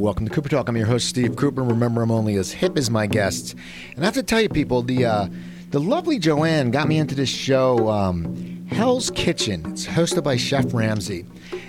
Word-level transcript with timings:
Welcome 0.00 0.26
to 0.26 0.32
Cooper 0.32 0.48
Talk. 0.48 0.66
I'm 0.66 0.78
your 0.78 0.86
host, 0.86 1.10
Steve 1.10 1.36
Cooper. 1.36 1.62
Remember, 1.62 2.00
I'm 2.00 2.10
only 2.10 2.36
as 2.36 2.52
hip 2.52 2.78
as 2.78 2.88
my 2.88 3.06
guests. 3.06 3.54
And 3.94 4.02
I 4.02 4.06
have 4.06 4.14
to 4.14 4.22
tell 4.22 4.40
you, 4.40 4.48
people, 4.48 4.80
the 4.80 5.04
uh, 5.04 5.28
the 5.68 5.78
lovely 5.78 6.18
Joanne 6.18 6.70
got 6.70 6.88
me 6.88 6.96
into 6.96 7.14
this 7.14 7.28
show, 7.28 7.86
um, 7.90 8.66
Hell's 8.70 9.10
Kitchen. 9.10 9.62
It's 9.66 9.86
hosted 9.86 10.24
by 10.24 10.36
Chef 10.38 10.72
Ramsay. 10.72 11.26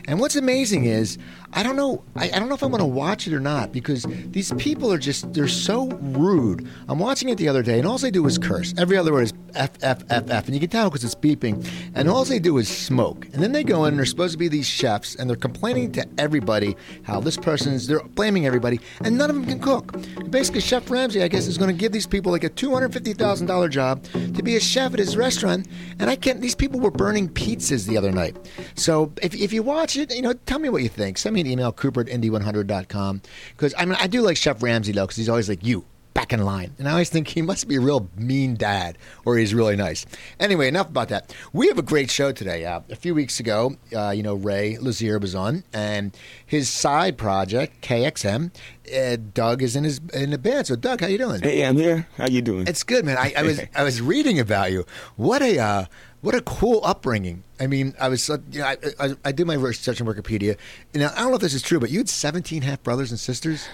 And 0.08 0.18
what's 0.18 0.38
amazing 0.38 0.86
is 0.86 1.18
I 1.54 1.64
don't 1.64 1.76
know 1.76 2.04
I, 2.16 2.26
I 2.26 2.40
don't 2.40 2.50
know 2.50 2.56
if 2.56 2.64
I 2.64 2.68
want 2.68 2.82
to 2.82 2.86
watch 2.86 3.28
it 3.28 3.34
or 3.34 3.40
not 3.40 3.72
because 3.72 4.06
these 4.28 4.54
people 4.54 4.92
are 4.92 4.98
just 4.98 5.34
they're 5.34 5.48
so 5.48 5.88
rude. 5.88 6.68
I'm 6.88 7.00
watching 7.00 7.30
it 7.30 7.38
the 7.38 7.48
other 7.48 7.64
day 7.64 7.78
and 7.78 7.88
all 7.88 7.98
they 7.98 8.12
do 8.12 8.26
is 8.26 8.38
curse. 8.38 8.74
Every 8.78 8.98
other 8.98 9.12
word 9.12 9.24
is 9.24 9.34
F 9.54 9.72
F 9.82 10.04
F 10.10 10.30
F 10.30 10.46
and 10.46 10.54
you 10.54 10.60
can 10.60 10.70
tell 10.70 10.90
because 10.90 11.04
it's 11.04 11.16
beeping. 11.16 11.68
And 11.96 12.10
all 12.10 12.24
they 12.24 12.40
do 12.40 12.58
is 12.58 12.70
smoke. 12.70 13.26
And 13.34 13.44
then 13.44 13.52
they 13.52 13.64
go 13.64 13.86
in 13.86 13.90
and 13.90 13.98
they're 13.98 14.06
supposed 14.06 14.34
to 14.34 14.38
be 14.38 14.48
these 14.48 14.68
chefs 14.68 15.16
and 15.16 15.30
they're 15.30 15.38
complaining 15.38 15.92
to 15.94 16.08
everybody 16.18 16.76
how 17.04 17.20
this 17.20 17.38
person's 17.38 17.88
they're 17.88 18.04
blaming 18.04 18.46
everybody 18.46 18.80
and 19.04 19.18
none 19.18 19.30
of 19.30 19.36
them 19.36 19.46
can 19.46 19.60
cook. 19.60 19.96
Basically 20.30 20.62
Chef 20.62 20.90
Ramsay 20.90 21.22
I 21.24 21.28
guess 21.28 21.48
is 21.48 21.58
going 21.58 21.76
to 21.76 21.80
give 21.80 21.92
these 21.92 22.08
people 22.08 22.32
like 22.32 22.44
a 22.44 22.50
$250,000 22.50 23.70
job 23.70 24.04
to 24.04 24.44
be 24.44 24.56
a 24.56 24.60
chef 24.60 24.94
at 24.94 25.00
his 25.00 25.18
restaurant 25.18 25.68
and 26.00 26.10
I 26.10 26.16
can't 26.16 26.40
these 26.42 26.56
people 26.56 26.80
were 26.80 26.92
burning 26.92 27.30
pizzas 27.30 27.88
the 27.88 27.98
other 27.98 28.12
night. 28.12 28.38
So 28.76 29.12
if, 29.22 29.34
if 29.36 29.52
you 29.54 29.64
watch 29.64 29.98
it, 29.98 30.14
you 30.14 30.22
know, 30.22 30.34
tell 30.34 30.60
me 30.60 30.70
what 30.70 30.84
you 30.84 30.90
think. 30.90 31.18
Send 31.18 31.36
me 31.36 31.41
an 31.42 31.48
email, 31.48 31.72
cooper 31.72 32.02
at 32.02 32.08
indy100.com. 32.08 33.22
Because, 33.56 33.74
I 33.78 33.86
mean, 33.86 33.98
I 34.00 34.08
do 34.08 34.22
like 34.22 34.38
Chef 34.38 34.62
Ramsay, 34.64 34.94
though, 34.94 35.06
because 35.06 35.18
he's 35.18 35.30
always 35.30 35.50
like, 35.50 35.66
you, 35.66 35.86
back 36.14 36.34
in 36.34 36.44
line. 36.44 36.74
And 36.78 36.88
I 36.88 36.92
always 36.92 37.10
think 37.10 37.28
he 37.30 37.42
must 37.42 37.68
be 37.68 37.76
a 37.78 37.82
real 37.82 38.10
mean 38.16 38.56
dad, 38.56 38.98
or 39.26 39.38
he's 39.38 39.54
really 39.54 39.76
nice. 39.76 40.06
Anyway, 40.40 40.68
enough 40.68 40.90
about 40.90 41.10
that. 41.10 41.36
We 41.54 41.68
have 41.68 41.78
a 41.78 41.84
great 41.84 42.12
show 42.12 42.32
today. 42.32 42.66
Uh, 42.66 42.82
a 42.90 42.96
few 42.96 43.16
weeks 43.16 43.40
ago, 43.40 43.76
uh, 43.96 44.12
you 44.12 44.24
know, 44.24 44.36
Ray 44.36 44.78
Luzier 44.80 45.20
was 45.20 45.36
on, 45.36 45.64
and 45.74 46.16
his 46.46 46.70
side 46.70 47.18
project, 47.18 47.82
KXM, 47.82 48.52
uh, 48.96 49.18
Doug 49.34 49.62
is 49.62 49.76
in 49.76 49.84
his 49.84 50.02
in 50.14 50.32
the 50.32 50.38
band. 50.38 50.68
So, 50.68 50.76
Doug, 50.76 51.02
how 51.02 51.08
you 51.08 51.18
doing? 51.18 51.42
Hey, 51.42 51.66
I'm 51.66 51.78
here. 51.78 52.08
How 52.18 52.28
you 52.28 52.42
doing? 52.42 52.68
It's 52.68 52.84
good, 52.84 53.06
man. 53.06 53.18
I, 53.18 53.34
I 53.38 53.44
was 53.44 53.62
I 53.76 53.84
was 53.84 54.02
reading 54.02 54.40
about 54.40 54.72
you. 54.72 54.86
What 55.16 55.42
a 55.42 55.60
uh, 55.60 55.86
what 56.22 56.36
a 56.36 56.42
cool 56.42 56.82
upbringing. 56.84 57.44
I 57.60 57.68
mean, 57.68 57.96
I 58.00 58.10
was, 58.10 58.30
uh, 58.30 58.38
you 58.52 58.60
know, 58.60 58.66
I, 58.66 58.78
I, 59.00 59.16
I, 59.26 59.32
did 59.32 59.48
my 59.48 59.56
research 59.56 60.00
on 60.02 60.08
Wikipedia. 60.08 60.58
Now, 60.94 61.12
I 61.16 61.22
don't 61.22 61.30
know 61.30 61.36
if 61.36 61.42
this 61.42 61.54
is 61.54 61.62
true, 61.62 61.80
but 61.80 61.90
you 61.90 62.00
had 62.00 62.10
17 62.10 62.62
half 62.62 62.82
brothers 62.84 63.12
and 63.12 63.20
sisters? 63.20 63.68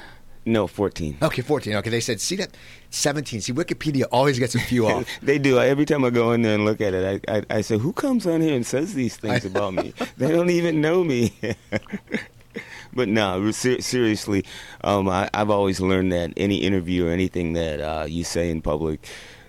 No, 0.45 0.65
14. 0.65 1.17
Okay, 1.21 1.41
14. 1.41 1.75
Okay, 1.75 1.89
they 1.89 1.99
said, 1.99 2.21
see 2.21 2.37
that? 2.37 2.55
17. 2.89 3.41
See, 3.41 3.51
Wikipedia 3.51 4.05
always 4.13 4.39
gets 4.39 4.55
a 4.55 4.59
few 4.59 4.87
off. 4.87 5.05
they 5.21 5.37
do. 5.37 5.59
Every 5.59 5.85
time 5.85 6.05
I 6.05 6.09
go 6.09 6.31
in 6.31 6.41
there 6.41 6.55
and 6.55 6.63
look 6.63 6.79
at 6.79 6.93
it, 6.93 7.21
I, 7.27 7.37
I, 7.37 7.57
I 7.57 7.61
say, 7.61 7.77
who 7.77 7.91
comes 7.91 8.25
on 8.25 8.39
here 8.39 8.55
and 8.55 8.65
says 8.65 8.93
these 8.93 9.17
things 9.17 9.43
about 9.43 9.73
me? 9.73 9.93
they 10.15 10.31
don't 10.31 10.49
even 10.49 10.79
know 10.79 11.03
me. 11.03 11.33
but 12.93 13.09
no, 13.09 13.51
ser- 13.51 13.81
seriously, 13.81 14.45
um, 14.85 15.09
I, 15.09 15.29
have 15.33 15.49
always 15.49 15.81
learned 15.81 16.13
that 16.13 16.31
any 16.37 16.57
interview 16.57 17.07
or 17.07 17.09
anything 17.09 17.51
that 17.53 17.81
uh, 17.81 18.05
you 18.05 18.23
say 18.23 18.49
in 18.49 18.61
public, 18.61 19.05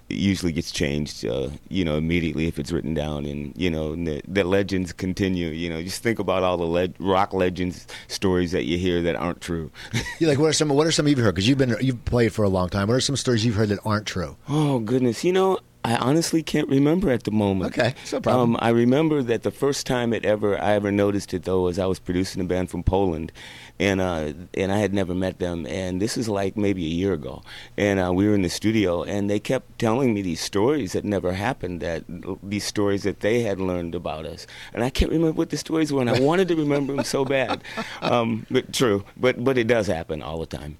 usually 0.08 0.52
gets 0.52 0.70
changed, 0.70 1.24
uh, 1.26 1.50
you 1.68 1.84
know, 1.84 1.96
immediately 1.96 2.46
if 2.46 2.58
it's 2.58 2.72
written 2.72 2.94
down, 2.94 3.24
and 3.24 3.52
you 3.56 3.70
know, 3.70 3.94
the, 3.94 4.22
the, 4.26 4.44
legends 4.44 4.92
continue. 4.92 5.48
You 5.48 5.68
know, 5.68 5.82
just 5.82 6.02
think 6.02 6.18
about 6.18 6.42
all 6.42 6.56
the 6.56 6.64
le- 6.64 6.94
rock 6.98 7.32
legends 7.34 7.86
stories 8.08 8.52
that 8.52 8.64
you 8.64 8.78
hear 8.78 9.02
that 9.02 9.16
aren't 9.16 9.40
true. 9.40 9.70
yeah, 10.18 10.28
like 10.28 10.38
what 10.38 10.46
are 10.46 10.52
some 10.52 10.68
what 10.70 10.86
are 10.86 10.92
some 10.92 11.06
you've 11.08 11.18
heard? 11.18 11.34
Because 11.34 11.48
you've 11.48 11.58
been 11.58 11.76
you've 11.80 12.04
played 12.04 12.32
for 12.32 12.44
a 12.44 12.48
long 12.48 12.68
time. 12.68 12.88
What 12.88 12.94
are 12.94 13.00
some 13.00 13.16
stories 13.16 13.44
you've 13.44 13.56
heard 13.56 13.68
that 13.68 13.80
aren't 13.84 14.06
true? 14.06 14.36
Oh 14.48 14.78
goodness, 14.78 15.24
you 15.24 15.32
know, 15.32 15.58
I 15.88 15.96
honestly 15.96 16.42
can't 16.42 16.68
remember 16.68 17.10
at 17.10 17.24
the 17.24 17.30
moment. 17.30 17.72
Okay, 17.72 17.94
no 18.12 18.20
problem. 18.20 18.56
Um, 18.56 18.58
I 18.60 18.68
remember 18.68 19.22
that 19.22 19.42
the 19.42 19.50
first 19.50 19.86
time 19.86 20.12
it 20.12 20.22
ever 20.22 20.60
I 20.60 20.72
ever 20.72 20.92
noticed 20.92 21.32
it 21.32 21.44
though 21.44 21.62
was 21.62 21.78
I 21.78 21.86
was 21.86 21.98
producing 21.98 22.42
a 22.42 22.44
band 22.44 22.68
from 22.68 22.82
Poland, 22.82 23.32
and 23.80 23.98
uh, 23.98 24.34
and 24.52 24.70
I 24.70 24.80
had 24.80 24.92
never 24.92 25.14
met 25.14 25.38
them, 25.38 25.66
and 25.66 26.02
this 26.02 26.18
is 26.18 26.28
like 26.28 26.58
maybe 26.58 26.84
a 26.84 26.90
year 26.90 27.14
ago, 27.14 27.42
and 27.78 27.98
uh, 27.98 28.12
we 28.12 28.28
were 28.28 28.34
in 28.34 28.42
the 28.42 28.50
studio, 28.50 29.02
and 29.02 29.30
they 29.30 29.40
kept 29.40 29.78
telling 29.78 30.12
me 30.12 30.20
these 30.20 30.42
stories 30.42 30.92
that 30.92 31.06
never 31.06 31.32
happened, 31.32 31.80
that 31.80 32.04
these 32.42 32.64
stories 32.64 33.04
that 33.04 33.20
they 33.20 33.40
had 33.40 33.58
learned 33.58 33.94
about 33.94 34.26
us, 34.26 34.46
and 34.74 34.84
I 34.84 34.90
can't 34.90 35.10
remember 35.10 35.38
what 35.38 35.48
the 35.48 35.56
stories 35.56 35.90
were, 35.90 36.02
and 36.02 36.10
I 36.10 36.20
wanted 36.20 36.48
to 36.48 36.56
remember 36.56 36.94
them 36.94 37.04
so 37.06 37.24
bad, 37.24 37.64
um, 38.02 38.46
but 38.50 38.74
true, 38.74 39.04
but 39.16 39.42
but 39.42 39.56
it 39.56 39.66
does 39.66 39.86
happen 39.86 40.20
all 40.20 40.38
the 40.38 40.58
time. 40.58 40.76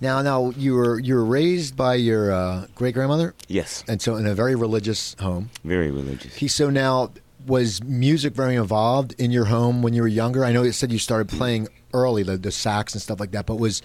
Now, 0.00 0.22
now 0.22 0.50
you 0.50 0.74
were 0.74 0.98
you 0.98 1.14
were 1.14 1.24
raised 1.24 1.76
by 1.76 1.94
your 1.94 2.32
uh, 2.32 2.66
great 2.74 2.94
grandmother. 2.94 3.34
Yes, 3.48 3.84
and 3.88 4.00
so 4.00 4.16
in 4.16 4.26
a 4.26 4.34
very 4.34 4.54
religious 4.54 5.14
home. 5.20 5.50
Very 5.64 5.90
religious. 5.90 6.34
He 6.36 6.48
so 6.48 6.70
now 6.70 7.10
was 7.46 7.82
music 7.82 8.34
very 8.34 8.54
involved 8.54 9.14
in 9.18 9.30
your 9.30 9.46
home 9.46 9.82
when 9.82 9.94
you 9.94 10.02
were 10.02 10.08
younger? 10.08 10.44
I 10.44 10.52
know 10.52 10.62
you 10.62 10.72
said 10.72 10.92
you 10.92 10.98
started 10.98 11.28
playing 11.28 11.68
early, 11.94 12.22
the, 12.22 12.36
the 12.36 12.50
sax 12.50 12.94
and 12.94 13.00
stuff 13.00 13.18
like 13.18 13.30
that, 13.32 13.46
but 13.46 13.56
was 13.56 13.82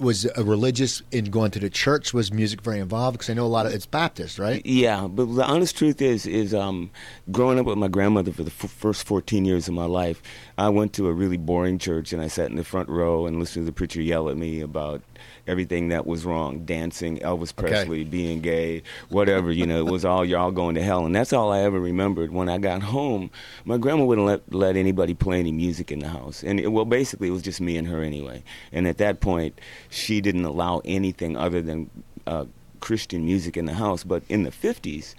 was 0.00 0.24
a 0.36 0.42
religious 0.42 1.02
in 1.12 1.26
going 1.26 1.52
to 1.52 1.60
the 1.60 1.70
church? 1.70 2.12
Was 2.12 2.32
music 2.32 2.60
very 2.60 2.80
involved? 2.80 3.14
Because 3.14 3.30
I 3.30 3.34
know 3.34 3.46
a 3.46 3.48
lot 3.48 3.66
of 3.66 3.72
it's 3.72 3.86
Baptist, 3.86 4.38
right? 4.38 4.64
Yeah, 4.66 5.06
but 5.06 5.26
the 5.26 5.44
honest 5.44 5.76
truth 5.76 6.02
is, 6.02 6.26
is 6.26 6.52
um, 6.52 6.90
growing 7.30 7.58
up 7.60 7.66
with 7.66 7.78
my 7.78 7.86
grandmother 7.86 8.32
for 8.32 8.42
the 8.42 8.50
f- 8.50 8.70
first 8.70 9.06
14 9.06 9.44
years 9.44 9.68
of 9.68 9.74
my 9.74 9.84
life, 9.84 10.20
I 10.58 10.70
went 10.70 10.92
to 10.94 11.06
a 11.06 11.12
really 11.12 11.36
boring 11.36 11.78
church 11.78 12.12
and 12.12 12.20
I 12.20 12.26
sat 12.26 12.50
in 12.50 12.56
the 12.56 12.64
front 12.64 12.88
row 12.88 13.26
and 13.26 13.38
listened 13.38 13.64
to 13.64 13.70
the 13.70 13.74
preacher 13.74 14.02
yell 14.02 14.28
at 14.28 14.36
me 14.36 14.60
about 14.60 15.02
everything 15.46 15.88
that 15.88 16.06
was 16.06 16.24
wrong 16.24 16.64
dancing 16.64 17.18
elvis 17.18 17.54
presley 17.54 18.00
okay. 18.00 18.10
being 18.10 18.40
gay 18.40 18.82
whatever 19.08 19.50
you 19.50 19.66
know 19.66 19.78
it 19.78 19.90
was 19.90 20.04
all 20.04 20.24
y'all 20.24 20.50
going 20.50 20.74
to 20.74 20.82
hell. 20.82 21.06
And 21.06 21.14
that's 21.14 21.32
all 21.32 21.52
i 21.52 21.60
ever 21.60 21.78
remembered 21.78 22.32
when 22.32 22.48
i 22.48 22.58
got 22.58 22.82
home. 22.82 23.30
My 23.64 23.78
grandma 23.78 24.04
wouldn't 24.04 24.26
let, 24.26 24.52
let 24.52 24.76
anybody 24.76 25.14
play 25.14 25.38
any 25.40 25.52
music 25.52 25.92
in 25.92 26.00
the 26.00 26.08
house. 26.08 26.42
And 26.42 26.60
it, 26.60 26.68
well 26.68 26.84
basically 26.84 27.28
it 27.28 27.32
was 27.32 27.42
just 27.42 27.60
me 27.60 27.76
and 27.76 27.88
her 27.88 28.02
anyway. 28.02 28.42
And 28.72 28.86
at 28.86 28.98
that 28.98 29.20
point 29.20 29.60
she 29.90 30.20
didn't 30.20 30.44
allow 30.44 30.82
anything 30.84 31.36
other 31.36 31.60
than 31.62 31.90
uh, 32.26 32.46
christian 32.80 33.24
music 33.24 33.56
in 33.56 33.66
the 33.66 33.74
house. 33.74 34.04
But 34.04 34.22
in 34.28 34.42
the 34.44 34.50
50s 34.50 35.14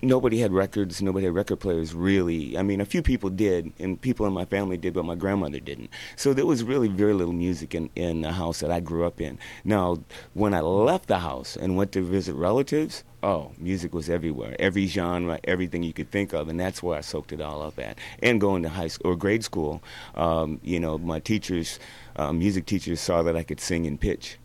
nobody 0.00 0.40
had 0.40 0.52
records, 0.52 1.02
nobody 1.02 1.26
had 1.26 1.34
record 1.34 1.60
players 1.60 1.94
really. 1.94 2.56
I 2.56 2.62
mean, 2.62 2.80
a 2.80 2.84
few 2.84 3.02
people 3.02 3.30
did, 3.30 3.72
and 3.78 4.00
people 4.00 4.26
in 4.26 4.32
my 4.32 4.44
family 4.44 4.76
did, 4.76 4.94
but 4.94 5.04
my 5.04 5.14
grandmother 5.14 5.60
didn't. 5.60 5.90
So 6.16 6.32
there 6.32 6.46
was 6.46 6.64
really 6.64 6.88
very 6.88 7.14
little 7.14 7.32
music 7.32 7.74
in, 7.74 7.90
in 7.96 8.22
the 8.22 8.32
house 8.32 8.60
that 8.60 8.70
I 8.70 8.80
grew 8.80 9.06
up 9.06 9.20
in. 9.20 9.38
Now, 9.64 9.98
when 10.34 10.54
I 10.54 10.60
left 10.60 11.08
the 11.08 11.20
house 11.20 11.56
and 11.56 11.76
went 11.76 11.92
to 11.92 12.02
visit 12.02 12.34
relatives, 12.34 13.04
oh, 13.22 13.52
music 13.58 13.94
was 13.94 14.10
everywhere, 14.10 14.56
every 14.58 14.86
genre, 14.86 15.38
everything 15.44 15.82
you 15.82 15.92
could 15.92 16.10
think 16.10 16.32
of, 16.32 16.48
and 16.48 16.58
that's 16.58 16.82
where 16.82 16.98
I 16.98 17.02
soaked 17.02 17.32
it 17.32 17.40
all 17.40 17.62
up 17.62 17.78
at. 17.78 17.98
And 18.22 18.40
going 18.40 18.62
to 18.64 18.68
high 18.68 18.88
school 18.88 19.12
or 19.12 19.16
grade 19.16 19.44
school, 19.44 19.82
um, 20.14 20.60
you 20.62 20.80
know, 20.80 20.98
my 20.98 21.20
teachers, 21.20 21.78
uh, 22.16 22.32
music 22.32 22.66
teachers 22.66 23.00
saw 23.00 23.22
that 23.22 23.36
I 23.36 23.42
could 23.42 23.60
sing 23.60 23.84
in 23.84 23.98
pitch 23.98 24.38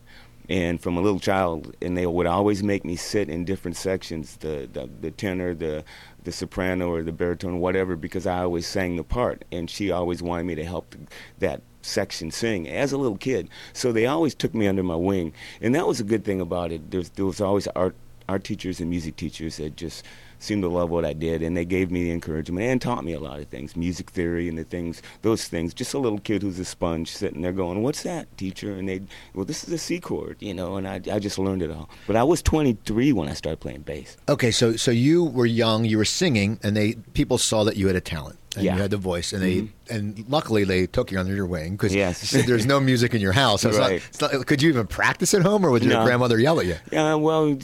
and 0.48 0.80
from 0.80 0.96
a 0.96 1.00
little 1.00 1.20
child, 1.20 1.74
and 1.82 1.96
they 1.96 2.06
would 2.06 2.26
always 2.26 2.62
make 2.62 2.84
me 2.84 2.96
sit 2.96 3.28
in 3.28 3.44
different 3.44 3.76
sections, 3.76 4.36
the 4.38 4.68
the, 4.72 4.88
the 5.00 5.10
tenor, 5.10 5.54
the 5.54 5.84
the 6.24 6.32
soprano, 6.32 6.90
or 6.90 7.02
the 7.02 7.12
baritone, 7.12 7.60
whatever, 7.60 7.96
because 7.96 8.26
I 8.26 8.40
always 8.40 8.66
sang 8.66 8.96
the 8.96 9.04
part, 9.04 9.44
and 9.52 9.68
she 9.68 9.90
always 9.90 10.22
wanted 10.22 10.44
me 10.44 10.54
to 10.56 10.64
help 10.64 10.94
that 11.38 11.62
section 11.82 12.30
sing 12.30 12.68
as 12.68 12.92
a 12.92 12.98
little 12.98 13.16
kid. 13.16 13.48
So 13.72 13.92
they 13.92 14.06
always 14.06 14.34
took 14.34 14.54
me 14.54 14.66
under 14.66 14.82
my 14.82 14.96
wing, 14.96 15.32
and 15.60 15.74
that 15.74 15.86
was 15.86 16.00
a 16.00 16.04
good 16.04 16.24
thing 16.24 16.40
about 16.40 16.72
it. 16.72 16.90
There 16.90 16.98
was, 16.98 17.10
there 17.10 17.26
was 17.26 17.40
always 17.40 17.66
art 17.68 17.94
art 18.28 18.44
teachers 18.44 18.80
and 18.80 18.90
music 18.90 19.16
teachers 19.16 19.56
that 19.56 19.76
just 19.76 20.04
seemed 20.38 20.62
to 20.62 20.68
love 20.68 20.90
what 20.90 21.04
I 21.04 21.12
did, 21.12 21.42
and 21.42 21.56
they 21.56 21.64
gave 21.64 21.90
me 21.90 22.04
the 22.04 22.12
encouragement 22.12 22.66
and 22.66 22.80
taught 22.80 23.04
me 23.04 23.12
a 23.12 23.20
lot 23.20 23.40
of 23.40 23.48
things, 23.48 23.76
music 23.76 24.10
theory 24.10 24.48
and 24.48 24.58
the 24.58 24.64
things, 24.64 25.02
those 25.22 25.48
things. 25.48 25.74
Just 25.74 25.94
a 25.94 25.98
little 25.98 26.18
kid 26.18 26.42
who's 26.42 26.58
a 26.58 26.64
sponge 26.64 27.10
sitting 27.12 27.42
there 27.42 27.52
going, 27.52 27.82
"What's 27.82 28.02
that, 28.02 28.36
teacher?" 28.36 28.74
And 28.74 28.88
they, 28.88 29.02
well, 29.34 29.44
this 29.44 29.64
is 29.64 29.72
a 29.72 29.78
C 29.78 30.00
chord, 30.00 30.36
you 30.40 30.54
know. 30.54 30.76
And 30.76 30.86
I, 30.86 31.00
I 31.12 31.18
just 31.18 31.38
learned 31.38 31.62
it 31.62 31.70
all. 31.70 31.88
But 32.06 32.16
I 32.16 32.24
was 32.24 32.42
23 32.42 33.12
when 33.12 33.28
I 33.28 33.34
started 33.34 33.60
playing 33.60 33.82
bass. 33.82 34.16
Okay, 34.28 34.50
so 34.50 34.76
so 34.76 34.90
you 34.90 35.24
were 35.24 35.46
young, 35.46 35.84
you 35.84 35.98
were 35.98 36.04
singing, 36.04 36.58
and 36.62 36.76
they 36.76 36.94
people 37.14 37.38
saw 37.38 37.64
that 37.64 37.76
you 37.76 37.86
had 37.86 37.96
a 37.96 38.00
talent 38.00 38.38
and 38.56 38.64
yeah. 38.64 38.74
you 38.74 38.82
had 38.82 38.90
the 38.90 38.96
voice, 38.96 39.32
and 39.32 39.42
they 39.42 39.56
mm-hmm 39.56 39.78
and 39.90 40.24
luckily 40.28 40.64
they 40.64 40.86
took 40.86 41.10
you 41.10 41.18
under 41.18 41.34
your 41.34 41.46
wing 41.46 41.72
because 41.72 41.94
yes. 41.94 42.30
there's 42.46 42.66
no 42.66 42.80
music 42.80 43.14
in 43.14 43.20
your 43.20 43.32
house. 43.32 43.62
So 43.62 43.70
right. 43.70 43.92
it's 43.92 44.20
not, 44.20 44.30
it's 44.30 44.38
not, 44.38 44.46
could 44.46 44.62
you 44.62 44.68
even 44.70 44.86
practice 44.86 45.34
at 45.34 45.42
home, 45.42 45.64
or 45.64 45.70
would 45.70 45.82
your 45.82 45.94
no. 45.94 46.04
grandmother 46.04 46.38
yell 46.38 46.60
at 46.60 46.66
you? 46.66 46.76
Yeah, 46.92 47.14
well, 47.14 47.56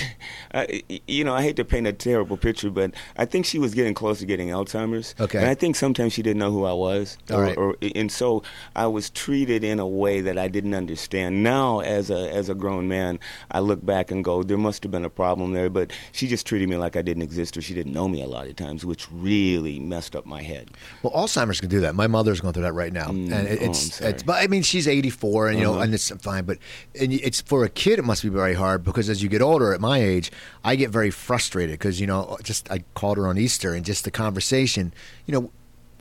uh, 0.54 0.66
you 1.06 1.24
know, 1.24 1.34
I 1.34 1.42
hate 1.42 1.56
to 1.56 1.64
paint 1.64 1.86
a 1.86 1.92
terrible 1.92 2.36
picture, 2.36 2.70
but 2.70 2.94
I 3.16 3.24
think 3.24 3.46
she 3.46 3.58
was 3.58 3.74
getting 3.74 3.94
close 3.94 4.18
to 4.20 4.26
getting 4.26 4.48
Alzheimer's. 4.48 5.14
Okay, 5.20 5.38
and 5.38 5.48
I 5.48 5.54
think 5.54 5.76
sometimes 5.76 6.12
she 6.12 6.22
didn't 6.22 6.38
know 6.38 6.52
who 6.52 6.64
I 6.64 6.72
was. 6.72 7.18
All 7.30 7.38
or, 7.38 7.42
right. 7.42 7.56
or, 7.56 7.76
and 7.94 8.10
so 8.10 8.42
I 8.74 8.86
was 8.86 9.10
treated 9.10 9.64
in 9.64 9.78
a 9.78 9.86
way 9.86 10.20
that 10.20 10.38
I 10.38 10.48
didn't 10.48 10.74
understand. 10.74 11.42
Now, 11.42 11.80
as 11.80 12.10
a 12.10 12.30
as 12.32 12.48
a 12.48 12.54
grown 12.54 12.88
man, 12.88 13.18
I 13.50 13.60
look 13.60 13.84
back 13.84 14.10
and 14.10 14.24
go, 14.24 14.42
there 14.42 14.58
must 14.58 14.82
have 14.82 14.92
been 14.92 15.04
a 15.04 15.10
problem 15.10 15.52
there, 15.52 15.70
but 15.70 15.92
she 16.12 16.26
just 16.26 16.46
treated 16.46 16.68
me 16.68 16.76
like 16.76 16.96
I 16.96 17.02
didn't 17.02 17.22
exist, 17.22 17.56
or 17.56 17.62
she 17.62 17.74
didn't 17.74 17.92
know 17.92 18.08
me 18.08 18.22
a 18.22 18.26
lot 18.28 18.46
of 18.46 18.56
times, 18.56 18.84
which 18.84 19.10
really 19.10 19.78
messed 19.78 20.16
up 20.16 20.26
my 20.28 20.42
head. 20.42 20.70
Well, 21.02 21.12
Alzheimer's 21.12 21.60
can 21.60 21.68
do 21.68 21.80
that. 21.80 21.94
My 21.94 22.06
mother's 22.06 22.40
going 22.40 22.54
through 22.54 22.64
that 22.64 22.74
right 22.74 22.92
now, 22.92 23.08
mm, 23.08 23.32
and 23.32 23.48
it, 23.48 23.58
oh, 23.60 23.64
it's 23.66 24.00
it's. 24.00 24.22
But 24.22 24.42
I 24.42 24.46
mean, 24.46 24.62
she's 24.62 24.86
eighty 24.86 25.10
four, 25.10 25.48
and 25.48 25.58
you 25.58 25.66
uh-huh. 25.66 25.76
know, 25.76 25.82
and 25.82 25.94
it's 25.94 26.10
fine. 26.22 26.44
But 26.44 26.58
and 27.00 27.12
it's 27.12 27.40
for 27.40 27.64
a 27.64 27.68
kid, 27.68 27.98
it 27.98 28.04
must 28.04 28.22
be 28.22 28.28
very 28.28 28.54
hard 28.54 28.84
because 28.84 29.08
as 29.08 29.22
you 29.22 29.28
get 29.28 29.42
older, 29.42 29.72
at 29.72 29.80
my 29.80 29.98
age, 29.98 30.30
I 30.64 30.76
get 30.76 30.90
very 30.90 31.10
frustrated 31.10 31.78
because 31.78 32.00
you 32.00 32.06
know, 32.06 32.36
just 32.42 32.70
I 32.70 32.84
called 32.94 33.18
her 33.18 33.26
on 33.26 33.38
Easter, 33.38 33.74
and 33.74 33.84
just 33.84 34.04
the 34.04 34.10
conversation, 34.10 34.92
you 35.26 35.32
know 35.32 35.50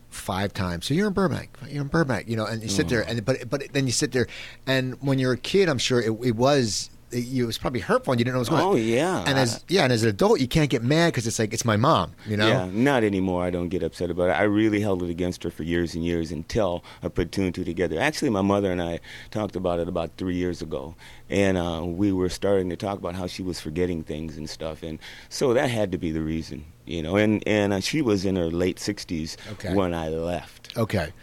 five 0.10 0.54
times. 0.54 0.86
So 0.86 0.94
you're 0.94 1.08
in 1.08 1.14
Burbank. 1.14 1.58
You're 1.68 1.84
in 1.84 1.88
Burbank. 1.88 2.28
You 2.28 2.36
know, 2.36 2.46
and 2.46 2.62
you 2.62 2.70
sit 2.70 2.90
there, 2.90 3.02
and 3.02 3.24
but 3.24 3.50
but 3.50 3.72
then 3.74 3.86
you 3.86 3.92
sit 3.92 4.12
there, 4.12 4.28
and 4.66 5.02
when 5.02 5.20
you're 5.20 5.34
a 5.34 5.38
kid, 5.38 5.70
I'm 5.70 5.78
sure 5.78 6.02
it, 6.02 6.12
it 6.24 6.36
was. 6.36 6.90
It, 7.12 7.46
was 7.46 7.58
probably 7.58 7.80
hurtful. 7.80 8.12
and 8.12 8.20
You 8.20 8.26
didn't 8.26 8.34
know 8.36 8.40
what 8.40 8.50
was 8.50 8.50
going. 8.50 8.62
Oh, 8.64 8.72
on. 8.74 8.84
yeah. 8.84 9.24
And 9.26 9.38
as 9.40 9.64
yeah, 9.70 9.84
and 9.84 9.94
as 9.94 10.04
an 10.04 10.10
adult, 10.10 10.42
you 10.42 10.48
can't 10.48 10.70
get 10.70 10.84
mad 10.84 11.08
because 11.14 11.26
it's 11.26 11.40
like 11.40 11.54
it's 11.54 11.64
my 11.64 11.78
mom. 11.78 12.12
You 12.26 12.36
know. 12.36 12.48
Yeah, 12.48 12.70
not 12.72 13.04
anymore. 13.04 13.44
I 13.46 13.50
don't 13.50 13.70
get 13.70 13.82
upset 13.82 14.10
about 14.10 14.30
it. 14.30 14.34
I 14.34 14.44
really 14.44 14.82
held 14.82 15.02
it 15.04 15.10
against 15.10 15.44
her 15.44 15.50
for 15.50 15.64
years 15.64 15.96
and 15.96 16.04
years 16.04 16.32
until 16.32 16.84
I 17.02 17.08
put 17.08 17.32
two 17.32 17.44
and 17.44 17.56
two 17.56 17.64
together. 17.64 18.00
Actually, 18.00 18.32
my 18.32 18.42
mother 18.42 18.72
and 18.72 18.82
I 18.82 19.00
talked 19.32 19.56
about 19.56 19.80
it 19.80 19.88
about 19.88 20.12
three 20.18 20.36
years 20.36 20.62
ago, 20.62 20.96
and 21.30 21.58
uh, 21.58 21.84
we 21.86 22.12
were 22.12 22.30
starting 22.30 22.70
to 22.72 22.76
talk 22.76 22.98
about 22.98 23.16
how 23.16 23.28
she 23.28 23.42
was 23.42 23.60
forgetting 23.62 24.04
things 24.04 24.38
and 24.38 24.50
stuff, 24.50 24.84
and 24.84 25.00
so 25.30 25.54
that 25.54 25.70
had 25.70 25.92
to 25.94 25.98
be 25.98 26.12
the 26.12 26.22
reason, 26.22 26.66
you 26.86 27.02
know. 27.02 27.16
And 27.16 27.42
and 27.48 27.72
uh, 27.74 27.80
she 27.80 28.02
was 28.02 28.26
in 28.26 28.36
her 28.36 28.50
late 28.52 28.80
sixties 28.80 29.38
Okay. 29.54 29.74
when 29.74 29.94
I 29.94 30.10
left. 30.10 30.78
Okay. 30.78 31.14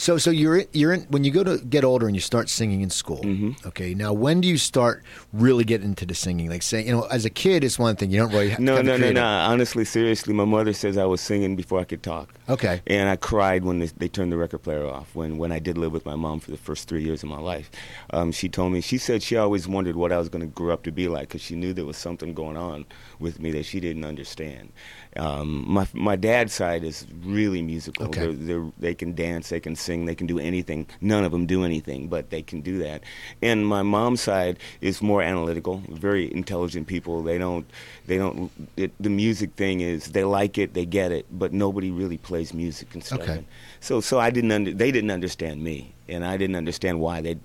So 0.00 0.16
so 0.16 0.30
you're 0.30 0.56
in, 0.56 0.66
you're 0.72 0.94
in 0.94 1.02
when 1.10 1.24
you 1.24 1.30
go 1.30 1.44
to 1.44 1.58
get 1.58 1.84
older 1.84 2.06
and 2.06 2.16
you 2.16 2.22
start 2.22 2.48
singing 2.48 2.80
in 2.80 2.88
school. 2.88 3.20
Mm-hmm. 3.20 3.68
Okay. 3.68 3.92
Now 3.92 4.14
when 4.14 4.40
do 4.40 4.48
you 4.48 4.56
start 4.56 5.04
really 5.34 5.62
getting 5.62 5.88
into 5.88 6.06
the 6.06 6.14
singing? 6.14 6.48
Like 6.48 6.62
saying, 6.62 6.86
you 6.86 6.92
know, 6.92 7.02
as 7.10 7.26
a 7.26 7.30
kid 7.30 7.64
it's 7.64 7.78
one 7.78 7.96
thing. 7.96 8.10
You 8.10 8.20
don't 8.20 8.32
really 8.32 8.56
No, 8.58 8.80
no, 8.80 8.96
no, 8.96 9.12
no. 9.12 9.22
Honestly, 9.22 9.84
seriously, 9.84 10.32
my 10.32 10.46
mother 10.46 10.72
says 10.72 10.96
I 10.96 11.04
was 11.04 11.20
singing 11.20 11.54
before 11.54 11.80
I 11.80 11.84
could 11.84 12.02
talk. 12.02 12.32
Okay. 12.48 12.80
And 12.86 13.10
I 13.10 13.16
cried 13.16 13.62
when 13.62 13.80
they, 13.80 13.88
they 13.88 14.08
turned 14.08 14.32
the 14.32 14.38
record 14.38 14.62
player 14.62 14.86
off. 14.86 15.14
When 15.14 15.36
when 15.36 15.52
I 15.52 15.58
did 15.58 15.76
live 15.76 15.92
with 15.92 16.06
my 16.06 16.16
mom 16.16 16.40
for 16.40 16.50
the 16.50 16.56
first 16.56 16.88
three 16.88 17.04
years 17.04 17.22
of 17.22 17.28
my 17.28 17.38
life, 17.38 17.70
um, 18.08 18.32
she 18.32 18.48
told 18.48 18.72
me 18.72 18.80
she 18.80 18.96
said 18.96 19.22
she 19.22 19.36
always 19.36 19.68
wondered 19.68 19.96
what 19.96 20.12
I 20.12 20.16
was 20.16 20.30
going 20.30 20.40
to 20.40 20.50
grow 20.50 20.72
up 20.72 20.82
to 20.84 20.92
be 20.92 21.08
like 21.08 21.28
because 21.28 21.42
she 21.42 21.56
knew 21.56 21.74
there 21.74 21.84
was 21.84 21.98
something 21.98 22.32
going 22.32 22.56
on 22.56 22.86
with 23.18 23.38
me 23.38 23.50
that 23.50 23.66
she 23.66 23.80
didn't 23.80 24.06
understand. 24.06 24.72
Um, 25.16 25.64
my 25.66 25.88
my 25.92 26.14
dad's 26.14 26.52
side 26.52 26.84
is 26.84 27.04
really 27.24 27.62
musical. 27.62 28.06
Okay. 28.06 28.20
They're, 28.20 28.32
they're, 28.32 28.72
they 28.78 28.94
can 28.94 29.14
dance, 29.14 29.48
they 29.48 29.58
can 29.58 29.74
sing, 29.74 30.04
they 30.04 30.14
can 30.14 30.26
do 30.26 30.38
anything. 30.38 30.86
None 31.00 31.24
of 31.24 31.32
them 31.32 31.46
do 31.46 31.64
anything, 31.64 32.08
but 32.08 32.30
they 32.30 32.42
can 32.42 32.60
do 32.60 32.78
that. 32.78 33.02
And 33.42 33.66
my 33.66 33.82
mom's 33.82 34.20
side 34.20 34.58
is 34.80 35.02
more 35.02 35.20
analytical. 35.20 35.82
Very 35.88 36.32
intelligent 36.32 36.86
people. 36.86 37.22
They 37.22 37.38
don't 37.38 37.66
they 38.06 38.18
don't. 38.18 38.50
It, 38.76 38.92
the 39.00 39.10
music 39.10 39.54
thing 39.54 39.80
is 39.80 40.12
they 40.12 40.24
like 40.24 40.58
it, 40.58 40.74
they 40.74 40.86
get 40.86 41.10
it, 41.10 41.26
but 41.30 41.52
nobody 41.52 41.90
really 41.90 42.18
plays 42.18 42.54
music 42.54 42.94
and 42.94 43.02
stuff. 43.02 43.20
Okay. 43.20 43.44
So 43.80 44.00
so 44.00 44.18
I 44.18 44.30
didn't 44.30 44.52
under, 44.52 44.72
they 44.72 44.92
didn't 44.92 45.10
understand 45.10 45.62
me, 45.62 45.94
and 46.06 46.24
I 46.24 46.36
didn't 46.36 46.56
understand 46.56 47.00
why 47.00 47.22
they 47.22 47.38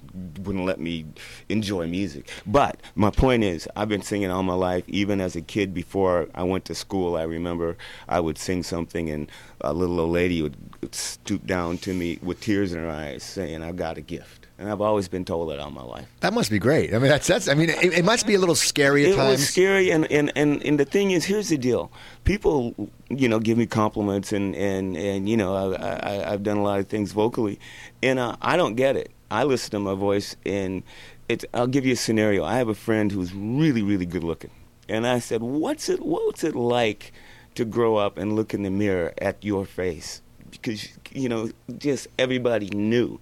wouldn't 0.43 0.65
let 0.65 0.79
me 0.79 1.05
enjoy 1.47 1.87
music. 1.87 2.29
But 2.45 2.81
my 2.93 3.09
point 3.09 3.43
is, 3.43 3.69
I've 3.75 3.87
been 3.87 4.01
singing 4.01 4.29
all 4.29 4.43
my 4.43 4.53
life. 4.53 4.83
Even 4.87 5.21
as 5.21 5.35
a 5.35 5.41
kid, 5.41 5.73
before 5.73 6.27
I 6.35 6.43
went 6.43 6.65
to 6.65 6.75
school, 6.75 7.15
I 7.15 7.23
remember 7.23 7.77
I 8.09 8.19
would 8.19 8.37
sing 8.37 8.63
something, 8.63 9.09
and 9.09 9.31
a 9.61 9.73
little 9.73 9.99
old 9.99 10.11
lady 10.11 10.41
would 10.41 10.57
stoop 10.93 11.47
down 11.47 11.77
to 11.79 11.93
me 11.93 12.19
with 12.21 12.41
tears 12.41 12.73
in 12.73 12.79
her 12.79 12.89
eyes, 12.89 13.23
saying, 13.23 13.63
"I've 13.63 13.77
got 13.77 13.97
a 13.97 14.01
gift." 14.01 14.44
And 14.57 14.71
I've 14.71 14.79
always 14.81 15.09
been 15.09 15.25
told 15.25 15.49
that 15.49 15.59
all 15.59 15.71
my 15.71 15.83
life. 15.83 16.07
That 16.21 16.33
must 16.33 16.49
be 16.49 16.59
great. 16.59 16.93
I 16.93 16.99
mean, 16.99 17.09
that's 17.09 17.27
that's. 17.27 17.49
I 17.49 17.55
mean, 17.55 17.69
it, 17.69 17.93
it 17.93 18.05
must 18.05 18.25
be 18.25 18.35
a 18.35 18.39
little 18.39 18.55
scary 18.55 19.03
at 19.03 19.11
it 19.11 19.15
times. 19.15 19.31
was 19.39 19.49
scary 19.49 19.91
and, 19.91 20.09
and, 20.11 20.31
and, 20.35 20.63
and 20.65 20.79
the 20.79 20.85
thing 20.85 21.11
is 21.11 21.25
here's 21.25 21.49
the 21.49 21.57
deal 21.57 21.91
people 22.23 22.73
you 23.09 23.27
know 23.27 23.39
give 23.39 23.57
me 23.57 23.65
compliments 23.65 24.31
and, 24.31 24.55
and, 24.55 24.95
and 24.97 25.27
you 25.29 25.37
know 25.37 25.75
I, 25.75 25.85
I, 25.95 26.31
i've 26.33 26.43
done 26.43 26.57
a 26.57 26.63
lot 26.63 26.79
of 26.79 26.87
things 26.87 27.11
vocally 27.11 27.59
and 28.01 28.19
uh, 28.19 28.35
i 28.41 28.57
don't 28.57 28.75
get 28.75 28.95
it 28.95 29.11
i 29.29 29.43
listen 29.43 29.71
to 29.71 29.79
my 29.79 29.93
voice 29.93 30.35
and 30.45 30.83
it's, 31.29 31.45
i'll 31.53 31.67
give 31.67 31.85
you 31.85 31.93
a 31.93 31.97
scenario 31.97 32.43
i 32.43 32.57
have 32.57 32.69
a 32.69 32.75
friend 32.75 33.11
who's 33.11 33.33
really 33.33 33.81
really 33.81 34.05
good 34.05 34.23
looking 34.23 34.51
and 34.89 35.05
i 35.05 35.19
said 35.19 35.41
what's 35.41 35.89
it 35.89 36.01
what's 36.01 36.43
it 36.43 36.55
like 36.55 37.11
to 37.55 37.65
grow 37.65 37.95
up 37.95 38.17
and 38.17 38.35
look 38.35 38.53
in 38.53 38.63
the 38.63 38.71
mirror 38.71 39.13
at 39.19 39.43
your 39.43 39.65
face 39.65 40.21
because 40.51 40.89
you 41.11 41.29
know 41.29 41.49
just 41.77 42.07
everybody 42.17 42.69
knew 42.69 43.19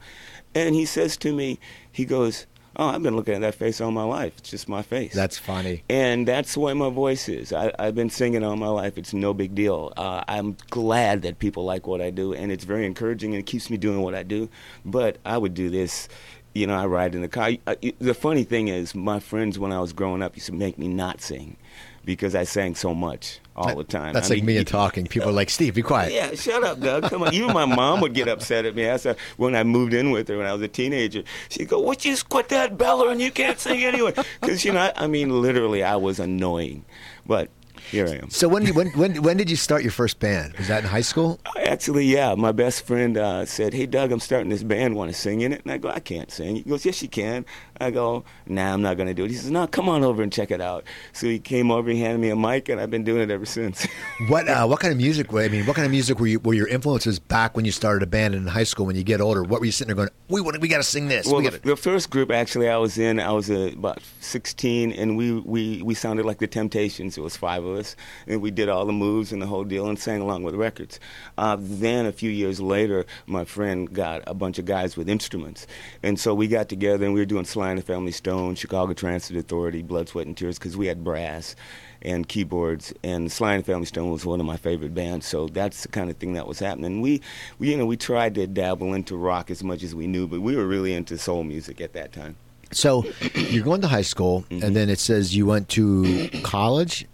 and 0.56 0.76
he 0.76 0.86
says 0.86 1.18
to 1.18 1.34
me 1.34 1.60
he 1.92 2.06
goes 2.06 2.46
oh 2.78 2.88
i've 2.88 3.04
been 3.04 3.16
looking 3.16 3.34
at 3.34 3.42
that 3.42 3.56
face 3.56 3.80
all 3.82 3.92
my 3.92 4.04
life 4.04 4.34
it's 4.38 4.50
just 4.50 4.68
my 4.68 4.82
face 4.82 5.14
That's 5.14 5.38
funny. 5.38 5.84
and 5.90 6.28
that's 6.28 6.54
the 6.56 6.60
way 6.60 6.74
my 6.74 6.90
voice 6.90 7.30
is. 7.30 7.54
I, 7.54 7.72
I've 7.78 7.96
been 7.96 8.10
singing 8.10 8.44
all 8.44 8.56
my 8.56 8.68
life. 8.68 8.98
It's 8.98 9.14
no 9.14 9.34
big 9.34 9.54
deal. 9.56 9.94
Uh, 9.98 10.24
I'm 10.28 10.58
glad 10.70 11.22
that 11.24 11.40
people 11.40 11.64
like 11.66 11.86
what 11.88 12.02
I 12.02 12.10
do, 12.10 12.34
and 12.34 12.52
it's 12.52 12.64
very 12.64 12.86
encouraging, 12.86 13.32
and 13.34 13.40
it 13.40 13.46
keeps 13.46 13.70
me 13.70 13.78
doing 13.78 14.02
what 14.02 14.16
I 14.16 14.24
do. 14.24 14.50
But 14.86 15.18
I 15.26 15.38
would 15.38 15.54
do 15.54 15.70
this. 15.70 16.08
You 16.56 16.68
know, 16.68 16.76
I 16.76 16.86
ride 16.86 17.16
in 17.16 17.22
the 17.22 17.28
car. 17.28 17.52
I, 17.68 17.78
the 18.00 18.14
funny 18.14 18.44
thing 18.44 18.68
is, 18.70 18.94
my 18.96 19.20
friends 19.20 19.58
when 19.60 19.72
I 19.72 19.80
was 19.80 19.92
growing 19.94 20.22
up 20.22 20.36
used 20.36 20.48
to 20.48 20.54
make 20.54 20.78
me 20.78 20.88
not 20.88 21.22
sing 21.22 21.58
because 22.06 22.36
I 22.36 22.44
sang 22.44 22.76
so 22.76 22.94
much 22.94 23.40
all 23.56 23.76
the 23.76 23.84
time. 23.84 24.14
That's 24.14 24.30
I 24.32 24.36
like 24.36 24.44
mean, 24.44 24.46
me 24.48 24.58
and 24.58 24.68
talking. 24.68 25.06
People 25.08 25.30
are 25.30 25.34
like, 25.34 25.50
Steve, 25.50 25.76
be 25.76 25.82
quiet. 25.82 26.12
yeah, 26.12 26.34
shut 26.36 26.64
up, 26.64 26.80
Doug. 26.80 27.04
Come 27.04 27.24
on. 27.24 27.34
Even 27.34 27.54
my 27.54 27.66
mom 27.66 28.02
would 28.02 28.14
get 28.14 28.28
upset 28.28 28.66
at 28.66 28.76
me. 28.76 28.84
That's 28.84 29.06
uh, 29.06 29.14
when 29.38 29.56
I 29.56 29.64
moved 29.64 29.94
in 29.94 30.12
with 30.12 30.28
her 30.28 30.38
when 30.38 30.48
I 30.48 30.54
was 30.54 30.62
a 30.62 30.68
teenager. 30.68 31.24
She'd 31.50 31.70
go, 31.70 31.82
"Would 31.82 32.04
you 32.04 32.12
just 32.14 32.30
quit 32.30 32.50
that 32.50 32.78
Bella 32.78 33.10
and 33.10 33.22
you 33.22 33.32
can't 33.32 33.60
sing 33.60 33.84
anyway?" 33.84 34.14
Because 34.42 34.66
you 34.66 34.72
know, 34.74 34.80
I, 34.82 34.94
I 34.96 35.08
mean, 35.08 35.42
literally, 35.42 35.84
I 35.84 35.96
was 35.96 36.20
annoying. 36.20 36.86
But 37.26 37.50
here 37.92 38.08
I 38.08 38.14
am. 38.14 38.30
So 38.30 38.48
when 38.48 38.68
when 38.74 38.88
when 38.90 39.22
when 39.22 39.38
did 39.38 39.50
you 39.50 39.56
start 39.58 39.84
your 39.84 39.92
first 39.92 40.20
band? 40.20 40.56
Was 40.58 40.68
that 40.70 40.84
in 40.84 40.90
high 40.90 41.02
school? 41.02 41.40
Actually, 41.66 42.06
yeah, 42.06 42.34
my 42.36 42.52
best 42.52 42.86
friend 42.86 43.18
uh, 43.18 43.46
said, 43.46 43.74
"Hey, 43.74 43.86
Doug, 43.86 44.12
I'm 44.12 44.20
starting 44.20 44.50
this 44.50 44.64
band. 44.64 44.96
Want 44.96 45.12
to 45.12 45.18
sing 45.18 45.42
in 45.42 45.54
it?" 45.54 45.62
And 45.64 45.72
I 45.72 45.78
go, 45.78 45.90
"I 45.90 46.00
can't 46.00 46.32
sing." 46.32 46.56
He 46.56 46.62
goes, 46.64 46.86
"Yes, 46.86 47.02
you 47.02 47.10
can." 47.10 47.46
I 47.84 47.92
go, 47.92 48.24
"Nah, 48.48 48.74
I'm 48.74 48.82
not 48.82 48.98
going 48.98 49.08
to 49.08 49.14
do 49.14 49.26
it." 49.26 49.30
He 49.32 49.36
says, 49.38 49.52
"No, 49.52 49.68
come 49.68 49.88
on 49.90 50.04
over 50.04 50.24
and 50.24 50.32
check 50.32 50.50
it 50.52 50.62
out." 50.62 50.84
So 51.12 51.28
he 51.28 51.40
came 51.40 51.70
over, 51.70 51.90
he 51.90 52.00
handed 52.00 52.20
me 52.20 52.30
a 52.30 52.36
mic, 52.36 52.70
and 52.70 52.80
I've 52.82 52.90
been 52.90 53.04
doing 53.04 53.22
it 53.22 53.32
ever 53.32 53.46
since. 53.46 53.86
What 54.30 54.48
uh, 54.48 54.66
what 54.68 54.80
kind 54.80 54.92
of 54.92 54.98
music? 54.98 55.32
were- 55.32 55.42
I 55.42 55.50
mean, 55.50 55.66
what 55.66 55.76
kind 55.76 55.86
of 55.86 55.92
music 55.92 56.20
were 56.20 56.28
you 56.28 56.40
were 56.40 56.54
your 56.54 56.68
influences 56.68 57.20
back 57.20 57.56
when 57.56 57.66
you 57.66 57.72
started 57.72 58.04
a 58.04 58.08
band 58.08 58.36
in 58.36 58.48
high 58.48 58.64
school? 58.64 58.86
When 58.86 58.96
you 58.96 59.04
get 59.04 59.20
older, 59.22 59.44
what 59.44 59.60
were 59.60 59.66
you 59.66 59.72
sitting 59.72 59.90
there 59.96 59.96
going? 59.96 60.10
We 60.30 60.40
want 60.40 60.60
we 60.62 60.68
got 60.68 60.78
to 60.78 60.84
sing 60.84 61.08
this. 61.10 61.26
Well, 61.26 61.38
we 61.38 61.44
the, 61.46 61.52
gotta, 61.52 61.68
the 61.68 61.76
first 61.76 62.10
group 62.10 62.32
actually 62.32 62.70
I 62.70 62.78
was 62.78 62.98
in, 62.98 63.20
I 63.20 63.32
was 63.32 63.50
uh, 63.50 63.72
about 63.74 64.00
16, 64.22 64.92
and 64.94 65.18
we, 65.18 65.34
we, 65.40 65.82
we 65.82 65.94
sounded 65.94 66.26
like 66.26 66.40
the 66.40 66.48
Temptations. 66.48 67.18
It 67.18 67.22
was 67.22 67.36
five 67.36 67.64
of 67.64 67.78
us, 67.78 67.96
and 68.28 68.42
we 68.42 68.52
did 68.52 68.70
all 68.70 68.86
the 68.86 68.94
moves 68.94 69.32
and 69.32 69.42
the 69.42 69.46
whole 69.48 69.64
deal 69.64 69.88
and 69.88 69.98
sang 70.00 70.22
along 70.22 70.44
with 70.44 70.56
records. 70.56 71.00
Uh, 71.38 71.58
then 71.60 72.06
a 72.06 72.12
few 72.12 72.30
years 72.30 72.62
later, 72.62 73.06
my 73.28 73.44
friend 73.44 73.92
got 73.92 74.24
a 74.28 74.34
bunch 74.34 74.60
of 74.60 74.66
guys 74.66 74.96
with 74.96 75.10
instruments, 75.10 75.68
and 76.02 76.20
so 76.20 76.34
we 76.34 76.48
got 76.48 76.70
together 76.70 77.04
and 77.06 77.14
we 77.14 77.20
were 77.20 77.26
doing 77.26 77.46
Sly 77.74 77.80
and 77.80 77.80
the 77.80 77.94
Family 77.94 78.12
Stone, 78.12 78.56
Chicago 78.56 78.94
Transit 78.94 79.36
Authority, 79.36 79.82
Blood, 79.82 80.08
Sweat, 80.10 80.28
and 80.28 80.38
Tears, 80.38 80.60
because 80.60 80.78
we 80.78 80.86
had 80.88 81.04
brass 81.04 81.56
and 82.04 82.28
keyboards. 82.28 82.94
And 83.04 83.32
Sly 83.32 83.56
and 83.56 83.66
Family 83.66 83.86
Stone 83.88 84.12
was 84.12 84.26
one 84.26 84.40
of 84.40 84.46
my 84.46 84.58
favorite 84.58 84.94
bands, 84.94 85.26
so 85.26 85.48
that's 85.48 85.82
the 85.82 85.88
kind 85.88 86.12
of 86.12 86.18
thing 86.18 86.34
that 86.34 86.48
was 86.48 86.60
happening. 86.60 87.02
We, 87.02 87.22
we, 87.58 87.72
you 87.72 87.78
know, 87.78 87.86
we 87.88 87.98
tried 87.98 88.36
to 88.36 88.46
dabble 88.46 88.94
into 88.94 89.18
rock 89.18 89.50
as 89.50 89.64
much 89.64 89.82
as 89.82 89.96
we 89.96 90.06
knew, 90.06 90.28
but 90.28 90.42
we 90.42 90.56
were 90.56 90.68
really 90.68 90.94
into 90.94 91.18
soul 91.18 91.44
music 91.44 91.82
at 91.82 91.94
that 91.94 92.12
time. 92.14 92.36
so 92.72 93.06
you're 93.36 93.64
going 93.64 93.82
to 93.82 93.88
high 93.88 94.02
school, 94.04 94.44
Mm-hmm. 94.52 94.64
and 94.66 94.76
then 94.76 94.90
it 94.90 95.00
says 95.00 95.36
you 95.36 95.46
went 95.48 95.70
to 95.70 96.30
college 96.44 97.08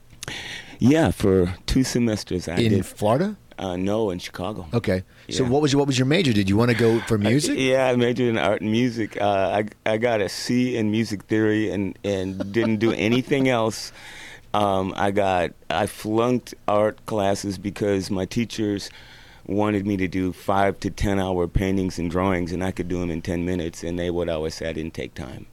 Yeah, 0.80 1.12
for 1.12 1.56
two 1.68 1.84
semesters 1.86 2.48
I 2.50 2.58
in 2.58 2.72
did. 2.72 2.86
Florida. 2.86 3.38
Uh, 3.60 3.76
no, 3.76 4.10
in 4.10 4.20
Chicago. 4.20 4.66
Okay. 4.74 5.04
So 5.30 5.44
Yeah. 5.44 5.50
what 5.50 5.62
was 5.62 5.74
your 5.74 5.80
what 5.80 5.88
was 5.88 6.00
your 6.00 6.06
major? 6.06 6.32
Did 6.32 6.50
you 6.50 6.56
want 6.56 6.72
to 6.72 6.78
go 6.78 7.02
for 7.02 7.18
music? 7.18 7.58
Yeah, 7.60 7.88
I 7.88 7.96
majored 7.98 8.30
in 8.30 8.38
art 8.38 8.62
and 8.62 8.72
music. 8.72 9.20
Uh, 9.20 9.62
I 9.86 9.92
I 9.94 9.98
got 9.98 10.22
a 10.22 10.30
C 10.30 10.78
in 10.78 10.92
music 10.92 11.24
theory 11.24 11.70
and 11.70 12.00
and 12.06 12.54
didn't 12.54 12.78
do 12.78 12.92
anything 13.10 13.50
else. 13.50 13.92
Um, 14.54 14.94
I 14.96 15.12
got 15.12 15.52
I 15.70 15.88
flunked 15.88 16.56
art 16.70 17.06
classes 17.06 17.58
because 17.58 18.10
my 18.10 18.24
teachers 18.26 18.90
wanted 19.46 19.86
me 19.86 19.98
to 19.98 20.08
do 20.08 20.32
five 20.32 20.80
to 20.80 20.90
ten 20.90 21.20
hour 21.20 21.46
paintings 21.48 22.00
and 22.00 22.10
drawings, 22.10 22.54
and 22.54 22.64
I 22.64 22.72
could 22.72 22.88
do 22.88 23.00
them 23.02 23.12
in 23.12 23.22
ten 23.22 23.44
minutes, 23.46 23.84
and 23.84 24.00
they 24.00 24.10
would 24.10 24.30
always 24.30 24.56
say 24.56 24.70
I 24.70 24.74
didn't 24.74 24.94
take 24.94 25.14
time. 25.16 25.48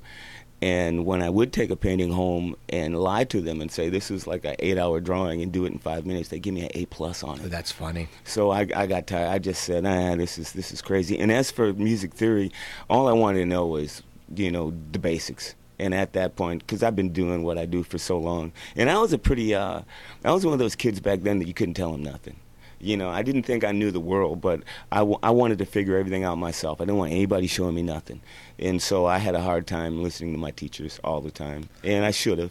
And 0.62 1.04
when 1.04 1.20
I 1.20 1.28
would 1.28 1.52
take 1.52 1.70
a 1.70 1.76
painting 1.76 2.10
home 2.10 2.56
and 2.70 2.98
lie 2.98 3.24
to 3.24 3.40
them 3.42 3.60
and 3.60 3.70
say 3.70 3.90
this 3.90 4.10
is 4.10 4.26
like 4.26 4.44
an 4.44 4.56
eight 4.58 4.78
hour 4.78 5.00
drawing 5.00 5.42
and 5.42 5.52
do 5.52 5.66
it 5.66 5.72
in 5.72 5.78
five 5.78 6.06
minutes, 6.06 6.30
they 6.30 6.38
give 6.38 6.54
me 6.54 6.62
an 6.62 6.70
A 6.74 6.86
plus 6.86 7.22
on 7.22 7.38
it. 7.40 7.50
That's 7.50 7.70
funny. 7.70 8.08
So 8.24 8.50
I, 8.50 8.66
I 8.74 8.86
got 8.86 9.06
tired. 9.06 9.28
I 9.28 9.38
just 9.38 9.64
said, 9.64 9.84
"Ah, 9.84 10.14
this 10.16 10.38
is 10.38 10.52
this 10.52 10.72
is 10.72 10.80
crazy." 10.80 11.18
And 11.18 11.30
as 11.30 11.50
for 11.50 11.72
music 11.74 12.14
theory, 12.14 12.50
all 12.88 13.06
I 13.06 13.12
wanted 13.12 13.40
to 13.40 13.46
know 13.46 13.66
was, 13.66 14.02
you 14.34 14.50
know, 14.50 14.72
the 14.92 14.98
basics. 14.98 15.54
And 15.78 15.92
at 15.94 16.14
that 16.14 16.36
point, 16.36 16.66
because 16.66 16.82
I've 16.82 16.96
been 16.96 17.12
doing 17.12 17.42
what 17.42 17.58
I 17.58 17.66
do 17.66 17.82
for 17.82 17.98
so 17.98 18.18
long, 18.18 18.52
and 18.76 18.88
I 18.88 18.98
was 18.98 19.12
a 19.12 19.18
pretty, 19.18 19.54
uh, 19.54 19.82
I 20.24 20.32
was 20.32 20.42
one 20.42 20.54
of 20.54 20.58
those 20.58 20.74
kids 20.74 21.00
back 21.00 21.20
then 21.20 21.38
that 21.38 21.46
you 21.46 21.52
couldn't 21.52 21.74
tell 21.74 21.92
them 21.92 22.02
nothing. 22.02 22.36
You 22.78 22.96
know, 22.96 23.08
I 23.08 23.22
didn't 23.22 23.44
think 23.44 23.64
I 23.64 23.72
knew 23.72 23.90
the 23.90 24.00
world, 24.00 24.40
but 24.40 24.60
I, 24.92 24.98
w- 24.98 25.18
I 25.22 25.30
wanted 25.30 25.58
to 25.58 25.64
figure 25.66 25.96
everything 25.96 26.24
out 26.24 26.36
myself. 26.36 26.80
I 26.80 26.84
didn't 26.84 26.98
want 26.98 27.12
anybody 27.12 27.46
showing 27.46 27.74
me 27.74 27.82
nothing. 27.82 28.20
And 28.58 28.80
so 28.82 29.06
I 29.06 29.18
had 29.18 29.34
a 29.34 29.40
hard 29.40 29.66
time 29.66 30.02
listening 30.02 30.32
to 30.32 30.38
my 30.38 30.50
teachers 30.50 31.00
all 31.04 31.20
the 31.20 31.30
time. 31.30 31.68
And 31.84 32.04
I 32.04 32.10
should 32.10 32.38
have. 32.38 32.50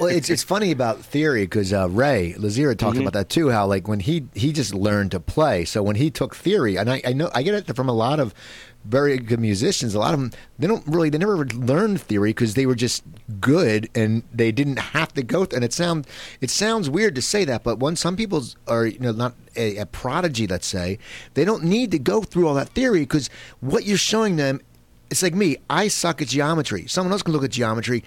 well, 0.00 0.08
it's 0.08 0.28
it's 0.30 0.42
funny 0.42 0.72
about 0.72 0.98
theory 1.04 1.44
because 1.44 1.72
uh, 1.72 1.88
Ray 1.88 2.34
Luzier 2.38 2.76
talked 2.76 2.94
Mm-hmm. 2.96 3.02
about 3.02 3.12
that 3.14 3.28
too. 3.28 3.50
How 3.50 3.66
like 3.66 3.86
when 3.86 4.00
he 4.00 4.26
he 4.34 4.52
just 4.52 4.74
learned 4.74 5.12
to 5.12 5.20
play. 5.20 5.64
So 5.64 5.82
when 5.82 5.96
he 5.96 6.10
took 6.10 6.34
theory, 6.34 6.76
and 6.76 6.90
I, 6.90 7.00
I 7.04 7.12
know 7.12 7.30
I 7.34 7.42
get 7.42 7.54
it 7.54 7.76
from 7.76 7.88
a 7.88 7.92
lot 7.92 8.18
of 8.18 8.34
very 8.84 9.18
good 9.18 9.40
musicians. 9.40 9.94
A 9.94 9.98
lot 9.98 10.14
of 10.14 10.20
them 10.20 10.32
they 10.58 10.66
don't 10.66 10.86
really 10.86 11.10
they 11.10 11.18
never 11.18 11.44
learned 11.46 12.00
theory 12.00 12.30
because 12.30 12.54
they 12.54 12.66
were 12.66 12.74
just 12.74 13.02
good 13.40 13.88
and 13.94 14.22
they 14.32 14.52
didn't 14.52 14.78
have 14.78 15.12
to 15.14 15.22
go. 15.22 15.44
Th- 15.44 15.56
and 15.56 15.64
it 15.64 15.72
sound 15.72 16.06
it 16.40 16.50
sounds 16.50 16.88
weird 16.88 17.14
to 17.14 17.22
say 17.22 17.44
that, 17.44 17.62
but 17.62 17.78
when 17.78 17.96
some 17.96 18.16
people 18.16 18.44
are 18.66 18.86
you 18.86 18.98
know 18.98 19.12
not 19.12 19.34
a, 19.56 19.78
a 19.78 19.86
prodigy, 19.86 20.46
let's 20.46 20.66
say, 20.66 20.98
they 21.34 21.44
don't 21.44 21.64
need 21.64 21.90
to 21.90 21.98
go 21.98 22.22
through 22.22 22.48
all 22.48 22.54
that 22.54 22.70
theory 22.70 23.00
because 23.00 23.28
what 23.60 23.84
you're 23.84 23.98
showing 23.98 24.36
them. 24.36 24.60
It's 25.10 25.24
like 25.24 25.34
me. 25.34 25.56
I 25.68 25.88
suck 25.88 26.22
at 26.22 26.28
geometry. 26.28 26.86
Someone 26.86 27.10
else 27.10 27.24
can 27.24 27.32
look 27.32 27.42
at 27.42 27.50
geometry 27.50 28.04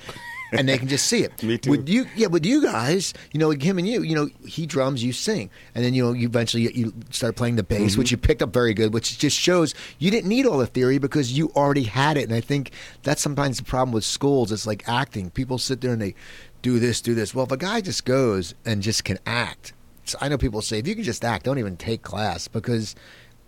and 0.58 0.68
they 0.70 0.78
can 0.78 0.88
just 0.88 1.08
see 1.08 1.24
it. 1.24 1.42
Me 1.44 1.58
too. 1.58 1.70
With 1.72 1.90
you, 1.90 2.06
yeah, 2.16 2.28
with 2.28 2.46
you 2.46 2.62
guys, 2.64 3.14
you 3.32 3.40
know, 3.40 3.50
him 3.52 3.78
and 3.78 3.88
you, 3.88 4.02
you 4.02 4.16
know, 4.16 4.30
he 4.46 4.66
drums, 4.66 5.04
you 5.04 5.12
sing, 5.14 5.50
and 5.76 5.84
then 5.84 5.94
you 5.94 6.04
know, 6.04 6.14
you 6.14 6.28
eventually 6.28 6.72
you 6.74 6.94
start 7.10 7.36
playing 7.36 7.56
the 7.56 7.64
bass, 7.64 7.92
Mm-hmm. 7.92 8.00
which 8.00 8.12
you 8.12 8.18
picked 8.18 8.42
up 8.42 8.54
very 8.54 8.74
good, 8.74 8.94
which 8.94 9.18
just 9.18 9.38
shows 9.38 9.74
you 10.00 10.10
didn't 10.12 10.30
need 10.30 10.46
all 10.46 10.58
the 10.58 10.68
theory 10.68 10.98
because 10.98 11.38
you 11.38 11.52
already 11.56 11.84
had 11.84 12.18
it. 12.18 12.24
And 12.24 12.34
I 12.34 12.42
think 12.42 12.72
that's 13.04 13.22
sometimes 13.22 13.58
the 13.58 13.64
problem 13.64 13.92
with 13.94 14.06
schools. 14.06 14.52
It's 14.52 14.68
like 14.68 14.88
acting. 14.88 15.30
People 15.32 15.58
sit 15.58 15.82
there 15.82 15.94
and 15.94 16.02
they 16.02 16.16
do 16.62 16.80
this, 16.80 17.02
do 17.02 17.14
this. 17.14 17.36
Well, 17.36 17.46
if 17.46 17.52
a 17.52 17.58
guy 17.58 17.82
just 17.82 18.06
goes 18.06 18.54
and 18.66 18.82
just 18.82 19.04
can 19.04 19.20
act, 19.26 19.74
so 20.06 20.18
I 20.22 20.30
know 20.30 20.38
people 20.38 20.62
say 20.62 20.80
if 20.80 20.88
you 20.88 20.96
can 20.96 21.04
just 21.04 21.24
act, 21.26 21.46
don't 21.46 21.60
even 21.60 21.78
take 21.78 22.02
class 22.04 22.48
because 22.48 22.96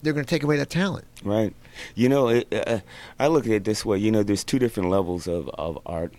they're 0.02 0.14
going 0.14 0.26
to 0.26 0.30
take 0.30 0.44
away 0.44 0.58
that 0.58 0.70
talent. 0.70 1.06
Right. 1.24 1.54
You 1.96 2.10
know, 2.10 2.30
it, 2.30 2.48
uh, 2.54 2.80
I 3.20 3.28
look 3.28 3.46
at 3.46 3.52
it 3.52 3.64
this 3.64 3.84
way. 3.86 3.98
You 3.98 4.12
know, 4.12 4.24
there's 4.24 4.44
two 4.44 4.60
different 4.60 4.90
levels 4.90 5.28
of, 5.28 5.50
of 5.50 5.80
art. 5.86 6.14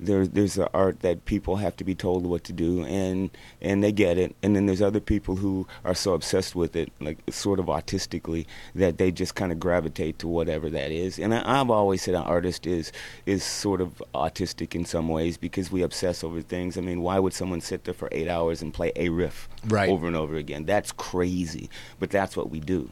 There's 0.00 0.30
there's 0.30 0.54
the 0.54 0.70
art 0.72 1.00
that 1.00 1.24
people 1.24 1.56
have 1.56 1.76
to 1.76 1.84
be 1.84 1.94
told 1.94 2.26
what 2.26 2.44
to 2.44 2.52
do, 2.52 2.84
and 2.84 3.30
and 3.60 3.82
they 3.82 3.92
get 3.92 4.18
it. 4.18 4.34
And 4.42 4.56
then 4.56 4.66
there's 4.66 4.82
other 4.82 5.00
people 5.00 5.36
who 5.36 5.66
are 5.84 5.94
so 5.94 6.14
obsessed 6.14 6.54
with 6.54 6.74
it, 6.76 6.90
like 7.00 7.18
sort 7.30 7.60
of 7.60 7.66
autistically, 7.66 8.46
that 8.74 8.98
they 8.98 9.10
just 9.10 9.34
kind 9.34 9.52
of 9.52 9.60
gravitate 9.60 10.18
to 10.20 10.28
whatever 10.28 10.70
that 10.70 10.90
is. 10.90 11.18
And 11.18 11.34
I, 11.34 11.60
I've 11.60 11.70
always 11.70 12.02
said 12.02 12.14
an 12.14 12.22
artist 12.22 12.66
is 12.66 12.92
is 13.26 13.44
sort 13.44 13.80
of 13.80 14.02
autistic 14.14 14.74
in 14.74 14.84
some 14.84 15.08
ways 15.08 15.36
because 15.36 15.70
we 15.70 15.82
obsess 15.82 16.24
over 16.24 16.40
things. 16.42 16.78
I 16.78 16.80
mean, 16.80 17.02
why 17.02 17.18
would 17.18 17.32
someone 17.32 17.60
sit 17.60 17.84
there 17.84 17.94
for 17.94 18.08
eight 18.12 18.28
hours 18.28 18.62
and 18.62 18.72
play 18.74 18.92
a 18.96 19.08
riff 19.10 19.48
Right. 19.68 19.88
over 19.90 20.06
and 20.06 20.16
over 20.16 20.36
again? 20.36 20.64
That's 20.64 20.92
crazy, 20.92 21.68
but 21.98 22.10
that's 22.10 22.36
what 22.36 22.50
we 22.50 22.60
do 22.60 22.90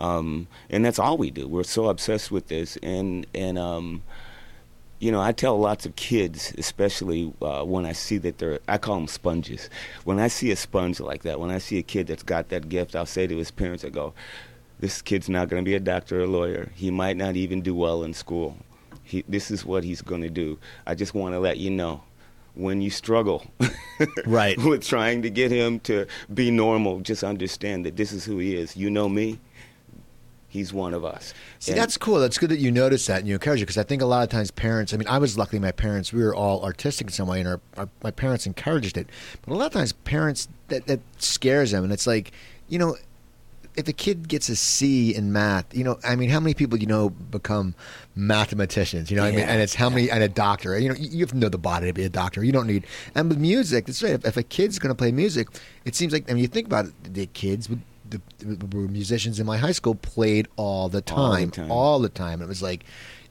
um, 0.00 0.48
and 0.70 0.84
that's 0.84 0.98
all 0.98 1.16
we 1.18 1.30
do. 1.30 1.46
We're 1.46 1.62
so 1.62 1.88
obsessed 1.88 2.30
with 2.30 2.48
this, 2.48 2.76
and 2.82 3.26
and 3.34 3.58
um, 3.58 4.02
you 5.00 5.10
know, 5.10 5.20
I 5.20 5.32
tell 5.32 5.58
lots 5.58 5.86
of 5.86 5.96
kids, 5.96 6.54
especially 6.58 7.32
uh, 7.42 7.64
when 7.64 7.86
I 7.86 7.92
see 7.92 8.18
that 8.18 8.38
they're, 8.38 8.60
I 8.68 8.78
call 8.78 8.96
them 8.96 9.08
sponges. 9.08 9.68
When 10.04 10.18
I 10.20 10.28
see 10.28 10.50
a 10.50 10.56
sponge 10.56 11.00
like 11.00 11.22
that, 11.22 11.40
when 11.40 11.50
I 11.50 11.58
see 11.58 11.78
a 11.78 11.82
kid 11.82 12.06
that's 12.06 12.22
got 12.22 12.50
that 12.50 12.68
gift, 12.68 12.94
I'll 12.94 13.06
say 13.06 13.26
to 13.26 13.36
his 13.36 13.50
parents, 13.50 13.82
I 13.84 13.88
go, 13.88 14.12
"This 14.78 15.00
kid's 15.02 15.28
not 15.28 15.48
going 15.48 15.64
to 15.64 15.68
be 15.68 15.74
a 15.74 15.80
doctor 15.80 16.20
or 16.20 16.24
a 16.24 16.26
lawyer. 16.26 16.70
He 16.74 16.90
might 16.90 17.16
not 17.16 17.34
even 17.34 17.62
do 17.62 17.74
well 17.74 18.02
in 18.04 18.12
school. 18.14 18.56
He, 19.02 19.24
this 19.26 19.50
is 19.50 19.64
what 19.64 19.84
he's 19.84 20.02
going 20.02 20.22
to 20.22 20.30
do. 20.30 20.58
I 20.86 20.94
just 20.94 21.14
want 21.14 21.34
to 21.34 21.40
let 21.40 21.56
you 21.58 21.70
know." 21.70 22.02
When 22.54 22.82
you 22.82 22.90
struggle 22.90 23.46
Right. 24.26 24.58
with 24.58 24.84
trying 24.84 25.22
to 25.22 25.30
get 25.30 25.52
him 25.52 25.78
to 25.80 26.06
be 26.34 26.50
normal, 26.50 27.00
just 27.00 27.22
understand 27.22 27.86
that 27.86 27.96
this 27.96 28.10
is 28.12 28.24
who 28.24 28.38
he 28.38 28.56
is. 28.56 28.76
You 28.76 28.90
know 28.90 29.08
me, 29.08 29.38
he's 30.50 30.72
one 30.72 30.92
of 30.92 31.04
us. 31.04 31.32
See, 31.58 31.72
And- 31.72 31.80
that's 31.80 31.96
cool. 31.96 32.18
That's 32.20 32.36
good 32.36 32.50
that 32.50 32.58
you 32.58 32.70
notice 32.70 33.06
that 33.06 33.20
and 33.20 33.28
you 33.28 33.34
encourage 33.34 33.60
it 33.62 33.66
because 33.66 33.78
I 33.78 33.84
think 33.84 34.02
a 34.02 34.06
lot 34.06 34.22
of 34.22 34.28
times 34.28 34.50
parents, 34.50 34.92
I 34.92 34.98
mean, 34.98 35.08
I 35.08 35.16
was 35.18 35.38
luckily 35.38 35.60
my 35.60 35.72
parents, 35.72 36.12
we 36.12 36.22
were 36.22 36.34
all 36.34 36.62
artistic 36.64 37.06
in 37.06 37.12
some 37.12 37.28
way 37.28 37.40
and 37.40 37.48
our, 37.48 37.60
our, 37.78 37.88
my 38.02 38.10
parents 38.10 38.46
encouraged 38.46 38.98
it. 38.98 39.08
But 39.46 39.54
a 39.54 39.56
lot 39.56 39.66
of 39.66 39.72
times 39.72 39.92
parents, 39.92 40.48
that, 40.68 40.86
that 40.86 41.00
scares 41.18 41.70
them. 41.70 41.84
And 41.84 41.92
it's 41.92 42.06
like, 42.06 42.32
you 42.68 42.78
know, 42.78 42.96
if 43.76 43.86
a 43.86 43.92
kid 43.92 44.28
gets 44.28 44.48
a 44.48 44.56
C 44.56 45.14
in 45.14 45.32
math, 45.32 45.74
you 45.74 45.84
know, 45.84 45.98
I 46.04 46.16
mean, 46.16 46.28
how 46.28 46.40
many 46.40 46.54
people 46.54 46.78
you 46.78 46.86
know 46.86 47.10
become 47.10 47.74
mathematicians? 48.16 49.10
You 49.10 49.16
know, 49.16 49.22
what 49.22 49.32
I 49.32 49.36
mean, 49.36 49.44
and 49.44 49.62
it's 49.62 49.74
how 49.74 49.88
many 49.88 50.10
and 50.10 50.22
a 50.22 50.28
doctor. 50.28 50.78
You 50.78 50.88
know, 50.88 50.94
you 50.96 51.20
have 51.20 51.30
to 51.30 51.36
know 51.36 51.48
the 51.48 51.58
body 51.58 51.86
to 51.86 51.92
be 51.92 52.04
a 52.04 52.08
doctor. 52.08 52.42
You 52.44 52.52
don't 52.52 52.66
need. 52.66 52.84
And 53.14 53.28
with 53.28 53.38
music, 53.38 53.86
that's 53.86 54.02
right. 54.02 54.12
If, 54.12 54.24
if 54.24 54.36
a 54.36 54.42
kid's 54.42 54.78
going 54.78 54.90
to 54.90 54.94
play 54.96 55.12
music, 55.12 55.48
it 55.84 55.94
seems 55.94 56.12
like 56.12 56.28
I 56.30 56.34
mean, 56.34 56.42
you 56.42 56.48
think 56.48 56.66
about 56.66 56.86
it, 56.86 57.14
the 57.14 57.26
kids 57.26 57.68
with. 57.68 57.80
The, 58.10 58.20
the 58.44 58.76
musicians 58.76 59.38
in 59.40 59.46
my 59.46 59.56
high 59.56 59.72
school 59.72 59.94
played 59.94 60.48
all 60.56 60.88
the 60.88 61.02
All 61.12 61.30
the 61.32 61.38
time, 61.38 61.50
time. 61.50 61.70
all 61.70 61.98
the 62.00 62.08
time. 62.08 62.42
It 62.42 62.48
was 62.48 62.60
like, 62.62 62.84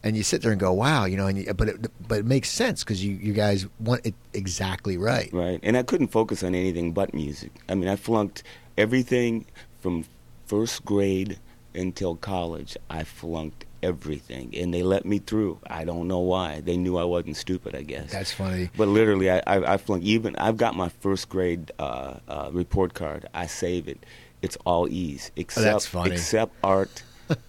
and 0.03 0.15
you 0.15 0.23
sit 0.23 0.41
there 0.41 0.51
and 0.51 0.59
go, 0.59 0.71
"Wow," 0.71 1.05
you 1.05 1.17
know. 1.17 1.27
And 1.27 1.37
you, 1.37 1.53
but 1.53 1.67
it, 1.69 1.87
but 2.07 2.19
it 2.19 2.25
makes 2.25 2.49
sense 2.49 2.83
because 2.83 3.03
you 3.03 3.13
you 3.15 3.33
guys 3.33 3.67
want 3.79 4.05
it 4.05 4.15
exactly 4.33 4.97
right. 4.97 5.29
Right. 5.33 5.59
And 5.61 5.75
I 5.75 5.83
couldn't 5.83 6.07
focus 6.07 6.41
on 6.43 6.55
anything 6.55 6.93
but 6.93 7.13
music. 7.13 7.51
I 7.67 7.75
mean, 7.75 7.89
I 7.89 7.97
flunked 7.97 8.43
everything 8.77 9.45
from 9.81 10.05
first 10.45 10.85
grade 10.85 11.37
until 11.75 12.15
college. 12.15 12.77
I 12.89 13.03
flunked 13.03 13.65
everything. 13.83 14.53
And 14.55 14.73
they 14.73 14.83
let 14.83 15.05
me 15.05 15.19
through. 15.19 15.59
I 15.67 15.83
don't 15.85 16.07
know 16.07 16.19
why. 16.19 16.61
They 16.61 16.77
knew 16.77 16.97
I 16.97 17.03
wasn't 17.03 17.37
stupid, 17.37 17.75
I 17.75 17.83
guess. 17.83 18.11
That's 18.11 18.31
funny. 18.33 18.69
But 18.77 18.87
literally, 18.87 19.29
I, 19.29 19.39
I, 19.47 19.73
I 19.73 19.77
flunked. 19.77 20.05
Even 20.05 20.35
I've 20.37 20.57
got 20.57 20.75
my 20.75 20.89
first 20.89 21.29
grade 21.29 21.71
uh, 21.79 22.15
uh, 22.27 22.49
report 22.53 22.93
card. 22.93 23.27
I 23.33 23.47
save 23.47 23.87
it. 23.87 24.05
It's 24.41 24.57
all 24.65 24.87
E's 24.87 25.31
except 25.35 25.67
Oh, 25.67 25.71
that's 25.71 25.85
funny. 25.85 26.11
except 26.11 26.53
art 26.63 27.03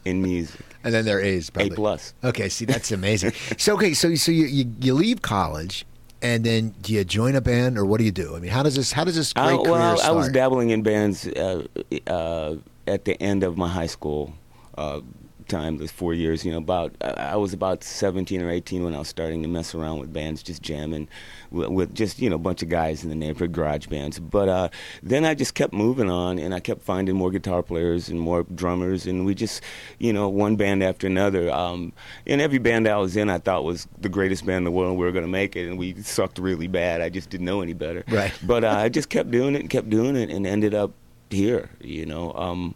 and 0.04 0.22
music. 0.22 0.60
And 0.82 0.94
then 0.94 1.04
there 1.04 1.20
is 1.20 1.50
A 1.58 1.68
plus. 1.68 2.14
Okay, 2.24 2.48
see 2.48 2.64
that's 2.64 2.90
amazing. 3.00 3.32
so 3.58 3.74
okay, 3.74 3.92
so 3.92 4.14
so 4.14 4.32
you, 4.32 4.46
you 4.46 4.64
you 4.80 4.94
leave 4.94 5.20
college, 5.20 5.84
and 6.22 6.42
then 6.42 6.70
do 6.80 6.94
you 6.94 7.04
join 7.04 7.34
a 7.34 7.42
band 7.42 7.76
or 7.76 7.84
what 7.84 7.98
do 7.98 8.04
you 8.04 8.10
do? 8.10 8.34
I 8.34 8.40
mean, 8.40 8.50
how 8.50 8.62
does 8.62 8.76
this 8.76 8.90
how 8.90 9.04
does 9.04 9.14
this 9.14 9.34
great 9.34 9.44
I, 9.44 9.56
career 9.58 9.70
well, 9.72 9.96
start? 9.98 10.10
I 10.10 10.16
was 10.16 10.30
dabbling 10.30 10.70
in 10.70 10.82
bands 10.82 11.26
uh, 11.26 11.66
uh, 12.06 12.56
at 12.86 13.04
the 13.04 13.22
end 13.22 13.42
of 13.44 13.58
my 13.58 13.68
high 13.68 13.88
school 13.88 14.32
uh, 14.78 15.02
time, 15.48 15.76
those 15.76 15.90
four 15.90 16.14
years. 16.14 16.46
You 16.46 16.52
know, 16.52 16.58
about 16.58 16.94
I 17.02 17.10
I 17.32 17.36
was 17.36 17.52
about 17.52 17.84
17 17.84 18.40
or 18.40 18.48
18 18.50 18.82
when 18.82 18.94
I 18.94 18.98
was 19.00 19.08
starting 19.08 19.42
to 19.42 19.48
mess 19.48 19.74
around 19.74 19.98
with 19.98 20.14
bands, 20.14 20.42
just 20.42 20.62
jamming 20.62 21.08
with, 21.50 21.68
with 21.68 21.94
just 21.94 22.20
you 22.20 22.30
know 22.30 22.36
a 22.36 22.40
bunch 22.40 22.62
of 22.62 22.68
guys 22.68 23.02
in 23.02 23.10
the 23.10 23.14
neighborhood 23.14 23.52
garage 23.52 23.86
bands. 23.86 24.18
But 24.18 24.48
uh, 24.48 24.68
then 25.02 25.24
I 25.24 25.34
just 25.34 25.54
kept 25.54 25.72
moving 25.72 26.10
on, 26.10 26.38
and 26.38 26.54
I 26.54 26.60
kept 26.60 26.82
finding 26.82 27.16
more 27.16 27.30
guitar 27.30 27.62
players 27.62 28.08
and 28.08 28.20
more 28.20 28.44
drummers, 28.54 29.06
and 29.06 29.24
we 29.24 29.34
just 29.34 29.62
you 29.98 30.12
know 30.12 30.28
one 30.28 30.56
band 30.56 30.82
after 30.82 31.06
another. 31.06 31.50
Um, 31.50 31.92
and 32.26 32.40
every 32.40 32.58
band 32.58 32.88
I 32.88 32.96
was 32.96 33.16
in, 33.16 33.30
I 33.30 33.38
thought 33.38 33.64
was 33.64 33.86
the 34.00 34.08
greatest 34.08 34.46
band 34.46 34.58
in 34.58 34.64
the 34.64 34.70
world. 34.70 34.98
We 34.98 35.04
were 35.04 35.12
going 35.12 35.24
to 35.24 35.30
make 35.30 35.56
it, 35.56 35.68
and 35.68 35.78
we 35.78 36.00
sucked 36.02 36.38
really 36.38 36.68
bad. 36.68 37.00
I 37.00 37.08
just 37.08 37.30
didn't 37.30 37.46
know 37.46 37.60
any 37.60 37.74
better. 37.74 38.04
Right. 38.08 38.32
But 38.42 38.64
uh, 38.64 38.70
I 38.70 38.88
just 38.88 39.10
kept 39.10 39.30
doing 39.30 39.54
it 39.54 39.60
and 39.60 39.70
kept 39.70 39.90
doing 39.90 40.16
it, 40.16 40.30
and 40.30 40.46
ended 40.46 40.74
up 40.74 40.92
here. 41.30 41.70
You 41.80 42.06
know. 42.06 42.32
Um, 42.32 42.74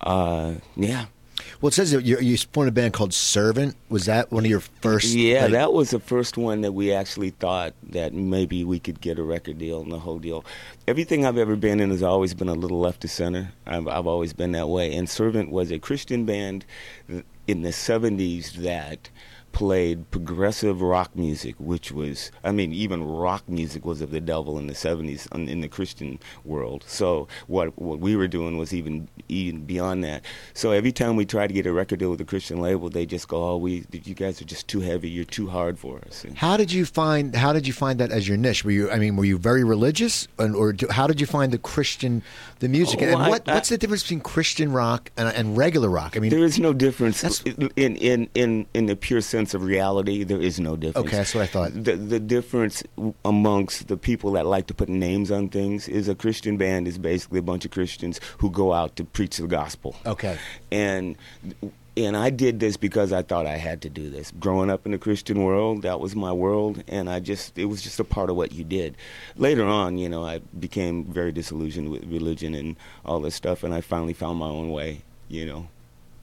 uh, 0.00 0.54
yeah. 0.76 1.06
Well, 1.60 1.68
it 1.68 1.74
says 1.74 1.90
that 1.92 2.04
you 2.04 2.18
you 2.18 2.36
formed 2.36 2.68
a 2.68 2.72
band 2.72 2.92
called 2.92 3.14
Servant. 3.14 3.76
Was 3.88 4.06
that 4.06 4.30
one 4.32 4.44
of 4.44 4.50
your 4.50 4.60
first? 4.60 5.14
Yeah, 5.14 5.42
like- 5.42 5.52
that 5.52 5.72
was 5.72 5.90
the 5.90 6.00
first 6.00 6.36
one 6.36 6.60
that 6.62 6.72
we 6.72 6.92
actually 6.92 7.30
thought 7.30 7.74
that 7.90 8.12
maybe 8.12 8.64
we 8.64 8.78
could 8.78 9.00
get 9.00 9.18
a 9.18 9.22
record 9.22 9.58
deal 9.58 9.80
and 9.80 9.92
the 9.92 9.98
whole 10.00 10.18
deal. 10.18 10.44
Everything 10.88 11.24
I've 11.26 11.38
ever 11.38 11.56
been 11.56 11.80
in 11.80 11.90
has 11.90 12.02
always 12.02 12.34
been 12.34 12.48
a 12.48 12.54
little 12.54 12.80
left 12.80 13.00
to 13.02 13.08
center. 13.08 13.52
I've, 13.66 13.86
I've 13.88 14.06
always 14.06 14.32
been 14.32 14.52
that 14.52 14.68
way. 14.68 14.94
And 14.94 15.08
Servant 15.08 15.50
was 15.50 15.70
a 15.70 15.78
Christian 15.78 16.24
band 16.24 16.64
in 17.46 17.62
the 17.62 17.70
70s 17.70 18.52
that 18.54 19.10
played 19.52 20.10
progressive 20.10 20.80
rock 20.82 21.14
music, 21.14 21.54
which 21.58 21.92
was, 21.92 22.30
I 22.42 22.52
mean, 22.52 22.72
even 22.72 23.04
rock 23.04 23.48
music 23.48 23.84
was 23.84 24.00
of 24.00 24.10
the 24.10 24.20
devil 24.20 24.58
in 24.58 24.66
the 24.66 24.74
70s 24.74 25.32
in 25.34 25.48
in 25.48 25.60
the 25.60 25.68
Christian 25.68 26.18
world. 26.44 26.84
So 26.86 27.28
what 27.46 27.78
what 27.78 27.98
we 28.00 28.16
were 28.16 28.28
doing 28.28 28.56
was 28.58 28.72
even 28.72 29.08
even 29.28 29.64
beyond 29.64 30.02
that. 30.04 30.24
So 30.54 30.72
every 30.72 30.92
time 30.92 31.16
we 31.16 31.24
tried 31.26 31.48
to 31.48 31.54
get 31.54 31.66
a 31.66 31.72
record 31.72 31.98
deal 32.00 32.10
with 32.10 32.20
a 32.20 32.24
Christian 32.24 32.60
label, 32.60 32.88
they 32.90 33.06
just 33.06 33.28
go, 33.28 33.38
"Oh, 33.50 33.56
we 33.56 33.84
you 33.92 34.14
guys 34.14 34.40
are 34.40 34.44
just 34.46 34.68
too 34.68 34.80
heavy. 34.80 35.08
You're 35.10 35.24
too 35.24 35.48
hard 35.48 35.78
for 35.78 36.00
us." 36.06 36.24
And 36.24 36.36
How 36.38 36.56
did 36.56 36.72
you 36.72 36.84
find 36.84 37.34
How 37.36 37.52
did 37.52 37.66
you 37.66 37.72
find 37.72 37.98
that 38.00 38.10
as 38.10 38.26
your 38.28 38.36
niche? 38.38 38.64
Were 38.64 38.70
you 38.78 38.90
I 38.90 38.98
mean, 38.98 39.16
were 39.16 39.24
you 39.32 39.38
very 39.38 39.64
religious, 39.64 40.28
and, 40.38 40.54
or 40.54 40.72
do, 40.72 40.86
how 40.90 41.06
did 41.06 41.20
you 41.20 41.26
find 41.26 41.52
the 41.52 41.58
Christian 41.58 42.22
the 42.60 42.68
music? 42.68 43.00
Oh, 43.02 43.06
and 43.06 43.16
I- 43.22 43.28
what 43.28 43.48
I- 43.48 43.54
what's 43.54 43.68
the 43.68 43.78
difference 43.78 44.02
between 44.04 44.20
Christian 44.20 44.72
rock 44.72 45.10
and, 45.16 45.28
and 45.28 45.56
regular 45.56 45.88
rock? 45.90 46.16
I 46.16 46.20
mean, 46.20 46.30
There 46.30 46.44
is 46.44 46.58
no 46.58 46.72
difference 46.72 47.22
in, 47.76 47.96
in 48.06 48.28
in 48.34 48.66
in 48.74 48.86
the 48.86 48.96
pure 48.96 49.20
sense 49.20 49.41
of 49.54 49.62
reality. 49.62 50.24
There 50.24 50.40
is 50.40 50.58
no 50.60 50.76
difference. 50.76 51.06
Okay, 51.08 51.16
that's 51.16 51.34
what 51.34 51.42
I 51.42 51.46
thought. 51.46 51.72
The 51.72 51.96
the 51.96 52.20
difference 52.20 52.82
amongst 53.24 53.88
the 53.88 53.96
people 53.96 54.32
that 54.32 54.46
like 54.46 54.66
to 54.68 54.74
put 54.74 54.88
names 54.88 55.30
on 55.30 55.48
things 55.48 55.88
is 55.88 56.08
a 56.08 56.14
Christian 56.14 56.56
band 56.56 56.86
is 56.86 56.98
basically 56.98 57.38
a 57.38 57.42
bunch 57.42 57.64
of 57.64 57.70
Christians 57.70 58.20
who 58.38 58.50
go 58.50 58.72
out 58.72 58.96
to 58.96 59.04
preach 59.04 59.36
the 59.36 59.46
gospel. 59.46 59.96
okay, 60.06 60.38
and 60.70 61.16
and 61.96 62.16
I 62.16 62.30
did 62.30 62.58
this 62.58 62.76
because 62.78 63.12
I 63.12 63.22
thought 63.22 63.46
I 63.46 63.56
had 63.56 63.82
to 63.82 63.90
do 63.90 64.08
this. 64.08 64.32
Growing 64.40 64.70
up 64.70 64.86
in 64.86 64.92
the 64.92 64.98
Christian 64.98 65.42
world, 65.42 65.82
that 65.82 66.00
was 66.00 66.16
my 66.16 66.32
world, 66.32 66.82
and 66.88 67.10
I 67.10 67.20
just 67.20 67.58
it 67.58 67.66
was 67.66 67.82
just 67.82 68.00
a 68.00 68.04
part 68.04 68.30
of 68.30 68.36
what 68.36 68.52
you 68.52 68.64
did. 68.64 68.96
Later 69.36 69.64
on, 69.64 69.98
you 69.98 70.08
know, 70.08 70.24
I 70.24 70.40
became 70.58 71.04
very 71.04 71.32
disillusioned 71.32 71.90
with 71.90 72.04
religion 72.04 72.54
and 72.54 72.76
all 73.04 73.20
this 73.20 73.34
stuff, 73.34 73.62
and 73.62 73.74
I 73.74 73.80
finally 73.82 74.14
found 74.14 74.38
my 74.38 74.48
own 74.48 74.70
way, 74.70 75.02
you 75.28 75.44
know. 75.44 75.68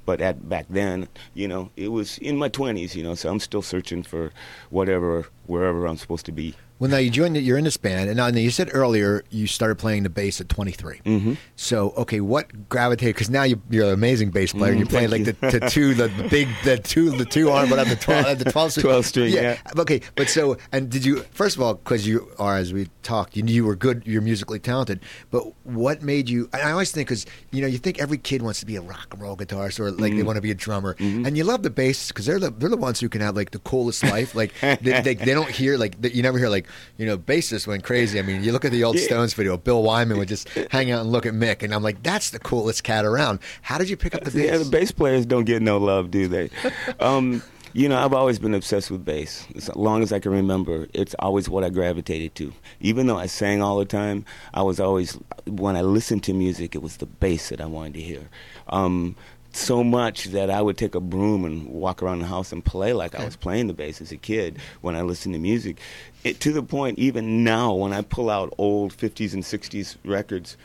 But 0.09 0.21
at 0.21 0.49
back 0.49 0.65
then, 0.71 1.07
you 1.35 1.47
know, 1.47 1.69
it 1.77 1.89
was 1.89 2.17
in 2.17 2.35
my 2.35 2.49
twenties, 2.49 2.95
you 2.95 3.03
know, 3.03 3.13
so 3.13 3.29
I'm 3.29 3.39
still 3.39 3.61
searching 3.61 4.01
for 4.01 4.31
whatever 4.71 5.27
wherever 5.45 5.85
I'm 5.85 5.97
supposed 5.97 6.25
to 6.25 6.31
be. 6.31 6.55
Well, 6.79 6.89
now 6.89 6.98
you 6.98 7.09
joined. 7.09 7.36
You're 7.38 7.57
in 7.57 7.65
this 7.65 7.75
band, 7.77 8.09
and 8.09 8.15
now 8.17 8.27
you 8.27 8.50
said 8.51 8.69
earlier 8.74 9.24
you 9.29 9.48
started 9.48 9.75
playing 9.75 10.03
the 10.03 10.09
bass 10.09 10.39
at 10.39 10.48
23. 10.48 11.01
Mm-hmm. 11.05 11.33
So, 11.57 11.91
okay, 11.98 12.21
what 12.21 12.69
gravitated? 12.69 13.15
Because 13.15 13.29
now 13.29 13.43
you, 13.43 13.62
you're 13.69 13.88
an 13.88 13.93
amazing 13.93 14.31
bass 14.31 14.53
player. 14.53 14.74
Mm, 14.74 14.79
you 14.79 14.86
play 14.86 15.07
like 15.07 15.25
thank 15.25 15.39
the, 15.41 15.59
the 15.59 15.69
two, 15.69 15.93
the, 15.93 16.07
big, 16.29 16.48
the 16.63 16.77
two, 16.77 17.09
the 17.12 17.25
two 17.25 17.50
arm, 17.50 17.69
but 17.69 17.79
on 17.79 17.89
the 17.89 17.98
12, 17.98 18.39
the 18.39 18.50
12 18.51 18.71
string. 18.71 18.83
12 18.83 19.05
string, 19.05 19.33
yeah. 19.33 19.57
Okay, 19.77 20.00
but 20.15 20.29
so, 20.29 20.57
and 20.71 20.89
did 20.89 21.03
you? 21.03 21.24
First 21.31 21.57
of 21.57 21.62
all, 21.62 21.74
because 21.74 22.07
you 22.07 22.31
are, 22.39 22.55
as 22.55 22.71
we 22.71 22.88
talked, 23.03 23.36
you 23.36 23.43
knew 23.43 23.53
you 23.53 23.65
were 23.65 23.75
good. 23.75 24.03
You're 24.05 24.21
musically 24.21 24.59
talented. 24.59 25.01
But 25.31 25.41
what 25.65 26.01
made 26.01 26.29
you? 26.29 26.50
I 26.53 26.71
always 26.71 26.91
think 26.91 27.09
because 27.09 27.25
you 27.51 27.62
know 27.62 27.67
you 27.67 27.77
think 27.77 28.00
every 28.00 28.17
kid 28.17 28.41
wants 28.41 28.62
to 28.62 28.65
be 28.65 28.77
a 28.77 28.81
rock 28.81 29.07
and 29.12 29.21
roll 29.21 29.36
guitarist 29.36 29.79
or 29.81 29.91
like 29.91 30.13
they 30.13 30.19
Mm-hmm. 30.19 30.25
want 30.27 30.38
to 30.38 30.41
be 30.41 30.51
a 30.51 30.55
drummer, 30.55 30.95
and 31.00 31.38
you 31.38 31.43
love 31.43 31.63
the 31.63 31.69
bass 31.69 32.07
because 32.07 32.25
they're 32.25 32.39
the 32.39 32.51
they're 32.51 32.69
the 32.69 32.77
ones 32.77 33.00
who 33.01 33.09
can 33.09 33.19
have 33.19 33.36
like 33.36 33.51
the 33.51 33.59
coolest 33.59 34.03
life. 34.03 34.33
Like 34.33 34.53
they, 34.62 34.75
they, 35.03 35.15
they 35.15 35.33
don't 35.33 35.50
hear 35.50 35.77
like 35.77 35.95
you 36.15 36.24
never 36.24 36.38
hear 36.38 36.48
like 36.50 36.67
you 36.97 37.05
know 37.05 37.17
bassists 37.17 37.67
went 37.67 37.83
crazy. 37.83 38.19
I 38.19 38.21
mean, 38.21 38.43
you 38.43 38.51
look 38.51 38.65
at 38.65 38.71
the 38.71 38.83
old. 38.83 38.99
Stones 38.99 39.33
video. 39.33 39.57
Bill 39.57 39.81
Wyman 39.81 40.17
would 40.17 40.27
just 40.27 40.49
hang 40.71 40.91
out 40.91 41.01
and 41.01 41.11
look 41.11 41.25
at 41.25 41.33
Mick, 41.33 41.63
and 41.63 41.73
I'm 41.73 41.83
like, 41.83 42.03
that's 42.03 42.29
the 42.29 42.39
coolest 42.39 42.83
cat 42.83 43.05
around. 43.05 43.39
How 43.61 43.77
did 43.77 43.89
you 43.89 43.97
pick 43.97 44.13
up 44.13 44.23
the 44.23 44.31
bass? 44.31 44.45
Yeah, 44.45 44.57
the 44.57 44.69
bass 44.69 44.91
players 44.91 45.25
don't 45.25 45.45
get 45.45 45.61
no 45.61 45.77
love, 45.77 46.11
do 46.11 46.27
they? 46.27 46.49
um, 46.99 47.41
you 47.73 47.88
know, 47.88 47.97
I've 47.97 48.13
always 48.13 48.39
been 48.39 48.53
obsessed 48.53 48.89
with 48.89 49.05
bass. 49.05 49.47
As 49.55 49.73
long 49.75 50.01
as 50.01 50.11
I 50.11 50.19
can 50.19 50.31
remember, 50.31 50.88
it's 50.93 51.15
always 51.19 51.49
what 51.49 51.63
I 51.63 51.69
gravitated 51.69 52.35
to. 52.35 52.53
Even 52.79 53.07
though 53.07 53.17
I 53.17 53.27
sang 53.27 53.61
all 53.61 53.77
the 53.77 53.85
time, 53.85 54.25
I 54.53 54.63
was 54.63 54.79
always, 54.79 55.17
when 55.45 55.75
I 55.75 55.81
listened 55.81 56.23
to 56.23 56.33
music, 56.33 56.75
it 56.75 56.81
was 56.81 56.97
the 56.97 57.05
bass 57.05 57.49
that 57.49 57.61
I 57.61 57.65
wanted 57.65 57.93
to 57.95 58.01
hear. 58.01 58.29
Um, 58.67 59.15
so 59.51 59.83
much 59.83 60.25
that 60.25 60.49
I 60.49 60.61
would 60.61 60.77
take 60.77 60.95
a 60.95 60.99
broom 60.99 61.43
and 61.45 61.67
walk 61.67 62.03
around 62.03 62.19
the 62.19 62.27
house 62.27 62.51
and 62.51 62.63
play 62.63 62.93
like 62.93 63.15
I 63.15 63.25
was 63.25 63.35
playing 63.35 63.67
the 63.67 63.73
bass 63.73 64.01
as 64.01 64.11
a 64.11 64.17
kid 64.17 64.57
when 64.81 64.95
I 64.95 65.01
listened 65.01 65.33
to 65.33 65.39
music. 65.39 65.79
It, 66.23 66.39
to 66.41 66.51
the 66.51 66.63
point, 66.63 66.99
even 66.99 67.43
now, 67.43 67.73
when 67.73 67.93
I 67.93 68.01
pull 68.01 68.29
out 68.29 68.53
old 68.57 68.95
50s 68.95 69.33
and 69.33 69.43
60s 69.43 69.97
records, 70.05 70.57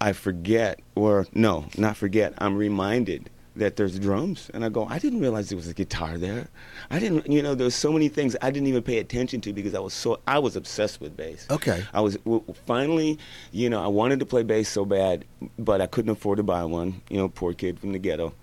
I 0.00 0.12
forget, 0.12 0.80
or 0.94 1.26
no, 1.34 1.66
not 1.76 1.96
forget, 1.96 2.34
I'm 2.38 2.56
reminded 2.56 3.30
that 3.56 3.76
there's 3.76 3.98
drums. 3.98 4.50
And 4.52 4.64
I 4.64 4.68
go, 4.68 4.86
I 4.86 4.98
didn't 4.98 5.20
realize 5.20 5.48
there 5.48 5.56
was 5.56 5.68
a 5.68 5.74
guitar 5.74 6.18
there. 6.18 6.48
I 6.90 6.98
didn't, 6.98 7.30
you 7.30 7.42
know, 7.42 7.54
there's 7.54 7.74
so 7.74 7.92
many 7.92 8.08
things 8.08 8.36
I 8.42 8.50
didn't 8.50 8.68
even 8.68 8.82
pay 8.82 8.98
attention 8.98 9.40
to 9.42 9.52
because 9.52 9.74
I 9.74 9.80
was 9.80 9.94
so, 9.94 10.20
I 10.26 10.38
was 10.38 10.56
obsessed 10.56 11.00
with 11.00 11.16
bass. 11.16 11.46
Okay. 11.50 11.84
I 11.92 12.00
was, 12.00 12.16
w- 12.18 12.44
finally, 12.66 13.18
you 13.52 13.70
know, 13.70 13.82
I 13.82 13.86
wanted 13.86 14.20
to 14.20 14.26
play 14.26 14.42
bass 14.42 14.68
so 14.68 14.84
bad, 14.84 15.24
but 15.58 15.80
I 15.80 15.86
couldn't 15.86 16.10
afford 16.10 16.38
to 16.38 16.42
buy 16.42 16.64
one, 16.64 17.02
you 17.08 17.16
know, 17.16 17.28
poor 17.28 17.52
kid 17.52 17.78
from 17.78 17.92
the 17.92 17.98
ghetto. 17.98 18.34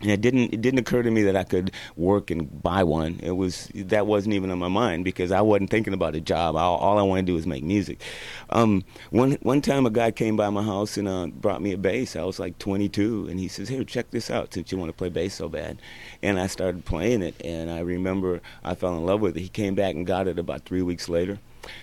And 0.00 0.12
it 0.12 0.20
didn't 0.20 0.54
it 0.54 0.60
didn't 0.60 0.78
occur 0.78 1.02
to 1.02 1.10
me 1.10 1.24
that 1.24 1.34
I 1.34 1.42
could 1.42 1.72
work 1.96 2.30
and 2.30 2.62
buy 2.62 2.84
one. 2.84 3.18
It 3.20 3.32
was 3.32 3.68
that 3.74 4.06
wasn't 4.06 4.34
even 4.34 4.50
on 4.50 4.58
my 4.58 4.68
mind 4.68 5.04
because 5.04 5.32
I 5.32 5.40
wasn't 5.40 5.70
thinking 5.70 5.92
about 5.92 6.14
a 6.14 6.20
job. 6.20 6.54
All, 6.54 6.76
all 6.76 6.98
I 6.98 7.02
wanted 7.02 7.22
to 7.22 7.32
do 7.32 7.34
was 7.34 7.46
make 7.46 7.64
music. 7.64 8.00
Um, 8.50 8.84
one 9.10 9.32
one 9.42 9.60
time 9.60 9.86
a 9.86 9.90
guy 9.90 10.12
came 10.12 10.36
by 10.36 10.50
my 10.50 10.62
house 10.62 10.96
and 10.96 11.08
uh, 11.08 11.26
brought 11.26 11.62
me 11.62 11.72
a 11.72 11.78
bass. 11.78 12.14
I 12.14 12.22
was 12.22 12.38
like 12.38 12.58
22, 12.58 13.26
and 13.28 13.40
he 13.40 13.48
says, 13.48 13.68
"Here, 13.68 13.82
check 13.82 14.10
this 14.12 14.30
out 14.30 14.54
since 14.54 14.70
you 14.70 14.78
want 14.78 14.90
to 14.90 14.96
play 14.96 15.08
bass 15.08 15.34
so 15.34 15.48
bad." 15.48 15.78
And 16.22 16.38
I 16.38 16.46
started 16.46 16.84
playing 16.84 17.22
it, 17.22 17.34
and 17.44 17.68
I 17.68 17.80
remember 17.80 18.40
I 18.62 18.76
fell 18.76 18.96
in 18.96 19.04
love 19.04 19.20
with 19.20 19.36
it. 19.36 19.40
He 19.40 19.48
came 19.48 19.74
back 19.74 19.96
and 19.96 20.06
got 20.06 20.28
it 20.28 20.38
about 20.38 20.64
three 20.64 20.82
weeks 20.82 21.08
later. 21.08 21.40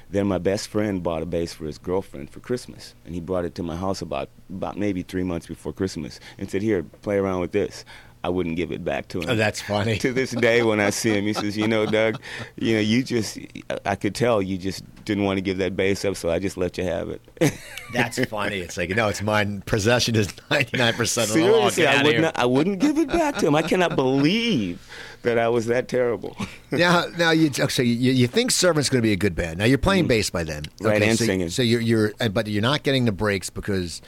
Then 0.10 0.28
my 0.28 0.38
best 0.38 0.68
friend 0.68 1.04
bought 1.04 1.22
a 1.22 1.26
bass 1.26 1.54
for 1.54 1.66
his 1.66 1.78
girlfriend 1.78 2.30
for 2.30 2.40
Christmas, 2.40 2.96
and 3.06 3.14
he 3.14 3.22
brought 3.22 3.46
it 3.46 3.56
to 3.56 3.64
my 3.64 3.76
house 3.76 4.02
about 4.02 4.30
about 4.50 4.78
maybe 4.78 5.02
three 5.02 5.24
months 5.24 5.48
before 5.48 5.74
Christmas, 5.74 6.20
and 6.38 6.50
said, 6.50 6.62
"Here, 6.62 6.84
play 6.84 7.18
around 7.18 7.42
with 7.42 7.52
this." 7.52 7.84
I 8.25 8.29
wouldn't 8.29 8.55
give 8.55 8.72
it 8.72 8.84
back 8.84 9.08
to 9.10 9.22
him. 9.22 9.29
Oh, 9.29 9.36
that's 9.36 9.62
funny. 9.62 9.98
to 10.00 10.12
this 10.12 10.32
day, 10.32 10.63
when 10.63 10.79
I 10.79 10.89
see 10.89 11.12
him, 11.12 11.25
he 11.25 11.34
says, 11.34 11.55
"You 11.55 11.67
know, 11.67 11.86
Doug, 11.86 12.20
you 12.55 12.74
know, 12.74 12.79
you 12.79 13.03
just, 13.03 13.38
I 13.86 13.96
could 13.96 14.15
tell 14.15 14.41
you 14.41 14.58
just 14.58 14.84
didn't 15.05 15.25
want 15.25 15.38
to 15.38 15.41
give 15.41 15.60
that 15.60 15.75
bass 15.75 16.03
up, 16.03 16.15
so 16.15 16.32
I 16.32 16.39
just 16.39 16.58
let 16.58 16.75
you 16.79 16.86
have 16.86 17.10
it." 17.10 17.22
That's 17.94 18.17
funny. 18.25 18.58
It's 18.58 18.77
like 18.77 18.89
no, 18.89 19.10
it's 19.10 19.22
mine. 19.22 19.62
Possession 19.67 20.15
is 20.15 20.34
99 20.50 20.94
percent 20.96 21.29
of 21.29 21.36
the 21.36 21.44
law. 21.44 21.70
Seriously, 21.70 21.86
I 21.86 22.03
would 22.03 22.22
not, 22.22 22.39
I 22.39 22.46
wouldn't 22.46 22.79
give 22.79 22.98
it 22.98 23.10
back 23.10 23.38
to 23.38 23.48
him. 23.48 23.53
I 23.53 23.62
cannot 23.62 23.96
believe 23.96 24.89
that 25.22 25.38
I 25.38 25.48
was 25.48 25.67
that 25.67 25.88
terrible. 25.88 26.36
now, 26.72 27.05
now 27.20 27.29
you 27.29 27.53
so 27.53 27.84
you, 27.84 28.12
you 28.12 28.25
think 28.25 28.50
Servant's 28.50 28.89
going 28.89 29.03
to 29.03 29.08
be 29.08 29.13
a 29.13 29.17
good 29.17 29.36
band. 29.36 29.60
Now 29.60 29.65
you're 29.65 29.77
playing 29.77 30.08
bass 30.08 30.32
by 30.32 30.44
then, 30.44 30.63
Mm-hmm. 30.63 30.86
Right, 30.86 31.03
and 31.03 31.17
so, 31.17 31.25
singing. 31.25 31.50
So 31.50 31.62
you're 31.62 31.82
you're, 31.82 32.13
uh, 32.20 32.29
but 32.29 32.48
you're 32.48 32.63
not 32.63 32.82
getting 32.82 33.05
the 33.05 33.12
breaks 33.12 33.51
because 33.51 34.01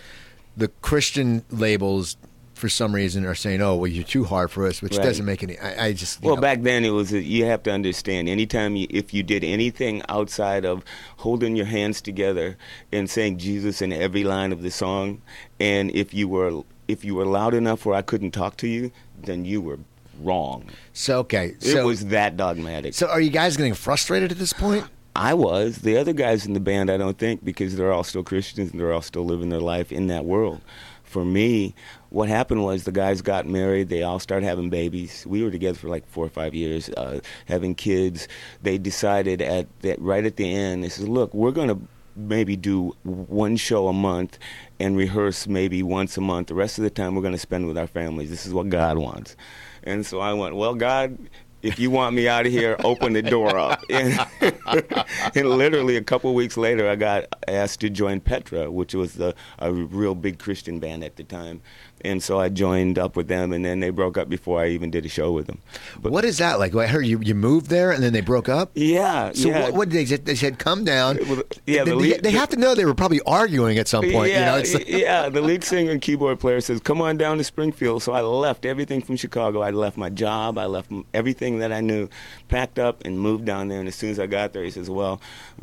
the 0.56 0.70
Christian 0.70 1.44
labels, 1.52 2.18
for 2.58 2.70
some 2.70 2.94
reason, 2.94 3.26
are 3.26 3.36
saying, 3.36 3.62
"Oh, 3.62 3.76
well, 3.76 3.88
you're 3.88 4.04
too 4.04 4.24
hard 4.26 4.52
for 4.52 4.66
us," 4.68 4.82
which 4.82 4.94
Right. 4.98 5.04
doesn't 5.04 5.26
make 5.26 5.44
any. 5.44 5.58
I, 5.60 5.88
I 5.88 5.94
just 5.94 6.22
Well, 6.22 6.36
know. 6.36 6.42
back 6.42 6.64
then 6.64 6.84
it 6.84 6.90
was. 6.90 7.12
You 7.12 7.46
have 7.46 7.64
to 7.64 7.72
understand. 7.72 8.28
Anytime 8.28 8.76
you, 8.76 8.88
if 8.90 9.14
you 9.14 9.24
did 9.24 9.44
anything 9.44 10.02
outside 10.10 10.66
of 10.66 10.84
holding 11.18 11.56
your 11.56 11.68
hands 11.68 12.02
together 12.02 12.58
and 12.92 13.10
saying 13.10 13.38
Jesus 13.38 13.82
in 13.82 13.94
every 13.94 14.24
line 14.24 14.52
of 14.52 14.62
the 14.64 14.72
song, 14.72 15.22
and 15.60 15.92
if 15.92 16.14
you 16.14 16.28
were 16.28 16.64
if 16.88 17.04
you 17.06 17.16
were 17.16 17.26
loud 17.26 17.54
enough 17.54 17.86
where 17.86 17.96
I 17.96 18.02
couldn't 18.02 18.32
talk 18.32 18.58
to 18.58 18.68
you, 18.68 18.92
then 19.22 19.44
you 19.46 19.60
were 19.62 19.80
wrong. 20.22 20.64
So 20.94 21.20
okay, 21.20 21.56
It 21.62 21.84
was 21.86 22.06
that 22.08 22.38
dogmatic. 22.38 22.94
so 22.94 23.08
are 23.08 23.22
you 23.22 23.30
guys 23.30 23.56
getting 23.58 23.74
frustrated 23.74 24.32
at 24.32 24.38
this 24.40 24.54
point? 24.54 24.86
I 25.16 25.34
was. 25.34 25.78
The 25.80 25.98
other 25.98 26.14
guys 26.14 26.46
in 26.46 26.54
the 26.54 26.60
band, 26.60 26.90
I 26.92 26.98
don't 26.98 27.18
think, 27.18 27.44
because 27.44 27.76
they're 27.76 27.92
all 27.92 28.04
still 28.04 28.24
Christians 28.24 28.72
and 28.72 28.80
they're 28.80 28.94
all 28.94 29.02
still 29.02 29.26
living 29.26 29.50
their 29.50 29.60
life 29.60 29.92
in 29.92 30.08
that 30.08 30.26
world. 30.26 30.62
For 31.04 31.26
me, 31.26 31.74
what 32.10 32.30
happened 32.30 32.64
was 32.64 32.84
the 32.84 32.92
guys 32.92 33.22
got 33.22 33.46
married. 33.46 33.90
They 33.90 34.04
all 34.04 34.20
started 34.20 34.46
having 34.46 34.70
babies. 34.70 35.26
We 35.28 35.44
were 35.44 35.52
together 35.52 35.78
for 35.78 35.90
like 35.90 36.08
four 36.08 36.26
or 36.26 36.30
five 36.30 36.56
years, 36.56 36.90
uh, 36.90 37.20
having 37.46 37.76
kids. 37.76 38.28
They 38.62 38.78
decided 38.78 39.42
at 39.42 39.68
that 39.82 40.00
right 40.02 40.26
at 40.26 40.38
the 40.38 40.52
end. 40.52 40.84
They 40.84 40.90
said, 40.90 41.10
"Look, 41.10 41.34
we're 41.34 41.52
going 41.52 41.70
to 41.70 41.80
maybe 42.16 42.56
do 42.56 42.96
one 43.04 43.58
show 43.58 43.88
a 43.88 43.94
month 43.94 44.40
and 44.80 44.98
rehearse 44.98 45.48
maybe 45.48 45.84
once 45.84 46.18
a 46.18 46.22
month. 46.22 46.48
The 46.48 46.56
rest 46.56 46.78
of 46.78 46.84
the 46.84 46.90
time, 46.90 47.14
we're 47.16 47.22
going 47.22 47.34
to 47.34 47.40
spend 47.40 47.68
with 47.68 47.78
our 47.78 47.88
families. 47.88 48.30
This 48.30 48.46
is 48.46 48.54
what 48.54 48.70
God 48.70 48.98
wants." 48.98 49.36
And 49.84 50.06
so 50.06 50.20
I 50.20 50.34
went, 50.34 50.56
"Well, 50.56 50.76
God." 50.76 51.18
if 51.64 51.80
you 51.80 51.90
want 51.90 52.16
me 52.16 52.28
out 52.28 52.46
of 52.46 52.52
here, 52.52 52.76
open 52.84 53.14
the 53.14 53.22
door 53.22 53.58
up. 53.58 53.84
And, 53.90 54.20
and 55.36 55.50
literally 55.50 55.98
a 55.98 56.04
couple 56.04 56.34
weeks 56.34 56.56
later, 56.58 56.90
I 56.90 56.96
got 56.96 57.26
asked 57.48 57.80
to 57.82 57.90
join 57.90 58.20
Petra, 58.20 58.70
which 58.70 58.94
was 58.94 59.14
the, 59.14 59.34
a 59.60 59.72
real 59.74 60.14
big 60.14 60.40
Christian 60.40 60.80
band 60.80 61.04
at 61.04 61.16
the 61.16 61.24
time. 61.24 61.62
And 62.02 62.22
so 62.22 62.40
I 62.40 62.50
joined 62.50 63.00
up 63.00 63.16
with 63.16 63.28
them, 63.28 63.52
and 63.52 63.66
then 63.66 63.80
they 63.80 63.90
broke 63.90 64.18
up 64.18 64.30
before 64.30 64.62
I 64.62 64.68
even 64.70 64.92
did 64.92 65.06
a 65.06 65.10
show 65.10 65.32
with 65.32 65.48
them. 65.48 65.58
But 66.00 66.12
what 66.12 66.26
is 66.26 66.38
that 66.38 66.60
like? 66.60 66.76
I 66.76 66.86
heard 66.88 67.06
you 67.08 67.20
you 67.22 67.34
moved 67.34 67.68
there 67.70 67.92
and 67.92 68.04
then 68.04 68.14
they 68.14 68.22
broke 68.22 68.48
up. 68.50 68.70
yeah, 68.76 69.32
So 69.34 69.50
yeah. 69.50 69.64
what, 69.64 69.74
what 69.74 69.90
did 69.90 69.98
they 69.98 70.06
said? 70.06 70.26
They 70.26 70.36
said 70.36 70.60
come 70.60 70.84
down. 70.84 71.18
Well, 71.28 71.42
yeah, 71.66 71.84
they, 71.84 71.90
the 71.92 71.96
lead- 71.96 72.24
they 72.24 72.32
have 72.32 72.50
to 72.50 72.56
know 72.58 72.76
they 72.76 72.86
were 72.86 72.94
probably 72.94 73.20
arguing 73.26 73.78
at 73.80 73.88
some 73.88 74.04
point. 74.12 74.32
yeah, 74.32 74.58
you 74.58 74.64
know, 74.74 74.74
like- 74.80 74.88
yeah. 74.88 75.30
The 75.30 75.42
lead 75.42 75.64
singer 75.72 75.92
and 75.92 76.02
keyboard 76.02 76.40
player 76.40 76.62
says, 76.62 76.80
"Come 76.82 77.02
on 77.02 77.18
down 77.18 77.38
to 77.40 77.44
Springfield." 77.44 78.04
So 78.04 78.14
I 78.14 78.22
left 78.22 78.66
everything 78.66 79.02
from 79.02 79.16
Chicago. 79.16 79.62
I 79.62 79.72
left 79.72 79.98
my 79.98 80.10
job. 80.10 80.58
I 80.58 80.66
left 80.68 80.92
everything 81.16 81.60
that 81.60 81.72
I 81.74 81.82
knew, 81.82 82.10
packed 82.48 82.78
up, 82.80 83.04
and 83.06 83.20
moved 83.20 83.46
down 83.46 83.68
there. 83.70 83.80
And 83.80 83.88
as 83.88 83.96
soon 83.96 84.12
as 84.12 84.20
I 84.20 84.28
got 84.28 84.54
there, 84.54 84.64
he 84.64 84.72
says, 84.72 84.90
"Well, 84.90 85.20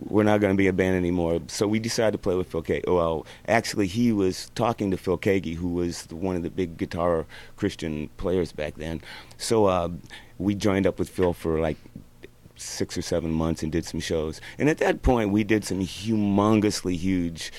we're 0.08 0.24
not 0.24 0.40
going 0.40 0.52
to 0.52 0.58
be 0.58 0.66
a 0.66 0.72
band 0.72 0.96
anymore." 0.96 1.40
So 1.46 1.68
we 1.68 1.78
decided 1.78 2.12
to 2.12 2.18
play 2.18 2.34
with 2.34 2.48
Phil 2.48 2.62
Keaggy. 2.62 2.88
Well, 2.88 3.24
actually, 3.46 3.86
he 3.86 4.10
was 4.12 4.50
talking 4.56 4.90
to 4.90 4.96
Phil 4.96 5.16
Keaggy, 5.18 5.54
who 5.54 5.68
was 5.68 6.06
the- 6.06 6.16
one 6.24 6.37
of 6.37 6.42
the 6.42 6.50
big 6.50 6.76
guitar 6.76 7.26
Christian 7.56 8.08
players 8.16 8.52
back 8.52 8.74
then. 8.76 9.00
So 9.38 9.66
uh, 9.66 9.90
we 10.38 10.54
joined 10.54 10.87
up 10.87 10.98
with 10.98 11.08
Phil 11.08 11.32
for 11.32 11.60
like 11.60 11.76
six 12.56 12.96
or 12.96 13.02
seven 13.02 13.30
months 13.30 13.62
and 13.62 13.70
did 13.70 13.84
some 13.84 14.00
shows. 14.00 14.40
And 14.58 14.68
at 14.68 14.78
that 14.78 15.02
point, 15.02 15.30
we 15.30 15.44
did 15.44 15.64
some 15.64 15.80
humongously 15.80 16.96
huge 16.96 17.52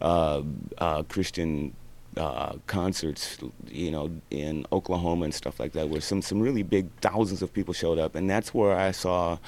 uh, 0.00 0.42
uh, 0.78 1.02
Christian 1.04 1.74
uh, 2.16 2.56
concerts, 2.66 3.38
you 3.68 3.90
know, 3.90 4.10
in 4.30 4.66
Oklahoma 4.72 5.24
and 5.24 5.34
stuff 5.34 5.58
like 5.58 5.72
that, 5.72 5.88
where 5.88 6.00
some 6.00 6.20
some 6.20 6.40
really 6.40 6.62
big 6.62 6.88
thousands 7.00 7.42
of 7.42 7.52
people 7.52 7.72
showed 7.72 7.98
up, 7.98 8.14
and 8.14 8.28
that's 8.28 8.52
where 8.52 8.76
I 8.76 8.90
saw 8.90 9.38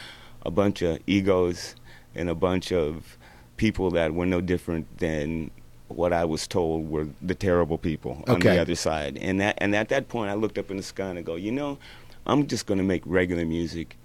a 0.47 0.51
bunch 0.51 0.83
of 0.83 0.99
egos 1.07 1.75
and 2.15 2.29
a 2.29 2.35
bunch 2.35 2.73
of 2.73 3.19
people 3.57 3.91
that 3.91 4.15
were 4.15 4.27
no 4.27 4.41
different 4.41 4.99
than 4.99 5.51
what 5.97 6.13
I 6.13 6.25
was 6.25 6.47
told 6.47 6.89
were 6.91 7.09
the 7.23 7.35
terrible 7.35 7.79
people 7.79 8.23
on 8.27 8.37
Okay. 8.37 8.51
the 8.55 8.61
other 8.61 8.75
side. 8.75 9.19
And 9.21 9.41
that 9.41 9.55
and 9.59 9.75
at 9.75 9.89
that 9.91 10.09
point 10.09 10.31
I 10.31 10.35
looked 10.35 10.59
up 10.59 10.71
in 10.71 10.77
the 10.77 10.83
sky 10.83 11.09
and 11.09 11.19
I 11.19 11.23
go, 11.23 11.37
you 11.37 11.53
know, 11.53 11.79
I'm 12.27 12.47
just 12.47 12.67
going 12.67 12.79
to 12.79 12.85
make 12.85 13.03
regular 13.07 13.45
music 13.45 13.97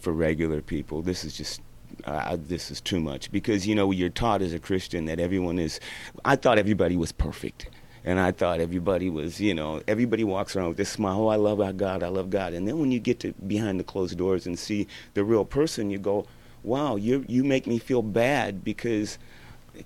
for 0.00 0.12
regular 0.12 0.60
people. 0.60 1.02
This 1.02 1.24
is 1.24 1.36
just 1.36 1.60
uh, 2.04 2.36
this 2.38 2.70
is 2.70 2.80
too 2.80 3.00
much 3.00 3.30
because 3.32 3.66
you 3.66 3.74
know 3.74 3.90
you're 3.90 4.08
taught 4.10 4.42
as 4.42 4.52
a 4.52 4.58
Christian 4.58 5.06
that 5.06 5.18
everyone 5.20 5.58
is. 5.58 5.80
I 6.24 6.36
thought 6.36 6.58
everybody 6.58 6.96
was 6.96 7.12
perfect, 7.12 7.68
and 8.04 8.18
I 8.20 8.32
thought 8.32 8.60
everybody 8.60 9.08
was 9.08 9.40
you 9.40 9.54
know 9.54 9.82
everybody 9.88 10.24
walks 10.24 10.54
around 10.56 10.68
with 10.68 10.76
this 10.76 10.90
smile. 10.90 11.20
Oh, 11.22 11.28
I 11.28 11.36
love 11.36 11.60
our 11.60 11.72
God. 11.72 12.02
I 12.02 12.08
love 12.08 12.28
God. 12.28 12.52
And 12.52 12.66
then 12.68 12.78
when 12.78 12.90
you 12.92 12.98
get 12.98 13.20
to 13.20 13.32
behind 13.46 13.80
the 13.80 13.84
closed 13.84 14.18
doors 14.18 14.46
and 14.46 14.58
see 14.58 14.86
the 15.14 15.24
real 15.24 15.44
person, 15.44 15.90
you 15.90 15.98
go, 15.98 16.26
Wow, 16.62 16.96
you 16.96 17.24
you 17.28 17.44
make 17.44 17.66
me 17.66 17.78
feel 17.78 18.02
bad 18.02 18.62
because. 18.64 19.18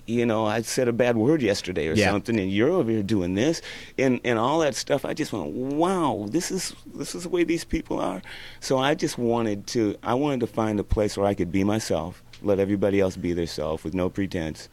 You 0.07 0.27
know, 0.27 0.47
I 0.47 0.63
said 0.63 0.89
a 0.89 0.93
bad 0.93 1.17
word 1.17 1.43
yesterday 1.43 1.89
or 1.89 1.95
Yeah. 1.95 2.11
something, 2.11 2.39
and 2.39 2.51
you're 2.51 2.71
over 2.71 2.91
here 2.91 3.03
doing 3.03 3.35
this, 3.35 3.63
and 3.99 4.21
and 4.25 4.39
all 4.39 4.59
that 4.61 4.75
stuff. 4.75 5.05
I 5.05 5.15
just 5.15 5.33
went, 5.33 5.53
wow, 5.53 6.27
this 6.31 6.51
is 6.51 6.75
this 6.95 7.15
is 7.15 7.25
the 7.25 7.29
way 7.29 7.45
these 7.45 7.65
people 7.65 8.01
are. 8.01 8.23
So 8.61 8.79
I 8.79 8.95
just 8.95 9.19
wanted 9.19 9.67
to, 9.69 9.97
I 10.03 10.15
wanted 10.15 10.41
to 10.41 10.47
find 10.47 10.79
a 10.81 10.85
place 10.85 11.17
where 11.17 11.27
I 11.27 11.35
could 11.35 11.51
be 11.53 11.65
myself, 11.65 12.23
let 12.43 12.59
everybody 12.59 13.01
else 13.01 13.17
be 13.17 13.33
their 13.33 13.47
self 13.47 13.85
with 13.85 13.95
no 13.95 14.09
pretense, 14.11 14.69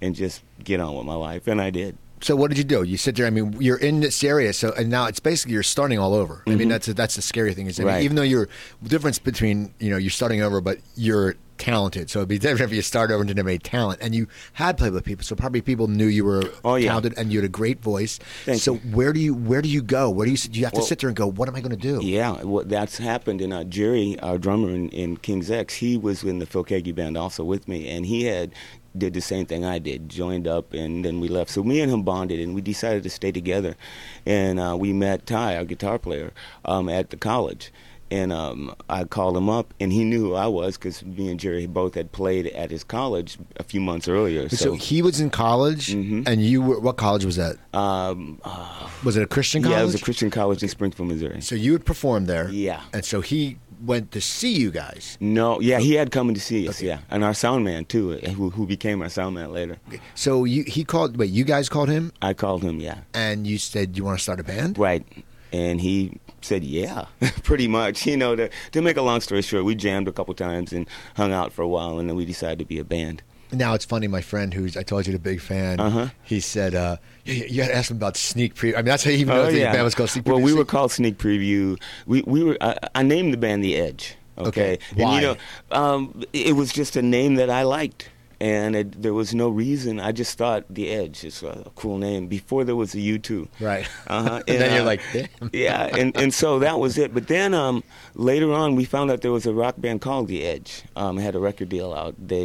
and 0.00 0.14
just 0.14 0.42
get 0.62 0.80
on 0.80 0.94
with 0.96 1.06
my 1.06 1.14
life. 1.14 1.46
And 1.46 1.60
I 1.60 1.70
did. 1.70 1.96
So 2.20 2.34
what 2.36 2.48
did 2.48 2.56
you 2.58 2.64
do? 2.64 2.82
You 2.84 2.96
sit 2.96 3.16
there. 3.16 3.26
I 3.26 3.30
mean, 3.30 3.54
you're 3.60 3.76
in 3.76 4.00
this 4.00 4.24
area, 4.24 4.52
so 4.54 4.72
and 4.78 4.88
now 4.88 5.06
it's 5.06 5.20
basically 5.20 5.52
you're 5.54 5.62
starting 5.62 5.98
all 5.98 6.14
over. 6.14 6.42
I 6.46 6.54
mean, 6.54 6.68
that's 6.68 6.86
that's 6.86 7.16
the 7.16 7.22
scary 7.22 7.52
thing 7.52 7.66
is, 7.66 7.78
I 7.78 7.82
mean, 7.84 7.92
Right. 7.94 8.02
even 8.02 8.16
though 8.16 8.22
you're 8.22 8.48
the 8.82 8.88
difference 8.88 9.18
between 9.18 9.74
you 9.78 9.90
know 9.90 9.98
you're 9.98 10.10
starting 10.10 10.40
over, 10.40 10.60
but 10.62 10.78
you're 10.96 11.34
talented. 11.58 12.08
So 12.10 12.18
it'd 12.20 12.28
be 12.28 12.38
different 12.38 12.72
if 12.72 12.74
you 12.74 12.82
start 12.82 13.10
over 13.10 13.20
and 13.20 13.28
didn't 13.28 13.38
have 13.38 13.46
any 13.46 13.58
talent, 13.58 14.00
and 14.00 14.14
you 14.14 14.26
had 14.54 14.78
played 14.78 14.92
with 14.94 15.04
people. 15.04 15.22
So 15.24 15.36
probably 15.36 15.60
people 15.60 15.86
knew 15.86 16.06
you 16.06 16.24
were 16.24 16.44
Oh, 16.64 16.76
yeah. 16.76 16.88
talented 16.88 17.14
and 17.18 17.30
you 17.32 17.40
had 17.40 17.44
a 17.44 17.48
great 17.50 17.80
voice. 17.82 18.18
Thank 18.46 18.60
so 18.62 18.74
you. 18.74 18.80
where 18.92 19.12
do 19.12 19.20
you 19.20 19.34
where 19.34 19.60
do 19.60 19.68
you 19.68 19.82
go? 19.82 20.08
Where 20.08 20.24
do 20.24 20.30
you 20.32 20.38
do 20.38 20.58
you 20.58 20.64
have 20.64 20.74
to 20.74 20.82
sit 20.82 21.00
there 21.00 21.08
and 21.08 21.16
go? 21.16 21.26
What 21.30 21.48
am 21.48 21.56
I 21.56 21.60
going 21.60 21.76
to 21.76 21.76
do? 21.76 22.00
Yeah, 22.02 22.42
well, 22.42 22.64
that's 22.64 22.96
happened. 22.98 23.40
And 23.42 23.52
uh, 23.52 23.64
Jerry, 23.64 24.18
our 24.20 24.38
drummer 24.38 24.70
in, 24.70 24.88
in 24.90 25.18
King's 25.18 25.50
X, 25.50 25.74
he 25.74 25.98
was 25.98 26.24
in 26.24 26.38
the 26.38 26.46
Phil 26.46 26.64
Keaggy 26.64 26.94
band 26.94 27.18
also 27.18 27.44
with 27.44 27.68
me, 27.68 27.86
and 27.88 28.06
he 28.06 28.24
had 28.24 28.52
did 28.96 29.14
the 29.14 29.20
same 29.20 29.46
thing 29.46 29.64
I 29.64 29.78
did, 29.78 30.08
joined 30.08 30.46
up, 30.46 30.72
and 30.72 31.04
then 31.04 31.20
we 31.20 31.28
left. 31.28 31.50
So 31.50 31.62
me 31.62 31.80
and 31.80 31.90
him 31.90 32.02
bonded, 32.02 32.40
and 32.40 32.54
we 32.54 32.60
decided 32.60 33.02
to 33.02 33.10
stay 33.10 33.32
together. 33.32 33.76
And 34.24 34.60
uh, 34.60 34.76
we 34.78 34.92
met 34.92 35.26
Ty, 35.26 35.56
our 35.56 35.64
guitar 35.64 35.98
player, 35.98 36.32
um, 36.64 36.88
at 36.88 37.10
the 37.10 37.16
college. 37.16 37.72
And 38.10 38.32
um, 38.32 38.72
I 38.88 39.04
called 39.04 39.36
him 39.36 39.48
up, 39.48 39.74
and 39.80 39.90
he 39.90 40.04
knew 40.04 40.20
who 40.20 40.34
I 40.34 40.46
was 40.46 40.76
because 40.76 41.02
me 41.04 41.30
and 41.30 41.40
Jerry 41.40 41.66
both 41.66 41.94
had 41.94 42.12
played 42.12 42.46
at 42.48 42.70
his 42.70 42.84
college 42.84 43.38
a 43.56 43.64
few 43.64 43.80
months 43.80 44.06
earlier. 44.06 44.48
So, 44.50 44.56
So, 44.56 44.72
he 44.74 45.02
was 45.02 45.20
in 45.20 45.30
college, 45.30 45.88
Mhm. 45.92 46.28
and 46.28 46.40
you 46.44 46.62
were 46.62 46.78
what 46.78 46.96
college 46.96 47.24
was 47.24 47.36
that? 47.36 47.56
um, 47.72 48.38
uh, 48.44 48.88
Was 49.02 49.16
it 49.16 49.22
a 49.22 49.26
Christian 49.26 49.62
college? 49.62 49.76
yeah, 49.76 49.82
it 49.82 49.86
was 49.86 49.94
a 49.96 49.98
Christian 50.04 50.30
college 50.30 50.62
in 50.62 50.68
Springfield, 50.68 51.08
Missouri. 51.08 51.40
so 51.40 51.54
you 51.56 51.72
had 51.72 51.84
performed 51.84 52.26
there, 52.28 52.48
Yeah. 52.50 52.80
and 52.92 53.04
so 53.04 53.20
he 53.20 53.56
went 53.84 54.12
to 54.12 54.20
see 54.20 54.52
you 54.52 54.70
guys. 54.70 55.16
No, 55.20 55.60
yeah, 55.60 55.78
he 55.78 55.94
had 55.94 56.10
coming 56.10 56.34
to 56.34 56.40
see 56.40 56.68
us, 56.68 56.80
yeah, 56.82 57.00
and 57.10 57.22
our 57.24 57.34
sound 57.34 57.64
man 57.64 57.84
too, 57.84 58.14
uh, 58.14 58.30
who 58.30 58.50
who 58.50 58.66
became 58.66 59.02
our 59.02 59.08
sound 59.08 59.34
man 59.34 59.52
later. 59.52 59.78
So 60.14 60.44
you 60.44 60.64
he 60.64 60.84
called. 60.84 61.16
Wait, 61.16 61.30
you 61.30 61.44
guys 61.44 61.68
called 61.68 61.88
him, 61.88 62.12
I 62.22 62.34
called 62.34 62.62
him, 62.62 62.80
yeah, 62.80 62.98
and 63.12 63.46
you 63.46 63.58
said 63.58 63.96
you 63.96 64.04
want 64.04 64.18
to 64.18 64.22
start 64.22 64.40
a 64.40 64.44
band. 64.44 64.78
right, 64.78 65.04
and 65.52 65.80
he 65.80 66.18
said, 66.40 66.62
yeah, 66.64 67.06
pretty 67.42 67.68
much. 67.68 68.06
You 68.06 68.16
know, 68.16 68.36
to 68.36 68.50
to 68.72 68.82
make 68.82 68.96
a 68.96 69.02
long 69.02 69.20
story 69.20 69.42
short, 69.42 69.64
we 69.64 69.74
jammed 69.74 70.08
a 70.08 70.12
couple 70.12 70.34
times 70.34 70.72
and 70.72 70.88
hung 71.16 71.32
out 71.32 71.52
for 71.52 71.62
a 71.62 71.68
while, 71.68 71.98
and 71.98 72.08
then 72.08 72.16
we 72.16 72.24
decided 72.24 72.58
to 72.60 72.64
be 72.64 72.78
a 72.78 72.84
band. 72.84 73.22
Now 73.52 73.74
it's 73.74 73.84
funny. 73.84 74.06
My 74.08 74.20
friend, 74.20 74.52
who's 74.52 74.76
I 74.76 74.82
told 74.82 75.06
you 75.06 75.12
the 75.12 75.18
big 75.18 75.40
fan, 75.40 75.78
Uh-huh. 75.80 76.08
he 76.22 76.40
said 76.40 76.74
uh, 76.74 76.96
you, 77.24 77.34
you 77.48 77.62
had 77.62 77.68
to 77.68 77.76
ask 77.76 77.90
him 77.90 77.96
about 77.98 78.16
sneak 78.16 78.54
preview. 78.54 78.74
I 78.74 78.76
mean, 78.78 78.86
that's 78.86 79.04
how 79.04 79.10
he 79.10 79.18
even 79.18 79.34
knows 79.34 79.52
the 79.52 79.60
band 79.62 79.84
was 79.84 79.94
called 79.94 80.10
Sneak 80.10 80.24
Preview. 80.24 80.30
Oh, 80.30 80.34
Well, 80.34 80.42
we 80.42 80.52
were 80.54 80.64
called 80.64 80.92
Sneak 80.92 81.18
Preview. 81.18 81.80
We 82.06 82.22
we 82.26 82.42
were. 82.44 82.56
I, 82.60 82.76
I 82.94 83.02
named 83.02 83.32
the 83.32 83.36
band 83.38 83.62
The 83.62 83.76
Edge. 83.76 84.16
Okay. 84.36 84.48
Okay. 84.48 84.78
And 84.90 84.98
Why? 85.00 85.20
you 85.20 85.26
know, 85.26 85.36
um, 85.70 86.22
it 86.32 86.56
was 86.56 86.72
just 86.72 86.96
a 86.96 87.02
name 87.02 87.36
that 87.36 87.50
I 87.50 87.62
liked. 87.62 88.10
And 88.44 88.76
it, 88.76 89.00
there 89.00 89.14
was 89.14 89.34
no 89.34 89.48
reason. 89.48 89.98
I 89.98 90.12
just 90.12 90.36
thought 90.36 90.66
The 90.68 90.90
Edge 90.90 91.24
is 91.24 91.42
a 91.42 91.70
cool 91.76 91.96
name 91.96 92.26
before 92.26 92.62
there 92.62 92.76
was 92.76 92.94
a 92.94 92.98
U2. 92.98 93.48
right. 93.58 93.88
Uh-huh. 94.06 94.42
and 94.48 94.60
then 94.60 94.72
you're 94.72 94.82
uh, 94.82 94.84
like, 94.84 95.00
damn. 95.14 95.50
yeah, 95.54 95.84
and, 95.96 96.14
and 96.14 96.34
so 96.34 96.58
that 96.58 96.78
was 96.78 96.98
it. 96.98 97.14
But 97.14 97.28
then 97.28 97.54
um, 97.54 97.82
later 98.14 98.52
on, 98.52 98.76
we 98.76 98.84
found 98.84 99.10
out 99.10 99.22
there 99.22 99.32
was 99.32 99.46
a 99.46 99.54
rock 99.54 99.76
band 99.78 100.02
called 100.02 100.28
The 100.28 100.44
Edge. 100.44 100.82
Um, 100.94 101.16
had 101.16 101.34
a 101.34 101.38
record 101.38 101.70
deal 101.70 101.94
out. 101.94 102.16
They, 102.18 102.44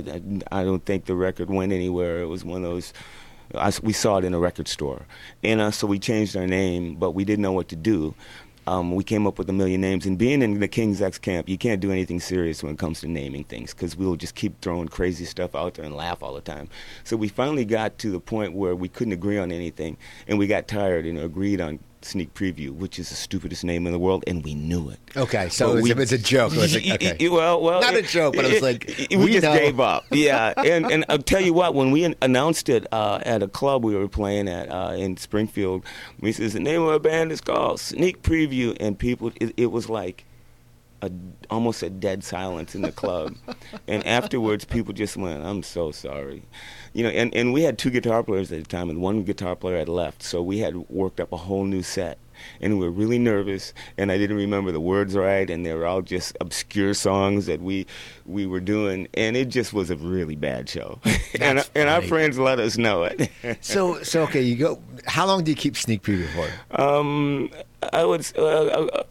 I 0.54 0.64
don't 0.64 0.86
think 0.86 1.04
the 1.04 1.16
record 1.16 1.50
went 1.50 1.74
anywhere. 1.74 2.22
It 2.22 2.28
was 2.28 2.46
one 2.46 2.64
of 2.64 2.70
those. 2.72 2.94
I, 3.54 3.74
we 3.84 3.92
saw 3.92 4.20
it 4.20 4.24
in 4.24 4.34
a 4.34 4.40
record 4.40 4.70
store, 4.70 5.06
and 5.44 5.60
uh, 5.60 5.72
so 5.72 5.86
we 5.86 6.00
changed 6.00 6.38
our 6.38 6.48
name, 6.48 6.96
but 6.96 7.12
we 7.12 7.26
didn't 7.26 7.42
know 7.42 7.52
what 7.52 7.68
to 7.70 7.76
do. 7.76 8.16
Um, 8.70 8.94
we 8.94 9.04
came 9.04 9.26
up 9.26 9.40
with 9.40 9.50
a 9.50 9.54
million 9.54 9.82
names, 9.82 10.06
and 10.06 10.16
being 10.16 10.44
in 10.44 10.60
the 10.60 10.68
King's 10.68 11.02
X 11.02 11.18
camp, 11.18 11.50
you 11.50 11.58
can't 11.58 11.82
do 11.82 11.92
anything 11.92 12.20
serious 12.20 12.62
when 12.62 12.74
it 12.74 12.78
comes 12.78 13.00
to 13.00 13.08
naming 13.08 13.44
things 13.46 13.74
because 13.74 13.98
we'll 13.98 14.16
just 14.16 14.36
keep 14.36 14.62
throwing 14.62 14.88
crazy 14.88 15.26
stuff 15.26 15.56
out 15.56 15.74
there 15.74 15.86
and 15.86 15.96
laugh 15.96 16.22
all 16.22 16.36
the 16.36 16.42
time. 16.42 16.70
So 17.04 17.18
we 17.18 17.30
finally 17.30 17.66
got 17.66 17.98
to 17.98 18.12
the 18.12 18.20
point 18.20 18.54
where 18.54 18.76
we 18.76 18.88
couldn't 18.88 19.14
agree 19.14 19.40
on 19.40 19.52
anything, 19.52 19.98
and 20.28 20.38
we 20.38 20.46
got 20.46 20.68
tired 20.68 21.08
and 21.08 21.18
agreed 21.18 21.60
on 21.60 21.80
Sneak 22.02 22.34
Preview, 22.34 22.70
which 22.72 22.98
is 23.00 23.10
the 23.10 23.16
stupidest 23.16 23.64
name 23.64 23.86
in 23.86 23.94
the 23.94 24.00
world, 24.00 24.24
and 24.28 24.44
we 24.44 24.56
knew 24.56 24.90
it. 24.90 25.00
Okay, 25.18 25.50
so 25.50 25.72
it 25.72 25.76
was, 25.76 25.84
we- 25.84 25.92
it 25.92 25.98
was 25.98 26.12
a 26.12 26.18
joke. 26.18 26.54
It 26.54 26.58
was 26.58 26.74
like, 26.76 26.88
okay. 27.04 27.18
y- 27.20 27.36
well, 27.36 27.62
well, 27.62 27.82
Not 27.82 27.96
a 27.96 28.02
joke, 28.02 28.36
but 28.36 28.46
it 28.46 28.54
was 28.54 28.62
like, 28.62 29.08
we, 29.10 29.18
we 29.18 29.32
just 29.34 29.44
know. 29.44 29.58
gave 29.58 29.80
up. 29.80 30.06
Yeah, 30.12 30.54
and 30.58 30.92
and 30.92 31.06
I'll 31.10 31.18
tell 31.20 31.42
you 31.42 31.54
what, 31.54 31.76
when 31.76 31.92
we 31.92 32.14
announced 32.22 32.70
it 32.70 32.88
uh, 32.94 33.20
at 33.26 33.44
a 33.44 33.48
club 33.48 33.84
we 33.84 33.96
were 33.96 34.08
playing 34.08 34.48
at 34.48 34.70
uh, 34.72 34.94
in 34.98 35.18
Springfield, 35.18 35.84
we 36.22 36.32
says 36.32 36.54
the 36.54 36.60
name 36.60 36.82
of 36.82 36.88
our 36.90 37.00
band 37.00 37.32
is 37.32 37.42
called 37.42 37.80
Sneak 37.80 38.22
Preview, 38.22 38.76
and 38.80 38.98
people, 38.98 39.32
it, 39.40 39.54
it 39.58 39.68
was 39.72 39.90
like. 39.90 40.26
A, 41.02 41.10
almost 41.50 41.82
a 41.82 41.90
dead 41.90 42.24
silence 42.24 42.76
in 42.76 42.82
the 42.82 42.92
club, 42.92 43.36
and 43.88 44.06
afterwards, 44.06 44.66
people 44.66 44.94
just 44.94 45.16
went, 45.16 45.44
"I'm 45.46 45.64
so 45.64 45.92
sorry," 45.92 46.44
you 46.94 47.04
know. 47.04 47.10
And, 47.10 47.34
and 47.34 47.54
we 47.54 47.62
had 47.64 47.78
two 47.78 47.90
guitar 47.90 48.22
players 48.24 48.52
at 48.52 48.60
the 48.60 48.70
time, 48.70 48.90
and 48.90 49.02
one 49.02 49.24
guitar 49.24 49.56
player 49.56 49.78
had 49.78 49.88
left, 49.90 50.22
so 50.24 50.42
we 50.42 50.60
had 50.60 50.76
worked 50.90 51.20
up 51.22 51.32
a 51.32 51.38
whole 51.38 51.64
new 51.64 51.82
set, 51.84 52.18
and 52.60 52.78
we 52.78 52.86
were 52.86 52.92
really 52.92 53.18
nervous. 53.20 53.74
And 53.98 54.12
I 54.12 54.18
didn't 54.18 54.36
remember 54.36 54.74
the 54.74 54.82
words 54.82 55.16
right, 55.16 55.50
and 55.50 55.66
they 55.66 55.74
were 55.74 55.86
all 55.86 56.02
just 56.02 56.36
obscure 56.42 56.94
songs 56.94 57.46
that 57.46 57.62
we 57.62 57.86
we 58.26 58.46
were 58.46 58.60
doing, 58.60 59.08
and 59.14 59.38
it 59.38 59.48
just 59.48 59.72
was 59.72 59.90
a 59.90 59.96
really 59.96 60.36
bad 60.36 60.68
show. 60.68 61.00
and 61.40 61.68
and 61.76 61.88
our 61.90 62.02
friends 62.02 62.38
let 62.38 62.60
us 62.60 62.78
know 62.78 63.04
it. 63.04 63.30
So, 63.62 64.02
so 64.04 64.24
okay, 64.24 64.42
you 64.42 64.56
go. 64.58 64.82
How 65.06 65.26
long 65.26 65.44
do 65.44 65.52
you 65.52 65.56
keep 65.56 65.78
sneak 65.78 66.02
preview 66.04 66.28
for? 66.34 66.82
um, 66.82 67.50
I 67.94 68.04
would, 68.04 68.30
uh, 68.38 68.42
uh, 68.42 69.04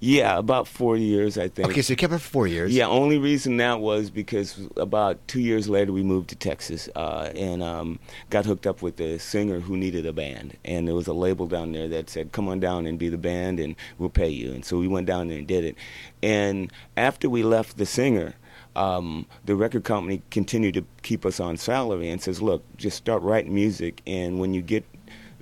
yeah, 0.00 0.38
about 0.38 0.68
four 0.68 0.96
years, 0.96 1.36
I 1.36 1.48
think. 1.48 1.68
Okay, 1.68 1.82
so 1.82 1.92
you 1.92 1.96
kept 1.96 2.12
it 2.12 2.18
for 2.18 2.28
four 2.30 2.46
years. 2.46 2.72
Yeah, 2.72 2.86
only 2.86 3.18
reason 3.18 3.56
that 3.56 3.80
was 3.80 4.10
because 4.10 4.68
about 4.76 5.26
two 5.26 5.40
years 5.40 5.68
later 5.68 5.92
we 5.92 6.02
moved 6.02 6.28
to 6.30 6.36
Texas 6.36 6.88
uh, 6.94 7.32
and 7.34 7.62
um, 7.62 7.98
got 8.30 8.44
hooked 8.44 8.66
up 8.66 8.80
with 8.80 9.00
a 9.00 9.18
singer 9.18 9.58
who 9.58 9.76
needed 9.76 10.06
a 10.06 10.12
band, 10.12 10.56
and 10.64 10.86
there 10.86 10.94
was 10.94 11.08
a 11.08 11.12
label 11.12 11.46
down 11.46 11.72
there 11.72 11.88
that 11.88 12.08
said, 12.10 12.30
"Come 12.30 12.48
on 12.48 12.60
down 12.60 12.86
and 12.86 12.98
be 12.98 13.08
the 13.08 13.18
band, 13.18 13.58
and 13.58 13.74
we'll 13.98 14.08
pay 14.08 14.28
you." 14.28 14.52
And 14.52 14.64
so 14.64 14.78
we 14.78 14.86
went 14.86 15.06
down 15.06 15.28
there 15.28 15.38
and 15.38 15.46
did 15.46 15.64
it. 15.64 15.76
And 16.22 16.72
after 16.96 17.28
we 17.28 17.42
left 17.42 17.76
the 17.76 17.86
singer. 17.86 18.34
Um, 18.76 19.26
the 19.44 19.56
record 19.56 19.82
company 19.82 20.22
continued 20.30 20.74
to 20.74 20.84
keep 21.02 21.26
us 21.26 21.40
on 21.40 21.56
salary 21.56 22.10
and 22.10 22.22
says, 22.22 22.40
"Look, 22.40 22.62
just 22.76 22.96
start 22.96 23.22
writing 23.22 23.52
music, 23.52 24.02
and 24.06 24.38
when 24.38 24.54
you 24.54 24.62
get 24.62 24.84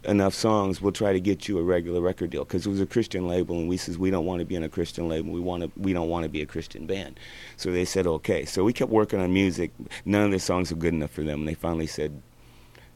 enough 0.06 0.34
songs, 0.34 0.80
we'll 0.80 0.92
try 0.92 1.12
to 1.12 1.20
get 1.20 1.48
you 1.48 1.58
a 1.58 1.62
regular 1.62 2.00
record 2.00 2.30
deal 2.30 2.44
because 2.44 2.66
it 2.66 2.70
was 2.70 2.80
a 2.80 2.86
Christian 2.86 3.28
label, 3.28 3.58
and 3.58 3.68
we 3.68 3.76
says 3.76 3.98
we 3.98 4.10
don't 4.10 4.24
want 4.24 4.40
to 4.40 4.44
be 4.44 4.54
in 4.54 4.62
a 4.62 4.68
Christian 4.68 5.08
label. 5.08 5.32
We 5.32 5.40
want 5.40 5.62
to 5.62 5.70
we 5.76 5.92
don't 5.92 6.08
want 6.08 6.24
to 6.24 6.28
be 6.28 6.42
a 6.42 6.46
Christian 6.46 6.86
band. 6.86 7.18
So 7.56 7.70
they 7.70 7.84
said 7.84 8.06
okay. 8.06 8.44
So 8.44 8.64
we 8.64 8.72
kept 8.72 8.90
working 8.90 9.20
on 9.20 9.32
music. 9.32 9.72
None 10.04 10.24
of 10.24 10.30
the 10.30 10.38
songs 10.38 10.70
were 10.70 10.78
good 10.78 10.94
enough 10.94 11.10
for 11.10 11.22
them, 11.22 11.40
and 11.40 11.48
they 11.48 11.54
finally 11.54 11.86
said, 11.86 12.22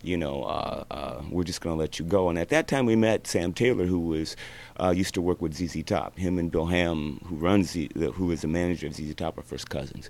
you 0.03 0.17
know, 0.17 0.45
uh, 0.45 0.85
uh, 0.91 1.23
we're 1.31 1.45
just 1.45 1.61
going 1.61 1.77
to 1.77 1.81
let 1.81 1.99
you 1.99 2.05
go. 2.05 2.29
And 2.29 2.39
at 2.39 2.49
that 2.49 2.69
time, 2.69 2.87
we 2.87 2.97
met 2.97 3.27
Sam 3.27 3.53
Taylor, 3.53 3.85
who 3.85 4.01
was 4.01 4.37
uh, 4.79 4.91
used 4.91 5.15
to 5.15 5.23
work 5.23 5.43
with 5.43 5.55
ZZ 5.55 5.83
Top. 5.85 6.17
Him 6.17 6.39
and 6.39 6.51
Bill 6.51 6.67
Ham, 6.67 7.21
who 7.27 7.37
runs 7.37 7.73
the, 7.73 7.91
who 8.15 8.31
is 8.31 8.41
the 8.41 8.49
manager 8.49 8.87
of 8.87 8.95
ZZ 8.95 9.15
Top, 9.15 9.37
are 9.37 9.43
first 9.43 9.69
cousins. 9.69 10.09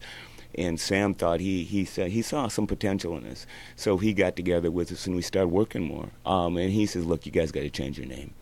And 0.56 0.78
Sam 0.80 1.14
thought 1.14 1.40
he 1.40 1.64
he 1.64 1.84
said 1.84 2.10
he 2.10 2.22
saw 2.22 2.48
some 2.48 2.66
potential 2.66 3.16
in 3.16 3.26
us, 3.26 3.46
so 3.76 3.96
he 3.98 4.12
got 4.12 4.36
together 4.36 4.70
with 4.70 4.90
us 4.92 5.06
and 5.06 5.14
we 5.14 5.22
started 5.22 5.48
working 5.48 5.82
more. 5.82 6.10
Um, 6.26 6.56
and 6.56 6.72
he 6.72 6.86
says, 6.86 7.04
"Look, 7.06 7.26
you 7.26 7.32
guys 7.32 7.52
got 7.52 7.60
to 7.60 7.70
change 7.70 7.98
your 7.98 8.08
name." 8.08 8.34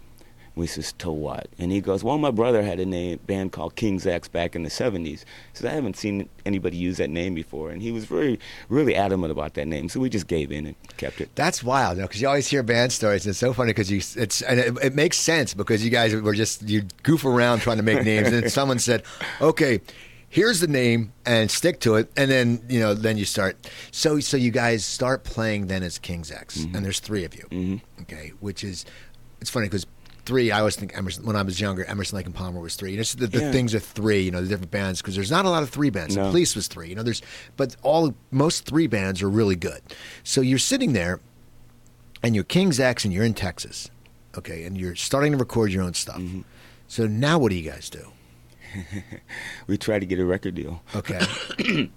We 0.54 0.66
says, 0.66 0.92
"To 0.98 1.12
what?" 1.12 1.46
And 1.58 1.70
he 1.70 1.80
goes, 1.80 2.02
"Well, 2.02 2.18
my 2.18 2.32
brother 2.32 2.64
had 2.64 2.80
a 2.80 2.84
name 2.84 3.20
band 3.26 3.52
called 3.52 3.76
King's 3.76 4.06
X 4.08 4.26
back 4.26 4.56
in 4.56 4.64
the 4.64 4.70
'70s." 4.70 5.20
He 5.20 5.26
says, 5.52 5.66
"I 5.70 5.74
haven't 5.74 5.96
seen 5.96 6.28
anybody 6.44 6.76
use 6.76 6.96
that 6.96 7.10
name 7.10 7.34
before," 7.34 7.70
and 7.70 7.80
he 7.80 7.92
was 7.92 8.06
very, 8.06 8.40
really 8.68 8.96
adamant 8.96 9.30
about 9.30 9.54
that 9.54 9.68
name. 9.68 9.88
So 9.88 10.00
we 10.00 10.08
just 10.08 10.26
gave 10.26 10.50
in 10.50 10.66
and 10.66 10.74
kept 10.96 11.20
it. 11.20 11.30
That's 11.36 11.62
wild, 11.62 11.98
because 11.98 12.20
you 12.20 12.26
always 12.26 12.48
hear 12.48 12.64
band 12.64 12.92
stories. 12.92 13.24
And 13.24 13.30
it's 13.30 13.38
so 13.38 13.52
funny 13.52 13.70
because 13.70 13.88
you, 13.88 13.98
it's 14.20 14.42
and 14.42 14.58
it, 14.58 14.76
it 14.82 14.94
makes 14.96 15.16
sense 15.18 15.54
because 15.54 15.84
you 15.84 15.90
guys 15.90 16.12
were 16.12 16.34
just 16.34 16.68
you 16.68 16.82
goof 17.04 17.24
around 17.24 17.60
trying 17.60 17.76
to 17.76 17.84
make 17.84 18.02
names, 18.02 18.32
and 18.32 18.50
someone 18.50 18.80
said, 18.80 19.04
"Okay, 19.40 19.80
here's 20.28 20.60
the 20.60 20.66
name, 20.68 21.12
and 21.26 21.50
stick 21.50 21.80
to 21.80 21.94
it." 21.96 22.10
And 22.16 22.30
then 22.30 22.62
you 22.68 22.80
know, 22.80 22.94
then 22.94 23.18
you 23.18 23.24
start. 23.24 23.56
So 23.90 24.20
so 24.20 24.36
you 24.36 24.50
guys 24.50 24.84
start 24.84 25.24
playing 25.24 25.66
then 25.68 25.82
as 25.82 25.98
King's 25.98 26.30
X, 26.30 26.56
and 26.64 26.84
there's 26.84 27.00
three 27.00 27.24
of 27.24 27.34
you. 27.34 27.46
Mhm. 27.50 27.80
Okay, 28.02 28.32
which 28.40 28.62
is 28.64 28.84
it's 29.40 29.50
funny 29.50 29.66
because. 29.66 29.86
Three, 30.26 30.50
I 30.50 30.58
always 30.58 30.76
think 30.76 30.94
Emerson. 30.94 31.24
When 31.24 31.36
I 31.36 31.40
was 31.42 31.58
younger, 31.58 31.86
Emerson, 31.86 32.16
Lake 32.16 32.26
and 32.26 32.34
Palmer 32.34 32.60
was 32.60 32.76
three. 32.76 32.90
You 32.90 32.98
know, 32.98 33.02
the, 33.02 33.28
the 33.28 33.40
Yeah. 33.40 33.50
things 33.50 33.74
are 33.74 33.78
three. 33.78 34.20
You 34.24 34.30
know, 34.30 34.42
the 34.42 34.46
different 34.46 34.70
bands 34.70 35.00
because 35.00 35.14
there's 35.14 35.30
not 35.30 35.46
a 35.46 35.48
lot 35.48 35.62
of 35.62 35.70
three 35.70 35.88
bands. 35.88 36.16
The 36.16 36.20
Police 36.20 36.54
was 36.54 36.66
three. 36.68 36.90
You 36.90 36.96
know, 36.96 37.02
there's 37.02 37.22
but 37.56 37.76
all 37.82 38.14
most 38.30 38.66
three 38.66 38.86
bands 38.88 39.22
are 39.22 39.30
really 39.30 39.56
good. 39.56 39.80
So 40.24 40.42
you're 40.42 40.58
sitting 40.58 40.92
there, 40.92 41.20
and 42.22 42.34
you're 42.34 42.44
King's 42.44 42.78
X 42.78 43.06
and 43.06 43.14
you're 43.14 43.24
in 43.24 43.32
Texas, 43.32 43.88
okay, 44.36 44.64
and 44.64 44.76
you're 44.76 44.94
starting 44.96 45.32
to 45.32 45.38
record 45.38 45.72
your 45.72 45.82
own 45.82 45.94
stuff. 45.94 46.18
Mm-hmm. 46.18 46.42
So 46.88 47.06
now 47.06 47.38
what 47.38 47.48
do 47.48 47.56
you 47.56 47.70
guys 47.70 47.88
do? 47.88 48.12
We 49.66 49.76
tried 49.78 50.00
to 50.00 50.06
get 50.06 50.18
a 50.18 50.24
record 50.24 50.54
deal, 50.54 50.82
Okay, 50.94 51.20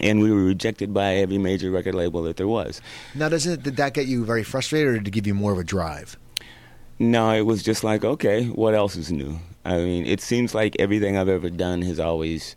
and 0.00 0.20
we 0.20 0.30
were 0.30 0.44
rejected 0.44 0.92
by 0.92 1.14
every 1.16 1.38
major 1.38 1.70
record 1.70 1.94
label 1.94 2.22
that 2.24 2.36
there 2.36 2.48
was. 2.48 2.80
now 3.14 3.28
doesn't 3.28 3.62
did 3.62 3.76
that 3.76 3.94
get 3.94 4.06
you 4.06 4.24
very 4.24 4.42
frustrated, 4.42 4.88
or 4.88 4.98
did 4.98 5.08
it 5.08 5.10
give 5.12 5.26
you 5.26 5.34
more 5.34 5.52
of 5.52 5.58
a 5.58 5.64
drive? 5.64 6.16
No, 6.98 7.30
it 7.32 7.42
was 7.42 7.62
just 7.62 7.84
like, 7.84 8.04
okay, 8.04 8.46
what 8.46 8.74
else 8.74 8.96
is 8.96 9.12
new? 9.12 9.38
I 9.64 9.76
mean, 9.78 10.06
it 10.06 10.20
seems 10.22 10.54
like 10.54 10.74
everything 10.78 11.16
I've 11.16 11.28
ever 11.28 11.50
done 11.50 11.82
has 11.82 12.00
always 12.00 12.56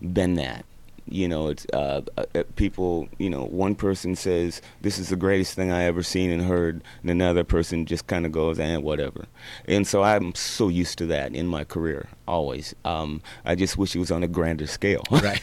been 0.00 0.34
that. 0.34 0.64
You 1.08 1.28
know, 1.28 1.48
it's 1.48 1.66
uh, 1.72 2.02
uh, 2.16 2.42
people. 2.56 3.08
You 3.18 3.30
know, 3.30 3.44
one 3.44 3.74
person 3.74 4.14
says 4.16 4.62
this 4.80 4.98
is 4.98 5.08
the 5.08 5.16
greatest 5.16 5.54
thing 5.54 5.70
I 5.70 5.82
ever 5.84 6.02
seen 6.02 6.30
and 6.30 6.42
heard, 6.42 6.82
and 7.02 7.10
another 7.10 7.44
person 7.44 7.86
just 7.86 8.06
kind 8.06 8.24
of 8.24 8.32
goes 8.32 8.58
and 8.58 8.72
eh, 8.72 8.76
whatever. 8.76 9.26
And 9.66 9.86
so 9.86 10.02
I'm 10.02 10.34
so 10.34 10.68
used 10.68 10.98
to 10.98 11.06
that 11.06 11.34
in 11.34 11.46
my 11.46 11.64
career 11.64 12.08
always. 12.28 12.74
Um, 12.84 13.20
I 13.44 13.54
just 13.54 13.76
wish 13.76 13.94
it 13.94 13.98
was 13.98 14.10
on 14.10 14.22
a 14.22 14.28
grander 14.28 14.66
scale. 14.66 15.02
Right. 15.10 15.42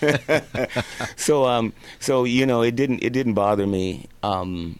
so 1.15 1.45
um, 1.45 1.73
so 1.99 2.23
you 2.23 2.45
know, 2.45 2.61
it 2.61 2.75
didn't 2.75 3.03
it 3.03 3.11
didn't 3.11 3.33
bother 3.33 3.67
me. 3.67 4.07
Um, 4.23 4.79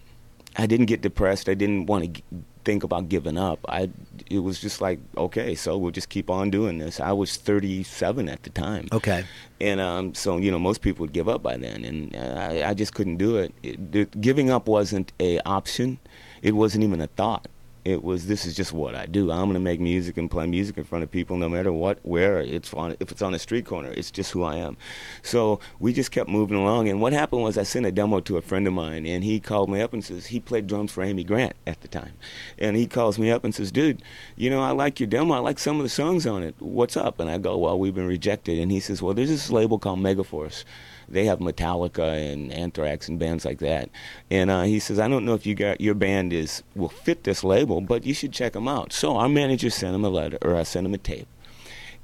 I 0.58 0.66
didn't 0.66 0.88
get 0.88 1.02
depressed. 1.02 1.48
I 1.48 1.54
didn't 1.54 1.86
want 1.86 2.16
to 2.16 2.22
think 2.64 2.84
about 2.84 3.10
giving 3.10 3.38
up. 3.38 3.60
I 3.68 3.90
it 4.30 4.40
was 4.40 4.60
just 4.60 4.82
like 4.82 5.00
okay, 5.18 5.56
so 5.56 5.78
we'll 5.78 5.92
just 5.92 6.10
keep 6.10 6.30
on 6.30 6.50
doing 6.50 6.78
this. 6.78 7.00
I 7.00 7.12
was 7.12 7.38
37 7.38 8.30
at 8.30 8.44
the 8.44 8.50
time. 8.50 8.88
Okay. 8.92 9.26
And 9.62 9.80
um, 9.80 10.14
so 10.14 10.38
you 10.38 10.52
know, 10.52 10.60
most 10.60 10.82
people 10.82 11.04
would 11.04 11.14
give 11.14 11.28
up 11.28 11.44
by 11.44 11.58
then, 11.58 11.84
and 11.84 12.16
I, 12.16 12.70
I 12.70 12.74
just 12.74 12.94
couldn't 12.94 13.18
do 13.18 13.38
it. 13.38 13.54
it. 13.64 13.96
it. 13.96 14.22
Giving 14.22 14.50
up 14.50 14.68
wasn't 14.68 15.12
a 15.20 15.40
option. 15.42 16.00
It 16.42 16.54
wasn't 16.54 16.84
even 16.84 17.02
a 17.02 17.08
thought 17.08 17.48
it 17.90 18.04
was 18.04 18.28
this 18.28 18.46
is 18.46 18.56
just 18.56 18.72
what 18.72 18.96
I 18.96 19.06
do. 19.06 19.32
I'm 19.32 19.46
going 19.46 19.54
to 19.54 19.60
make 19.60 19.80
music 19.80 20.18
and 20.18 20.30
play 20.30 20.46
music 20.46 20.78
in 20.78 20.84
front 20.84 21.04
of 21.04 21.12
people, 21.12 21.38
no 21.38 21.50
matter 21.50 21.72
what, 21.72 22.00
where 22.04 22.40
it's 22.40 22.74
on. 22.74 22.96
If 23.00 23.12
it's 23.12 23.22
on 23.22 23.34
a 23.34 23.40
street 23.40 23.66
corner, 23.66 23.90
it's 23.90 24.12
just 24.12 24.32
who 24.32 24.44
I 24.44 24.56
am. 24.56 24.78
So 25.24 25.60
we 25.80 25.92
just 25.94 26.12
kept 26.12 26.30
moving 26.30 26.58
along. 26.58 26.88
And 26.88 27.02
what 27.02 27.14
happened 27.14 27.44
was 27.44 27.58
I 27.58 27.64
sent 27.64 27.86
a 27.86 27.92
demo 27.92 28.20
to 28.22 28.38
a 28.38 28.42
friend 28.42 28.68
of 28.68 28.74
mine, 28.74 29.06
and 29.06 29.24
he 29.24 29.40
called 29.40 29.70
me 29.70 29.82
up 29.82 29.94
and 29.94 30.04
says 30.04 30.28
he 30.28 30.40
played 30.40 30.68
drums 30.68 30.92
for 30.92 31.04
Amy 31.04 31.24
Grant 31.24 31.56
at 31.66 31.82
the 31.82 31.88
time, 31.88 32.14
and 32.58 32.76
he 32.76 32.88
calls 32.88 33.18
me 33.18 33.32
up 33.32 33.44
and 33.44 33.54
says, 33.54 33.72
"Dude, 33.72 34.02
you 34.36 34.50
know 34.50 34.62
I 34.62 34.72
like 34.72 35.00
your 35.00 35.08
demo. 35.08 35.34
I 35.34 35.40
like 35.40 35.60
some 35.60 35.78
of 35.78 35.84
the 35.84 35.90
songs 35.90 36.28
on 36.28 36.44
it. 36.44 36.56
What's 36.60 36.96
up?" 36.96 37.20
And 37.20 37.30
I 37.30 37.38
go, 37.38 37.58
"Well, 37.58 37.80
we've 37.80 37.96
been 37.96 38.08
rejected." 38.08 38.60
And 38.60 38.72
he 38.72 38.80
says, 38.80 39.02
"Well, 39.02 39.14
there's 39.14 39.30
this 39.30 39.52
label 39.52 39.80
called 39.80 40.00
Megaforce." 40.00 40.64
They 41.10 41.26
have 41.26 41.40
Metallica 41.40 42.32
and 42.32 42.52
Anthrax 42.52 43.08
and 43.08 43.20
bands 43.20 43.46
like 43.46 43.60
that. 43.60 43.90
And 44.30 44.50
uh, 44.50 44.64
he 44.64 44.80
says, 44.80 45.00
I 45.00 45.08
don't 45.08 45.26
know 45.26 45.34
if 45.34 45.46
you 45.46 45.56
got 45.56 45.82
your 45.82 45.96
band 45.96 46.34
is 46.34 46.64
will 46.76 46.90
fit 46.90 47.24
this 47.24 47.44
label, 47.44 47.82
but 47.82 48.06
you 48.06 48.14
should 48.14 48.32
check 48.32 48.54
them 48.54 48.68
out. 48.68 48.94
So 48.94 49.18
our 49.18 49.30
manager 49.30 49.70
sent 49.70 49.96
him 49.96 50.06
a 50.06 50.10
letter, 50.10 50.38
or 50.42 50.56
I 50.56 50.64
sent 50.64 50.86
him 50.86 50.94
a 50.94 50.98
tape. 50.98 51.28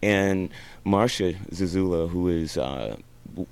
And 0.02 0.50
Marsha 0.86 1.38
Zazula, 1.50 2.10
who 2.10 2.28
is 2.28 2.58
uh, 2.58 2.98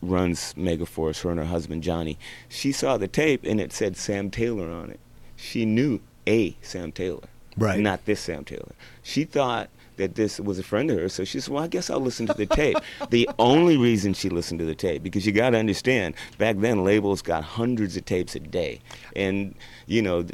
runs 0.02 0.54
Megaforce, 0.56 1.22
her 1.24 1.32
and 1.32 1.40
her 1.40 1.46
husband 1.46 1.84
Johnny, 1.84 2.18
she 2.50 2.72
saw 2.72 2.98
the 2.98 3.08
tape 3.08 3.44
and 3.44 3.60
it 3.60 3.74
said 3.74 3.98
Sam 3.98 4.30
Taylor 4.30 4.70
on 4.70 4.90
it. 4.90 5.00
She 5.36 5.66
knew 5.66 6.00
a 6.28 6.56
Sam 6.62 6.92
Taylor, 6.92 7.28
right? 7.58 7.80
Not 7.80 8.06
this 8.06 8.22
Sam 8.22 8.46
Taylor. 8.46 8.74
She 9.02 9.24
thought 9.24 9.70
that 9.98 10.16
this 10.16 10.40
was 10.40 10.60
a 10.60 10.64
friend 10.64 10.90
of 10.92 10.98
hers. 10.98 11.14
So 11.14 11.24
she 11.24 11.40
said, 11.40 11.54
Well, 11.54 11.64
I 11.64 11.68
guess 11.68 11.90
I'll 11.90 12.00
listen 12.00 12.28
to 12.28 12.34
the 12.34 12.46
tape. 12.46 12.78
the 13.10 13.30
only 13.40 13.78
reason 13.78 14.14
she 14.14 14.30
listened 14.30 14.60
to 14.60 14.66
the 14.66 14.76
tape, 14.76 15.04
because 15.04 15.26
you 15.26 15.32
got 15.32 15.52
to 15.52 15.58
understand, 15.58 16.16
back 16.38 16.58
then 16.58 16.84
labels 16.84 17.22
got 17.22 17.44
hundreds 17.44 17.98
of 17.98 18.06
tapes 18.06 18.36
a 18.36 18.40
day. 18.40 18.82
And, 19.16 19.56
you 19.86 20.02
know, 20.02 20.26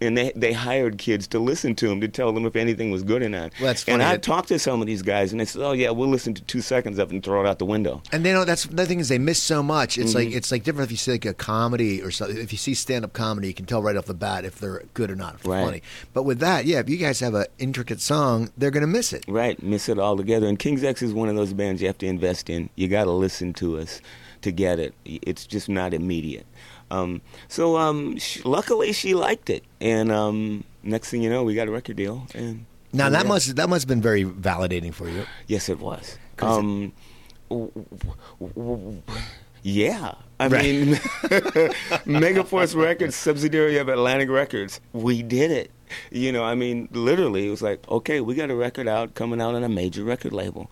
and 0.00 0.16
they, 0.16 0.32
they 0.34 0.52
hired 0.52 0.98
kids 0.98 1.26
to 1.28 1.38
listen 1.38 1.74
to 1.76 1.88
them 1.88 2.00
to 2.00 2.08
tell 2.08 2.32
them 2.32 2.46
if 2.46 2.56
anything 2.56 2.90
was 2.90 3.02
good 3.02 3.22
or 3.22 3.28
not. 3.28 3.52
Well, 3.58 3.68
that's 3.68 3.84
funny. 3.84 3.94
And 3.94 4.02
I 4.02 4.16
talked 4.16 4.48
to 4.48 4.58
some 4.58 4.80
of 4.80 4.86
these 4.86 5.02
guys, 5.02 5.32
and 5.32 5.40
they 5.40 5.44
said, 5.44 5.62
Oh, 5.62 5.72
yeah, 5.72 5.90
we'll 5.90 6.08
listen 6.08 6.34
to 6.34 6.42
two 6.42 6.60
seconds 6.60 6.98
of 6.98 7.10
it 7.10 7.14
and 7.14 7.22
throw 7.22 7.40
it 7.44 7.46
out 7.46 7.58
the 7.58 7.66
window. 7.66 8.02
And 8.12 8.24
they 8.24 8.32
know 8.32 8.44
that's 8.44 8.64
the 8.64 8.86
thing 8.86 9.00
is 9.00 9.08
they 9.08 9.18
miss 9.18 9.42
so 9.42 9.62
much. 9.62 9.98
It's 9.98 10.10
mm-hmm. 10.10 10.18
like 10.18 10.34
it's 10.34 10.50
like 10.50 10.64
different 10.64 10.88
if 10.88 10.90
you 10.90 10.96
see 10.96 11.12
like 11.12 11.24
a 11.24 11.34
comedy 11.34 12.02
or 12.02 12.10
something. 12.10 12.36
If 12.36 12.52
you 12.52 12.58
see 12.58 12.74
stand 12.74 13.04
up 13.04 13.12
comedy, 13.12 13.48
you 13.48 13.54
can 13.54 13.66
tell 13.66 13.82
right 13.82 13.96
off 13.96 14.06
the 14.06 14.14
bat 14.14 14.44
if 14.44 14.58
they're 14.58 14.82
good 14.94 15.10
or 15.10 15.16
not, 15.16 15.36
if 15.36 15.42
they're 15.42 15.52
right. 15.52 15.64
funny. 15.64 15.82
But 16.12 16.24
with 16.24 16.40
that, 16.40 16.64
yeah, 16.64 16.80
if 16.80 16.88
you 16.88 16.96
guys 16.96 17.20
have 17.20 17.34
an 17.34 17.46
intricate 17.58 18.00
song, 18.00 18.50
they're 18.56 18.70
going 18.70 18.82
to 18.82 18.86
miss 18.86 18.97
it. 19.12 19.24
Right. 19.26 19.60
Miss 19.62 19.78
miss 19.78 19.88
it 19.88 19.98
all 20.00 20.16
together. 20.16 20.48
And 20.48 20.58
King's 20.58 20.82
X 20.82 21.02
is 21.02 21.12
one 21.12 21.28
of 21.28 21.36
those 21.36 21.52
bands 21.52 21.80
you 21.80 21.86
have 21.86 21.98
to 21.98 22.06
invest 22.06 22.50
in. 22.50 22.68
You 22.74 22.88
got 22.88 23.04
to 23.04 23.12
listen 23.12 23.52
to 23.54 23.78
us 23.78 24.00
to 24.42 24.50
get 24.50 24.80
it. 24.80 24.92
It's 25.04 25.46
just 25.46 25.68
not 25.68 25.94
immediate. 25.94 26.46
Um, 26.90 27.20
so 27.46 27.76
um, 27.76 28.18
she, 28.18 28.42
luckily 28.42 28.92
she 28.92 29.14
liked 29.14 29.50
it, 29.50 29.62
and 29.80 30.10
um, 30.10 30.64
next 30.82 31.10
thing 31.10 31.22
you 31.22 31.30
know, 31.30 31.44
we 31.44 31.54
got 31.54 31.68
a 31.68 31.70
record 31.70 31.96
deal. 31.96 32.26
And 32.34 32.64
now 32.92 33.08
that 33.10 33.26
must 33.26 33.54
that 33.56 33.68
must 33.68 33.82
have 33.82 33.88
been 33.88 34.02
very 34.02 34.24
validating 34.24 34.92
for 34.92 35.08
you. 35.08 35.24
Yes, 35.46 35.68
it 35.68 35.78
was. 35.78 36.18
Um, 36.40 36.92
yeah, 39.68 40.14
I 40.40 40.48
right. 40.48 40.62
mean, 40.62 40.86
Megaforce 42.06 42.74
Records, 42.74 43.14
subsidiary 43.14 43.76
of 43.78 43.88
Atlantic 43.88 44.30
Records, 44.30 44.80
we 44.92 45.22
did 45.22 45.50
it. 45.50 45.70
You 46.10 46.32
know, 46.32 46.44
I 46.44 46.54
mean, 46.54 46.88
literally, 46.92 47.46
it 47.46 47.50
was 47.50 47.62
like, 47.62 47.86
okay, 47.88 48.20
we 48.20 48.34
got 48.34 48.50
a 48.50 48.54
record 48.54 48.88
out 48.88 49.14
coming 49.14 49.40
out 49.40 49.54
on 49.54 49.62
a 49.62 49.68
major 49.68 50.04
record 50.04 50.32
label. 50.32 50.70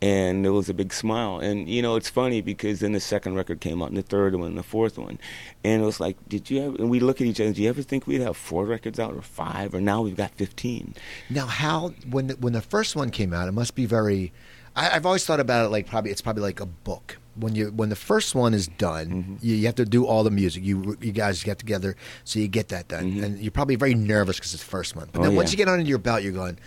And 0.00 0.44
there 0.44 0.52
was 0.52 0.68
a 0.68 0.74
big 0.74 0.92
smile. 0.92 1.38
And, 1.38 1.68
you 1.68 1.80
know, 1.80 1.94
it's 1.94 2.10
funny 2.10 2.40
because 2.40 2.80
then 2.80 2.92
the 2.92 3.00
second 3.00 3.36
record 3.36 3.60
came 3.60 3.82
out, 3.82 3.88
and 3.88 3.96
the 3.96 4.02
third 4.02 4.34
one, 4.34 4.48
and 4.48 4.58
the 4.58 4.64
fourth 4.64 4.98
one. 4.98 5.18
And 5.62 5.82
it 5.82 5.84
was 5.84 6.00
like, 6.00 6.16
did 6.28 6.50
you 6.50 6.62
ever, 6.62 6.76
and 6.76 6.90
we 6.90 6.98
look 6.98 7.20
at 7.20 7.26
each 7.26 7.40
other, 7.40 7.52
do 7.52 7.62
you 7.62 7.68
ever 7.68 7.82
think 7.82 8.06
we'd 8.06 8.20
have 8.20 8.36
four 8.36 8.64
records 8.64 8.98
out 8.98 9.14
or 9.14 9.22
five? 9.22 9.74
Or 9.74 9.80
now 9.80 10.02
we've 10.02 10.16
got 10.16 10.32
15. 10.32 10.94
Now, 11.30 11.46
how, 11.46 11.90
when 12.10 12.28
the, 12.28 12.34
when 12.34 12.52
the 12.52 12.62
first 12.62 12.96
one 12.96 13.10
came 13.10 13.32
out, 13.32 13.46
it 13.46 13.52
must 13.52 13.76
be 13.76 13.86
very, 13.86 14.32
I, 14.74 14.90
I've 14.90 15.06
always 15.06 15.24
thought 15.24 15.40
about 15.40 15.66
it 15.66 15.68
like 15.68 15.86
probably, 15.86 16.10
it's 16.10 16.22
probably 16.22 16.42
like 16.42 16.58
a 16.58 16.66
book 16.66 17.18
when 17.34 17.54
you 17.54 17.68
when 17.70 17.88
the 17.88 17.96
first 17.96 18.34
one 18.34 18.54
is 18.54 18.68
done, 18.68 19.06
mm-hmm. 19.06 19.34
you, 19.40 19.56
you, 19.56 19.66
have 19.66 19.74
to 19.76 19.84
do 19.84 20.06
all 20.06 20.24
the 20.24 20.30
music. 20.30 20.62
You 20.64 20.96
you 21.00 21.12
guys 21.12 21.42
get 21.42 21.58
together, 21.58 21.96
so 22.24 22.38
you 22.38 22.48
get 22.48 22.68
that 22.68 22.88
done, 22.88 23.12
mm-hmm. 23.12 23.24
and 23.24 23.38
you're 23.38 23.50
probably 23.50 23.76
very 23.76 23.94
nervous 23.94 24.36
because 24.36 24.54
it's 24.54 24.62
the 24.62 24.70
first 24.70 24.96
one. 24.96 25.08
But 25.12 25.20
oh, 25.20 25.24
then 25.24 25.36
once 25.36 25.50
you 25.50 25.56
get 25.56 25.68
under 25.68 25.86
your 25.86 25.98
belt, 25.98 26.22
you're 26.22 26.32
going, 26.32 26.58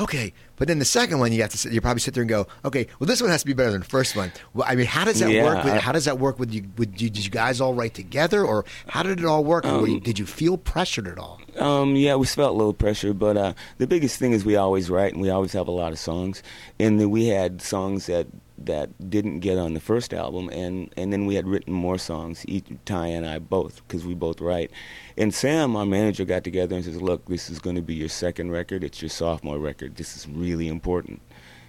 okay. 0.00 0.32
But 0.56 0.68
then 0.68 0.78
the 0.78 0.86
second 0.86 1.18
one, 1.18 1.32
you 1.32 1.42
have 1.42 1.50
to 1.50 1.58
sit, 1.58 1.72
you 1.72 1.80
probably 1.80 2.00
sit 2.00 2.14
there 2.14 2.22
and 2.22 2.28
go, 2.28 2.46
okay. 2.64 2.86
Well, 2.98 3.06
this 3.06 3.20
one 3.20 3.30
has 3.30 3.42
to 3.42 3.46
be 3.46 3.52
better 3.52 3.70
than 3.70 3.80
the 3.80 3.86
first 3.86 4.16
one. 4.16 4.32
Well, 4.54 4.66
I 4.68 4.74
mean, 4.74 4.86
how 4.86 5.04
does 5.04 5.20
that 5.20 5.30
yeah, 5.30 5.44
work? 5.44 5.64
With, 5.64 5.74
how 5.74 5.92
does 5.92 6.06
that 6.06 6.18
work 6.18 6.38
with 6.38 6.52
you? 6.52 6.64
With 6.76 7.00
you, 7.00 7.10
did 7.10 7.24
you 7.24 7.30
guys 7.30 7.60
all 7.60 7.74
write 7.74 7.94
together, 7.94 8.44
or 8.44 8.64
how 8.88 9.02
did 9.02 9.18
it 9.18 9.26
all 9.26 9.44
work? 9.44 9.64
Um, 9.66 9.86
you, 9.86 10.00
did 10.00 10.18
you 10.18 10.26
feel 10.26 10.56
pressured 10.56 11.06
at 11.06 11.18
all? 11.18 11.40
Um, 11.58 11.96
yeah, 11.96 12.16
we 12.16 12.26
felt 12.26 12.54
a 12.54 12.56
little 12.56 12.74
pressure, 12.74 13.12
but 13.14 13.36
uh, 13.36 13.52
the 13.78 13.86
biggest 13.86 14.18
thing 14.18 14.32
is 14.32 14.44
we 14.44 14.56
always 14.56 14.90
write 14.90 15.12
and 15.12 15.22
we 15.22 15.30
always 15.30 15.52
have 15.52 15.68
a 15.68 15.72
lot 15.72 15.92
of 15.92 15.98
songs, 15.98 16.42
and 16.78 17.10
we 17.10 17.26
had 17.26 17.60
songs 17.60 18.06
that 18.06 18.26
that 18.58 19.10
didn't 19.10 19.40
get 19.40 19.58
on 19.58 19.74
the 19.74 19.80
first 19.80 20.14
album, 20.14 20.48
and 20.50 20.92
and 20.96 21.12
then 21.12 21.26
we 21.26 21.34
had 21.34 21.46
written 21.46 21.72
more 21.72 21.98
songs. 21.98 22.44
Each, 22.48 22.66
Ty 22.84 23.08
and 23.08 23.26
I 23.26 23.38
both, 23.38 23.86
because 23.86 24.06
we 24.06 24.14
both 24.14 24.40
write. 24.40 24.70
And 25.16 25.34
Sam, 25.34 25.76
our 25.76 25.86
manager, 25.86 26.24
got 26.24 26.44
together 26.44 26.76
and 26.76 26.84
says, 26.84 27.00
"Look, 27.00 27.26
this 27.26 27.50
is 27.50 27.58
going 27.58 27.76
to 27.76 27.82
be 27.82 27.94
your 27.94 28.08
second 28.08 28.50
record. 28.50 28.84
It's 28.84 29.02
your 29.02 29.08
sophomore 29.08 29.58
record. 29.58 29.96
This 29.96 30.16
is 30.16 30.28
really 30.28 30.68
important." 30.68 31.20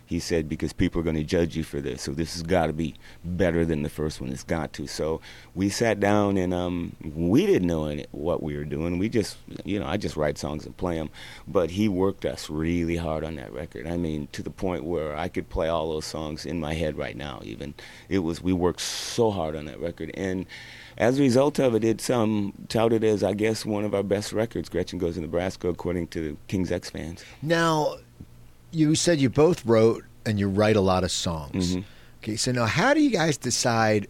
He 0.07 0.19
said, 0.19 0.47
because 0.47 0.71
people 0.71 1.01
are 1.01 1.03
going 1.03 1.17
to 1.17 1.23
judge 1.23 1.57
you 1.57 1.63
for 1.63 1.81
this. 1.81 2.01
So 2.01 2.13
this 2.13 2.33
has 2.33 2.41
got 2.41 2.67
to 2.67 2.73
be 2.73 2.95
better 3.25 3.65
than 3.65 3.83
the 3.83 3.89
first 3.89 4.21
one. 4.21 4.31
It's 4.31 4.41
got 4.41 4.71
to. 4.73 4.87
So 4.87 5.19
we 5.53 5.67
sat 5.67 5.99
down 5.99 6.37
and 6.37 6.53
um, 6.53 6.95
we 7.13 7.45
didn't 7.45 7.67
know 7.67 7.87
any, 7.87 8.05
what 8.11 8.41
we 8.41 8.55
were 8.55 8.63
doing. 8.63 8.99
We 8.99 9.09
just, 9.09 9.37
you 9.65 9.79
know, 9.79 9.85
I 9.85 9.97
just 9.97 10.15
write 10.15 10.37
songs 10.37 10.65
and 10.65 10.75
play 10.77 10.95
them. 10.95 11.09
But 11.45 11.71
he 11.71 11.89
worked 11.89 12.23
us 12.23 12.49
really 12.49 12.95
hard 12.95 13.25
on 13.25 13.35
that 13.35 13.51
record. 13.51 13.85
I 13.85 13.97
mean, 13.97 14.29
to 14.31 14.41
the 14.41 14.49
point 14.49 14.85
where 14.85 15.13
I 15.15 15.27
could 15.27 15.49
play 15.49 15.67
all 15.67 15.91
those 15.91 16.05
songs 16.05 16.45
in 16.45 16.59
my 16.59 16.73
head 16.73 16.97
right 16.97 17.17
now. 17.17 17.41
Even 17.43 17.73
it 18.07 18.19
was 18.19 18.41
we 18.41 18.53
worked 18.53 18.81
so 18.81 19.29
hard 19.29 19.55
on 19.55 19.65
that 19.65 19.79
record 19.79 20.11
and. 20.13 20.45
As 20.99 21.19
a 21.19 21.21
result 21.21 21.59
of 21.59 21.75
it, 21.75 21.83
it's 21.83 22.09
um, 22.09 22.53
touted 22.69 23.03
as, 23.03 23.23
I 23.23 23.35
guess, 23.35 23.63
one 23.63 23.85
of 23.85 23.93
our 23.93 24.01
best 24.01 24.33
records. 24.33 24.67
Gretchen 24.67 24.97
Goes 24.97 25.13
to 25.13 25.21
Nebraska, 25.21 25.67
according 25.67 26.07
to 26.07 26.35
King's 26.47 26.71
X 26.71 26.89
fans. 26.89 27.23
Now, 27.43 27.97
you 28.77 28.95
said 28.95 29.19
you 29.19 29.29
both 29.29 29.65
wrote 29.65 30.03
and 30.25 30.39
you 30.39 30.47
write 30.47 30.75
a 30.75 30.81
lot 30.81 31.03
of 31.03 31.11
songs. 31.11 31.75
Mm-hmm. 31.75 31.81
Okay, 32.23 32.35
so 32.35 32.51
now 32.51 32.65
how 32.65 32.93
do 32.93 33.01
you 33.01 33.09
guys 33.09 33.37
decide 33.37 34.07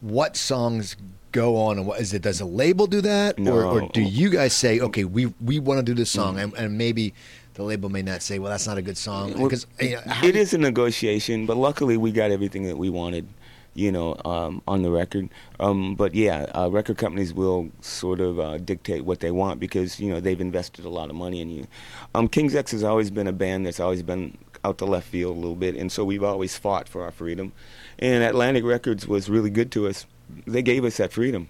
what 0.00 0.36
songs 0.36 0.96
go 1.32 1.56
on 1.56 1.78
and 1.78 1.86
what 1.86 2.00
is 2.00 2.12
it? 2.12 2.22
Does 2.22 2.40
a 2.40 2.44
label 2.44 2.86
do 2.86 3.00
that, 3.00 3.38
no. 3.38 3.52
or, 3.54 3.64
or, 3.64 3.88
do 3.92 4.02
you 4.02 4.30
guys 4.30 4.52
say, 4.52 4.80
okay, 4.80 5.04
we 5.04 5.26
we 5.40 5.58
want 5.58 5.78
to 5.78 5.82
do 5.82 5.94
this 5.94 6.10
song, 6.10 6.34
mm-hmm. 6.36 6.54
and, 6.56 6.66
and, 6.66 6.78
maybe 6.78 7.14
the 7.54 7.62
label 7.62 7.88
may 7.88 8.02
not 8.02 8.22
say, 8.22 8.38
well, 8.38 8.50
that's 8.50 8.66
not 8.66 8.78
a 8.78 8.82
good 8.82 8.96
song 8.96 9.32
because 9.32 9.66
you 9.80 9.92
know, 9.92 10.02
it 10.22 10.36
is 10.36 10.54
a 10.54 10.58
negotiation, 10.58 11.46
but 11.46 11.56
luckily 11.56 11.96
we 11.96 12.12
got 12.12 12.30
everything 12.30 12.64
that 12.64 12.76
we 12.76 12.90
wanted 12.90 13.26
you 13.74 13.90
know, 13.90 14.16
um, 14.24 14.62
on 14.66 14.82
the 14.82 14.90
record. 14.90 15.28
Um, 15.60 15.94
but 15.94 16.14
yeah, 16.14 16.46
uh, 16.54 16.68
record 16.70 16.98
companies 16.98 17.34
will 17.34 17.70
sort 17.80 18.20
of 18.20 18.38
uh, 18.38 18.58
dictate 18.58 19.04
what 19.04 19.20
they 19.20 19.30
want 19.30 19.60
because 19.60 20.00
you 20.00 20.10
know 20.10 20.20
they've 20.20 20.40
invested 20.40 20.84
a 20.84 20.88
lot 20.88 21.10
of 21.10 21.16
money 21.16 21.40
in 21.40 21.50
you. 21.50 21.66
Um, 22.14 22.28
King's 22.28 22.54
X 22.54 22.70
has 22.70 22.84
always 22.84 23.10
been 23.10 23.26
a 23.26 23.32
band 23.32 23.66
that's 23.66 23.80
always 23.80 24.02
been 24.02 24.38
out 24.64 24.78
to 24.78 24.84
left 24.84 25.08
field 25.08 25.36
a 25.36 25.40
little 25.40 25.56
bit, 25.56 25.74
and 25.76 25.90
so 25.92 26.04
we've 26.04 26.24
always 26.24 26.56
fought 26.56 26.88
for 26.88 27.02
our 27.02 27.10
freedom. 27.10 27.52
And 27.98 28.24
Atlantic 28.24 28.64
Records 28.64 29.06
was 29.06 29.28
really 29.28 29.50
good 29.50 29.70
to 29.72 29.86
us. 29.86 30.06
They 30.46 30.62
gave 30.62 30.84
us 30.84 30.96
that 30.96 31.12
freedom. 31.12 31.48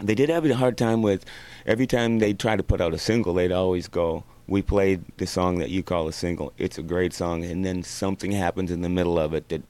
They 0.00 0.14
did 0.14 0.28
have 0.28 0.44
a 0.44 0.54
hard 0.54 0.78
time 0.78 1.02
with 1.02 1.24
every 1.66 1.86
time 1.86 2.20
they 2.20 2.32
tried 2.32 2.56
to 2.56 2.62
put 2.62 2.80
out 2.80 2.94
a 2.94 2.98
single, 2.98 3.34
they'd 3.34 3.52
always 3.52 3.88
go, 3.88 4.24
we 4.46 4.62
played 4.62 5.04
the 5.18 5.26
song 5.26 5.58
that 5.58 5.70
you 5.70 5.82
call 5.82 6.08
a 6.08 6.12
single. 6.12 6.52
It's 6.56 6.78
a 6.78 6.82
great 6.82 7.12
song, 7.12 7.44
and 7.44 7.64
then 7.64 7.82
something 7.82 8.32
happens 8.32 8.70
in 8.70 8.80
the 8.80 8.88
middle 8.88 9.18
of 9.18 9.34
it 9.34 9.48
that 9.50 9.62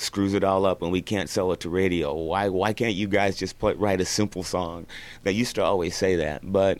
screws 0.00 0.34
it 0.34 0.42
all 0.44 0.64
up 0.66 0.82
and 0.82 0.90
we 0.90 1.02
can't 1.02 1.28
sell 1.28 1.52
it 1.52 1.60
to 1.60 1.68
radio. 1.68 2.14
Why 2.14 2.48
why 2.48 2.72
can't 2.72 2.94
you 2.94 3.06
guys 3.08 3.36
just 3.36 3.58
put, 3.58 3.76
write 3.78 4.00
a 4.00 4.04
simple 4.04 4.42
song? 4.42 4.86
They 5.22 5.32
used 5.32 5.54
to 5.56 5.62
always 5.62 5.94
say 5.96 6.16
that, 6.16 6.52
but 6.52 6.78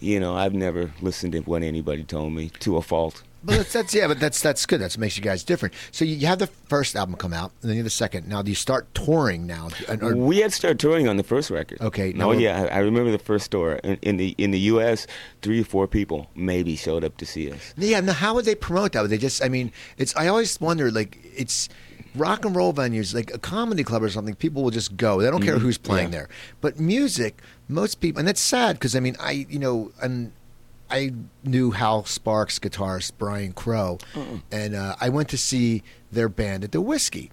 you 0.00 0.20
know, 0.20 0.36
I've 0.36 0.54
never 0.54 0.92
listened 1.00 1.32
to 1.32 1.40
what 1.40 1.62
anybody 1.62 2.04
told 2.04 2.32
me 2.32 2.50
to 2.60 2.76
a 2.76 2.82
fault. 2.82 3.22
But 3.44 3.58
that's, 3.58 3.72
that's 3.74 3.94
yeah, 3.94 4.08
but 4.08 4.18
that's 4.18 4.42
that's 4.42 4.66
good. 4.66 4.80
That 4.80 4.98
makes 4.98 5.16
you 5.16 5.22
guys 5.22 5.44
different. 5.44 5.72
So 5.92 6.04
you, 6.04 6.26
have 6.26 6.40
the 6.40 6.48
first 6.48 6.96
album 6.96 7.14
come 7.14 7.32
out, 7.32 7.52
and 7.62 7.68
then 7.70 7.76
you 7.76 7.78
have 7.78 7.84
the 7.84 7.90
second. 7.90 8.26
Now, 8.26 8.42
do 8.42 8.50
you 8.50 8.56
start 8.56 8.92
touring 8.92 9.46
now? 9.46 9.68
Or- 10.02 10.16
we 10.16 10.38
had 10.38 10.52
started 10.52 10.80
touring 10.80 11.06
on 11.06 11.16
the 11.16 11.22
first 11.22 11.48
record. 11.50 11.80
Okay, 11.80 12.12
No, 12.12 12.32
now- 12.32 12.38
yeah, 12.38 12.62
I, 12.64 12.66
I 12.66 12.78
remember 12.78 13.12
the 13.12 13.20
first 13.20 13.52
tour 13.52 13.74
in, 13.84 13.98
in 14.02 14.16
the 14.16 14.34
in 14.36 14.50
the 14.50 14.58
U.S. 14.60 15.06
Three 15.42 15.60
or 15.60 15.64
four 15.64 15.86
people 15.86 16.28
maybe 16.34 16.74
showed 16.74 17.04
up 17.04 17.18
to 17.18 17.26
see 17.26 17.52
us. 17.52 17.72
Yeah, 17.76 18.00
now 18.00 18.14
how 18.14 18.34
would 18.34 18.46
they 18.46 18.56
promote 18.56 18.92
that? 18.92 19.02
Would 19.02 19.12
they 19.12 19.18
just? 19.18 19.40
I 19.44 19.48
mean, 19.48 19.70
it's. 19.96 20.16
I 20.16 20.26
always 20.26 20.60
wonder, 20.60 20.90
like, 20.90 21.18
it's 21.22 21.68
rock 22.16 22.44
and 22.44 22.54
roll 22.56 22.72
venues, 22.72 23.14
like 23.14 23.32
a 23.32 23.38
comedy 23.38 23.84
club 23.84 24.02
or 24.02 24.08
something. 24.10 24.34
People 24.34 24.62
will 24.62 24.70
just 24.70 24.96
go. 24.96 25.20
They 25.20 25.30
don't 25.30 25.42
care 25.42 25.58
who's 25.58 25.78
playing 25.78 26.06
Mm-hmm. 26.08 26.12
Yeah. 26.14 26.18
there. 26.20 26.28
But 26.60 26.78
music, 26.80 27.40
most 27.68 28.00
people, 28.00 28.18
and 28.20 28.28
that's 28.28 28.40
sad 28.40 28.76
because 28.76 28.94
I 28.96 29.00
mean, 29.00 29.16
I 29.20 29.46
you 29.48 29.58
know, 29.58 29.92
and 30.02 30.32
I 30.90 31.12
knew 31.44 31.72
Hal 31.72 32.04
Sparks 32.04 32.58
guitarist 32.58 33.12
Brian 33.18 33.52
Crow, 33.52 33.98
and 34.52 34.74
uh, 34.74 34.94
I 35.00 35.08
went 35.08 35.28
to 35.30 35.38
see 35.38 35.82
their 36.12 36.28
band 36.28 36.62
at 36.64 36.72
the 36.72 36.80
Whisky, 36.80 37.30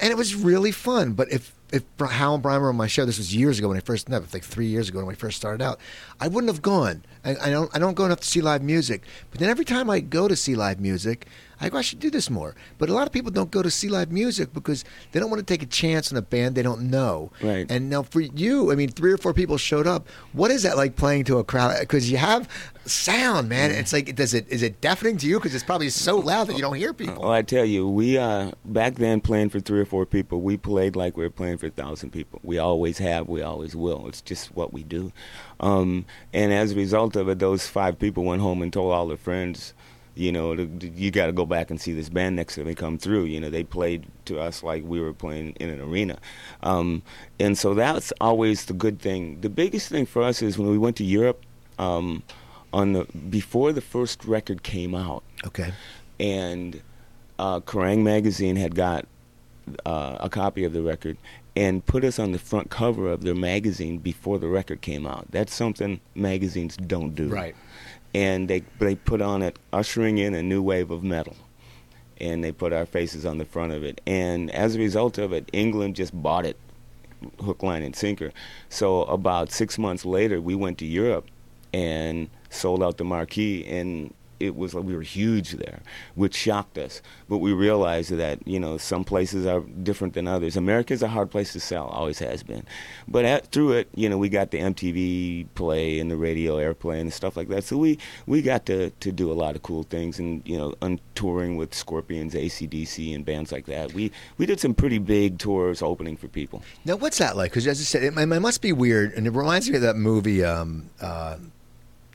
and 0.00 0.10
it 0.10 0.16
was 0.16 0.34
really 0.34 0.72
fun. 0.72 1.12
But 1.12 1.30
if 1.30 1.52
if 1.72 1.82
Hal 1.98 2.34
and 2.34 2.42
Brian 2.42 2.62
were 2.62 2.68
on 2.68 2.76
my 2.76 2.86
show, 2.86 3.04
this 3.04 3.18
was 3.18 3.34
years 3.34 3.58
ago 3.58 3.68
when 3.68 3.76
I 3.76 3.80
first, 3.80 4.08
no, 4.08 4.18
like 4.32 4.44
three 4.44 4.66
years 4.66 4.88
ago 4.88 5.04
when 5.04 5.14
I 5.14 5.18
first 5.18 5.36
started 5.36 5.62
out, 5.62 5.80
I 6.20 6.28
wouldn't 6.28 6.52
have 6.52 6.62
gone. 6.62 7.04
I, 7.24 7.36
I 7.36 7.50
don't 7.50 7.74
I 7.74 7.78
don't 7.78 7.94
go 7.94 8.04
enough 8.04 8.20
to 8.20 8.28
see 8.28 8.40
live 8.40 8.62
music. 8.62 9.02
But 9.30 9.40
then 9.40 9.48
every 9.48 9.64
time 9.64 9.88
I 9.90 10.00
go 10.00 10.28
to 10.28 10.36
see 10.36 10.54
live 10.54 10.78
music, 10.78 11.26
I 11.60 11.68
go 11.68 11.78
I 11.78 11.82
should 11.82 12.00
do 12.00 12.10
this 12.10 12.28
more. 12.28 12.54
But 12.78 12.90
a 12.90 12.92
lot 12.92 13.06
of 13.06 13.12
people 13.12 13.30
don't 13.30 13.50
go 13.50 13.62
to 13.62 13.70
see 13.70 13.88
live 13.88 14.12
music 14.12 14.52
because 14.52 14.84
they 15.12 15.20
don't 15.20 15.30
want 15.30 15.40
to 15.40 15.46
take 15.46 15.62
a 15.62 15.66
chance 15.66 16.12
on 16.12 16.18
a 16.18 16.22
band 16.22 16.54
they 16.54 16.62
don't 16.62 16.90
know. 16.90 17.32
Right. 17.42 17.66
And 17.70 17.88
now 17.88 18.02
for 18.02 18.20
you, 18.20 18.70
I 18.70 18.74
mean, 18.74 18.90
three 18.90 19.12
or 19.12 19.16
four 19.16 19.32
people 19.32 19.56
showed 19.56 19.86
up. 19.86 20.06
What 20.32 20.50
is 20.50 20.62
that 20.64 20.76
like 20.76 20.96
playing 20.96 21.24
to 21.24 21.38
a 21.38 21.44
crowd? 21.44 21.78
Because 21.80 22.10
you 22.10 22.18
have 22.18 22.48
sound, 22.84 23.48
man. 23.48 23.70
It's 23.70 23.92
like, 23.92 24.14
does 24.14 24.34
it 24.34 24.46
is 24.48 24.62
it 24.62 24.80
deafening 24.80 25.16
to 25.18 25.26
you? 25.26 25.38
Because 25.38 25.54
it's 25.54 25.64
probably 25.64 25.88
so 25.88 26.18
loud 26.18 26.48
that 26.48 26.54
you 26.54 26.62
don't 26.62 26.76
hear 26.76 26.92
people. 26.92 27.22
Well, 27.22 27.32
I 27.32 27.42
tell 27.42 27.64
you, 27.64 27.88
we 27.88 28.18
uh, 28.18 28.52
back 28.64 28.96
then 28.96 29.20
playing 29.20 29.48
for 29.48 29.60
three 29.60 29.80
or 29.80 29.86
four 29.86 30.04
people, 30.06 30.40
we 30.40 30.56
played 30.56 30.96
like 30.96 31.16
we 31.16 31.24
were 31.24 31.30
playing 31.30 31.53
for 31.58 31.66
a 31.66 31.70
thousand 31.70 32.10
people. 32.10 32.40
We 32.42 32.58
always 32.58 32.98
have, 32.98 33.28
we 33.28 33.42
always 33.42 33.74
will. 33.76 34.06
It's 34.08 34.20
just 34.20 34.54
what 34.54 34.72
we 34.72 34.82
do. 34.82 35.12
Um, 35.60 36.04
and 36.32 36.52
as 36.52 36.72
a 36.72 36.76
result 36.76 37.16
of 37.16 37.28
it, 37.28 37.38
those 37.38 37.66
five 37.66 37.98
people 37.98 38.24
went 38.24 38.42
home 38.42 38.62
and 38.62 38.72
told 38.72 38.92
all 38.92 39.06
their 39.06 39.16
friends, 39.16 39.74
you 40.16 40.30
know, 40.30 40.52
you 40.80 41.10
got 41.10 41.26
to 41.26 41.32
go 41.32 41.44
back 41.44 41.70
and 41.70 41.80
see 41.80 41.92
this 41.92 42.08
band 42.08 42.36
next 42.36 42.54
time 42.54 42.66
they 42.66 42.74
come 42.74 42.98
through. 42.98 43.24
You 43.24 43.40
know, 43.40 43.50
they 43.50 43.64
played 43.64 44.06
to 44.26 44.38
us 44.38 44.62
like 44.62 44.84
we 44.84 45.00
were 45.00 45.12
playing 45.12 45.56
in 45.58 45.70
an 45.70 45.80
arena. 45.80 46.18
Um, 46.62 47.02
and 47.40 47.58
so 47.58 47.74
that's 47.74 48.12
always 48.20 48.66
the 48.66 48.74
good 48.74 49.00
thing. 49.00 49.40
The 49.40 49.48
biggest 49.48 49.88
thing 49.88 50.06
for 50.06 50.22
us 50.22 50.40
is 50.42 50.56
when 50.58 50.70
we 50.70 50.78
went 50.78 50.96
to 50.96 51.04
Europe. 51.04 51.42
Um, 51.78 52.22
on 52.72 52.92
the 52.92 53.04
before 53.30 53.72
the 53.72 53.80
first 53.80 54.24
record 54.24 54.62
came 54.64 54.94
out, 54.96 55.22
Okay. 55.46 55.72
and 56.18 56.80
uh, 57.38 57.60
Kerrang 57.60 58.02
magazine 58.02 58.56
had 58.56 58.74
got 58.74 59.06
uh, 59.86 60.16
a 60.20 60.28
copy 60.28 60.64
of 60.64 60.72
the 60.72 60.82
record 60.82 61.16
and 61.56 61.84
put 61.86 62.04
us 62.04 62.18
on 62.18 62.32
the 62.32 62.38
front 62.38 62.70
cover 62.70 63.08
of 63.08 63.22
their 63.22 63.34
magazine 63.34 63.98
before 63.98 64.38
the 64.38 64.48
record 64.48 64.80
came 64.80 65.06
out. 65.06 65.26
That's 65.30 65.54
something 65.54 66.00
magazines 66.14 66.76
don't 66.76 67.14
do. 67.14 67.28
Right. 67.28 67.54
And 68.14 68.48
they 68.48 68.62
they 68.78 68.94
put 68.94 69.20
on 69.20 69.42
it, 69.42 69.58
ushering 69.72 70.18
in 70.18 70.34
a 70.34 70.42
new 70.42 70.62
wave 70.62 70.90
of 70.90 71.02
metal. 71.02 71.36
And 72.20 72.44
they 72.44 72.52
put 72.52 72.72
our 72.72 72.86
faces 72.86 73.26
on 73.26 73.38
the 73.38 73.44
front 73.44 73.72
of 73.72 73.82
it. 73.82 74.00
And 74.06 74.50
as 74.52 74.76
a 74.76 74.78
result 74.78 75.18
of 75.18 75.32
it, 75.32 75.48
England 75.52 75.96
just 75.96 76.20
bought 76.22 76.46
it 76.46 76.56
hook, 77.42 77.62
line, 77.62 77.82
and 77.82 77.94
sinker. 77.96 78.32
So 78.68 79.02
about 79.04 79.50
six 79.50 79.78
months 79.78 80.04
later, 80.04 80.40
we 80.40 80.54
went 80.54 80.78
to 80.78 80.86
Europe 80.86 81.26
and 81.72 82.28
sold 82.50 82.82
out 82.82 82.98
the 82.98 83.04
marquee, 83.04 83.64
and 83.66 84.14
it 84.46 84.56
was 84.56 84.74
like 84.74 84.84
we 84.84 84.94
were 84.94 85.02
huge 85.02 85.52
there, 85.52 85.80
which 86.14 86.34
shocked 86.34 86.78
us. 86.78 87.00
But 87.28 87.38
we 87.38 87.52
realized 87.52 88.10
that 88.12 88.46
you 88.46 88.60
know 88.60 88.76
some 88.78 89.04
places 89.04 89.46
are 89.46 89.60
different 89.60 90.14
than 90.14 90.28
others. 90.28 90.56
America's 90.56 91.02
a 91.02 91.08
hard 91.08 91.30
place 91.30 91.52
to 91.54 91.60
sell, 91.60 91.86
always 91.86 92.18
has 92.18 92.42
been. 92.42 92.64
But 93.08 93.24
at, 93.24 93.46
through 93.52 93.72
it, 93.72 93.88
you 93.94 94.08
know, 94.08 94.18
we 94.18 94.28
got 94.28 94.50
the 94.50 94.58
MTV 94.58 95.46
play 95.54 95.98
and 95.98 96.10
the 96.10 96.16
radio 96.16 96.56
airplay 96.56 97.00
and 97.00 97.12
stuff 97.12 97.36
like 97.36 97.48
that. 97.48 97.64
So 97.64 97.76
we 97.76 97.98
we 98.26 98.42
got 98.42 98.66
to 98.66 98.90
to 98.90 99.12
do 99.12 99.30
a 99.30 99.34
lot 99.34 99.56
of 99.56 99.62
cool 99.62 99.82
things, 99.84 100.18
and 100.18 100.42
you 100.46 100.56
know, 100.58 100.74
on 100.82 101.00
touring 101.14 101.56
with 101.56 101.74
Scorpions, 101.74 102.34
ACDC, 102.34 103.14
and 103.14 103.24
bands 103.24 103.52
like 103.52 103.66
that. 103.66 103.92
We 103.94 104.12
we 104.38 104.46
did 104.46 104.60
some 104.60 104.74
pretty 104.74 104.98
big 104.98 105.38
tours 105.38 105.82
opening 105.82 106.16
for 106.16 106.28
people. 106.28 106.62
Now, 106.84 106.96
what's 106.96 107.18
that 107.18 107.36
like? 107.36 107.50
Because 107.50 107.66
as 107.66 107.80
I 107.80 107.84
said, 107.84 108.02
it, 108.04 108.16
it 108.16 108.40
must 108.40 108.60
be 108.62 108.72
weird, 108.72 109.12
and 109.14 109.26
it 109.26 109.30
reminds 109.30 109.68
me 109.70 109.76
of 109.76 109.82
that 109.82 109.96
movie, 109.96 110.44
um, 110.44 110.90
uh, 111.00 111.36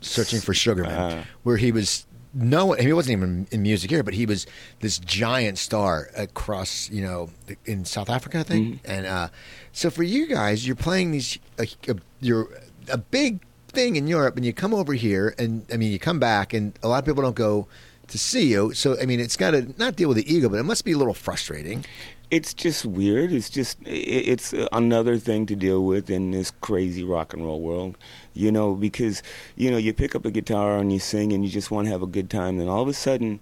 "Searching 0.02 0.40
for 0.40 0.54
Sugarman," 0.54 0.94
Uh-huh. 0.94 1.24
where 1.44 1.58
he 1.58 1.72
was 1.72 2.06
no, 2.34 2.74
I 2.74 2.78
mean, 2.78 2.88
he 2.88 2.94
wasn't 2.94 3.14
even 3.14 3.48
in 3.52 3.62
music 3.64 3.90
here, 3.90 4.04
but 4.04 4.14
he 4.14 4.26
was 4.26 4.46
this 4.82 5.00
giant 5.00 5.58
star 5.58 6.10
across, 6.16 6.90
you 6.90 7.02
know, 7.02 7.30
in 7.66 7.86
South 7.86 8.10
Africa, 8.10 8.40
I 8.40 8.44
think. 8.44 8.82
And 8.86 9.06
uh, 9.08 9.30
so 9.72 9.90
for 9.90 10.04
you 10.04 10.28
guys, 10.28 10.68
you're 10.68 10.76
playing 10.76 11.12
these, 11.12 11.40
uh, 11.58 11.66
you're 12.22 12.48
a 12.92 12.98
big 12.98 13.40
thing 13.70 13.96
in 13.96 14.08
Europe, 14.08 14.36
and 14.36 14.46
you 14.46 14.54
come 14.54 14.74
over 14.74 14.94
here, 14.94 15.34
and 15.38 15.66
I 15.74 15.78
mean, 15.78 15.92
you 15.92 16.00
come 16.00 16.20
back, 16.20 16.54
and 16.54 16.78
a 16.84 16.88
lot 16.88 17.00
of 17.00 17.06
people 17.06 17.24
don't 17.24 17.36
go 17.36 17.68
to 18.08 18.18
see 18.18 18.52
you. 18.52 18.74
So 18.74 19.00
I 19.00 19.06
mean, 19.06 19.20
it's 19.20 19.38
got 19.38 19.52
to 19.52 19.74
not 19.78 19.96
deal 19.96 20.10
with 20.10 20.18
the 20.18 20.34
ego, 20.34 20.50
but 20.50 20.60
it 20.60 20.64
must 20.64 20.86
be 20.86 20.92
a 20.92 20.98
little 20.98 21.14
frustrating. 21.14 21.86
It's 22.32 22.54
just 22.54 22.86
weird. 22.86 23.32
It's 23.32 23.50
just 23.50 23.78
it's 23.86 24.54
another 24.72 25.18
thing 25.18 25.48
to 25.48 25.56
deal 25.56 25.84
with 25.84 26.10
in 26.12 26.32
this 26.32 26.52
crazy 26.62 27.04
rock 27.04 27.34
and 27.34 27.44
roll 27.44 27.62
world, 27.62 27.98
you 28.40 28.52
know. 28.52 28.76
Because 28.76 29.22
you 29.56 29.70
know 29.70 29.78
you 29.78 29.94
pick 29.94 30.16
up 30.16 30.26
a 30.26 30.32
guitar 30.32 30.78
and 30.78 30.92
you 30.92 31.00
sing 31.00 31.34
and 31.34 31.44
you 31.44 31.50
just 31.50 31.72
want 31.72 31.88
to 31.88 31.92
have 31.92 32.02
a 32.02 32.08
good 32.08 32.30
time. 32.30 32.58
Then 32.58 32.68
all 32.68 32.82
of 32.82 32.88
a 32.88 32.94
sudden, 32.94 33.40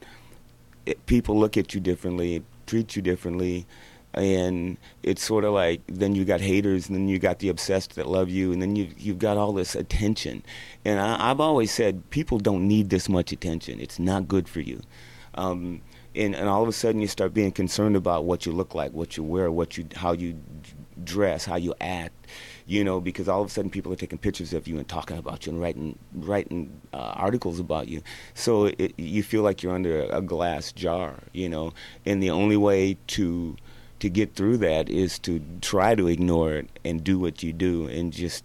it, 0.85 1.05
people 1.05 1.39
look 1.39 1.57
at 1.57 1.73
you 1.73 1.79
differently, 1.79 2.43
treat 2.65 2.95
you 2.95 3.01
differently, 3.01 3.65
and 4.13 4.77
it's 5.03 5.23
sort 5.23 5.43
of 5.43 5.53
like 5.53 5.81
then 5.87 6.15
you 6.15 6.25
got 6.25 6.41
haters 6.41 6.87
and 6.87 6.95
then 6.95 7.07
you 7.07 7.19
got 7.19 7.39
the 7.39 7.49
obsessed 7.49 7.95
that 7.95 8.07
love 8.07 8.29
you 8.29 8.51
and 8.51 8.61
then 8.61 8.75
you 8.75 8.89
you've 8.97 9.19
got 9.19 9.37
all 9.37 9.53
this 9.53 9.75
attention. 9.75 10.43
And 10.83 10.99
I, 10.99 11.29
I've 11.31 11.39
always 11.39 11.71
said 11.71 12.09
people 12.09 12.39
don't 12.39 12.67
need 12.67 12.89
this 12.89 13.07
much 13.09 13.31
attention. 13.31 13.79
It's 13.79 13.99
not 13.99 14.27
good 14.27 14.49
for 14.49 14.61
you. 14.61 14.81
Um, 15.35 15.81
and, 16.15 16.35
and 16.35 16.49
all 16.49 16.63
of 16.63 16.69
a 16.69 16.73
sudden 16.73 16.99
you 16.99 17.07
start 17.07 17.33
being 17.33 17.51
concerned 17.51 17.95
about 17.95 18.25
what 18.25 18.45
you 18.45 18.51
look 18.51 18.73
like, 18.73 18.91
what 18.91 19.17
you 19.17 19.23
wear, 19.23 19.51
what 19.51 19.77
you, 19.77 19.87
how 19.95 20.13
you 20.13 20.39
dress, 21.03 21.45
how 21.45 21.55
you 21.57 21.75
act, 21.79 22.27
you 22.67 22.83
know, 22.83 22.99
because 22.99 23.29
all 23.29 23.41
of 23.41 23.47
a 23.47 23.49
sudden 23.49 23.71
people 23.71 23.93
are 23.93 23.95
taking 23.95 24.17
pictures 24.17 24.53
of 24.53 24.67
you 24.67 24.77
and 24.77 24.87
talking 24.87 25.17
about 25.17 25.45
you 25.45 25.53
and 25.53 25.61
writing, 25.61 25.97
writing 26.13 26.81
uh, 26.93 27.13
articles 27.15 27.61
about 27.61 27.87
you. 27.87 28.01
So 28.33 28.65
it, 28.77 28.93
you 28.97 29.23
feel 29.23 29.41
like 29.41 29.63
you're 29.63 29.73
under 29.73 30.01
a 30.03 30.21
glass 30.21 30.73
jar, 30.73 31.15
you 31.31 31.47
know, 31.47 31.73
and 32.05 32.21
the 32.21 32.29
only 32.29 32.57
way 32.57 32.97
to 33.07 33.55
to 33.99 34.09
get 34.09 34.35
through 34.35 34.57
that 34.57 34.89
is 34.89 35.17
to 35.17 35.41
try 35.61 35.95
to 35.95 36.07
ignore 36.07 36.53
it 36.53 36.69
and 36.85 37.03
do 37.03 37.17
what 37.17 37.41
you 37.41 37.51
do 37.51 37.87
and 37.87 38.13
just 38.13 38.43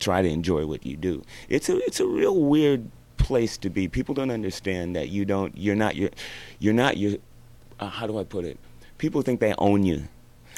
try 0.00 0.20
to 0.20 0.28
enjoy 0.28 0.66
what 0.66 0.84
you 0.84 0.96
do. 0.96 1.22
It's 1.48 1.68
a 1.68 1.76
it's 1.80 2.00
a 2.00 2.06
real 2.06 2.40
weird 2.40 2.90
place 3.18 3.58
to 3.58 3.70
be. 3.70 3.88
People 3.88 4.14
don't 4.14 4.30
understand 4.30 4.96
that 4.96 5.10
you 5.10 5.26
don't 5.26 5.56
you're 5.56 5.76
not 5.76 5.96
your 5.96 6.10
you're 6.58 6.74
not 6.74 6.96
your 6.96 7.18
uh, 7.78 7.88
how 7.88 8.06
do 8.06 8.18
I 8.18 8.24
put 8.24 8.46
it? 8.46 8.58
People 8.96 9.20
think 9.22 9.40
they 9.40 9.54
own 9.58 9.84
you. 9.84 10.08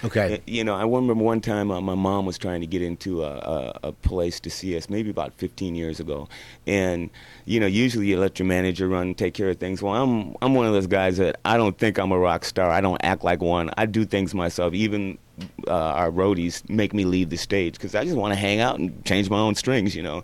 Okay. 0.04 0.40
You 0.46 0.64
know, 0.64 0.74
I 0.74 0.82
remember 0.82 1.14
one 1.14 1.40
time 1.40 1.70
uh, 1.70 1.80
my 1.80 1.94
mom 1.94 2.26
was 2.26 2.36
trying 2.36 2.60
to 2.60 2.66
get 2.66 2.82
into 2.82 3.22
a, 3.22 3.36
a, 3.36 3.78
a 3.84 3.92
place 3.92 4.40
to 4.40 4.50
see 4.50 4.76
us, 4.76 4.90
maybe 4.90 5.10
about 5.10 5.32
15 5.34 5.76
years 5.76 6.00
ago, 6.00 6.28
and 6.66 7.08
you 7.44 7.60
know, 7.60 7.66
usually 7.66 8.06
you 8.06 8.18
let 8.18 8.38
your 8.38 8.46
manager 8.46 8.88
run, 8.88 9.08
and 9.08 9.18
take 9.18 9.34
care 9.34 9.50
of 9.50 9.58
things. 9.58 9.80
Well, 9.80 9.94
I'm 9.94 10.36
I'm 10.42 10.54
one 10.54 10.66
of 10.66 10.72
those 10.72 10.88
guys 10.88 11.18
that 11.18 11.36
I 11.44 11.56
don't 11.56 11.78
think 11.78 11.98
I'm 11.98 12.10
a 12.10 12.18
rock 12.18 12.44
star. 12.44 12.68
I 12.70 12.80
don't 12.80 13.00
act 13.04 13.22
like 13.22 13.40
one. 13.40 13.70
I 13.76 13.86
do 13.86 14.04
things 14.04 14.34
myself. 14.34 14.74
Even 14.74 15.18
uh, 15.66 15.72
our 15.72 16.10
roadies 16.10 16.68
make 16.68 16.92
me 16.92 17.04
leave 17.04 17.30
the 17.30 17.36
stage 17.36 17.74
because 17.74 17.94
I 17.94 18.04
just 18.04 18.16
want 18.16 18.32
to 18.32 18.38
hang 18.38 18.60
out 18.60 18.78
and 18.78 19.04
change 19.04 19.30
my 19.30 19.38
own 19.38 19.54
strings, 19.54 19.96
you 19.96 20.02
know. 20.02 20.22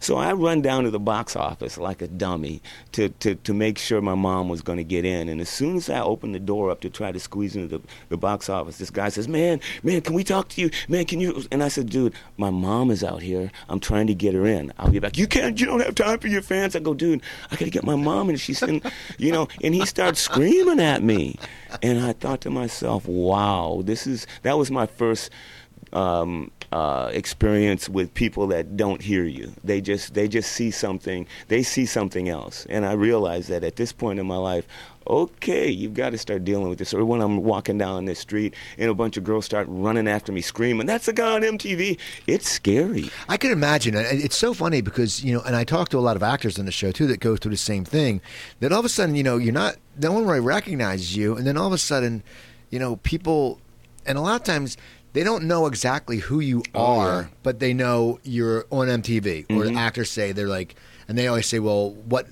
So 0.00 0.16
I 0.16 0.32
run 0.32 0.62
down 0.62 0.84
to 0.84 0.90
the 0.90 1.00
box 1.00 1.36
office 1.36 1.76
like 1.76 2.02
a 2.02 2.08
dummy 2.08 2.62
to, 2.92 3.08
to, 3.08 3.34
to 3.36 3.54
make 3.54 3.78
sure 3.78 4.00
my 4.00 4.14
mom 4.14 4.48
was 4.48 4.62
going 4.62 4.78
to 4.78 4.84
get 4.84 5.04
in. 5.04 5.28
And 5.28 5.40
as 5.40 5.48
soon 5.48 5.76
as 5.76 5.90
I 5.90 6.00
opened 6.00 6.34
the 6.34 6.40
door 6.40 6.70
up 6.70 6.80
to 6.82 6.90
try 6.90 7.12
to 7.12 7.18
squeeze 7.18 7.56
into 7.56 7.78
the, 7.78 7.84
the 8.08 8.16
box 8.16 8.48
office, 8.48 8.78
this 8.78 8.90
guy 8.90 9.08
says, 9.08 9.28
Man, 9.28 9.60
man, 9.82 10.00
can 10.00 10.14
we 10.14 10.24
talk 10.24 10.48
to 10.50 10.60
you? 10.60 10.70
Man, 10.88 11.04
can 11.04 11.20
you? 11.20 11.44
And 11.50 11.62
I 11.62 11.68
said, 11.68 11.90
Dude, 11.90 12.14
my 12.36 12.50
mom 12.50 12.90
is 12.90 13.02
out 13.02 13.22
here. 13.22 13.50
I'm 13.68 13.80
trying 13.80 14.06
to 14.08 14.14
get 14.14 14.34
her 14.34 14.46
in. 14.46 14.72
I'll 14.78 14.90
be 14.90 14.98
back. 14.98 15.18
You 15.18 15.26
can't, 15.26 15.58
you 15.58 15.66
don't 15.66 15.80
have 15.80 15.94
time 15.94 16.18
for 16.18 16.28
your 16.28 16.42
fans. 16.42 16.76
I 16.76 16.80
go, 16.80 16.94
Dude, 16.94 17.22
I 17.50 17.56
got 17.56 17.64
to 17.64 17.70
get 17.70 17.84
my 17.84 17.96
mom. 17.96 18.28
And 18.28 18.38
she's 18.38 18.62
in, 18.62 18.82
you 19.18 19.32
know, 19.32 19.48
and 19.62 19.74
he 19.74 19.84
starts 19.86 20.20
screaming 20.20 20.80
at 20.80 21.02
me. 21.02 21.38
And 21.82 22.00
I 22.00 22.12
thought 22.12 22.40
to 22.42 22.50
myself, 22.50 23.06
Wow, 23.06 23.82
this 23.84 24.06
is, 24.06 24.26
that 24.42 24.56
was 24.58 24.70
my 24.70 24.86
first 24.86 25.30
um, 25.92 26.50
uh, 26.72 27.10
experience 27.12 27.88
with 27.88 28.12
people 28.14 28.46
that 28.48 28.76
don't 28.76 29.00
hear 29.00 29.24
you. 29.24 29.52
They 29.64 29.80
just 29.80 30.14
they 30.14 30.28
just 30.28 30.52
see 30.52 30.70
something. 30.70 31.26
They 31.48 31.62
see 31.62 31.86
something 31.86 32.28
else. 32.28 32.66
And 32.68 32.84
I 32.84 32.92
realize 32.92 33.46
that 33.48 33.64
at 33.64 33.76
this 33.76 33.92
point 33.92 34.18
in 34.18 34.26
my 34.26 34.36
life, 34.36 34.66
okay, 35.06 35.70
you've 35.70 35.94
got 35.94 36.10
to 36.10 36.18
start 36.18 36.44
dealing 36.44 36.68
with 36.68 36.78
this. 36.78 36.92
Or 36.92 37.04
when 37.04 37.22
I'm 37.22 37.42
walking 37.42 37.78
down 37.78 38.04
the 38.04 38.14
street 38.14 38.54
and 38.76 38.90
a 38.90 38.94
bunch 38.94 39.16
of 39.16 39.24
girls 39.24 39.46
start 39.46 39.66
running 39.70 40.06
after 40.06 40.30
me, 40.30 40.42
screaming, 40.42 40.86
"That's 40.86 41.08
a 41.08 41.12
guy 41.12 41.32
on 41.32 41.42
MTV!" 41.42 41.98
It's 42.26 42.50
scary. 42.50 43.10
I 43.28 43.38
can 43.38 43.50
imagine. 43.50 43.94
It's 43.96 44.36
so 44.36 44.52
funny 44.52 44.82
because 44.82 45.24
you 45.24 45.32
know, 45.32 45.40
and 45.40 45.56
I 45.56 45.64
talk 45.64 45.88
to 45.90 45.98
a 45.98 46.00
lot 46.00 46.16
of 46.16 46.22
actors 46.22 46.58
on 46.58 46.66
the 46.66 46.72
show 46.72 46.92
too 46.92 47.06
that 47.06 47.20
go 47.20 47.36
through 47.36 47.52
the 47.52 47.56
same 47.56 47.84
thing. 47.84 48.20
That 48.60 48.72
all 48.72 48.80
of 48.80 48.84
a 48.84 48.90
sudden, 48.90 49.14
you 49.14 49.22
know, 49.22 49.38
you're 49.38 49.52
not. 49.54 49.76
No 50.00 50.12
one 50.12 50.26
really 50.26 50.40
recognizes 50.40 51.16
you, 51.16 51.36
and 51.36 51.46
then 51.46 51.56
all 51.56 51.66
of 51.66 51.72
a 51.72 51.78
sudden, 51.78 52.22
you 52.70 52.78
know, 52.78 52.96
people, 52.96 53.58
and 54.06 54.18
a 54.18 54.20
lot 54.20 54.36
of 54.36 54.44
times 54.44 54.76
they 55.12 55.24
don't 55.24 55.44
know 55.44 55.66
exactly 55.66 56.18
who 56.18 56.40
you 56.40 56.62
Oh, 56.74 56.98
are, 56.98 57.22
yeah. 57.22 57.26
but 57.42 57.58
they 57.60 57.72
know 57.74 58.18
you're 58.22 58.66
on 58.70 58.88
MTV. 58.88 59.46
Or 59.50 59.64
Mhm. 59.64 59.76
actors 59.76 60.10
say 60.10 60.32
they're 60.32 60.48
like, 60.48 60.74
and 61.08 61.16
they 61.16 61.26
always 61.26 61.46
say, 61.46 61.58
"Well, 61.58 61.92
what 62.04 62.26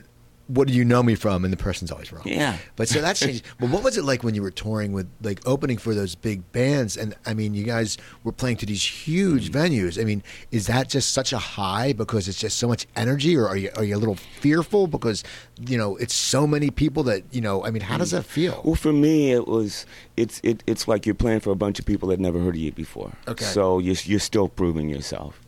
what 0.46 0.68
do 0.68 0.74
you 0.74 0.84
know 0.84 1.02
me 1.02 1.14
from?" 1.14 1.44
And 1.44 1.52
the 1.52 1.56
person's 1.56 1.90
always 1.90 2.12
wrong. 2.12 2.22
Yeah. 2.24 2.56
But 2.76 2.88
so 2.88 3.00
that's 3.00 3.20
changed. 3.20 3.44
but 3.60 3.70
what 3.70 3.82
was 3.82 3.96
it 3.96 4.04
like 4.04 4.22
when 4.22 4.34
you 4.34 4.42
were 4.42 4.50
touring 4.50 4.92
with 4.92 5.08
like 5.22 5.40
opening 5.46 5.78
for 5.78 5.94
those 5.94 6.14
big 6.14 6.50
bands? 6.52 6.96
And 6.96 7.14
I 7.24 7.34
mean, 7.34 7.54
you 7.54 7.64
guys 7.64 7.98
were 8.24 8.32
playing 8.32 8.56
to 8.58 8.66
these 8.66 8.84
huge 8.84 9.50
venues. 9.50 10.00
I 10.00 10.04
mean, 10.04 10.22
is 10.50 10.66
that 10.66 10.88
just 10.88 11.12
such 11.12 11.32
a 11.32 11.38
high 11.38 11.92
because 11.92 12.28
it's 12.28 12.38
just 12.38 12.58
so 12.58 12.68
much 12.68 12.86
energy, 12.96 13.36
or 13.36 13.48
are 13.48 13.56
you 13.56 13.70
are 13.76 13.84
you 13.84 13.96
a 13.96 13.98
little 13.98 14.16
fearful 14.16 14.86
because 14.86 15.22
you 15.66 15.76
know 15.78 15.96
it's 15.96 16.14
so 16.14 16.46
many 16.46 16.70
people 16.70 17.02
that 17.04 17.22
you 17.32 17.40
know? 17.40 17.64
I 17.64 17.70
mean, 17.70 17.82
how 17.82 17.98
does 17.98 18.10
that 18.12 18.24
feel? 18.24 18.60
Well, 18.64 18.74
for 18.74 18.92
me, 18.92 19.32
it 19.32 19.46
was 19.46 19.86
it's 20.16 20.40
it, 20.42 20.62
it's 20.66 20.88
like 20.88 21.06
you're 21.06 21.14
playing 21.14 21.40
for 21.40 21.50
a 21.50 21.56
bunch 21.56 21.78
of 21.78 21.86
people 21.86 22.08
that 22.10 22.20
never 22.20 22.38
heard 22.40 22.54
of 22.54 22.60
you 22.60 22.72
before. 22.72 23.12
Okay. 23.28 23.44
So 23.44 23.78
you're 23.78 23.96
you're 24.04 24.20
still 24.20 24.48
proving 24.48 24.88
yourself. 24.88 25.40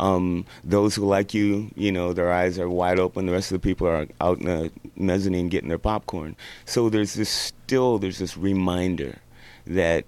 Um, 0.00 0.44
those 0.62 0.94
who 0.94 1.04
like 1.06 1.34
you, 1.34 1.70
you 1.74 1.90
know, 1.90 2.12
their 2.12 2.32
eyes 2.32 2.58
are 2.58 2.68
wide 2.68 3.00
open. 3.00 3.26
The 3.26 3.32
rest 3.32 3.50
of 3.50 3.60
the 3.60 3.66
people 3.66 3.88
are 3.88 4.06
out 4.20 4.38
in 4.38 4.46
the 4.46 4.70
mezzanine 4.96 5.48
getting 5.48 5.68
their 5.68 5.78
popcorn. 5.78 6.36
So 6.64 6.88
there's 6.88 7.14
this 7.14 7.28
still 7.28 7.98
there's 7.98 8.18
this 8.18 8.36
reminder 8.36 9.18
that 9.66 10.04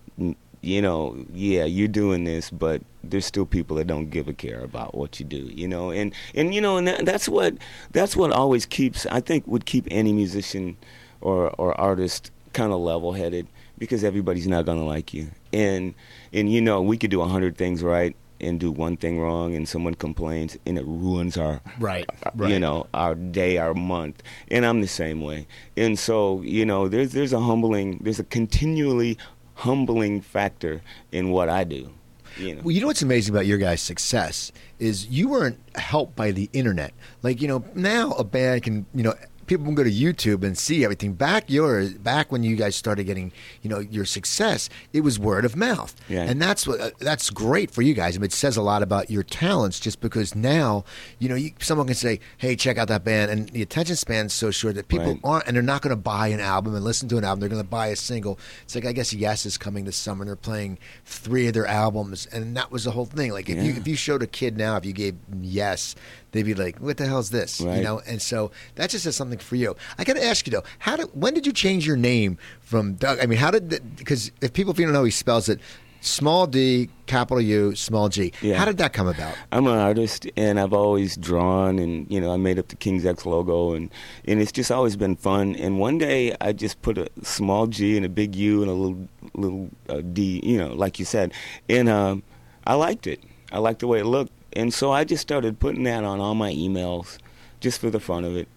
you 0.63 0.83
know, 0.83 1.17
yeah, 1.33 1.65
you're 1.65 1.89
doing 1.89 2.25
this, 2.25 2.51
but 2.51 2.83
there's 3.03 3.25
still 3.25 3.47
people 3.47 3.77
that 3.77 3.87
don't 3.87 4.11
give 4.11 4.29
a 4.29 4.33
care 4.33 4.61
about 4.61 4.95
what 4.95 5.19
you 5.19 5.25
do, 5.25 5.39
you 5.39 5.67
know, 5.67 5.91
and 5.91 6.13
and 6.35 6.55
you 6.55 6.61
know, 6.61 6.77
and 6.77 6.87
that, 6.87 7.07
that's 7.07 7.29
what 7.29 7.55
that's 7.93 8.15
what 8.15 8.31
always 8.33 8.67
keeps 8.67 9.07
I 9.07 9.21
think 9.21 9.47
would 9.47 9.65
keep 9.65 9.87
any 9.91 10.13
musician 10.13 10.77
or 11.21 11.51
or 11.57 11.79
artist 11.81 12.31
kind 12.53 12.73
of 12.73 12.81
level 12.81 13.13
headed 13.13 13.47
because 13.79 14.05
everybody's 14.05 14.47
not 14.47 14.67
gonna 14.67 14.85
like 14.85 15.15
you, 15.15 15.29
and 15.53 15.95
and 16.33 16.53
you 16.53 16.61
know, 16.61 16.83
we 16.83 16.99
could 16.99 17.11
do 17.11 17.23
a 17.23 17.27
hundred 17.27 17.57
things 17.57 17.83
right 17.83 18.15
and 18.41 18.59
do 18.61 18.71
one 18.71 18.97
thing 18.97 19.19
wrong, 19.21 19.55
and 19.55 19.69
someone 19.69 19.95
complains, 19.95 20.57
and 20.67 20.79
it 20.79 20.85
ruins 20.87 21.37
our 21.37 21.61
Right, 21.79 22.05
uh, 22.25 22.31
right. 22.35 22.51
you 22.51 22.59
know 22.61 22.87
our 22.95 23.15
day 23.15 23.59
our 23.59 23.75
month 23.75 24.23
and 24.51 24.65
i'm 24.67 24.81
the 24.81 24.89
same 24.89 25.21
way 25.21 25.47
and 25.77 25.99
so 25.99 26.41
you 26.43 26.65
know 26.65 26.89
there's 26.89 27.13
there's 27.13 27.33
a 27.33 27.41
humbling 27.41 27.99
there's 28.03 28.19
a 28.19 28.25
continually 28.25 29.17
humbling 29.55 30.21
factor 30.21 30.83
in 31.13 31.31
what 31.31 31.49
i 31.49 31.65
do 31.65 31.91
you 32.39 32.55
know 32.55 32.63
Well, 32.63 32.71
you 32.71 32.81
know 32.81 32.87
what's 32.87 33.03
amazing 33.03 33.35
about 33.35 33.47
your 33.47 33.59
guys' 33.59 33.83
success 33.83 34.53
is 34.79 35.07
you 35.09 35.29
weren't 35.29 35.59
helped 35.75 36.15
by 36.15 36.31
the 36.31 36.49
internet. 36.53 36.93
Like 37.23 37.43
you 37.43 37.49
know, 37.49 37.65
now 37.75 38.13
a 38.13 38.23
band 38.25 38.63
can 38.63 38.87
you 38.95 39.03
know 39.03 39.15
people 39.51 39.65
can 39.67 39.75
go 39.75 39.83
to 39.85 39.91
YouTube 39.91 40.45
and 40.45 40.57
see 40.57 40.85
everything. 40.85 41.13
Back 41.13 41.51
your 41.51 41.91
back 41.91 42.31
when 42.31 42.45
you 42.45 42.55
guys 42.55 42.77
started 42.77 43.05
getting 43.05 43.33
you 43.63 43.69
know 43.69 43.81
your 43.81 44.05
success, 44.05 44.71
it 44.93 45.01
was 45.01 45.19
word 45.19 45.45
of 45.45 45.57
mouth, 45.57 45.95
Yeah. 46.09 46.23
and 46.23 46.41
that's 46.41 46.67
what 46.69 46.81
uh, 46.81 46.91
that's 47.01 47.31
great 47.31 47.71
for 47.73 47.83
you 47.83 47.93
guys. 47.93 48.15
I 48.17 48.19
mean, 48.21 48.27
it 48.27 48.33
says 48.33 48.57
a 48.57 48.63
lot 48.63 48.83
about 48.83 49.11
your 49.11 49.25
talents 49.25 49.81
just 49.81 50.01
because 50.01 50.35
now 50.37 50.85
you 51.19 51.29
know 51.29 51.35
you, 51.35 51.51
someone 51.61 51.87
can 51.89 51.97
say, 51.97 52.21
"Hey, 52.39 52.55
check 52.57 52.79
out 52.79 52.89
that 52.89 53.03
band," 53.05 53.31
and 53.31 53.49
the 53.51 53.61
attention 53.63 53.97
span's 53.97 54.33
so 54.33 54.51
short 54.53 54.77
that 54.77 54.87
people 54.89 55.07
Right. 55.15 55.21
aren't, 55.25 55.47
and 55.49 55.57
they're 55.57 55.63
not 55.63 55.83
going 55.83 55.91
to 55.91 55.97
buy 56.01 56.29
an 56.29 56.41
album 56.41 56.75
and 56.77 56.85
listen 56.85 57.09
to 57.09 57.19
an 57.19 57.25
album. 57.25 57.41
They're 57.41 57.49
going 57.49 57.63
to 57.63 57.69
buy 57.69 57.89
a 57.89 57.97
single. 57.97 58.39
It's 58.63 58.75
like 58.77 58.87
I 58.87 58.93
guess 58.93 59.13
Yes 59.13 59.45
is 59.47 59.59
coming 59.59 59.85
this 59.85 59.97
summer. 59.97 60.23
and 60.23 60.29
They're 60.29 60.37
playing 60.37 60.79
three 61.05 61.49
of 61.49 61.55
their 61.55 61.67
albums, 61.67 62.27
and 62.33 62.57
that 62.57 62.71
was 62.71 62.85
the 62.85 62.93
whole 62.93 63.07
thing. 63.07 63.33
Like 63.33 63.49
if 63.51 63.63
you 63.63 63.73
if 63.73 63.87
you 63.89 63.97
showed 63.97 64.23
a 64.23 64.27
kid 64.29 64.57
now, 64.57 64.77
if 64.77 64.85
you 64.87 64.93
gave 64.93 65.17
Yes, 65.43 65.97
they'd 66.33 66.45
be 66.45 66.55
like, 66.55 66.79
"What 66.79 66.97
the 66.97 67.07
hell's 67.07 67.31
this?" 67.31 67.61
You 67.61 67.83
know. 67.83 68.01
And 68.07 68.21
so 68.21 68.51
that 68.77 68.91
just 68.91 69.05
says 69.05 69.17
something 69.17 69.39
for 69.39 69.57
you. 69.57 69.77
I 69.99 70.05
got 70.05 70.15
to 70.15 70.25
ask 70.25 70.47
you 70.47 70.53
though, 70.53 70.65
how 70.81 70.97
did 70.97 71.09
when 71.15 71.35
did 71.35 71.47
you 71.47 71.53
change 71.53 71.87
your 71.87 71.97
name 71.97 72.39
from 72.61 72.95
Doug? 72.95 73.19
I 73.21 73.27
mean, 73.27 73.39
how 73.39 73.51
did 73.51 73.97
because 73.97 74.31
if 74.41 74.53
people 74.53 74.73
if 74.73 74.79
you 74.79 74.87
don't 74.87 74.95
know, 74.95 75.05
he 75.05 75.11
spells 75.11 75.49
it 75.49 75.61
small 76.01 76.47
D, 76.47 76.89
capital 77.07 77.41
U, 77.41 77.75
small 77.75 78.09
G. 78.09 78.33
Yeah. 78.41 78.57
How 78.57 78.65
did 78.65 78.79
that 78.79 78.93
come 78.93 79.07
about? 79.07 79.35
I'm 79.53 79.67
an 79.67 79.79
artist, 79.79 80.27
and 80.37 80.59
I've 80.59 80.73
always 80.73 81.17
drawn, 81.17 81.79
and 81.79 82.11
you 82.11 82.21
know, 82.21 82.33
I 82.33 82.37
made 82.37 82.59
up 82.59 82.69
the 82.69 82.77
King's 82.77 83.07
X 83.07 83.27
logo, 83.27 83.75
and 83.75 83.91
and 84.27 84.41
it's 84.41 84.53
just 84.53 84.71
always 84.71 84.97
been 84.97 85.17
fun. 85.17 85.55
And 85.57 85.79
one 85.79 85.99
day, 85.99 86.35
I 86.41 86.53
just 86.53 86.81
put 86.83 86.99
a 86.99 87.09
small 87.23 87.67
G 87.67 87.97
and 87.97 88.05
a 88.05 88.09
big 88.09 88.35
U 88.35 88.63
and 88.63 88.71
a 88.71 88.75
little 88.75 89.09
little 89.35 89.71
uh, 89.89 90.01
D, 90.01 90.41
you 90.43 90.59
know, 90.59 90.75
like 90.75 90.99
you 90.99 91.05
said, 91.05 91.33
and 91.69 91.89
um, 91.89 92.23
I 92.67 92.75
liked 92.75 93.07
it. 93.07 93.23
I 93.53 93.59
liked 93.59 93.81
the 93.81 93.87
way 93.87 94.01
it 94.01 94.07
looked, 94.07 94.33
and 94.55 94.73
so 94.73 94.93
I 94.93 95.05
just 95.05 95.23
started 95.23 95.59
putting 95.59 95.85
that 95.85 96.05
on 96.05 96.21
all 96.21 96.35
my 96.35 96.53
emails, 96.53 97.19
just 97.61 97.81
for 97.81 97.91
the 97.91 98.01
fun 98.01 98.25
of 98.25 98.37
it. 98.37 98.49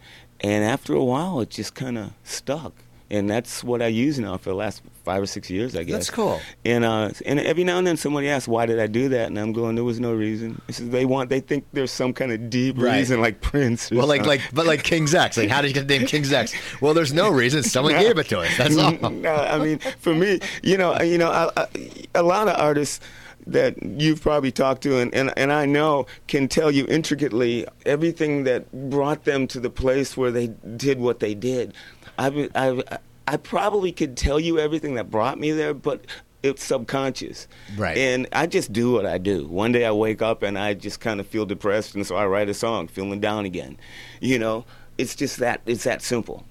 And 0.42 0.64
after 0.64 0.94
a 0.94 1.04
while, 1.04 1.40
it 1.42 1.50
just 1.50 1.74
kind 1.74 1.98
of 1.98 2.12
stuck. 2.24 2.74
And 3.10 3.30
that's 3.30 3.64
what 3.64 3.82
I 3.82 3.88
use 3.88 4.18
now 4.18 4.38
for 4.38 4.50
the 4.50 4.56
last 4.56 4.82
five 5.06 5.22
or 5.22 5.28
six 5.28 5.48
years, 5.48 5.76
I 5.76 5.84
guess. 5.84 5.94
That's 5.94 6.10
cool. 6.10 6.42
And 6.66 6.84
uh, 6.84 7.12
and 7.28 7.40
every 7.40 7.64
now 7.64 7.78
and 7.78 7.86
then 7.86 7.96
somebody 7.96 8.28
asks, 8.28 8.48
"Why 8.48 8.66
did 8.66 8.80
I 8.80 8.88
do 8.88 9.08
that?" 9.10 9.28
And 9.28 9.38
I'm 9.38 9.54
going, 9.54 9.76
"There 9.76 9.84
was 9.84 10.00
no 10.00 10.14
reason." 10.16 10.60
Just 10.66 10.90
they 10.90 11.06
want, 11.06 11.30
they 11.30 11.40
think 11.40 11.66
there's 11.74 11.92
some 11.92 12.12
kind 12.14 12.32
of 12.32 12.50
deep 12.50 12.76
Right. 12.78 12.98
reason, 12.98 13.22
like 13.22 13.40
Prince. 13.40 13.92
Well, 13.92 14.08
like 14.08 14.22
something. 14.22 14.40
like 14.40 14.42
but 14.54 14.66
like 14.66 14.84
King's 14.84 15.14
X. 15.14 15.38
Like 15.38 15.50
how 15.50 15.62
did 15.62 15.68
you 15.68 15.74
get 15.76 15.88
the 15.88 16.00
name 16.00 16.08
King's 16.08 16.34
X? 16.34 16.56
Well, 16.82 16.96
there's 16.96 17.14
no 17.14 17.30
reason. 17.30 17.62
Someone 17.62 17.94
gave 18.00 18.18
it 18.18 18.28
to 18.30 18.40
us. 18.40 18.58
That's 18.58 18.78
all. 18.78 18.92
no, 19.12 19.36
I 19.36 19.60
mean, 19.60 19.78
for 20.00 20.16
me, 20.16 20.40
you 20.64 20.78
know, 20.80 21.00
you 21.02 21.20
know, 21.20 21.30
I, 21.30 21.52
I, 21.56 21.68
a 22.16 22.24
lot 22.24 22.48
of 22.48 22.60
artists 22.60 23.00
that 23.48 23.82
you've 23.82 24.22
probably 24.22 24.52
talked 24.52 24.84
to 24.84 25.00
and, 25.00 25.14
and, 25.14 25.34
and 25.38 25.52
I 25.52 25.66
know 25.66 26.06
can 26.28 26.48
tell 26.48 26.72
you 26.72 26.86
intricately 26.88 27.66
everything 27.86 28.44
that 28.44 28.72
brought 28.90 29.26
them 29.26 29.48
to 29.48 29.60
the 29.60 29.70
place 29.70 30.16
where 30.16 30.32
they 30.32 30.48
did 30.78 31.00
what 31.00 31.20
they 31.20 31.34
did. 31.34 31.74
I, 32.18 32.50
I, 32.56 33.00
I 33.28 33.38
probably 33.38 33.92
could 33.92 34.18
tell 34.18 34.40
you 34.40 34.60
everything 34.60 34.96
that 34.96 35.10
brought 35.10 35.40
me 35.40 35.52
there, 35.52 35.74
but 35.74 36.06
it's 36.44 36.64
subconscious. 36.64 37.48
Right. 37.78 37.98
And 37.98 38.28
I 38.34 38.48
just 38.48 38.74
do 38.74 38.92
what 38.92 39.06
I 39.06 39.18
do. 39.18 39.48
One 39.48 39.72
day 39.72 39.86
I 39.86 39.92
wake 39.92 40.22
up 40.22 40.44
and 40.44 40.60
I 40.60 40.74
just 40.74 41.00
kind 41.00 41.20
of 41.20 41.28
feel 41.28 41.46
depressed, 41.46 41.96
and 41.96 42.06
so 42.06 42.16
I 42.16 42.26
write 42.28 42.50
a 42.50 42.54
song, 42.54 42.88
feeling 42.88 43.22
down 43.22 43.46
again. 43.46 43.78
You 44.20 44.40
know, 44.40 44.66
it's 44.98 45.16
just 45.16 45.38
that, 45.38 45.62
it's 45.66 45.86
that 45.86 46.02
simple. 46.02 46.46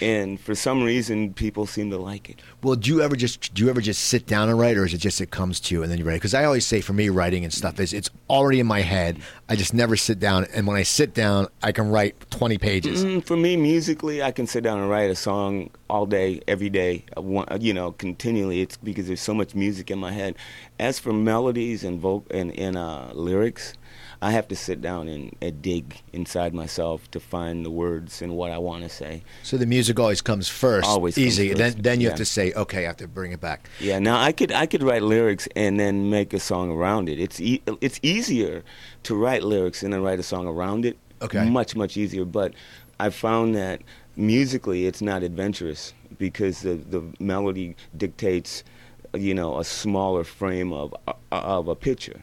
And 0.00 0.38
for 0.40 0.54
some 0.54 0.82
reason, 0.82 1.34
people 1.34 1.66
seem 1.66 1.90
to 1.90 1.98
like 1.98 2.30
it. 2.30 2.40
Well, 2.62 2.76
do 2.76 2.90
you 2.90 3.02
ever 3.02 3.16
just 3.16 3.52
do 3.54 3.64
you 3.64 3.70
ever 3.70 3.80
just 3.80 4.04
sit 4.04 4.26
down 4.26 4.48
and 4.48 4.58
write, 4.58 4.76
or 4.76 4.84
is 4.84 4.94
it 4.94 4.98
just 4.98 5.20
it 5.20 5.30
comes 5.30 5.58
to 5.60 5.74
you 5.74 5.82
and 5.82 5.90
then 5.90 5.98
you 5.98 6.04
write? 6.04 6.14
Because 6.14 6.34
I 6.34 6.44
always 6.44 6.66
say 6.66 6.80
for 6.80 6.92
me, 6.92 7.08
writing 7.08 7.44
and 7.44 7.52
stuff 7.52 7.80
is 7.80 7.92
it's 7.92 8.10
already 8.30 8.60
in 8.60 8.66
my 8.66 8.80
head. 8.80 9.18
I 9.48 9.56
just 9.56 9.74
never 9.74 9.96
sit 9.96 10.18
down, 10.18 10.46
and 10.54 10.66
when 10.66 10.76
I 10.76 10.82
sit 10.82 11.14
down, 11.14 11.48
I 11.62 11.72
can 11.72 11.90
write 11.90 12.30
twenty 12.30 12.58
pages. 12.58 13.04
Mm, 13.04 13.24
for 13.24 13.36
me, 13.36 13.56
musically, 13.56 14.22
I 14.22 14.30
can 14.30 14.46
sit 14.46 14.62
down 14.62 14.78
and 14.78 14.88
write 14.88 15.10
a 15.10 15.16
song 15.16 15.70
all 15.90 16.06
day, 16.06 16.40
every 16.46 16.70
day, 16.70 17.04
uh, 17.16 17.20
uh, 17.20 17.58
you 17.60 17.72
know, 17.74 17.92
continually. 17.92 18.60
It's 18.60 18.76
because 18.76 19.06
there's 19.06 19.22
so 19.22 19.34
much 19.34 19.54
music 19.54 19.90
in 19.90 19.98
my 19.98 20.12
head. 20.12 20.36
As 20.78 20.98
for 20.98 21.12
melodies 21.12 21.82
and 21.82 22.00
voc- 22.00 22.30
and, 22.30 22.56
and 22.58 22.76
uh, 22.76 23.10
lyrics, 23.14 23.74
I 24.20 24.32
have 24.32 24.48
to 24.48 24.56
sit 24.56 24.80
down 24.80 25.06
and, 25.08 25.34
and 25.40 25.62
dig 25.62 26.00
inside 26.12 26.52
myself 26.52 27.08
to 27.12 27.20
find 27.20 27.64
the 27.64 27.70
words 27.70 28.20
and 28.20 28.36
what 28.36 28.50
I 28.50 28.58
want 28.58 28.82
to 28.82 28.88
say. 28.88 29.22
So 29.44 29.56
the 29.56 29.66
music 29.66 30.00
always 30.00 30.20
comes 30.20 30.48
first, 30.48 30.88
Always 30.88 31.14
comes 31.14 31.26
easy. 31.26 31.48
first, 31.50 31.58
Then 31.58 31.74
then 31.82 32.00
you 32.00 32.08
have 32.08 32.18
to 32.18 32.24
say, 32.24 32.52
okay, 32.54 32.84
I 32.84 32.86
have 32.88 32.96
to 32.96 33.06
bring 33.08 33.30
it 33.32 33.40
back. 33.40 33.68
Yeah, 33.80 33.98
now 34.00 34.18
I 34.20 34.32
could 34.32 34.50
I 34.52 34.66
could 34.66 34.82
write 34.82 35.02
lyrics 35.02 35.46
and 35.54 35.78
then 35.78 36.10
make 36.10 36.32
a 36.32 36.40
song 36.40 36.70
around 36.70 37.08
it. 37.08 37.20
It's 37.20 37.40
e- 37.40 37.62
it's 37.80 38.00
easier 38.02 38.64
to 39.04 39.14
write 39.14 39.42
lyrics 39.44 39.82
and 39.84 39.92
then 39.92 40.02
write 40.02 40.18
a 40.18 40.24
song 40.24 40.46
around 40.48 40.84
it. 40.84 40.96
Okay. 41.22 41.48
much 41.48 41.76
much 41.76 41.96
easier. 41.96 42.24
But 42.24 42.54
I 43.00 43.10
found 43.10 43.54
that 43.54 43.82
musically 44.16 44.86
it's 44.86 45.00
not 45.00 45.22
adventurous 45.22 45.94
because 46.18 46.62
the 46.62 46.74
the 46.74 47.02
melody 47.20 47.76
dictates 47.96 48.64
you 49.14 49.32
know 49.32 49.58
a 49.58 49.64
smaller 49.64 50.24
frame 50.24 50.72
of 50.72 50.92
of 51.32 51.68
a 51.68 51.74
picture, 51.74 52.20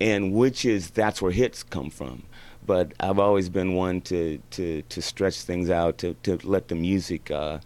and 0.00 0.32
which 0.32 0.64
is 0.64 0.90
that's 0.90 1.20
where 1.22 1.32
hits 1.32 1.62
come 1.62 1.90
from. 1.90 2.24
But 2.64 2.92
I've 2.98 3.18
always 3.18 3.48
been 3.48 3.74
one 3.74 4.00
to 4.02 4.40
to 4.52 4.82
to 4.82 5.02
stretch 5.02 5.42
things 5.42 5.70
out 5.70 5.98
to 5.98 6.14
to 6.24 6.38
let 6.42 6.68
the 6.68 6.74
music. 6.74 7.30
Uh, 7.30 7.58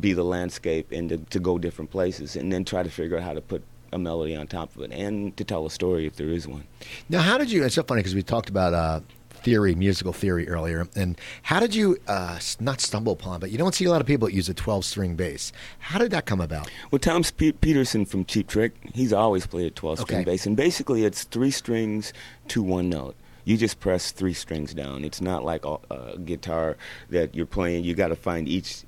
be 0.00 0.12
the 0.12 0.24
landscape 0.24 0.90
and 0.92 1.08
to, 1.08 1.16
to 1.16 1.38
go 1.38 1.58
different 1.58 1.90
places 1.90 2.36
and 2.36 2.52
then 2.52 2.64
try 2.64 2.82
to 2.82 2.90
figure 2.90 3.16
out 3.16 3.22
how 3.22 3.32
to 3.32 3.40
put 3.40 3.62
a 3.92 3.98
melody 3.98 4.34
on 4.34 4.46
top 4.46 4.74
of 4.76 4.82
it 4.82 4.92
and 4.92 5.36
to 5.36 5.44
tell 5.44 5.64
a 5.64 5.70
story 5.70 6.06
if 6.06 6.16
there 6.16 6.28
is 6.28 6.46
one. 6.46 6.64
Now, 7.08 7.20
how 7.20 7.38
did 7.38 7.50
you? 7.50 7.64
It's 7.64 7.74
so 7.74 7.82
funny 7.82 8.00
because 8.00 8.14
we 8.14 8.22
talked 8.22 8.48
about 8.48 8.74
uh, 8.74 9.00
theory, 9.46 9.76
musical 9.76 10.12
theory 10.12 10.48
earlier. 10.48 10.88
And 10.96 11.16
how 11.42 11.60
did 11.60 11.72
you 11.72 11.96
uh, 12.08 12.40
not 12.58 12.80
stumble 12.80 13.12
upon, 13.12 13.38
but 13.38 13.52
you 13.52 13.56
don't 13.58 13.76
see 13.76 13.84
a 13.84 13.90
lot 13.92 14.00
of 14.00 14.06
people 14.08 14.26
that 14.26 14.34
use 14.34 14.48
a 14.48 14.54
12 14.54 14.84
string 14.84 15.14
bass. 15.14 15.52
How 15.78 16.00
did 16.00 16.10
that 16.10 16.26
come 16.26 16.40
about? 16.40 16.68
Well, 16.90 16.98
Tom 16.98 17.22
Petersson 17.22 18.06
from 18.06 18.24
Cheap 18.24 18.48
Trick, 18.48 18.74
he's 18.92 19.12
always 19.12 19.46
played 19.46 19.66
a 19.68 19.70
12 19.70 20.00
string 20.00 20.18
Okay. 20.22 20.24
bass. 20.32 20.46
And 20.46 20.56
basically, 20.56 21.04
it's 21.04 21.22
three 21.22 21.52
strings 21.52 22.12
to 22.48 22.60
one 22.60 22.88
note. 22.88 23.14
You 23.44 23.56
just 23.56 23.78
press 23.78 24.10
three 24.10 24.34
strings 24.34 24.74
down. 24.74 25.04
It's 25.04 25.20
not 25.20 25.44
like 25.44 25.64
a, 25.64 25.76
a 25.92 26.18
guitar 26.18 26.76
that 27.10 27.32
you're 27.32 27.46
playing. 27.46 27.84
You 27.84 27.94
got 27.94 28.08
to 28.08 28.16
find 28.16 28.48
each, 28.48 28.82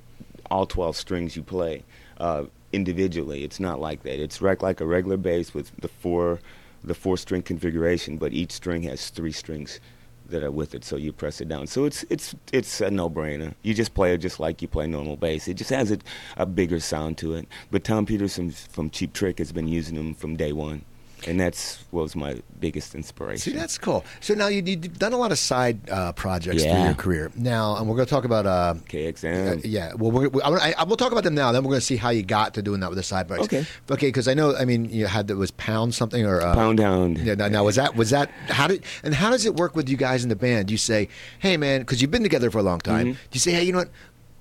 all 0.51 0.67
12 0.67 0.97
strings 0.97 1.37
you 1.37 1.45
play 1.45 1.85
uh, 2.19 2.47
individually. 2.73 3.45
It's 3.45 3.61
not 3.61 3.79
like 3.79 4.03
that. 4.03 4.21
It's 4.21 4.43
rec- 4.43 4.63
like 4.63 4.81
a 4.81 4.87
regular 4.87 5.19
bass 5.19 5.55
with 5.55 5.71
the 5.77 5.87
four, 5.87 6.41
the 6.83 6.95
four 6.95 7.17
string 7.17 7.43
configuration, 7.43 8.17
but 8.17 8.33
each 8.33 8.51
string 8.51 8.83
has 8.83 9.09
three 9.11 9.31
strings 9.31 9.79
that 10.29 10.43
are 10.43 10.51
with 10.51 10.74
it. 10.74 10.85
So 10.85 10.97
you 10.97 11.12
press 11.12 11.41
it 11.41 11.49
down. 11.49 11.66
So 11.66 11.85
it's 11.85 12.05
it's 12.11 12.35
it's 12.53 12.81
a 12.81 12.91
no 12.91 13.11
brainer. 13.11 13.55
You 13.62 13.74
just 13.74 13.95
play 13.95 14.12
it 14.14 14.18
just 14.18 14.41
like 14.41 14.62
you 14.62 14.68
play 14.68 14.87
normal 14.87 15.16
bass. 15.16 15.49
It 15.49 15.55
just 15.55 15.70
has 15.70 15.91
a, 15.91 15.99
a 16.37 16.47
bigger 16.47 16.81
sound 16.81 17.18
to 17.18 17.35
it. 17.35 17.49
But 17.70 17.85
Tom 17.85 18.07
Petersson 18.07 18.51
from 18.51 18.91
Cheap 18.91 19.12
Trick 19.12 19.39
has 19.39 19.53
been 19.53 19.68
using 19.68 19.97
them 19.97 20.14
from 20.14 20.37
day 20.37 20.53
one, 20.53 20.85
and 21.27 21.41
that's 21.41 21.85
what 21.91 22.03
was 22.03 22.16
my 22.16 22.41
biggest 22.61 22.95
inspiration. 22.95 23.53
See, 23.53 23.59
that's 23.59 23.79
cool. 23.79 24.05
So 24.21 24.35
now 24.35 24.49
you, 24.49 24.62
you've 24.64 24.99
done 24.99 25.12
a 25.12 25.16
lot 25.16 25.33
of 25.33 25.39
side 25.39 25.89
uh, 25.91 26.12
projects 26.12 26.62
through 26.62 26.73
your 26.85 26.95
career. 26.95 27.31
Now, 27.35 27.77
and 27.77 27.89
we're 27.89 27.97
going 27.97 28.07
to 28.07 28.11
talk 28.11 28.25
about. 28.25 28.47
Uh, 28.47 28.75
KXM. 28.89 29.59
Uh, 29.59 29.61
yeah, 29.64 29.93
well, 29.95 30.11
we're, 30.11 30.29
we, 30.29 30.43
I, 30.43 30.75
I, 30.79 30.85
we'll 30.85 30.97
talk 30.97 31.12
about 31.12 31.25
them 31.25 31.35
now. 31.35 31.53
Then 31.53 31.62
we're 31.62 31.71
going 31.71 31.81
to 31.81 31.87
see 31.87 31.97
how 31.97 32.11
you 32.11 32.23
got 32.23 32.55
to 32.55 32.62
doing 32.62 32.81
that 32.81 32.91
with 32.91 32.99
the 32.99 33.03
side 33.03 33.29
projects. 33.29 33.53
Okay. 33.53 33.66
okay, 33.91 34.09
because 34.09 34.29
I 34.29 34.35
know. 34.35 34.55
I 34.57 34.64
mean, 34.64 34.87
you 34.91 35.07
had 35.07 35.29
that 35.29 35.37
was 35.37 35.51
pound 35.53 35.95
something 35.95 36.25
or 36.27 36.41
uh, 36.41 36.55
Pound 36.55 36.81
Hound. 36.81 37.19
Yeah, 37.19 37.35
now, 37.35 37.49
now 37.49 37.64
was 37.64 37.77
that 37.77 37.97
was 37.97 38.11
that 38.11 38.31
how 38.49 38.66
did 38.66 38.85
and 39.03 39.14
how 39.14 39.31
does 39.31 39.47
it 39.47 39.55
work 39.57 39.75
with 39.75 39.89
you 39.89 39.97
guys 39.97 40.23
in 40.23 40.29
the 40.29 40.37
band? 40.37 40.71
You 40.71 40.77
say, 40.77 41.09
hey 41.39 41.57
man, 41.57 41.81
because 41.81 42.01
you've 42.03 42.11
been 42.11 42.23
together 42.23 42.51
for 42.51 42.59
a 42.59 42.62
long 42.62 42.81
time. 42.81 43.09
Mhm. 43.09 43.12
Do 43.12 43.19
you 43.33 43.41
say, 43.41 43.53
hey, 43.53 43.64
you 43.64 43.73
know 43.73 43.79
what? 43.79 43.91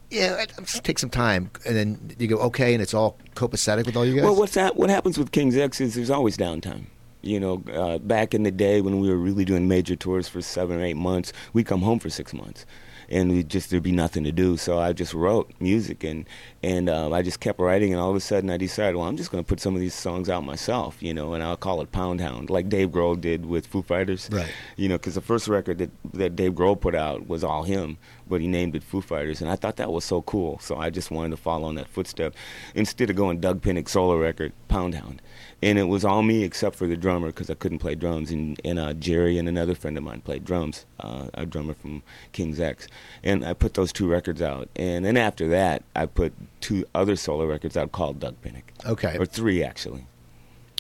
Yeah, 0.10 0.46
just 0.62 0.84
take 0.84 1.00
some 1.00 1.10
time, 1.10 1.52
and 1.66 1.76
then 1.76 2.16
you 2.18 2.28
go, 2.28 2.38
okay, 2.38 2.74
and 2.74 2.82
it's 2.82 2.94
all 2.94 3.18
copacetic 3.36 3.86
with 3.86 3.98
all 3.98 4.06
you 4.06 4.16
guys. 4.16 4.24
Well, 4.24 4.36
what's 4.36 4.54
that? 4.54 4.78
What 4.78 4.90
happens 4.90 5.18
with 5.18 5.32
King's 5.32 5.58
X 5.58 5.82
is 5.82 5.96
there's 5.96 6.10
always 6.10 6.38
downtime. 6.38 6.86
You 7.22 7.40
know, 7.42 7.64
uh, 7.74 7.98
back 7.98 8.34
in 8.34 8.44
the 8.44 8.52
day 8.52 8.80
when 8.80 9.02
we 9.02 9.10
were 9.10 9.18
really 9.18 9.44
doing 9.44 9.68
major 9.68 9.98
tours 9.98 10.30
for 10.30 10.42
seven 10.42 10.78
or 10.80 10.84
eight 10.84 10.96
months, 10.96 11.34
we 11.52 11.64
come 11.64 11.82
home 11.82 12.00
for 12.00 12.10
six 12.10 12.34
months, 12.34 12.66
and 13.10 13.30
we 13.32 13.44
just 13.44 13.70
there'd 13.70 13.84
be 13.84 13.92
nothing 13.92 14.24
to 14.24 14.32
do. 14.32 14.56
So 14.56 14.80
I 14.80 14.94
just 14.94 15.14
wrote 15.14 15.52
music, 15.60 16.06
and 16.06 16.26
and 16.64 16.88
uh, 16.88 17.12
I 17.12 17.22
just 17.24 17.42
kept 17.42 17.60
writing, 17.60 17.92
and 17.92 18.02
all 18.02 18.12
of 18.12 18.16
a 18.16 18.22
sudden 18.22 18.50
I 18.50 18.56
decided, 18.56 18.96
well, 18.96 19.08
I'm 19.08 19.18
just 19.18 19.30
going 19.30 19.44
to 19.44 19.48
put 19.48 19.60
some 19.60 19.76
of 19.76 19.82
these 19.82 19.96
songs 19.96 20.30
out 20.30 20.46
myself, 20.46 21.04
you 21.04 21.14
know, 21.14 21.34
and 21.34 21.44
I'll 21.44 21.58
call 21.58 21.82
it 21.82 21.92
Pound 21.92 22.22
Hound, 22.22 22.50
like 22.50 22.70
Dave 22.70 22.90
Grohl 22.92 23.20
did 23.20 23.46
with 23.46 23.68
Foo 23.68 23.82
Fighters, 23.82 24.30
Right. 24.32 24.50
You 24.78 24.88
know, 24.88 24.96
because 24.96 25.16
the 25.16 25.22
first 25.22 25.50
record 25.50 25.80
that 25.80 25.90
that 26.14 26.36
Dave 26.38 26.54
Grohl 26.54 26.80
put 26.80 26.96
out 26.96 27.28
was 27.28 27.44
all 27.44 27.64
him, 27.64 27.98
but 28.30 28.42
he 28.42 28.48
named 28.48 28.76
it 28.76 28.84
Foo 28.84 29.02
Fighters, 29.02 29.42
and 29.42 29.50
I 29.50 29.56
thought 29.56 29.78
that 29.78 29.92
was 29.92 30.04
so 30.04 30.22
cool. 30.22 30.60
So 30.60 30.78
I 30.78 30.90
just 30.90 31.12
wanted 31.12 31.32
to 31.32 31.38
follow 31.38 31.70
in 31.70 31.76
that 31.76 31.88
footstep 31.88 32.34
instead 32.76 33.10
of 33.10 33.16
going 33.16 33.40
Doug 33.40 33.62
Pinnick 33.62 33.90
solo 33.90 34.18
record, 34.18 34.54
Pound 34.68 34.96
Hound, 34.96 35.22
and 35.62 35.78
it 35.78 35.84
was 35.84 36.06
all 36.06 36.24
me 36.24 36.44
except 36.44 36.76
for 36.76 36.88
the 36.88 36.98
drummer 36.98 37.28
because 37.28 37.50
I 37.50 37.56
couldn't 37.56 37.80
play 37.80 37.96
drums, 37.96 38.32
and 38.32 38.60
and 38.64 38.80
uh, 38.80 38.94
Jerry 38.94 39.38
and 39.38 39.48
another 39.48 39.76
friend 39.76 39.98
of 39.98 40.04
mine 40.04 40.22
played 40.22 40.46
drums, 40.46 40.86
uh, 41.00 41.28
a 41.34 41.46
drummer 41.46 41.74
from 41.74 42.04
King's 42.32 42.60
X, 42.60 42.88
and 43.24 43.46
I 43.46 43.54
put 43.54 43.74
those 43.74 43.94
two 43.94 44.08
records 44.08 44.42
out, 44.42 44.70
and 44.76 45.06
then 45.06 45.18
after 45.18 45.48
that 45.50 45.84
I 45.96 46.06
put 46.06 46.34
two 46.62 46.86
other 46.94 47.16
solo 47.16 47.46
records 47.46 47.78
out 47.78 47.92
called 47.92 48.20
Doug 48.20 48.42
Pinnick, 48.42 48.64
okay, 48.86 49.18
or 49.18 49.26
three 49.26 49.64
actually. 49.64 50.06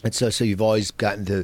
And 0.03 0.13
so 0.13 0.29
so 0.29 0.43
you've 0.43 0.61
always 0.61 0.91
gotten 0.91 1.25
to 1.25 1.43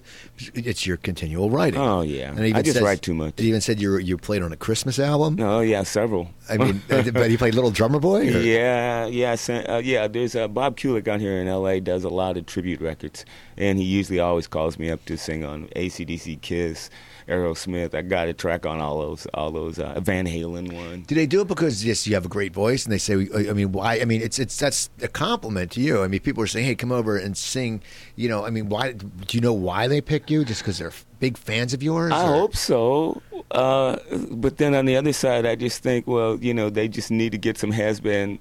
it's 0.54 0.86
your 0.86 0.98
continual 0.98 1.50
writing. 1.50 1.80
Oh 1.80 2.02
yeah, 2.02 2.30
And 2.30 2.40
even 2.42 2.56
I 2.56 2.62
just 2.62 2.76
says- 2.76 2.84
write 2.84 3.02
too 3.02 3.14
much. 3.14 3.34
It 3.38 3.46
even 3.46 3.62
said 3.62 3.82
you 3.82 3.98
you 3.98 4.18
played 4.18 4.42
on 4.44 4.52
a 4.54 4.58
Christmas 4.58 5.00
album. 5.00 5.40
Oh 5.40 5.62
yeah, 5.62 5.84
several. 5.84 6.30
I 6.50 6.58
mean, 6.58 6.82
but 6.88 7.30
he 7.30 7.38
played 7.38 7.56
Little 7.56 7.72
Drummer 7.72 8.00
Boy. 8.00 8.28
or- 8.28 8.40
Yeah, 8.42 9.06
yeah, 9.08 9.36
uh, 9.70 9.82
yeah. 9.84 10.08
There's 10.08 10.36
uh, 10.36 10.48
Bob 10.48 10.78
Kulick 10.78 11.08
out 11.08 11.20
here 11.20 11.40
in 11.42 11.48
L.A. 11.48 11.80
does 11.80 12.04
a 12.04 12.10
lot 12.10 12.38
of 12.38 12.46
tribute 12.46 12.82
records, 12.82 13.26
and 13.58 13.80
he 13.80 13.86
usually 13.86 14.20
always 14.20 14.48
calls 14.48 14.78
me 14.78 14.90
up 14.92 15.04
to 15.06 15.18
sing 15.18 15.44
on 15.44 15.68
ACDC, 15.76 16.42
Kiss, 16.42 16.90
Aerosmith. 17.28 17.94
I 17.94 18.02
got 18.02 18.28
a 18.28 18.34
track 18.34 18.66
on 18.66 18.80
all 18.80 19.00
those, 19.00 19.28
all 19.34 19.52
those 19.52 19.80
uh, 19.80 20.00
Van 20.00 20.26
Halen 20.26 20.74
one. 20.74 21.02
Do 21.02 21.16
they 21.16 21.26
do 21.26 21.42
it 21.42 21.48
because 21.48 21.86
yes, 21.86 22.06
you 22.08 22.14
have 22.16 22.26
a 22.26 22.30
great 22.30 22.54
voice, 22.54 22.84
and 22.86 22.94
they 22.94 22.98
say, 22.98 23.14
I 23.14 23.54
mean, 23.54 23.72
why? 23.72 24.00
I 24.00 24.06
mean, 24.06 24.22
it's 24.22 24.40
it's 24.40 24.58
that's 24.58 24.90
a 25.02 25.08
compliment 25.08 25.72
to 25.72 25.82
you. 25.82 26.04
I 26.04 26.08
mean, 26.08 26.20
people 26.20 26.44
are 26.44 26.48
saying, 26.48 26.66
hey, 26.66 26.76
come 26.76 26.92
over 26.92 27.18
and 27.18 27.36
sing. 27.38 27.82
You 28.16 28.30
know, 28.30 28.46
I 28.46 28.50
mean, 28.50 28.70
why? 28.70 28.94
Do 28.94 29.08
you 29.32 29.42
know 29.42 29.54
why 29.54 29.88
they 29.88 30.02
pick 30.02 30.30
you? 30.30 30.46
Just 30.46 30.62
because 30.62 30.78
they're 30.80 30.94
big 31.20 31.38
fans 31.38 31.74
of 31.74 31.82
yours? 31.82 32.12
I 32.12 32.28
or- 32.28 32.34
hope 32.34 32.56
so. 32.56 33.22
Uh, 33.52 33.98
but 34.32 34.58
then 34.58 34.74
on 34.74 34.86
the 34.86 34.96
other 34.96 35.14
side, 35.14 35.46
I 35.46 35.56
just 35.56 35.84
think, 35.84 36.08
well, 36.08 36.38
you 36.40 36.54
know, 36.54 36.70
they 36.70 36.88
just 36.88 37.12
need 37.12 37.32
to 37.34 37.38
get 37.38 37.58
some 37.58 37.72
has 37.72 38.00
been. 38.00 38.40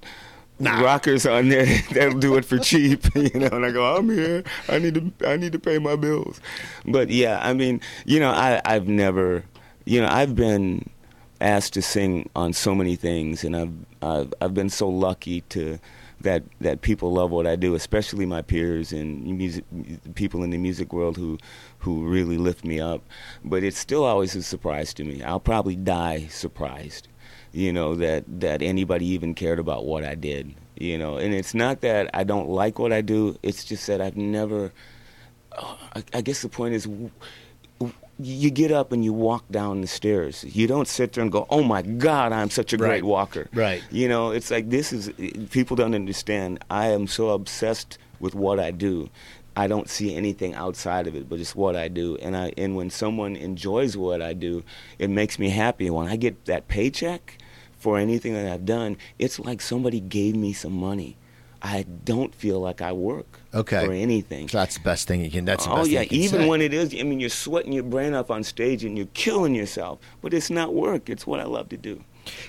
Rockers 0.59 1.25
on 1.25 1.49
there 1.49 1.65
that'll 1.91 2.19
do 2.19 2.35
it 2.35 2.45
for 2.45 2.57
cheap, 2.57 3.03
you 3.15 3.31
know. 3.33 3.47
And 3.47 3.65
I 3.65 3.71
go, 3.71 3.95
I'm 3.95 4.09
here. 4.09 4.43
I 4.69 4.79
need 4.79 4.93
to, 4.95 5.27
I 5.27 5.37
need 5.37 5.51
to 5.53 5.59
pay 5.59 5.79
my 5.79 5.95
bills. 5.95 6.39
But 6.85 7.09
yeah, 7.09 7.39
I 7.41 7.53
mean, 7.53 7.81
you 8.05 8.19
know, 8.19 8.31
I, 8.31 8.61
I've 8.65 8.87
never, 8.87 9.43
you 9.85 10.01
know, 10.01 10.07
I've 10.09 10.35
been 10.35 10.89
asked 11.41 11.73
to 11.73 11.81
sing 11.81 12.29
on 12.35 12.53
so 12.53 12.73
many 12.73 12.95
things, 12.95 13.43
and 13.43 13.55
I've, 13.55 13.73
I've, 14.01 14.33
I've 14.41 14.53
been 14.53 14.69
so 14.69 14.87
lucky 14.87 15.41
to 15.49 15.79
that 16.23 16.43
that 16.61 16.81
people 16.81 17.13
love 17.13 17.31
what 17.31 17.45
I 17.45 17.55
do, 17.55 17.75
especially 17.75 18.25
my 18.25 18.41
peers 18.41 18.91
and 18.91 19.25
music 19.37 19.65
people 20.15 20.43
in 20.43 20.49
the 20.49 20.57
music 20.57 20.91
world 20.91 21.17
who 21.17 21.37
who 21.79 22.05
really 22.05 22.37
lift 22.37 22.63
me 22.63 22.79
up. 22.79 23.03
But 23.43 23.63
it's 23.63 23.77
still 23.77 24.03
always 24.03 24.35
a 24.35 24.43
surprise 24.43 24.93
to 24.95 25.03
me. 25.03 25.21
I'll 25.21 25.39
probably 25.39 25.75
die 25.75 26.27
surprised, 26.27 27.07
you 27.53 27.71
know, 27.71 27.95
that 27.95 28.25
that 28.41 28.61
anybody 28.61 29.05
even 29.07 29.33
cared 29.33 29.59
about 29.59 29.85
what 29.85 30.03
I 30.03 30.15
did, 30.15 30.53
you 30.77 30.97
know. 30.97 31.17
And 31.17 31.33
it's 31.33 31.53
not 31.53 31.81
that 31.81 32.09
I 32.13 32.23
don't 32.25 32.49
like 32.49 32.79
what 32.79 32.91
I 32.91 33.01
do. 33.01 33.37
It's 33.43 33.63
just 33.63 33.87
that 33.87 34.01
I've 34.01 34.17
never. 34.17 34.73
Uh, 35.55 35.75
I, 35.95 36.03
I 36.15 36.21
guess 36.21 36.41
the 36.41 36.49
point 36.49 36.73
is. 36.73 36.87
You 38.19 38.51
get 38.51 38.71
up 38.71 38.91
and 38.91 39.03
you 39.03 39.11
walk 39.11 39.43
down 39.49 39.81
the 39.81 39.87
stairs. 39.87 40.43
You 40.47 40.67
don't 40.67 40.87
sit 40.87 41.13
there 41.13 41.23
and 41.23 41.31
go, 41.31 41.47
"Oh 41.49 41.63
my 41.63 41.81
God, 41.81 42.31
I'm 42.31 42.51
such 42.51 42.71
a 42.71 42.77
Right. 42.77 42.87
great 42.89 43.03
walker." 43.03 43.49
Right. 43.53 43.83
You 43.91 44.07
know, 44.07 44.29
it's 44.29 44.51
like 44.51 44.69
this 44.69 44.93
is 44.93 45.11
people 45.49 45.75
don't 45.75 45.95
understand. 45.95 46.63
I 46.69 46.89
am 46.89 47.07
so 47.07 47.29
obsessed 47.31 47.97
with 48.19 48.35
what 48.35 48.59
I 48.59 48.69
do. 48.69 49.09
I 49.57 49.65
don't 49.67 49.89
see 49.89 50.15
anything 50.15 50.53
outside 50.53 51.07
of 51.07 51.15
it, 51.15 51.27
but 51.27 51.39
it's 51.39 51.55
what 51.55 51.75
I 51.75 51.87
do. 51.87 52.15
And 52.21 52.37
I 52.37 52.53
and 52.55 52.75
when 52.75 52.91
someone 52.91 53.35
enjoys 53.35 53.97
what 53.97 54.21
I 54.21 54.33
do, 54.33 54.63
it 54.99 55.09
makes 55.09 55.39
me 55.39 55.49
happy. 55.49 55.89
When 55.89 56.07
I 56.07 56.15
get 56.15 56.45
that 56.45 56.67
paycheck 56.67 57.39
for 57.83 57.97
anything 57.97 58.33
that 58.33 58.51
I've 58.51 58.65
done, 58.65 58.95
it's 59.19 59.37
like 59.39 59.59
somebody 59.61 59.99
gave 59.99 60.35
me 60.37 60.53
some 60.53 60.71
money. 60.73 61.17
I 61.61 61.85
don't 62.05 62.33
feel 62.33 62.59
like 62.59 62.81
I 62.81 62.91
work 62.93 63.39
Okay. 63.53 63.85
for 63.85 63.91
anything. 63.93 64.47
So 64.49 64.57
that's 64.57 64.75
the 64.77 64.83
best 64.83 65.07
thing 65.07 65.23
you 65.23 65.29
can. 65.29 65.45
That's 65.45 65.67
Oh 65.67 65.75
best 65.75 65.89
yeah, 65.91 65.99
thing 65.99 66.03
you 66.03 66.09
can 66.09 66.19
even 66.23 66.41
say. 66.41 66.47
when 66.47 66.61
it 66.61 66.73
is, 66.73 66.93
I 66.97 67.03
mean, 67.03 67.19
you're 67.19 67.29
sweating 67.29 67.73
your 67.73 67.83
brain 67.83 68.13
off 68.13 68.31
on 68.31 68.43
stage 68.43 68.83
and 68.85 68.97
you're 68.97 69.07
killing 69.13 69.53
yourself, 69.53 69.99
but 70.21 70.33
it's 70.33 70.49
not 70.49 70.73
work. 70.73 71.09
It's 71.09 71.27
what 71.27 71.39
I 71.41 71.43
love 71.45 71.69
to 71.69 71.77
do. 71.77 72.03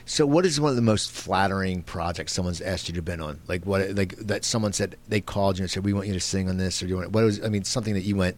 So, 0.07 0.25
what 0.25 0.47
is 0.47 0.61
one 0.61 0.71
of 0.71 0.77
the 0.77 0.83
most 0.83 1.11
flattering 1.11 1.83
projects 1.83 2.33
someone's 2.33 2.61
asked 2.61 2.89
you 2.89 2.95
to 2.95 3.03
been 3.03 3.21
on? 3.21 3.41
Like 3.49 3.65
what? 3.67 3.91
Like 3.97 4.17
that 4.19 4.45
someone 4.45 4.73
said 4.73 4.97
they 5.09 5.21
called 5.21 5.59
you 5.59 5.63
and 5.65 5.71
said, 5.71 5.85
"We 5.85 5.93
want 5.93 6.07
you 6.07 6.13
to 6.15 6.21
sing 6.21 6.49
on 6.49 6.59
this," 6.59 6.81
or 6.81 6.87
do 6.87 6.91
you 6.91 6.97
want? 6.99 7.11
What 7.11 7.25
was? 7.25 7.43
I 7.45 7.49
mean, 7.49 7.65
something 7.65 7.95
that 7.95 8.03
you 8.05 8.15
went. 8.15 8.37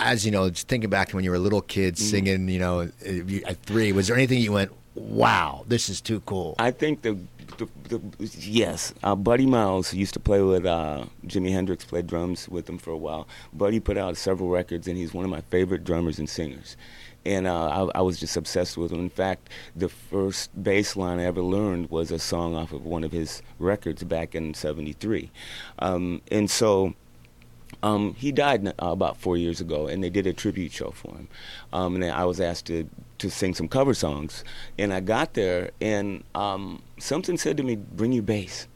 As 0.00 0.24
you 0.24 0.30
know, 0.30 0.48
just 0.50 0.68
thinking 0.68 0.90
back 0.90 1.08
to 1.08 1.16
when 1.16 1.24
you 1.24 1.30
were 1.30 1.36
a 1.36 1.40
little 1.40 1.60
kid 1.60 1.94
Mm-hmm. 1.94 2.04
singing, 2.04 2.48
you 2.48 2.60
know, 2.60 2.88
at 3.46 3.56
three, 3.62 3.90
was 3.92 4.06
there 4.06 4.16
anything 4.16 4.38
you 4.40 4.52
went, 4.52 4.70
"Wow, 4.98 5.64
this 5.66 5.88
is 5.88 6.00
too 6.00 6.20
cool"? 6.20 6.54
I 6.58 6.70
think 6.70 7.02
the, 7.02 7.18
the, 7.58 7.68
the 7.88 8.00
yes, 8.40 8.94
uh, 9.02 9.14
Buddy 9.14 9.46
Miles 9.46 9.94
used 9.94 10.14
to 10.14 10.20
play 10.20 10.42
with 10.42 10.66
uh, 10.66 11.04
Jimi 11.26 11.50
Hendrix, 11.52 11.84
played 11.84 12.06
drums 12.06 12.48
with 12.48 12.68
him 12.68 12.78
for 12.78 12.90
a 12.90 12.96
while. 12.96 13.26
Buddy 13.52 13.80
put 13.80 13.96
out 13.96 14.16
several 14.16 14.48
records, 14.48 14.86
and 14.88 14.96
he's 14.96 15.14
one 15.14 15.24
of 15.24 15.30
my 15.30 15.40
favorite 15.42 15.84
drummers 15.84 16.18
and 16.18 16.28
singers. 16.28 16.76
And 17.24 17.46
uh, 17.46 17.88
I, 17.94 17.98
I 17.98 18.00
was 18.02 18.18
just 18.20 18.36
obsessed 18.36 18.76
with 18.76 18.92
him. 18.92 19.00
In 19.00 19.10
fact, 19.10 19.50
the 19.76 19.88
first 19.88 20.50
bass 20.62 20.96
line 20.96 21.18
I 21.18 21.24
ever 21.24 21.42
learned 21.42 21.90
was 21.90 22.10
a 22.10 22.18
song 22.18 22.54
off 22.54 22.72
of 22.72 22.84
one 22.84 23.04
of 23.04 23.12
his 23.12 23.42
records 23.58 24.04
back 24.04 24.34
in 24.34 24.54
'73. 24.54 25.30
Um, 25.78 26.22
and 26.30 26.50
so 26.50 26.94
um, 27.82 28.14
he 28.14 28.32
died 28.32 28.66
uh, 28.66 28.72
about 28.78 29.16
four 29.16 29.36
years 29.36 29.60
ago, 29.60 29.86
and 29.86 30.02
they 30.02 30.10
did 30.10 30.26
a 30.26 30.32
tribute 30.32 30.72
show 30.72 30.90
for 30.90 31.14
him. 31.14 31.28
Um, 31.72 31.94
and 31.94 32.04
I 32.04 32.24
was 32.24 32.40
asked 32.40 32.66
to, 32.66 32.88
to 33.18 33.30
sing 33.30 33.54
some 33.54 33.68
cover 33.68 33.94
songs, 33.94 34.44
and 34.78 34.92
I 34.92 35.00
got 35.00 35.34
there, 35.34 35.70
and 35.80 36.24
um, 36.34 36.82
something 36.98 37.36
said 37.38 37.56
to 37.58 37.62
me, 37.62 37.76
"Bring 37.76 38.12
your 38.12 38.22
bass." 38.22 38.66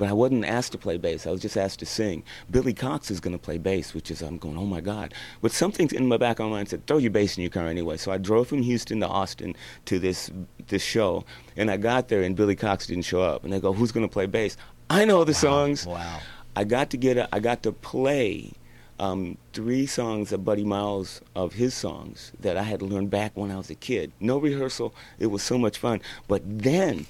But 0.00 0.08
I 0.08 0.14
wasn't 0.14 0.46
asked 0.46 0.72
to 0.72 0.78
play 0.78 0.96
bass. 0.96 1.26
I 1.26 1.30
was 1.30 1.42
just 1.42 1.58
asked 1.58 1.80
to 1.80 1.86
sing. 1.86 2.22
Billy 2.50 2.72
Cox 2.72 3.10
is 3.10 3.20
going 3.20 3.36
to 3.36 3.38
play 3.38 3.58
bass, 3.58 3.92
which 3.92 4.10
is 4.10 4.22
I'm 4.22 4.38
going, 4.38 4.56
oh 4.56 4.64
my 4.64 4.80
God. 4.80 5.12
But 5.42 5.52
something 5.52 5.90
in 5.92 6.06
my 6.06 6.16
back 6.16 6.38
of 6.38 6.46
my 6.46 6.52
mind 6.52 6.70
said, 6.70 6.86
throw 6.86 6.96
your 6.96 7.10
bass 7.10 7.36
in 7.36 7.42
your 7.42 7.50
car 7.50 7.66
anyway. 7.66 7.98
So 7.98 8.10
I 8.10 8.16
drove 8.16 8.48
from 8.48 8.62
Houston 8.62 9.00
to 9.00 9.06
Austin 9.06 9.54
to 9.84 9.98
this 9.98 10.30
this 10.68 10.82
show, 10.82 11.26
and 11.54 11.70
I 11.70 11.76
got 11.76 12.08
there, 12.08 12.22
and 12.22 12.34
Billy 12.34 12.56
Cox 12.56 12.86
didn't 12.86 13.04
show 13.04 13.20
up. 13.20 13.44
And 13.44 13.52
they 13.52 13.60
go, 13.60 13.74
who's 13.74 13.92
going 13.92 14.08
to 14.08 14.10
play 14.10 14.24
bass? 14.24 14.56
I 14.88 15.04
know 15.04 15.22
the 15.22 15.34
songs. 15.34 15.86
Wow. 15.86 16.20
I 16.60 16.64
got 16.64 16.90
to 16.90 16.98
get 16.98 17.16
a, 17.16 17.26
I 17.34 17.40
got 17.40 17.62
to 17.62 17.72
play 17.72 18.52
um, 18.98 19.38
three 19.54 19.86
songs 19.86 20.30
of 20.30 20.44
Buddy 20.44 20.62
Miles 20.62 21.22
of 21.34 21.54
his 21.54 21.72
songs 21.72 22.32
that 22.38 22.58
I 22.58 22.64
had 22.64 22.82
learned 22.82 23.08
back 23.08 23.32
when 23.34 23.50
I 23.50 23.56
was 23.56 23.70
a 23.70 23.74
kid. 23.74 24.12
No 24.20 24.36
rehearsal. 24.36 24.94
It 25.18 25.28
was 25.28 25.42
so 25.42 25.56
much 25.56 25.78
fun. 25.78 26.02
But 26.28 26.42
then, 26.44 27.06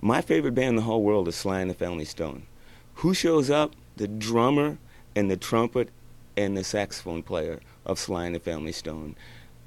my 0.00 0.22
favorite 0.22 0.54
band 0.54 0.70
in 0.70 0.76
the 0.76 0.82
whole 0.82 1.02
world 1.02 1.28
is 1.28 1.36
Sly 1.36 1.60
and 1.60 1.68
the 1.68 1.74
Family 1.74 2.06
Stone. 2.06 2.46
Who 2.94 3.12
shows 3.12 3.50
up? 3.50 3.76
The 3.98 4.08
drummer 4.08 4.78
and 5.14 5.30
the 5.30 5.36
trumpet 5.36 5.90
and 6.34 6.56
the 6.56 6.64
saxophone 6.64 7.22
player 7.22 7.60
of 7.84 7.98
Sly 7.98 8.24
and 8.24 8.34
the 8.34 8.40
Family 8.40 8.72
Stone. 8.72 9.14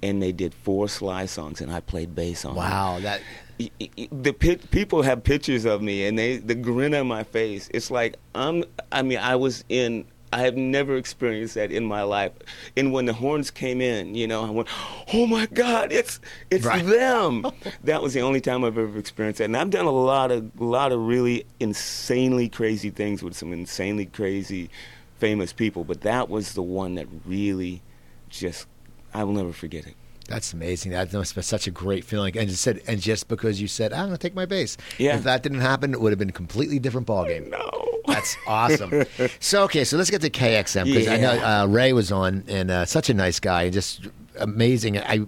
And 0.01 0.23
they 0.23 0.31
did 0.31 0.55
four 0.55 0.89
Sly 0.89 1.27
songs, 1.27 1.61
and 1.61 1.71
I 1.71 1.81
played 1.81 2.15
bass 2.15 2.45
on 2.45 2.55
them 2.55 2.63
Wow, 2.63 2.99
that 3.01 3.21
the 3.59 4.31
pit, 4.31 4.71
people 4.71 5.01
have 5.01 5.23
pictures 5.23 5.65
of 5.65 5.81
me 5.81 6.05
and 6.07 6.17
they 6.17 6.37
the 6.37 6.55
grin 6.55 6.93
on 6.95 7.07
my 7.07 7.23
face. 7.23 7.69
It's 7.73 7.91
like 7.91 8.15
i'm 8.35 8.63
i 8.91 9.01
mean 9.01 9.17
i 9.19 9.35
was 9.35 9.63
in 9.69 10.05
i 10.31 10.39
have 10.41 10.55
never 10.55 10.95
experienced 10.95 11.55
that 11.55 11.71
in 11.71 11.83
my 11.83 12.03
life. 12.03 12.31
And 12.77 12.93
when 12.93 13.05
the 13.05 13.13
horns 13.13 13.51
came 13.51 13.81
in 13.81 14.15
you 14.15 14.27
know 14.27 14.45
i 14.45 14.49
went 14.49 14.69
oh 15.13 15.25
my 15.27 15.45
god 15.47 15.91
it's 15.91 16.19
it's 16.49 16.65
Right. 16.65 16.85
them. 16.85 17.45
That 17.83 18.01
was 18.01 18.13
the 18.13 18.21
only 18.21 18.39
time 18.39 18.63
i've 18.63 18.77
ever 18.77 18.97
experienced 18.97 19.39
that. 19.39 19.45
And 19.45 19.57
i've 19.57 19.69
done 19.71 19.85
a 19.85 19.91
lot 19.91 20.31
of 20.31 20.49
a 20.59 20.63
lot 20.63 20.91
of 20.93 20.99
really 21.05 21.45
insanely 21.59 22.47
crazy 22.47 22.91
things 22.91 23.21
with 23.23 23.35
some 23.35 23.51
insanely 23.51 24.05
crazy 24.05 24.69
famous 25.17 25.51
people 25.51 25.83
but 25.83 25.99
that 26.01 26.29
was 26.29 26.53
the 26.53 26.63
one 26.63 26.95
that 26.95 27.07
really 27.25 27.81
just 28.29 28.67
i 29.13 29.21
will 29.21 29.33
never 29.33 29.51
forget 29.51 29.85
it 29.85 29.95
That's 30.29 30.53
amazing. 30.53 30.91
That 30.91 31.11
must 31.11 31.31
have 31.31 31.35
been 31.35 31.43
such 31.43 31.65
a 31.65 31.71
great 31.71 32.05
feeling. 32.05 32.37
And 32.37 32.49
you 32.49 32.55
said, 32.55 32.81
and 32.87 33.01
just 33.01 33.27
because 33.27 33.59
you 33.59 33.67
said, 33.67 33.91
I'm 33.93 34.05
going 34.05 34.11
to 34.11 34.17
take 34.17 34.35
my 34.35 34.45
base. 34.45 34.77
Yeah. 34.99 35.15
If 35.17 35.23
that 35.23 35.41
didn't 35.41 35.61
happen, 35.61 35.91
it 35.93 35.99
would 35.99 36.11
have 36.11 36.19
been 36.19 36.29
a 36.29 36.33
completely 36.33 36.77
different 36.77 37.07
ballgame. 37.07 37.49
no 37.49 38.01
That's 38.07 38.37
awesome. 38.45 39.05
so 39.39 39.63
okay, 39.63 39.83
so 39.83 39.97
let's 39.97 40.11
get 40.11 40.21
to 40.21 40.29
KXM 40.29 40.85
because 40.85 41.07
I 41.07 41.17
know 41.17 41.31
uh, 41.31 41.65
Ray 41.67 41.93
was 41.93 42.11
on 42.11 42.43
and 42.47 42.69
uh, 42.69 42.85
such 42.85 43.09
a 43.09 43.13
nice 43.13 43.39
guy 43.39 43.63
and 43.63 43.73
just 43.73 44.07
amazing. 44.39 44.99
I 44.99 45.21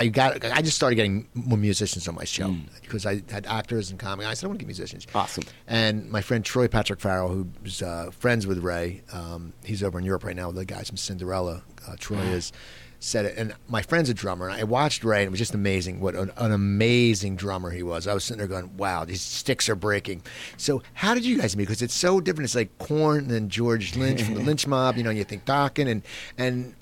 I 0.00 0.06
got 0.06 0.44
I 0.44 0.62
just 0.62 0.76
started 0.76 0.94
getting 0.96 1.26
more 1.34 1.58
musicians 1.58 2.06
on 2.08 2.14
my 2.14 2.24
show 2.24 2.46
Mm. 2.48 2.68
because 2.82 3.04
I 3.04 3.20
had 3.30 3.46
actors 3.46 3.90
and 3.90 3.98
comic. 3.98 4.26
I 4.26 4.34
said 4.34 4.46
I 4.46 4.48
want 4.48 4.60
to 4.60 4.64
get 4.64 4.68
musicians. 4.68 5.06
Awesome. 5.14 5.44
And 5.66 6.08
my 6.10 6.20
friend 6.22 6.44
Troy 6.44 6.68
Patrick 6.68 7.00
Farrell, 7.00 7.28
who's 7.62 7.82
uh, 7.82 8.10
friends 8.12 8.46
with 8.46 8.58
Ray, 8.58 9.02
um, 9.12 9.52
he's 9.64 9.82
over 9.82 9.98
in 9.98 10.04
Europe 10.04 10.24
right 10.24 10.36
now 10.36 10.46
with 10.46 10.56
the 10.56 10.64
guys 10.64 10.88
from 10.88 10.96
Cinderella. 10.96 11.62
Uh, 11.86 11.96
Troy 11.98 12.18
is 12.20 12.52
said 13.00 13.24
it, 13.26 13.34
and 13.36 13.54
my 13.68 13.82
friend's 13.82 14.08
a 14.08 14.14
drummer. 14.14 14.48
And 14.48 14.58
I 14.60 14.64
watched 14.64 15.04
Ray, 15.04 15.18
and 15.20 15.28
it 15.28 15.30
was 15.30 15.38
just 15.38 15.54
amazing. 15.54 16.00
What 16.00 16.14
an, 16.14 16.32
an 16.36 16.52
amazing 16.52 17.36
drummer 17.36 17.70
he 17.70 17.82
was. 17.82 18.06
I 18.06 18.14
was 18.14 18.24
sitting 18.24 18.38
there 18.38 18.48
going, 18.48 18.76
"Wow, 18.76 19.04
these 19.04 19.22
sticks 19.22 19.68
are 19.68 19.76
breaking." 19.76 20.22
So, 20.56 20.82
how 20.94 21.14
did 21.14 21.24
you 21.24 21.38
guys 21.38 21.56
meet? 21.56 21.64
Because 21.64 21.82
it's 21.82 21.94
so 21.94 22.20
different. 22.20 22.46
It's 22.46 22.54
like 22.54 22.76
Korn 22.78 23.30
and 23.30 23.50
George 23.50 23.96
Lynch 23.96 24.22
from 24.22 24.34
the 24.34 24.40
Lynch 24.44 24.66
Mob. 24.66 24.96
You 24.96 25.04
know, 25.04 25.10
And 25.10 25.18
you 25.18 25.24
think 25.24 25.44
Dokken 25.44 25.88
and 25.88 26.02
and. 26.36 26.74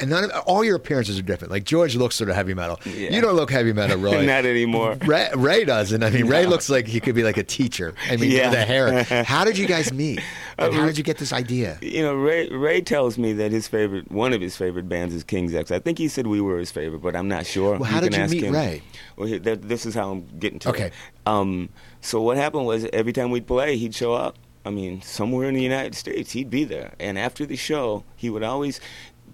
And 0.00 0.10
none 0.10 0.24
of 0.24 0.30
all 0.46 0.62
your 0.64 0.76
appearances 0.76 1.18
are 1.18 1.22
different. 1.22 1.50
Like 1.50 1.64
George 1.64 1.96
looks 1.96 2.14
sort 2.14 2.30
of 2.30 2.36
heavy 2.36 2.54
metal. 2.54 2.78
Yeah. 2.84 3.10
You 3.14 3.20
don't 3.20 3.34
look 3.34 3.50
heavy 3.50 3.72
metal, 3.72 3.96
Roy. 4.00 4.24
not 4.24 4.44
anymore 4.46 4.96
Ray, 5.04 5.28
Ray 5.34 5.64
doesn't. 5.64 6.02
I 6.02 6.10
mean, 6.10 6.26
Ray 6.26 6.46
looks 6.46 6.70
like 6.70 6.86
he 6.86 7.00
could 7.00 7.14
be 7.16 7.24
like 7.24 7.36
a 7.36 7.42
teacher. 7.42 7.94
I 8.08 8.16
mean, 8.16 8.30
Yeah. 8.30 8.50
the 8.50 8.64
hair. 8.64 9.02
How 9.24 9.44
did 9.44 9.58
you 9.58 9.66
guys 9.66 9.92
meet? 9.92 10.20
And 10.56 10.72
how 10.74 10.82
Uh, 10.82 10.86
did 10.86 10.98
you 10.98 11.04
get 11.04 11.18
this 11.18 11.32
idea? 11.32 11.78
You 11.82 12.02
know, 12.02 12.14
Ray 12.14 12.48
Ray 12.48 12.80
tells 12.80 13.16
me 13.18 13.32
that 13.34 13.50
his 13.52 13.68
favorite, 13.68 14.10
one 14.10 14.32
of 14.32 14.40
his 14.40 14.56
favorite 14.56 14.88
bands 14.88 15.14
is 15.14 15.22
King's 15.24 15.54
X. 15.54 15.70
I 15.70 15.78
think 15.78 15.98
he 15.98 16.08
said 16.08 16.26
we 16.26 16.40
were 16.40 16.58
his 16.58 16.70
favorite, 16.72 17.00
but 17.00 17.14
I'm 17.16 17.28
not 17.28 17.46
sure. 17.46 17.72
Well, 17.78 17.84
how 17.84 18.00
can 18.00 18.10
did 18.10 18.16
you 18.16 18.22
ask 18.24 18.32
meet 18.32 18.42
him. 18.44 18.54
Ray? 18.54 18.82
Well, 19.16 19.28
he- 19.28 19.38
that, 19.38 19.68
this 19.68 19.86
is 19.86 19.94
how 19.94 20.10
I'm 20.12 20.26
getting 20.38 20.58
to 20.60 20.68
Okay. 20.70 20.86
it. 20.86 20.92
Um, 21.26 21.68
so 22.00 22.20
what 22.22 22.36
happened 22.36 22.66
was 22.66 22.86
every 22.92 23.12
time 23.12 23.30
we'd 23.30 23.46
play, 23.46 23.76
he'd 23.76 23.94
show 23.94 24.14
up. 24.14 24.36
I 24.64 24.70
mean, 24.70 25.00
somewhere 25.02 25.48
in 25.48 25.54
the 25.54 25.62
United 25.62 25.94
States, 25.94 26.32
he'd 26.32 26.50
be 26.50 26.64
there. 26.64 26.92
And 27.00 27.18
after 27.18 27.46
the 27.46 27.56
show, 27.56 28.04
he 28.16 28.28
would 28.30 28.42
always. 28.42 28.80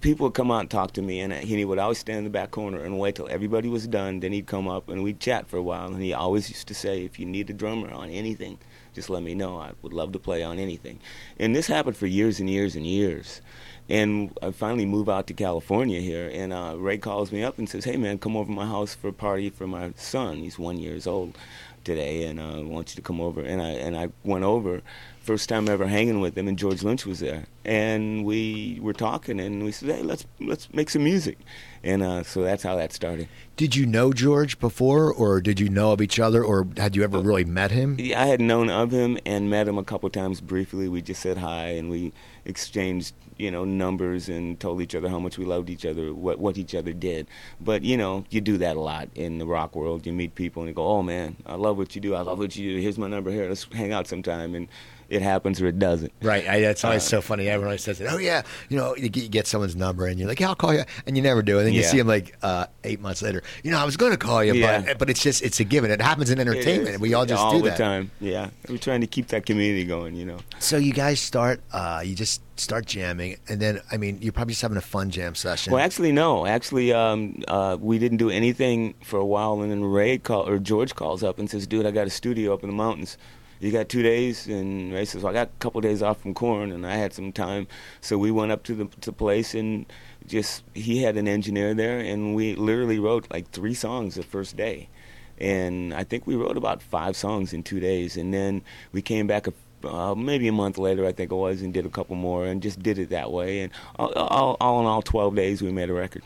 People 0.01 0.25
would 0.25 0.33
come 0.33 0.51
out 0.51 0.61
and 0.61 0.69
talk 0.69 0.93
to 0.93 1.01
me, 1.01 1.19
and 1.19 1.33
he 1.33 1.65
would 1.65 1.79
always 1.79 1.99
stand 1.99 2.19
in 2.19 2.23
the 2.25 2.29
back 2.29 2.51
corner 2.51 2.83
and 2.83 2.99
wait 2.99 3.15
till 3.15 3.27
everybody 3.29 3.69
was 3.69 3.87
done. 3.87 4.19
Then 4.19 4.31
he'd 4.31 4.47
come 4.47 4.67
up 4.67 4.89
and 4.89 5.03
we'd 5.03 5.19
chat 5.19 5.47
for 5.47 5.57
a 5.57 5.63
while. 5.63 5.87
And 5.87 6.01
he 6.01 6.13
always 6.13 6.49
used 6.49 6.67
to 6.67 6.73
say, 6.73 7.03
"If 7.03 7.19
you 7.19 7.25
need 7.25 7.49
a 7.49 7.53
drummer 7.53 7.91
on 7.91 8.09
anything, 8.09 8.57
just 8.93 9.09
let 9.09 9.23
me 9.23 9.33
know. 9.35 9.57
I 9.57 9.71
would 9.81 9.93
love 9.93 10.11
to 10.13 10.19
play 10.19 10.43
on 10.43 10.59
anything." 10.59 10.99
And 11.39 11.55
this 11.55 11.67
happened 11.67 11.97
for 11.97 12.07
years 12.07 12.39
and 12.39 12.49
years 12.49 12.75
and 12.75 12.85
years. 12.85 13.41
And 13.87 14.35
I 14.41 14.51
finally 14.51 14.85
move 14.85 15.09
out 15.09 15.27
to 15.27 15.33
California 15.33 16.01
here, 16.01 16.29
and 16.33 16.51
uh, 16.51 16.75
Ray 16.77 16.97
calls 16.97 17.31
me 17.31 17.43
up 17.43 17.57
and 17.59 17.69
says, 17.69 17.85
"Hey 17.85 17.97
man, 17.97 18.17
come 18.17 18.35
over 18.35 18.47
to 18.47 18.55
my 18.55 18.65
house 18.65 18.95
for 18.95 19.09
a 19.09 19.13
party 19.13 19.49
for 19.49 19.67
my 19.67 19.93
son. 19.95 20.37
He's 20.37 20.57
one 20.57 20.77
years 20.77 21.05
old 21.05 21.37
today, 21.83 22.23
and 22.23 22.39
uh, 22.39 22.59
I 22.59 22.63
want 22.63 22.91
you 22.91 22.95
to 22.95 23.01
come 23.03 23.21
over." 23.21 23.41
And 23.41 23.61
I 23.61 23.69
and 23.69 23.95
I 23.95 24.09
went 24.23 24.43
over, 24.43 24.81
first 25.25 25.49
time 25.49 25.67
ever 25.67 25.87
hanging 25.87 26.21
with 26.21 26.37
him, 26.37 26.47
and 26.47 26.57
George 26.57 26.83
Lynch 26.83 27.05
was 27.05 27.19
there, 27.19 27.45
and 27.65 28.23
we 28.23 28.79
were 28.81 28.93
talking, 28.93 29.39
and 29.39 29.63
we 29.63 29.71
said, 29.71 29.89
"Hey, 29.89 30.01
let's 30.03 30.25
let's 30.39 30.71
make 30.73 30.89
some 30.89 31.03
music," 31.03 31.39
and 31.83 32.03
uh, 32.03 32.23
so 32.23 32.43
that's 32.43 32.63
how 32.63 32.75
that 32.75 32.93
started. 32.93 33.27
Did 33.57 33.75
you 33.75 33.85
know 33.85 34.11
George 34.11 34.59
before, 34.59 35.13
or 35.13 35.39
did 35.39 35.59
you 35.59 35.69
know 35.69 35.91
of 35.93 36.01
each 36.01 36.19
other, 36.19 36.43
or 36.43 36.67
had 36.75 36.95
you 36.95 37.03
ever 37.03 37.19
really 37.19 37.45
met 37.45 37.71
him? 37.71 37.95
Yeah, 37.97 38.21
I 38.21 38.25
had 38.25 38.41
known 38.41 38.69
of 38.69 38.91
him 38.91 39.17
and 39.25 39.49
met 39.49 39.67
him 39.67 39.77
a 39.77 39.83
couple 39.83 40.09
times 40.09 40.41
briefly. 40.41 40.89
We 40.89 41.01
just 41.01 41.21
said 41.21 41.37
hi 41.37 41.67
and 41.67 41.89
we 41.89 42.11
exchanged, 42.43 43.15
you 43.37 43.49
know, 43.49 43.63
numbers 43.63 44.27
and 44.27 44.59
told 44.59 44.81
each 44.81 44.93
other 44.93 45.07
how 45.07 45.19
much 45.19 45.37
we 45.37 45.45
loved 45.45 45.69
each 45.69 45.85
other, 45.85 46.13
what 46.13 46.37
what 46.37 46.57
each 46.57 46.75
other 46.75 46.91
did. 46.91 47.27
But 47.61 47.83
you 47.83 47.95
know, 47.95 48.25
you 48.29 48.41
do 48.41 48.57
that 48.57 48.75
a 48.75 48.81
lot 48.81 49.07
in 49.15 49.37
the 49.37 49.45
rock 49.45 49.73
world. 49.75 50.05
You 50.05 50.11
meet 50.11 50.35
people 50.35 50.63
and 50.63 50.69
you 50.69 50.75
go, 50.75 50.85
"Oh 50.85 51.01
man, 51.01 51.37
I 51.45 51.55
love 51.55 51.77
what 51.77 51.95
you 51.95 52.01
do. 52.01 52.13
I 52.13 52.21
love 52.21 52.39
what 52.39 52.55
you 52.57 52.73
do. 52.73 52.81
Here's 52.81 52.97
my 52.97 53.07
number 53.07 53.31
here. 53.31 53.47
Let's 53.47 53.65
hang 53.71 53.93
out 53.93 54.07
sometime." 54.07 54.53
And 54.53 54.67
it 55.09 55.21
happens 55.21 55.61
or 55.61 55.67
it 55.67 55.79
doesn't. 55.79 56.11
Right. 56.21 56.47
I, 56.47 56.59
that's 56.61 56.83
always 56.83 57.03
Uh, 57.03 57.09
so 57.09 57.21
funny. 57.21 57.47
Everyone 57.47 57.69
always 57.69 57.83
says 57.83 57.99
it. 58.01 58.07
Oh 58.09 58.17
yeah. 58.17 58.41
You 58.69 58.77
know, 58.77 58.95
you 58.95 59.09
get, 59.09 59.47
someone's 59.47 59.75
number 59.75 60.07
and 60.07 60.17
you're 60.19 60.27
like, 60.27 60.39
yeah, 60.39 60.47
I'll 60.49 60.55
call 60.55 60.73
you, 60.73 60.83
and 61.05 61.15
you 61.15 61.21
never 61.23 61.41
do. 61.43 61.57
And 61.59 61.67
then 61.67 61.73
you 61.73 61.81
Yeah. 61.81 61.87
see 61.87 61.97
them 61.97 62.07
like 62.07 62.35
uh, 62.41 62.65
eight 62.83 62.99
months 62.99 63.21
later. 63.21 63.43
You 63.63 63.71
know, 63.71 63.77
I 63.77 63.85
was 63.85 63.95
going 63.97 64.11
to 64.11 64.17
call 64.17 64.43
you, 64.43 64.53
Yeah. 64.53 64.81
but 64.81 64.97
but 64.99 65.09
it's 65.09 65.21
just 65.21 65.41
it's 65.43 65.59
a 65.59 65.63
given. 65.63 65.91
It 65.91 66.01
happens 66.01 66.29
in 66.29 66.39
entertainment. 66.39 66.99
We 66.99 67.13
all 67.13 67.25
just 67.25 67.41
all 67.43 67.51
do 67.53 67.61
the 67.61 67.69
that. 67.69 67.77
time. 67.77 68.11
Yeah, 68.19 68.49
we're 68.69 68.77
trying 68.77 69.01
to 69.01 69.07
keep 69.07 69.27
that 69.27 69.45
community 69.45 69.85
going. 69.85 70.15
You 70.15 70.25
know. 70.25 70.37
So 70.59 70.77
you 70.77 70.93
guys 70.93 71.19
start. 71.19 71.61
Uh, 71.71 72.01
you 72.05 72.15
just 72.15 72.41
start 72.57 72.85
jamming, 72.85 73.37
and 73.49 73.59
then 73.59 73.81
I 73.91 73.97
mean, 73.97 74.17
you're 74.21 74.31
probably 74.33 74.53
just 74.53 74.61
having 74.61 74.77
a 74.77 74.81
fun 74.81 75.09
jam 75.11 75.35
session. 75.35 75.73
Well, 75.73 75.83
actually, 75.83 76.11
no. 76.13 76.45
Actually, 76.45 76.93
um, 76.93 77.43
uh, 77.47 77.77
we 77.79 77.99
didn't 77.99 78.17
do 78.17 78.29
anything 78.29 78.93
for 79.03 79.19
a 79.19 79.25
while, 79.25 79.61
and 79.61 79.69
then 79.69 79.83
Ray 79.83 80.17
call 80.17 80.47
or 80.47 80.57
George 80.59 80.95
calls 80.95 81.21
up 81.23 81.37
and 81.37 81.49
says, 81.49 81.67
"Dude, 81.67 81.85
I 81.85 81.91
got 81.91 82.07
a 82.07 82.09
studio 82.09 82.53
up 82.53 82.63
in 82.63 82.69
the 82.69 82.75
mountains. 82.75 83.17
You 83.59 83.71
got 83.71 83.89
two 83.89 84.03
days?" 84.03 84.47
And 84.47 84.93
Ray 84.93 85.05
says, 85.05 85.23
"Well, 85.23 85.31
I 85.31 85.33
got 85.33 85.47
a 85.47 85.59
couple 85.59 85.81
days 85.81 86.01
off 86.01 86.21
from 86.21 86.33
Korn, 86.33 86.71
and 86.71 86.85
I 86.85 86.95
had 86.95 87.13
some 87.13 87.31
time, 87.31 87.67
so 88.01 88.17
we 88.17 88.31
went 88.31 88.51
up 88.51 88.63
to 88.63 88.75
the 88.75 88.85
to 89.01 89.11
place 89.11 89.53
and 89.53 89.85
just 90.27 90.63
he 90.73 91.03
had 91.03 91.17
an 91.17 91.27
engineer 91.27 91.73
there, 91.73 91.99
and 91.99 92.35
we 92.35 92.55
literally 92.55 92.99
wrote 92.99 93.27
like 93.31 93.49
three 93.51 93.73
songs 93.73 94.15
the 94.15 94.23
first 94.23 94.57
day." 94.57 94.89
And 95.37 95.93
I 95.93 96.05
think 96.05 96.25
we 96.25 96.35
wrote 96.35 96.55
about 96.55 96.81
five 96.81 97.17
songs 97.17 97.51
in 97.53 97.61
two 97.61 97.81
days, 97.81 98.15
and 98.15 98.33
then 98.33 98.61
we 98.93 99.01
came 99.01 99.27
back 99.27 99.47
a 99.47 99.53
uh, 99.85 100.15
maybe 100.15 100.47
a 100.47 100.51
month 100.51 100.77
later, 100.77 101.05
I 101.05 101.11
think 101.11 101.31
it 101.31 101.35
was, 101.35 101.61
and 101.61 101.73
did 101.73 101.85
a 101.85 101.89
couple 101.89 102.15
more, 102.15 102.45
and 102.45 102.61
just 102.61 102.81
did 102.81 102.97
it 102.97 103.09
that 103.09 103.31
way. 103.31 103.59
And 103.59 103.71
all, 103.99 104.11
all, 104.13 104.57
all 104.59 104.79
in 104.79 104.85
all, 104.87 105.01
twelve 105.01 105.35
days, 105.35 105.61
we 105.61 105.71
made 105.71 105.89
a 105.89 105.93
record. 105.93 106.23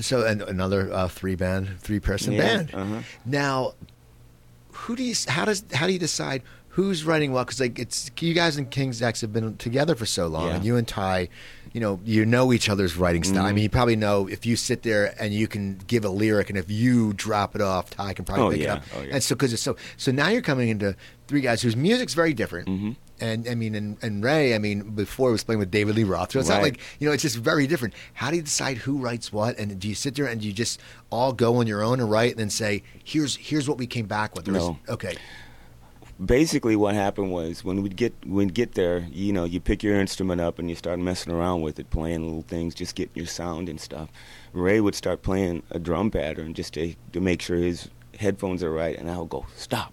So 0.00 0.24
and 0.24 0.40
another 0.42 0.90
uh, 0.92 1.08
three 1.08 1.34
band, 1.34 1.78
three 1.80 2.00
person 2.00 2.32
Yeah, 2.32 2.40
band. 2.40 2.74
uh-huh. 2.74 3.02
Now, 3.26 3.74
who 4.72 4.96
do 4.96 5.02
you? 5.02 5.14
How 5.28 5.44
does 5.44 5.64
how 5.74 5.86
do 5.86 5.92
you 5.92 5.98
decide 5.98 6.42
who's 6.76 7.04
writing 7.04 7.32
what? 7.32 7.46
Because 7.46 7.60
like 7.60 7.78
it's 7.78 8.10
you 8.20 8.34
guys 8.34 8.56
and 8.56 8.70
King's 8.70 9.02
X 9.02 9.20
have 9.20 9.32
been 9.32 9.56
together 9.56 9.94
for 9.94 10.06
so 10.06 10.26
long, 10.26 10.48
Yeah. 10.48 10.56
and 10.56 10.64
you 10.64 10.76
and 10.76 10.86
Ty, 10.88 11.28
you 11.72 11.80
know, 11.80 12.00
you 12.04 12.24
know 12.26 12.52
each 12.52 12.68
other's 12.68 12.96
writing 12.96 13.24
style. 13.24 13.44
I 13.44 13.50
Mhm. 13.50 13.54
mean, 13.56 13.62
you 13.64 13.70
probably 13.70 13.96
know 13.96 14.26
if 14.26 14.44
you 14.46 14.56
sit 14.56 14.82
there 14.82 15.14
and 15.20 15.32
you 15.34 15.48
can 15.48 15.78
give 15.86 16.04
a 16.04 16.08
lyric, 16.10 16.48
and 16.50 16.58
if 16.58 16.70
you 16.70 17.12
drop 17.14 17.54
it 17.54 17.60
off, 17.60 17.90
Ty 17.90 18.14
can 18.14 18.24
probably 18.24 18.44
Oh, 18.44 18.50
pick 18.50 18.60
yeah. 18.62 18.72
it 18.74 18.76
up. 18.78 18.84
Oh, 18.96 19.02
yeah. 19.02 19.14
And 19.14 19.22
so 19.22 19.34
because 19.34 19.52
it's 19.52 19.62
so 19.62 19.76
so 19.96 20.12
now 20.12 20.28
you're 20.28 20.42
coming 20.42 20.68
into 20.70 20.96
three 21.28 21.40
guys 21.40 21.62
whose 21.62 21.76
music's 21.76 22.14
very 22.14 22.32
different. 22.34 22.68
Mhm. 22.68 22.96
And 23.20 23.46
I 23.48 23.54
mean, 23.54 23.74
and, 23.76 23.96
and 24.02 24.24
Ray, 24.24 24.52
I 24.54 24.58
mean, 24.58 24.80
before 24.96 25.30
was 25.30 25.44
playing 25.44 25.60
with 25.60 25.70
David 25.70 25.94
Lee 25.94 26.02
Roth, 26.02 26.32
so 26.32 26.40
it's 26.40 26.48
not 26.48 26.60
like 26.62 26.80
you 26.98 27.06
know, 27.06 27.12
it's 27.12 27.22
just 27.22 27.36
very 27.36 27.66
different. 27.68 27.94
How 28.14 28.30
do 28.30 28.36
you 28.36 28.42
decide 28.42 28.78
who 28.78 28.96
writes 28.96 29.30
what? 29.32 29.58
And 29.58 29.78
do 29.78 29.88
you 29.88 29.94
sit 29.94 30.14
there 30.16 30.26
and 30.26 30.40
do 30.40 30.46
you 30.48 30.52
just 30.52 30.80
all 31.10 31.32
go 31.32 31.56
on 31.56 31.66
your 31.68 31.82
own 31.84 32.00
and 32.00 32.10
write, 32.10 32.32
and 32.32 32.40
then 32.40 32.50
say, 32.50 32.82
"Here's 33.04 33.36
here's 33.36 33.68
what 33.68 33.78
we 33.78 33.86
came 33.86 34.06
back 34.06 34.34
with"? 34.34 34.48
No. 34.48 34.78
okay, 34.88 35.14
Basically, 36.24 36.76
what 36.76 36.94
happened 36.94 37.32
was 37.32 37.64
when 37.64 37.82
we'd 37.82 37.96
get 37.96 38.14
when 38.24 38.48
get 38.48 38.72
there, 38.74 39.08
you 39.10 39.32
know, 39.32 39.44
you 39.44 39.58
pick 39.58 39.82
your 39.82 39.98
instrument 39.98 40.40
up 40.40 40.58
and 40.58 40.68
you 40.68 40.76
start 40.76 41.00
messing 41.00 41.32
around 41.32 41.62
with 41.62 41.80
it, 41.80 41.90
playing 41.90 42.24
little 42.24 42.42
things, 42.42 42.74
just 42.74 42.94
getting 42.94 43.16
your 43.16 43.26
sound 43.26 43.68
and 43.68 43.80
stuff. 43.80 44.08
Ray 44.52 44.80
would 44.80 44.94
start 44.94 45.22
playing 45.22 45.64
a 45.70 45.80
drum 45.80 46.10
pattern 46.10 46.54
just 46.54 46.74
to 46.74 46.94
to 47.12 47.20
make 47.20 47.42
sure 47.42 47.56
his 47.56 47.88
headphones 48.20 48.62
are 48.62 48.72
right, 48.72 48.96
and 48.96 49.10
I'll 49.10 49.24
go 49.24 49.46
stop. 49.56 49.92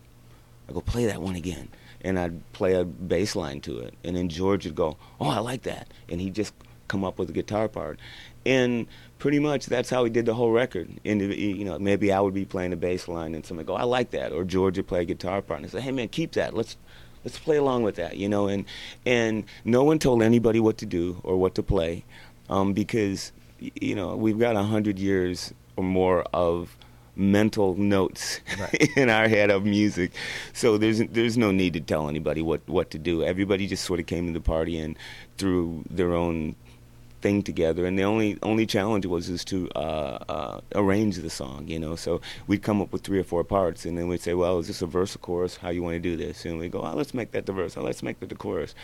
I 0.68 0.74
go 0.74 0.82
play 0.82 1.06
that 1.06 1.22
one 1.22 1.36
again, 1.36 1.70
and 2.02 2.20
I'd 2.20 2.54
play 2.54 2.76
a 2.76 2.84
bass 2.84 3.36
line 3.36 3.62
to 3.62 3.80
it, 3.80 3.96
and 4.04 4.16
then 4.16 4.30
George 4.30 4.66
would 4.66 4.76
go, 4.76 4.98
"Oh, 5.20 5.30
I 5.30 5.40
like 5.40 5.64
that," 5.64 5.88
and 6.10 6.22
he'd 6.22 6.36
just 6.36 6.54
come 6.88 7.04
up 7.04 7.18
with 7.18 7.30
a 7.30 7.34
guitar 7.34 7.68
part, 7.68 7.98
and 8.46 8.86
pretty 9.20 9.40
much 9.40 9.68
that's 9.68 9.90
how 9.90 10.04
we 10.04 10.10
did 10.10 10.26
the 10.26 10.34
whole 10.34 10.52
record. 10.52 10.90
And 11.06 11.22
you 11.22 11.64
know, 11.66 11.78
maybe 11.78 12.12
I 12.12 12.20
would 12.20 12.34
be 12.34 12.46
playing 12.46 12.72
the 12.72 12.78
bass 12.78 13.08
line, 13.08 13.36
and 13.36 13.46
somebody 13.46 13.68
go, 13.68 13.76
"I 13.76 13.84
like 13.84 14.10
that," 14.12 14.32
or 14.32 14.44
George 14.44 14.78
would 14.78 14.88
play 14.88 15.02
a 15.02 15.06
guitar 15.06 15.42
part, 15.42 15.62
and 15.62 15.70
say, 15.72 15.82
"Hey 15.82 15.92
man, 15.92 16.08
keep 16.10 16.32
that. 16.34 16.54
Let's." 16.56 16.78
Let's 17.26 17.38
play 17.38 17.58
along 17.58 17.84
with 17.84 17.96
that, 17.96 18.16
you 18.16 18.30
know, 18.30 18.48
and 18.48 18.64
and 19.06 19.44
no 19.66 19.84
one 19.84 20.00
told 20.00 20.24
anybody 20.24 20.62
what 20.62 20.78
to 20.78 20.86
do 20.86 21.20
or 21.24 21.36
what 21.36 21.54
to 21.56 21.62
play. 21.64 22.06
um, 22.50 22.72
because 22.72 23.34
you 23.60 23.94
know 23.94 24.16
we've 24.16 24.40
got 24.40 24.56
a 24.56 24.64
hundred 24.64 24.98
years 24.98 25.54
or 25.76 25.84
more 25.84 26.24
of 26.34 26.78
mental 27.18 27.76
notes 27.76 28.40
Right. 28.58 28.90
in 28.96 29.10
our 29.10 29.28
head 29.28 29.52
of 29.52 29.66
music. 29.66 30.14
So 30.54 30.78
there's 30.78 31.00
there's 31.12 31.38
no 31.38 31.52
need 31.52 31.74
to 31.74 31.82
tell 31.82 32.08
anybody 32.08 32.42
what 32.42 32.62
what 32.70 32.90
to 32.92 32.98
do. 32.98 33.22
Everybody 33.22 33.68
just 33.68 33.84
sort 33.84 34.00
of 34.00 34.06
came 34.06 34.28
to 34.28 34.32
the 34.34 34.40
party 34.40 34.80
and 34.80 34.96
through 35.38 35.84
their 35.90 36.14
own 36.14 36.56
thing 37.22 37.44
together 37.44 37.86
and 37.86 37.98
the 37.98 38.04
only 38.04 38.38
only 38.44 38.66
challenge 38.66 39.06
was 39.06 39.30
is 39.30 39.44
to 39.46 39.70
uh, 39.76 40.18
uh, 40.30 40.62
arrange 40.76 41.18
the 41.18 41.30
song 41.30 41.68
you 41.68 41.80
know? 41.80 41.96
So 41.96 42.22
we'd 42.48 42.64
come 42.64 42.82
up 42.82 42.92
with 42.92 43.04
three 43.04 43.20
or 43.20 43.24
four 43.24 43.44
parts 43.44 43.86
and 43.86 43.98
then 43.98 44.08
we'd 44.08 44.22
say 44.22 44.34
well 44.34 44.60
is 44.60 44.68
this 44.68 44.82
a 44.82 44.86
verse 44.86 45.16
or 45.16 45.20
chorus? 45.20 45.58
How 45.58 45.70
you 45.70 45.84
want 45.84 45.96
to 45.96 46.00
do 46.00 46.16
this? 46.16 46.46
And 46.46 46.60
we 46.60 46.70
go 46.70 46.82
oh 46.82 46.94
let's 46.96 47.14
make 47.14 47.32
that 47.32 47.46
the 47.46 47.54
verse. 47.54 47.78
Oh 47.78 47.82
let's 47.82 48.04
make 48.04 48.20
that 48.20 48.30
the 48.30 48.36
chorus. 48.36 48.76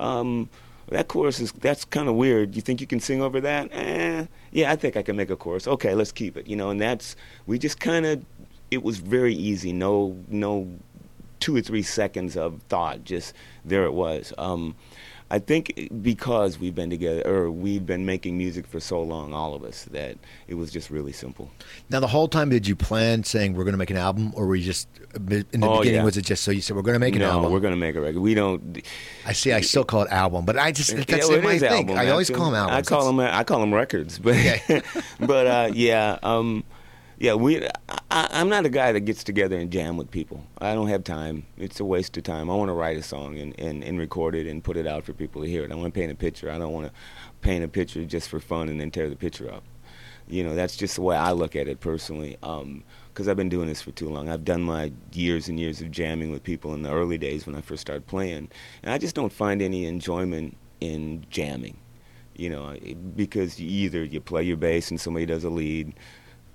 Um, 0.00 0.48
that 0.88 1.08
chorus 1.08 1.40
is 1.40 1.52
that's 1.52 1.84
kind 1.84 2.08
of 2.08 2.14
weird. 2.14 2.54
You 2.54 2.62
think 2.62 2.80
you 2.80 2.86
can 2.86 3.00
sing 3.00 3.22
over 3.22 3.40
that? 3.40 3.68
Eh, 3.72 4.26
yeah 4.52 4.70
i 4.70 4.76
think 4.76 4.96
i 4.96 5.02
can 5.02 5.16
make 5.16 5.30
a 5.30 5.36
chorus. 5.36 5.66
Okay 5.66 5.94
let's 5.94 6.12
keep 6.12 6.36
it 6.36 6.46
you 6.46 6.56
know? 6.56 6.70
And 6.70 6.80
that's 6.80 7.16
we 7.46 7.58
just 7.58 7.80
kind 7.80 8.06
of 8.06 8.24
it 8.70 8.82
was 8.82 8.98
very 8.98 9.34
easy. 9.34 9.72
No 9.72 10.16
no 10.28 10.68
two 11.40 11.54
or 11.54 11.60
three 11.60 11.82
seconds 11.82 12.36
of 12.36 12.62
thought 12.68 13.04
just 13.04 13.34
there 13.64 13.84
it 13.84 13.92
was. 13.92 14.32
Um, 14.38 14.74
I 15.34 15.40
think 15.40 15.88
because 16.00 16.60
we've 16.60 16.76
been 16.76 16.90
together, 16.90 17.22
or 17.26 17.50
we've 17.50 17.84
been 17.84 18.06
making 18.06 18.38
music 18.38 18.68
for 18.68 18.78
so 18.78 19.02
long, 19.02 19.34
all 19.34 19.52
of 19.54 19.64
us, 19.64 19.82
that 19.90 20.16
it 20.46 20.54
was 20.54 20.70
just 20.70 20.90
really 20.90 21.10
simple. 21.10 21.50
Now, 21.90 21.98
the 21.98 22.06
whole 22.06 22.28
time, 22.28 22.50
did 22.50 22.68
you 22.68 22.76
plan 22.76 23.24
saying 23.24 23.54
we're 23.54 23.64
going 23.64 23.72
to 23.72 23.78
make 23.78 23.90
an 23.90 23.96
album, 23.96 24.32
or 24.36 24.46
were 24.46 24.54
you 24.54 24.64
just 24.64 24.86
in 25.16 25.26
the 25.26 25.44
Oh, 25.62 25.78
beginning? 25.78 25.94
yeah. 25.98 26.04
Was 26.04 26.16
it 26.16 26.24
just 26.24 26.44
so 26.44 26.52
you 26.52 26.60
said 26.60 26.76
we're 26.76 26.82
going 26.82 26.94
to 26.94 27.00
make 27.00 27.14
an 27.16 27.22
no, 27.22 27.30
album? 27.32 27.50
we're 27.52 27.58
gonna 27.58 27.74
make 27.74 27.96
a 27.96 28.00
record. 28.00 28.20
We 28.20 28.34
don't. 28.34 28.80
I 29.26 29.32
see. 29.32 29.52
I 29.52 29.60
still 29.62 29.82
call 29.84 30.02
it 30.02 30.10
album, 30.12 30.44
but 30.44 30.56
I 30.56 30.70
just 30.70 30.94
that's 30.96 31.10
Yeah, 31.10 31.18
well, 31.24 31.32
it 31.38 31.42
my 31.42 31.58
thing. 31.58 31.68
album, 31.90 31.98
I 31.98 32.10
always 32.10 32.30
call 32.30 32.46
them 32.46 32.54
albums. 32.54 32.76
I 32.76 32.82
call 32.88 33.12
That's- 33.12 33.30
them. 33.32 33.40
I 33.40 33.42
call 33.44 33.58
them 33.60 33.74
records, 33.74 34.18
but 34.20 34.36
Okay. 34.36 34.82
but 35.20 35.46
uh, 35.48 35.70
yeah, 35.74 36.18
um, 36.22 36.62
yeah. 37.24 37.34
We. 37.34 37.66
I, 38.10 38.28
I'm 38.30 38.48
not 38.48 38.64
a 38.64 38.68
guy 38.68 38.92
that 38.92 39.00
gets 39.00 39.24
together 39.24 39.58
and 39.58 39.70
jam 39.70 39.96
with 39.96 40.10
people. 40.10 40.44
I 40.58 40.74
don't 40.74 40.88
have 40.88 41.04
time. 41.04 41.46
It's 41.56 41.80
a 41.80 41.84
waste 41.84 42.16
of 42.16 42.22
time. 42.22 42.50
I 42.50 42.54
want 42.54 42.68
to 42.68 42.74
write 42.74 42.96
a 42.96 43.02
song 43.02 43.38
and, 43.38 43.58
and, 43.58 43.82
and 43.82 43.98
record 43.98 44.34
it 44.34 44.46
and 44.46 44.62
put 44.62 44.76
it 44.76 44.86
out 44.86 45.04
for 45.04 45.12
people 45.12 45.42
to 45.42 45.48
hear 45.48 45.64
it. 45.64 45.72
I 45.72 45.74
want 45.74 45.92
to 45.92 45.98
paint 45.98 46.12
a 46.12 46.14
picture. 46.14 46.50
I 46.50 46.58
don't 46.58 46.72
want 46.72 46.86
to 46.86 46.92
paint 47.40 47.64
a 47.64 47.68
picture 47.68 48.04
just 48.04 48.28
for 48.28 48.40
fun 48.40 48.68
and 48.68 48.80
then 48.80 48.90
tear 48.90 49.08
the 49.08 49.16
picture 49.16 49.52
up. 49.52 49.64
You 50.28 50.44
know, 50.44 50.54
that's 50.54 50.76
just 50.76 50.96
the 50.96 51.02
way 51.02 51.16
I 51.16 51.32
look 51.32 51.56
at 51.56 51.68
it 51.68 51.80
personally. 51.80 52.36
Um, 52.42 52.84
Because 53.12 53.28
I've 53.28 53.36
been 53.36 53.48
doing 53.48 53.68
this 53.68 53.82
for 53.82 53.92
too 53.92 54.08
long. 54.08 54.28
I've 54.28 54.44
done 54.44 54.62
my 54.62 54.92
years 55.12 55.48
and 55.48 55.60
years 55.60 55.80
of 55.80 55.90
jamming 55.90 56.32
with 56.32 56.42
people 56.42 56.74
in 56.74 56.82
the 56.82 56.90
early 56.90 57.18
days 57.18 57.46
when 57.46 57.54
I 57.54 57.60
first 57.60 57.82
started 57.82 58.06
playing, 58.06 58.48
and 58.82 58.92
I 58.92 58.98
just 58.98 59.14
don't 59.14 59.32
find 59.32 59.62
any 59.62 59.86
enjoyment 59.86 60.56
in 60.80 61.24
jamming. 61.30 61.78
You 62.36 62.50
know, 62.50 62.76
because 63.14 63.60
either 63.60 64.02
you 64.02 64.20
play 64.20 64.42
your 64.42 64.56
bass 64.56 64.90
and 64.90 65.00
somebody 65.00 65.26
does 65.26 65.44
a 65.44 65.50
lead, 65.50 65.94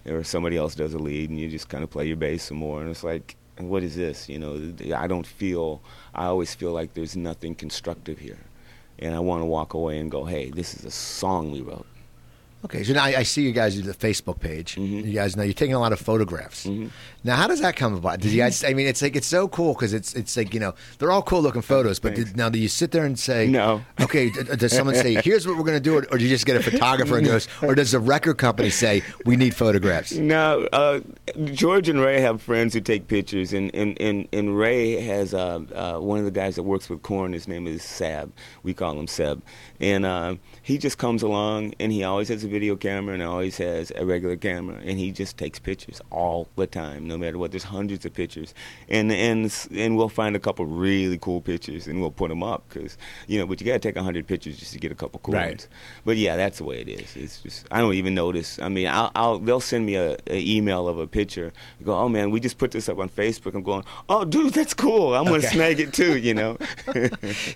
or 0.10 0.24
somebody 0.24 0.58
else 0.58 0.76
does 0.76 0.94
a 0.94 1.00
lead, 1.00 1.30
and 1.30 1.40
you 1.40 1.50
just 1.50 1.70
kind 1.70 1.84
of 1.84 1.90
play 1.90 2.08
your 2.08 2.18
bass 2.18 2.44
some 2.44 2.58
more, 2.58 2.82
and 2.82 2.90
it's 2.90 3.04
like, 3.04 3.36
what 3.58 3.84
is 3.84 3.96
this? 3.96 4.28
You 4.30 4.40
know, 4.40 4.74
I 4.96 5.08
don't 5.08 5.28
feel. 5.28 5.82
I 6.16 6.26
always 6.26 6.56
feel 6.56 6.72
like 6.72 6.94
there's 6.94 7.16
nothing 7.16 7.56
constructive 7.56 8.18
here, 8.20 8.40
and 8.98 9.14
I 9.14 9.20
want 9.20 9.42
to 9.42 9.46
walk 9.46 9.74
away 9.74 10.00
and 10.00 10.10
go, 10.10 10.26
hey, 10.26 10.50
this 10.50 10.74
is 10.76 10.86
a 10.86 10.92
song 10.92 11.52
we 11.52 11.62
wrote. 11.62 11.86
Okay, 12.66 12.84
so 12.84 12.92
now 12.94 13.06
I, 13.06 13.20
I 13.20 13.24
see 13.24 13.42
you 13.44 13.54
guys 13.54 13.76
do 13.76 13.82
the 13.82 13.94
Facebook 13.94 14.40
page. 14.42 14.76
Mhm. 14.76 15.06
You 15.06 15.14
guys 15.14 15.38
know 15.38 15.44
you're 15.44 15.54
taking 15.54 15.76
a 15.76 15.80
lot 15.80 15.94
of 15.94 16.00
photographs. 16.00 16.66
Mhm. 16.66 16.90
Now, 17.24 17.36
how 17.38 17.48
does 17.48 17.62
that 17.62 17.76
come 17.78 17.94
about? 17.94 18.20
Did 18.20 18.32
you 18.32 18.38
guys? 18.38 18.64
I 18.66 18.74
mean, 18.74 18.86
it's 18.86 19.02
like 19.02 19.16
it's 19.16 19.28
so 19.28 19.48
cool 19.48 19.74
because 19.74 19.94
it's 19.94 20.14
it's 20.14 20.36
like 20.36 20.54
you 20.54 20.60
know 20.60 20.74
they're 20.98 21.12
all 21.12 21.22
cool 21.22 21.42
looking 21.42 21.62
photos. 21.62 22.00
But 22.00 22.16
did, 22.16 22.36
now, 22.36 22.50
do 22.50 22.60
you 22.60 22.68
sit 22.68 22.92
there 22.92 23.06
and 23.06 23.18
say, 23.18 23.48
No. 23.48 23.82
Okay, 24.02 24.30
d- 24.30 24.44
does 24.58 24.74
someone 24.74 24.96
say, 24.96 25.22
"Here's 25.24 25.48
what 25.48 25.56
we're 25.58 25.64
going 25.64 25.78
to 25.78 25.80
do," 25.90 25.96
or, 25.98 26.06
or 26.12 26.18
do 26.18 26.24
you 26.24 26.30
just 26.30 26.46
get 26.46 26.58
a 26.58 26.64
photographer 26.64 27.18
and 27.18 27.26
goes, 27.26 27.48
or 27.62 27.76
does 27.76 27.92
the 27.92 28.00
record 28.00 28.38
company 28.38 28.70
say, 28.70 29.04
"We 29.26 29.38
need 29.38 29.56
photographs"? 29.56 30.12
No, 30.14 30.68
uh, 30.74 31.00
George 31.54 31.88
and 31.88 32.00
Ray 32.02 32.20
have 32.22 32.42
friends 32.42 32.74
who 32.74 32.82
take 32.82 33.08
pictures, 33.08 33.54
and 33.54 33.74
and, 33.74 34.00
and, 34.02 34.28
and 34.34 34.58
Ray 34.58 35.00
has 35.02 35.34
uh, 35.34 35.60
uh, 35.74 36.00
one 36.00 36.20
of 36.20 36.26
the 36.26 36.32
guys 36.32 36.56
that 36.56 36.64
works 36.64 36.90
with 36.90 37.04
Korn. 37.04 37.32
His 37.34 37.48
name 37.48 37.68
is 37.68 37.84
Sab. 37.84 38.34
We 38.64 38.74
call 38.74 39.00
him 39.00 39.08
Seb, 39.08 39.42
and 39.80 40.06
uh, 40.06 40.36
he 40.62 40.78
just 40.78 40.98
comes 40.98 41.22
along, 41.24 41.74
and 41.80 41.92
he 41.94 42.04
always 42.04 42.28
has 42.30 42.44
a 42.44 42.49
video 42.50 42.76
camera, 42.76 43.14
and 43.14 43.24
always 43.24 43.58
has 43.58 43.92
a 43.96 44.06
regular 44.06 44.36
camera, 44.36 44.78
and 44.84 44.98
he 45.00 45.12
just 45.12 45.38
takes 45.38 45.60
pictures 45.60 46.02
all 46.12 46.48
the 46.56 46.68
time, 46.68 47.08
no 47.08 47.18
matter 47.18 47.38
what. 47.38 47.52
There's 47.52 47.64
hundreds 47.64 48.06
of 48.06 48.14
pictures, 48.14 48.54
and 48.90 49.12
and 49.12 49.54
and 49.76 49.96
we'll 49.98 50.10
find 50.10 50.36
a 50.36 50.40
couple 50.40 50.66
really 50.66 51.18
cool 51.18 51.42
pictures, 51.42 51.88
and 51.88 52.02
we'll 52.02 52.12
put 52.12 52.30
them 52.30 52.44
up 52.44 52.64
because 52.70 52.98
you 53.28 53.40
know, 53.40 53.46
but 53.46 53.62
you 53.62 53.68
got 53.68 53.74
to 53.74 53.80
take 53.80 53.98
hundred 53.98 54.28
pictures 54.28 54.58
just 54.58 54.74
to 54.74 54.80
get 54.80 54.92
a 54.92 54.96
couple 54.96 55.20
cool 55.24 55.36
Right. 55.36 55.50
ones. 55.50 55.68
But 56.06 56.18
yeah, 56.18 56.36
that's 56.36 56.58
the 56.58 56.64
way 56.64 56.82
it 56.82 56.88
is. 56.90 57.16
It's 57.16 57.42
just 57.42 57.68
I 57.72 57.80
don't 57.80 57.94
even 57.94 58.14
notice. 58.16 58.60
I 58.60 58.70
mean, 58.70 58.88
I'll, 58.88 59.12
I'll 59.16 59.40
they'll 59.40 59.60
send 59.62 59.86
me 59.86 59.96
a, 59.96 60.18
a 60.28 60.40
email 60.40 60.88
of 60.88 61.00
a 61.00 61.08
picture. 61.08 61.52
I 61.80 61.84
go, 61.84 61.96
oh 61.96 62.10
man, 62.10 62.32
we 62.32 62.40
just 62.40 62.58
put 62.58 62.72
this 62.72 62.90
up 62.90 62.98
on 63.00 63.10
Facebook. 63.10 63.54
I'm 63.56 63.64
going, 63.64 63.84
oh 64.10 64.26
dude, 64.26 64.54
that's 64.54 64.74
cool. 64.74 65.14
I'm 65.16 65.26
gonna 65.26 65.42
snag 65.42 65.80
it 65.80 65.94
too. 65.94 66.18
You 66.18 66.34
know. 66.34 66.58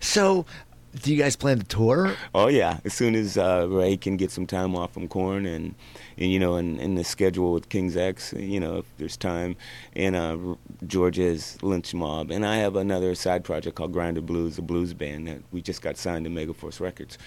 So, 0.01 0.45
do 1.01 1.13
you 1.13 1.21
guys 1.21 1.35
plan 1.35 1.59
to 1.59 1.65
tour? 1.65 2.15
oh 2.35 2.47
yeah, 2.47 2.79
as 2.85 2.93
soon 2.93 3.15
as 3.15 3.37
uh, 3.37 3.67
Ray 3.69 3.97
can 3.97 4.17
get 4.17 4.31
some 4.31 4.45
time 4.45 4.75
off 4.75 4.93
from 4.93 5.07
Korn 5.07 5.45
and 5.45 5.75
and 6.17 6.31
you 6.31 6.39
know, 6.39 6.55
and, 6.55 6.79
and 6.79 6.97
the 6.97 7.03
schedule 7.03 7.53
with 7.53 7.69
King's 7.69 7.97
X, 7.97 8.33
you 8.33 8.59
know, 8.59 8.77
if 8.77 8.85
there's 8.97 9.17
time, 9.17 9.55
and 9.95 10.15
uh, 10.15 10.37
Georgia's 10.85 11.57
Lynch 11.61 11.93
Mob, 11.93 12.31
and 12.31 12.45
I 12.45 12.57
have 12.57 12.75
another 12.75 13.15
side 13.15 13.43
project 13.43 13.75
called 13.75 13.91
Grinder 13.93 14.21
Blues, 14.21 14.57
a 14.57 14.61
blues 14.61 14.93
band 14.93 15.27
that 15.27 15.41
we 15.51 15.61
just 15.61 15.81
got 15.81 15.97
signed 15.97 16.25
to 16.25 16.31
Megaforce 16.31 16.79
Records. 16.79 17.17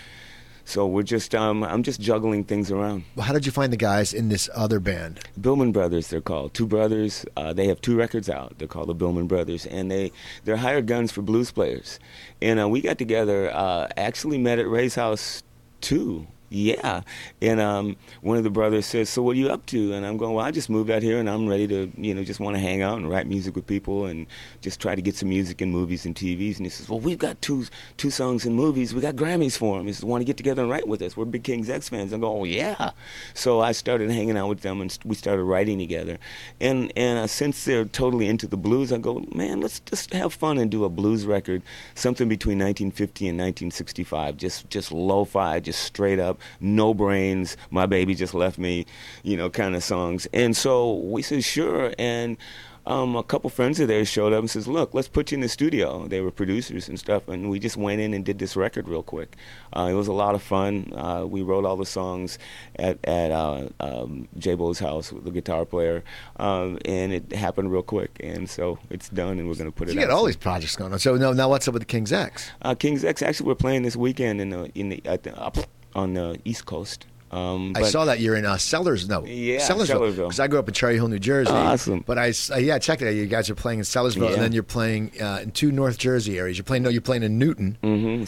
So 0.67 0.85
we're 0.85 1.05
just, 1.05 1.33
um, 1.33 1.63
I'm 1.63 1.85
just 1.85 2.01
juggling 2.01 2.43
things 2.43 2.73
around. 2.73 3.05
Well, 3.15 3.25
how 3.25 3.33
did 3.33 3.47
you 3.47 3.53
find 3.53 3.73
the 3.73 3.77
guys 3.77 4.13
in 4.13 4.31
this 4.31 4.51
other 4.53 4.81
band? 4.81 5.21
Bihlman 5.41 5.73
Brothers, 5.73 6.09
they're 6.09 6.21
called. 6.21 6.55
Two 6.55 6.67
brothers. 6.67 7.25
Uh, 7.37 7.53
they 7.53 7.69
have 7.69 7.81
two 7.81 7.97
records 7.97 8.29
out. 8.29 8.59
They're 8.59 8.67
called 8.67 8.89
the 8.89 8.95
Bihlman 8.95 9.29
Brothers, 9.29 9.65
and 9.65 9.89
they 9.89 10.11
they're 10.45 10.57
hired 10.57 10.89
guns 10.89 11.13
for 11.13 11.23
blues 11.23 11.53
players. 11.53 12.01
And 12.43 12.61
uh, 12.61 12.69
we 12.69 12.81
got 12.81 12.99
together. 12.99 13.49
Uh, 13.55 13.87
actually 13.97 14.39
met 14.39 14.59
at 14.59 14.69
Ray's 14.69 14.97
house 14.97 15.45
too. 15.81 16.27
Yeah, 16.49 17.03
and 17.43 17.61
um, 17.61 17.97
one 18.21 18.37
of 18.37 18.45
the 18.45 18.51
brothers 18.51 18.87
says, 18.87 19.11
"So 19.11 19.21
what 19.21 19.33
are 19.33 19.41
you 19.41 19.49
up 19.49 19.67
to?" 19.67 19.93
And 19.95 20.07
I'm 20.07 20.17
going, 20.17 20.35
"Well, 20.35 20.45
I 20.45 20.53
just 20.53 20.71
moved 20.71 20.91
out 20.91 21.03
here, 21.03 21.19
and 21.19 21.29
I'm 21.29 21.49
ready 21.49 21.67
to, 21.67 21.91
you 21.97 22.15
know, 22.15 22.23
just 22.23 22.39
want 22.39 22.55
to 22.55 22.61
hang 22.61 22.83
out 22.83 22.99
and 22.99 23.11
write 23.11 23.27
music 23.27 23.57
with 23.57 23.67
people, 23.67 24.07
and 24.07 24.27
just 24.61 24.81
try 24.81 24.95
to 24.95 25.03
get 25.03 25.17
some 25.17 25.29
music 25.29 25.61
in 25.61 25.73
movies 25.73 26.07
and 26.07 26.15
TVs." 26.15 26.57
And 26.59 26.67
he 26.67 26.71
says, 26.71 26.89
"Well, 26.89 27.01
we've 27.01 27.19
got 27.19 27.43
two 27.43 27.65
two 27.97 28.11
songs 28.11 28.47
in 28.47 28.55
movies. 28.55 28.95
We 28.95 29.01
got 29.01 29.17
Grammys 29.17 29.59
for 29.59 29.77
them. 29.77 29.89
He 29.89 29.93
says, 29.93 30.05
want 30.05 30.21
to 30.21 30.25
get 30.25 30.37
together 30.37 30.63
and 30.63 30.71
write 30.71 30.87
with 30.87 31.03
us? 31.03 31.17
We're 31.17 31.25
big 31.25 31.43
King's 31.43 31.69
X 31.69 31.89
fans." 31.89 32.13
I 32.13 32.19
go, 32.19 32.41
"Oh 32.41 32.45
yeah." 32.45 32.93
So 33.35 33.61
I 33.61 33.73
started 33.73 34.11
hanging 34.11 34.37
out 34.37 34.49
with 34.49 34.61
them, 34.61 34.81
and 34.81 34.97
we 35.05 35.17
started 35.17 35.43
writing 35.43 35.79
together. 35.79 36.19
And 36.61 36.93
and 36.97 37.19
uh, 37.19 37.27
since 37.27 37.65
they're 37.65 37.85
totally 37.85 38.29
into 38.29 38.47
the 38.47 38.57
blues, 38.57 38.93
I 38.93 38.99
go, 38.99 39.25
"Man, 39.35 39.61
let's 39.61 39.81
just 39.81 40.13
have 40.13 40.33
fun 40.33 40.59
and 40.59 40.71
do 40.71 40.85
a 40.85 40.89
blues 40.89 41.27
record, 41.27 41.63
something 41.95 42.29
between 42.29 42.59
1950 42.59 43.29
and 43.29 43.39
1965, 43.39 44.37
just 44.37 44.71
just 44.71 44.93
lo-fi, 44.93 45.61
just 45.61 45.83
straight 45.83 46.19
up, 46.19 46.36
no 46.61 46.95
brains. 46.95 47.57
My 47.71 47.87
baby 47.87 48.15
just 48.15 48.35
left 48.35 48.59
me, 48.59 48.87
you 49.23 49.37
know, 49.37 49.51
kind 49.51 49.75
of 49.77 49.83
songs." 49.85 50.27
And 50.33 50.57
so 50.57 50.95
we 50.95 51.23
said, 51.23 51.45
"Sure." 51.45 51.93
And 51.99 52.37
um, 52.89 53.17
a 53.17 53.25
couple 53.25 53.51
friends 53.51 53.81
of 53.81 53.89
theirs 53.89 54.07
showed 54.09 54.33
up 54.33 54.39
and 54.39 54.49
says, 54.51 54.69
"Look, 54.69 54.95
let's 54.95 55.09
put 55.09 55.33
you 55.33 55.37
in 55.37 55.41
the 55.41 55.49
studio." 55.49 56.07
They 56.07 56.21
were 56.21 56.31
producers 56.31 56.89
and 56.89 56.97
stuff, 57.01 57.27
and 57.27 57.51
we 57.51 57.59
just 57.59 57.77
went 57.77 58.01
in 58.01 58.15
and 58.15 58.25
did 58.25 58.39
this 58.39 58.55
record 58.55 58.87
real 58.87 59.03
quick. 59.03 59.35
Uh, 59.77 59.89
it 59.91 59.95
was 59.95 60.07
a 60.07 60.13
lot 60.13 60.37
of 60.37 60.43
fun. 60.43 60.93
Uh, 60.95 61.25
we 61.27 61.43
wrote 61.43 61.65
all 61.65 61.77
the 61.77 61.85
songs 61.85 62.39
at 62.77 62.99
at 63.05 63.33
uh, 63.33 63.69
um, 63.81 64.29
Jabo's 64.39 64.79
house 64.79 65.13
with 65.13 65.25
the 65.25 65.33
guitar 65.33 65.65
player, 65.65 66.05
um, 66.37 66.79
and 66.85 67.13
it 67.13 67.33
happened 67.33 67.73
real 67.73 67.83
quick. 67.83 68.21
And 68.23 68.49
so 68.49 68.79
it's 68.89 69.09
done, 69.09 69.41
and 69.41 69.49
we're 69.49 69.57
going 69.57 69.71
to 69.71 69.77
put 69.77 69.89
So 69.89 69.93
it. 69.93 69.95
you 69.97 70.01
got 70.03 70.11
all 70.13 70.21
soon. 70.21 70.27
these 70.29 70.37
projects 70.37 70.77
going 70.77 70.93
on. 70.93 71.01
So 71.01 71.17
no, 71.17 71.33
now 71.33 71.49
what's 71.49 71.67
up 71.67 71.75
with 71.75 71.83
the 71.83 71.87
King's 71.87 72.13
X? 72.13 72.53
Uh, 72.63 72.77
King's 72.77 73.05
X 73.05 73.21
actually 73.21 73.49
we're 73.49 73.57
playing 73.57 73.83
this 73.83 73.97
weekend 73.97 74.41
in 74.41 74.51
the 74.51 74.71
in 74.77 74.91
the, 74.91 75.03
at 75.07 75.25
the 75.25 75.37
up 75.37 75.57
on 75.97 76.15
the 76.15 76.39
East 76.45 76.67
Coast. 76.67 77.07
Um, 77.33 77.73
I 77.75 77.81
but- 77.81 77.91
saw 77.91 78.05
that 78.05 78.21
you're 78.21 78.37
in 78.37 78.45
uh, 78.47 78.57
Sellers. 78.57 79.09
No, 79.09 79.25
Yeah, 79.25 79.59
Sellersville. 79.59 80.15
Because 80.15 80.39
I 80.39 80.47
grew 80.47 80.61
up 80.61 80.69
in 80.69 80.75
Cherry 80.75 80.95
Hill, 80.95 81.09
New 81.09 81.19
Jersey. 81.19 81.51
Awesome. 81.51 82.05
But 82.07 82.19
I, 82.19 82.33
uh, 82.53 82.57
yeah, 82.59 82.79
check 82.79 83.03
it. 83.03 83.09
out. 83.09 83.15
You 83.15 83.27
guys 83.27 83.51
are 83.51 83.57
playing 83.57 83.81
in 83.81 83.85
Sellersville, 83.85 84.33
and 84.33 84.41
then 84.41 84.53
you're 84.53 84.63
playing 84.63 85.11
uh, 85.21 85.41
in 85.43 85.51
two 85.51 85.73
North 85.73 85.99
Jersey 85.99 86.39
areas. 86.39 86.57
You're 86.57 86.65
playing 86.65 86.85
no, 86.85 86.89
you're 86.89 87.01
playing 87.03 87.25
in 87.25 87.37
Newton. 87.39 87.79
hmm 87.83 88.25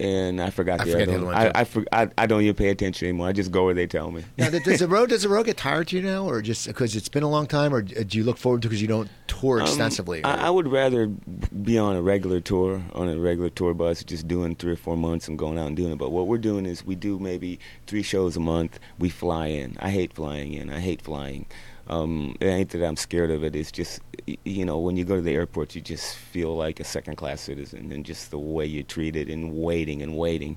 And 0.00 0.40
I 0.40 0.48
forgot 0.50 0.80
I 0.80 0.84
the 0.84 0.92
forget 0.92 1.08
other 1.08 1.18
the 1.18 1.24
one. 1.26 1.34
other 1.34 1.44
one. 1.48 1.56
I, 1.56 1.60
I, 1.60 1.64
for, 1.64 1.84
I, 1.92 2.08
I 2.16 2.26
don't 2.26 2.40
even 2.42 2.54
pay 2.54 2.70
attention 2.70 3.06
anymore. 3.08 3.28
I 3.28 3.32
just 3.32 3.50
go 3.52 3.66
where 3.66 3.74
they 3.74 3.86
tell 3.86 4.10
me. 4.10 4.24
Now, 4.38 4.48
does 4.48 4.78
the 4.80 4.88
road 4.96 5.10
does 5.10 5.22
the 5.22 5.28
road 5.28 5.44
get 5.46 5.58
tired 5.58 5.88
to 5.88 5.96
you 5.96 6.02
now, 6.02 6.24
or 6.26 6.40
just 6.40 6.66
because 6.66 6.96
it's 6.96 7.08
been 7.10 7.22
a 7.22 7.28
long 7.28 7.46
time, 7.46 7.74
or 7.74 7.82
do 7.82 8.16
you 8.16 8.24
look 8.24 8.38
forward 8.38 8.62
to 8.62 8.68
because 8.68 8.80
you 8.80 8.88
don't 8.88 9.10
tour 9.26 9.60
Um, 9.60 9.66
extensively? 9.66 10.24
I, 10.24 10.46
I 10.46 10.50
would 10.50 10.68
rather 10.68 11.06
be 11.06 11.76
on 11.78 11.96
a 11.96 12.02
regular 12.02 12.40
tour, 12.40 12.82
on 12.94 13.08
a 13.10 13.18
regular 13.18 13.50
tour 13.50 13.74
bus, 13.74 14.02
just 14.02 14.26
doing 14.26 14.56
three 14.56 14.72
or 14.72 14.76
four 14.76 14.96
months 14.96 15.28
and 15.28 15.38
going 15.38 15.58
out 15.58 15.66
and 15.66 15.76
doing 15.76 15.92
it. 15.92 15.98
But 15.98 16.10
what 16.12 16.26
we're 16.26 16.38
doing 16.38 16.64
is 16.64 16.84
we 16.84 16.94
do 16.94 17.18
maybe 17.18 17.60
three 17.86 18.02
shows 18.02 18.36
a 18.36 18.40
month. 18.40 18.78
We 18.98 19.10
fly 19.10 19.48
in. 19.48 19.76
I 19.80 19.90
hate 19.90 20.14
flying 20.14 20.54
in. 20.54 20.70
I 20.70 20.80
hate 20.80 21.02
flying. 21.02 21.44
Um, 21.90 22.36
it 22.40 22.46
ain't 22.46 22.70
that 22.70 22.86
I'm 22.86 22.96
scared 22.96 23.32
of 23.32 23.42
it. 23.42 23.56
It's 23.56 23.72
just, 23.72 24.00
you 24.44 24.64
know, 24.64 24.78
when 24.78 24.96
you 24.96 25.04
go 25.04 25.16
to 25.16 25.20
the 25.20 25.34
airport, 25.34 25.74
you 25.74 25.80
just 25.80 26.14
feel 26.16 26.56
like 26.56 26.78
a 26.78 26.84
second 26.84 27.16
class 27.16 27.40
citizen, 27.40 27.90
and 27.92 28.06
just 28.06 28.30
the 28.30 28.38
way 28.38 28.64
you're 28.64 28.84
treated, 28.84 29.28
and 29.28 29.56
waiting 29.56 30.00
and 30.00 30.16
waiting, 30.16 30.56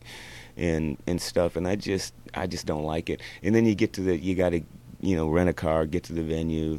and 0.56 0.98
and 1.08 1.20
stuff. 1.20 1.56
And 1.56 1.68
I 1.68 1.76
just, 1.76 2.14
I 2.36 2.46
just 2.46 2.68
don't 2.68 2.84
like 2.84 3.10
it. 3.10 3.20
And 3.42 3.56
then 3.56 3.66
you 3.66 3.74
get 3.74 3.94
to 3.94 4.02
the, 4.02 4.16
you 4.16 4.36
got 4.36 4.52
to, 4.52 4.62
you 5.02 5.16
know, 5.16 5.28
rent 5.28 5.50
a 5.50 5.54
car, 5.54 5.88
get 5.88 6.04
to 6.04 6.14
the 6.14 6.22
venue. 6.24 6.78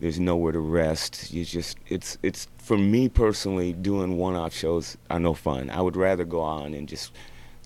There's 0.00 0.20
nowhere 0.20 0.52
to 0.52 0.60
rest. 0.60 1.32
You 1.32 1.44
just, 1.44 1.76
it's, 1.88 2.18
it's 2.22 2.46
for 2.58 2.78
me 2.78 3.08
personally, 3.08 3.72
doing 3.72 4.16
one-off 4.16 4.54
shows 4.54 4.96
are 5.10 5.18
no 5.18 5.34
fun. 5.34 5.70
I 5.70 5.80
would 5.80 5.96
rather 5.96 6.24
go 6.24 6.40
on 6.40 6.72
and 6.72 6.88
just 6.88 7.10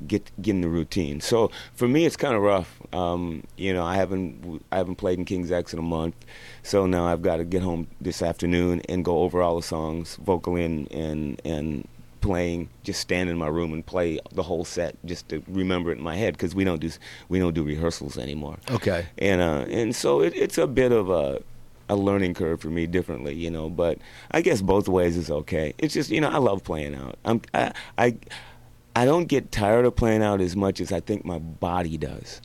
get 0.07 0.30
get 0.40 0.53
in 0.53 0.61
the 0.61 0.68
routine. 0.68 1.20
So 1.20 1.50
for 1.74 1.88
me, 1.88 2.07
it's 2.07 2.16
kind 2.16 2.34
of 2.34 2.42
rough. 2.42 2.80
Um, 2.92 3.44
you 3.57 3.72
know, 3.72 3.84
I 3.84 3.96
haven't 3.96 4.62
I 4.70 4.76
haven't 4.76 4.96
played 4.96 5.18
in 5.18 5.24
King's 5.24 5.50
X 5.50 5.72
in 5.72 5.78
a 5.78 5.82
month, 5.82 6.14
so 6.62 6.86
now 6.86 7.07
I've 7.07 7.22
got 7.22 7.36
to 7.36 7.44
get 7.44 7.62
home 7.62 7.88
this 8.00 8.22
afternoon 8.22 8.82
and 8.88 9.05
go 9.05 9.20
over 9.20 9.42
all 9.42 9.57
the 9.57 9.62
songs, 9.62 10.16
vocally 10.16 10.64
and 10.64 10.90
and 10.92 11.40
and 11.44 11.88
playing. 12.20 12.68
Just 12.82 13.00
stand 13.00 13.28
in 13.28 13.36
my 13.36 13.48
room 13.48 13.72
and 13.72 13.84
play 13.84 14.18
the 14.32 14.42
whole 14.42 14.64
set 14.64 14.96
just 15.05 15.28
to 15.28 15.42
remember 15.48 15.90
it 15.90 15.98
in 15.98 16.05
my 16.05 16.16
head 16.16 16.34
because 16.34 16.55
we 16.55 16.64
don't 16.64 16.80
do 16.80 16.90
we 17.28 17.38
don't 17.38 17.55
do 17.55 17.62
rehearsals 17.62 18.16
anymore. 18.16 18.59
Okay. 18.70 19.07
And 19.18 19.40
uh, 19.40 19.66
and 19.68 19.94
so 19.94 20.20
it, 20.20 20.34
it's 20.34 20.59
a 20.59 20.66
bit 20.66 20.92
of 20.92 21.11
a 21.11 21.42
a 21.88 21.96
learning 21.96 22.32
curve 22.32 22.61
for 22.61 22.68
me 22.68 22.86
differently, 22.86 23.34
you 23.34 23.50
know. 23.50 23.68
But 23.68 23.98
I 24.30 24.40
guess 24.40 24.62
both 24.62 24.88
ways 24.88 25.16
is 25.16 25.30
okay. 25.30 25.74
It's 25.78 25.92
just 25.92 26.11
you 26.11 26.20
know 26.20 26.30
I 26.30 26.38
love 26.38 26.64
playing 26.64 26.94
out. 26.94 27.18
I'm 27.24 27.42
I 27.53 27.72
I 27.98 28.16
I 28.95 29.05
don't 29.05 29.26
get 29.26 29.51
tired 29.51 29.84
of 29.86 29.97
playing 29.97 30.22
out 30.22 30.40
as 30.40 30.55
much 30.55 30.80
as 30.80 30.93
I 30.93 31.01
think 31.01 31.24
my 31.24 31.38
body 31.38 31.97
does. 31.97 32.40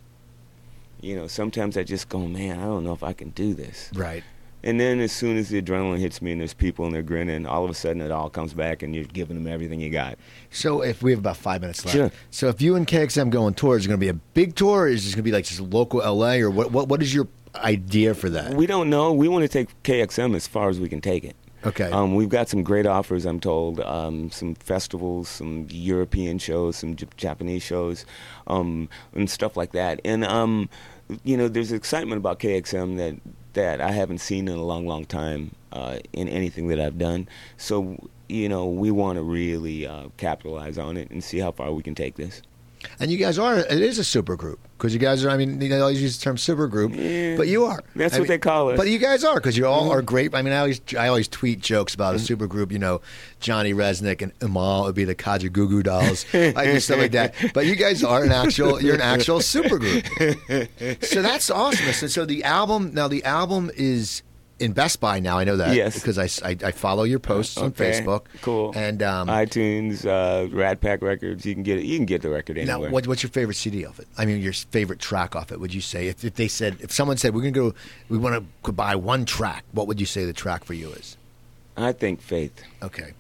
You 1.02 1.16
know, 1.16 1.28
sometimes 1.28 1.78
I 1.78 1.84
just 1.84 2.10
go, 2.10 2.20
man, 2.28 2.60
I 2.60 2.64
don't 2.64 2.84
know 2.84 2.94
if 2.94 3.04
I 3.04 3.14
can 3.14 3.30
do 3.32 3.54
this. 3.54 3.92
Right. 3.94 4.24
And 4.64 4.80
then 4.80 5.00
as 5.00 5.12
soon 5.12 5.38
as 5.38 5.50
the 5.50 5.62
adrenaline 5.62 6.00
hits 6.00 6.22
me 6.22 6.32
and 6.32 6.42
there's 6.42 6.54
people 6.56 6.86
and 6.86 6.94
they're 6.94 7.04
grinning, 7.04 7.46
all 7.46 7.64
of 7.64 7.70
a 7.70 7.74
sudden 7.76 8.02
it 8.02 8.12
all 8.12 8.30
comes 8.30 8.54
back 8.54 8.82
and 8.82 8.96
you're 8.96 9.04
giving 9.06 9.36
them 9.36 9.46
everything 9.52 9.80
you 9.80 9.90
got. 9.92 10.18
So 10.50 10.82
if 10.82 11.04
we 11.04 11.12
have 11.12 11.20
about 11.20 11.38
five 11.38 11.62
minutes 11.62 11.86
left, 11.86 11.96
Sure. 11.96 12.12
so 12.32 12.48
if 12.50 12.62
you 12.62 12.76
and 12.76 12.88
KXM 12.88 13.30
go 13.30 13.44
on 13.44 13.54
tour, 13.54 13.78
is 13.78 13.86
it 13.86 13.88
going 13.90 14.00
to 14.00 14.04
be 14.04 14.10
a 14.10 14.14
big 14.14 14.56
tour? 14.56 14.82
Or 14.82 14.88
is 14.88 15.06
it 15.06 15.10
going 15.12 15.18
to 15.18 15.22
be 15.24 15.32
like 15.32 15.46
just 15.46 15.60
local 15.60 16.00
LA, 16.00 16.36
or 16.38 16.50
what? 16.50 16.72
What, 16.72 16.88
what 16.88 17.04
is 17.04 17.14
your 17.14 17.28
idea 17.56 18.14
for 18.16 18.30
that? 18.32 18.56
We 18.56 18.66
don't 18.66 18.90
know. 18.90 19.14
We 19.14 19.28
want 19.28 19.44
to 19.44 19.48
take 19.48 19.70
KXM 19.84 20.36
as 20.36 20.48
far 20.48 20.70
as 20.70 20.80
we 20.80 20.90
can 20.90 21.02
take 21.02 21.24
it. 21.24 21.36
Okay. 21.66 21.92
Um, 21.92 22.16
we've 22.16 22.30
got 22.30 22.50
some 22.50 22.64
great 22.64 22.86
offers, 22.86 23.26
I'm 23.26 23.40
told. 23.40 23.80
Um, 23.82 24.30
some 24.32 24.56
festivals, 24.56 25.28
some 25.28 25.68
European 25.70 26.38
shows, 26.38 26.78
some 26.78 26.96
J- 26.96 27.08
Japanese 27.18 27.64
shows, 27.64 28.06
um, 28.48 28.90
and 29.14 29.30
stuff 29.30 29.58
like 29.58 29.72
that. 29.72 30.00
And 30.06 30.24
um, 30.24 30.70
you 31.24 31.38
know, 31.38 31.48
there's 31.48 31.72
excitement 31.72 32.20
about 32.20 32.40
KXM 32.40 32.98
that 32.98 33.20
that 33.54 33.82
I 33.82 33.92
haven't 33.92 34.20
seen 34.20 34.48
in 34.48 34.56
a 34.56 34.64
long, 34.64 34.86
long 34.86 35.06
time 35.06 35.56
uh, 35.72 35.98
in 36.14 36.30
anything 36.30 36.68
that 36.68 36.80
I've 36.80 36.98
done. 36.98 37.28
So 37.58 38.10
you 38.30 38.50
know, 38.50 38.68
we 38.68 38.92
want 38.92 39.18
to 39.18 39.24
really 39.24 39.88
uh, 39.88 40.10
capitalize 40.18 40.78
on 40.78 40.98
it 40.98 41.10
and 41.10 41.24
see 41.24 41.40
how 41.40 41.52
far 41.52 41.72
we 41.72 41.82
can 41.82 41.96
take 41.96 42.16
this. 42.16 42.42
And 43.00 43.12
you 43.12 43.18
guys 43.18 43.38
are. 43.40 43.58
It 43.58 43.72
is 43.82 44.00
a 44.00 44.04
super 44.04 44.36
group 44.36 44.60
because 44.78 44.94
you 44.94 45.00
guys 45.00 45.24
are. 45.26 45.30
I 45.30 45.38
mean, 45.38 45.60
they 45.60 45.72
always 45.80 46.02
use 46.02 46.18
the 46.18 46.24
term 46.24 46.38
super 46.38 46.68
group, 46.68 46.94
Yeah. 46.96 47.36
but 47.38 47.48
you 47.48 47.66
are. 47.66 47.82
That's 47.96 48.14
I 48.16 48.18
what 48.20 48.24
mean, 48.24 48.28
they 48.30 48.38
call 48.40 48.70
us. 48.72 48.78
But 48.78 48.88
you 48.90 48.98
guys 48.98 49.24
are 49.24 49.36
because 49.36 49.58
you 49.58 49.66
all 49.68 49.88
Mhm. 49.90 49.92
are 49.92 50.02
great. 50.02 50.34
I 50.36 50.42
mean, 50.42 50.54
I 50.54 50.60
always 50.60 50.82
I 50.98 51.08
always 51.08 51.28
tweet 51.28 51.60
jokes 51.62 51.94
about 51.94 52.16
a 52.16 52.20
super 52.20 52.48
group. 52.48 52.72
You 52.72 52.80
know, 52.80 53.02
Johnny 53.40 53.74
Rzeznik 53.74 54.22
and 54.22 54.32
Amal 54.42 54.84
would 54.86 54.96
be 54.96 55.04
the 55.04 55.16
Kaja 55.16 55.52
Goo 55.52 55.68
Goo 55.68 55.84
dolls. 55.84 56.26
I 56.34 56.66
do 56.66 56.80
stuff 56.80 57.00
like 57.00 57.12
that. 57.12 57.34
But 57.54 57.66
you 57.66 57.76
guys 57.76 58.04
are 58.04 58.24
an 58.24 58.32
actual. 58.32 58.82
You're 58.82 58.96
an 58.96 59.02
actual 59.02 59.42
super 59.42 59.78
group. 59.78 60.06
So 61.04 61.22
that's 61.22 61.50
awesome. 61.50 61.94
So, 61.94 62.08
so 62.08 62.26
the 62.26 62.44
album 62.44 62.92
now 62.94 63.08
the 63.08 63.24
album 63.24 63.72
is 63.76 64.22
in 64.60 64.72
Best 64.74 65.00
Buy 65.00 65.20
now. 65.20 65.38
I 65.38 65.44
know 65.44 65.58
that 65.58 65.76
Yes. 65.76 65.96
because 65.96 66.18
I, 66.18 66.26
I, 66.48 66.58
I 66.64 66.72
follow 66.72 67.04
your 67.04 67.20
posts 67.20 67.58
on 67.58 67.72
Facebook. 67.72 68.24
Cool. 68.42 68.72
And 68.76 69.04
um, 69.04 69.28
iTunes, 69.28 70.06
uh, 70.06 70.48
Rat 70.56 70.82
Pack 70.82 71.02
Records. 71.02 71.46
You 71.46 71.54
can 71.54 71.64
get 71.64 71.78
it. 71.78 71.86
You 71.86 71.98
can 71.98 72.06
get 72.06 72.22
the 72.22 72.30
record 72.30 72.58
Now, 72.58 72.64
anywhere. 72.76 72.90
what, 72.90 73.08
what's 73.08 73.22
your 73.24 73.30
favorite 73.30 73.56
CD 73.56 73.86
of 73.86 74.00
it? 74.00 74.08
I 74.18 74.26
mean, 74.26 74.42
your 74.42 74.54
favorite 74.54 75.00
track 75.00 75.36
off 75.36 75.52
it? 75.52 75.60
Would 75.60 75.74
you 75.74 75.82
say 75.82 76.08
if, 76.08 76.24
if 76.26 76.36
they 76.36 76.48
said 76.48 76.78
if 76.82 76.92
someone 76.92 77.18
said 77.18 77.36
we're 77.36 77.42
gonna 77.42 77.52
go, 77.52 77.74
we 78.10 78.18
want 78.18 78.46
to 78.66 78.72
buy 78.72 78.96
one 78.96 79.26
track, 79.26 79.64
what 79.74 79.88
would 79.88 80.00
you 80.00 80.06
say 80.08 80.26
the 80.26 80.34
track 80.34 80.64
for 80.64 80.74
you 80.74 80.90
is? 80.92 81.18
I 81.76 81.92
think 81.92 82.22
Faith. 82.22 82.64
Okay. 82.82 83.14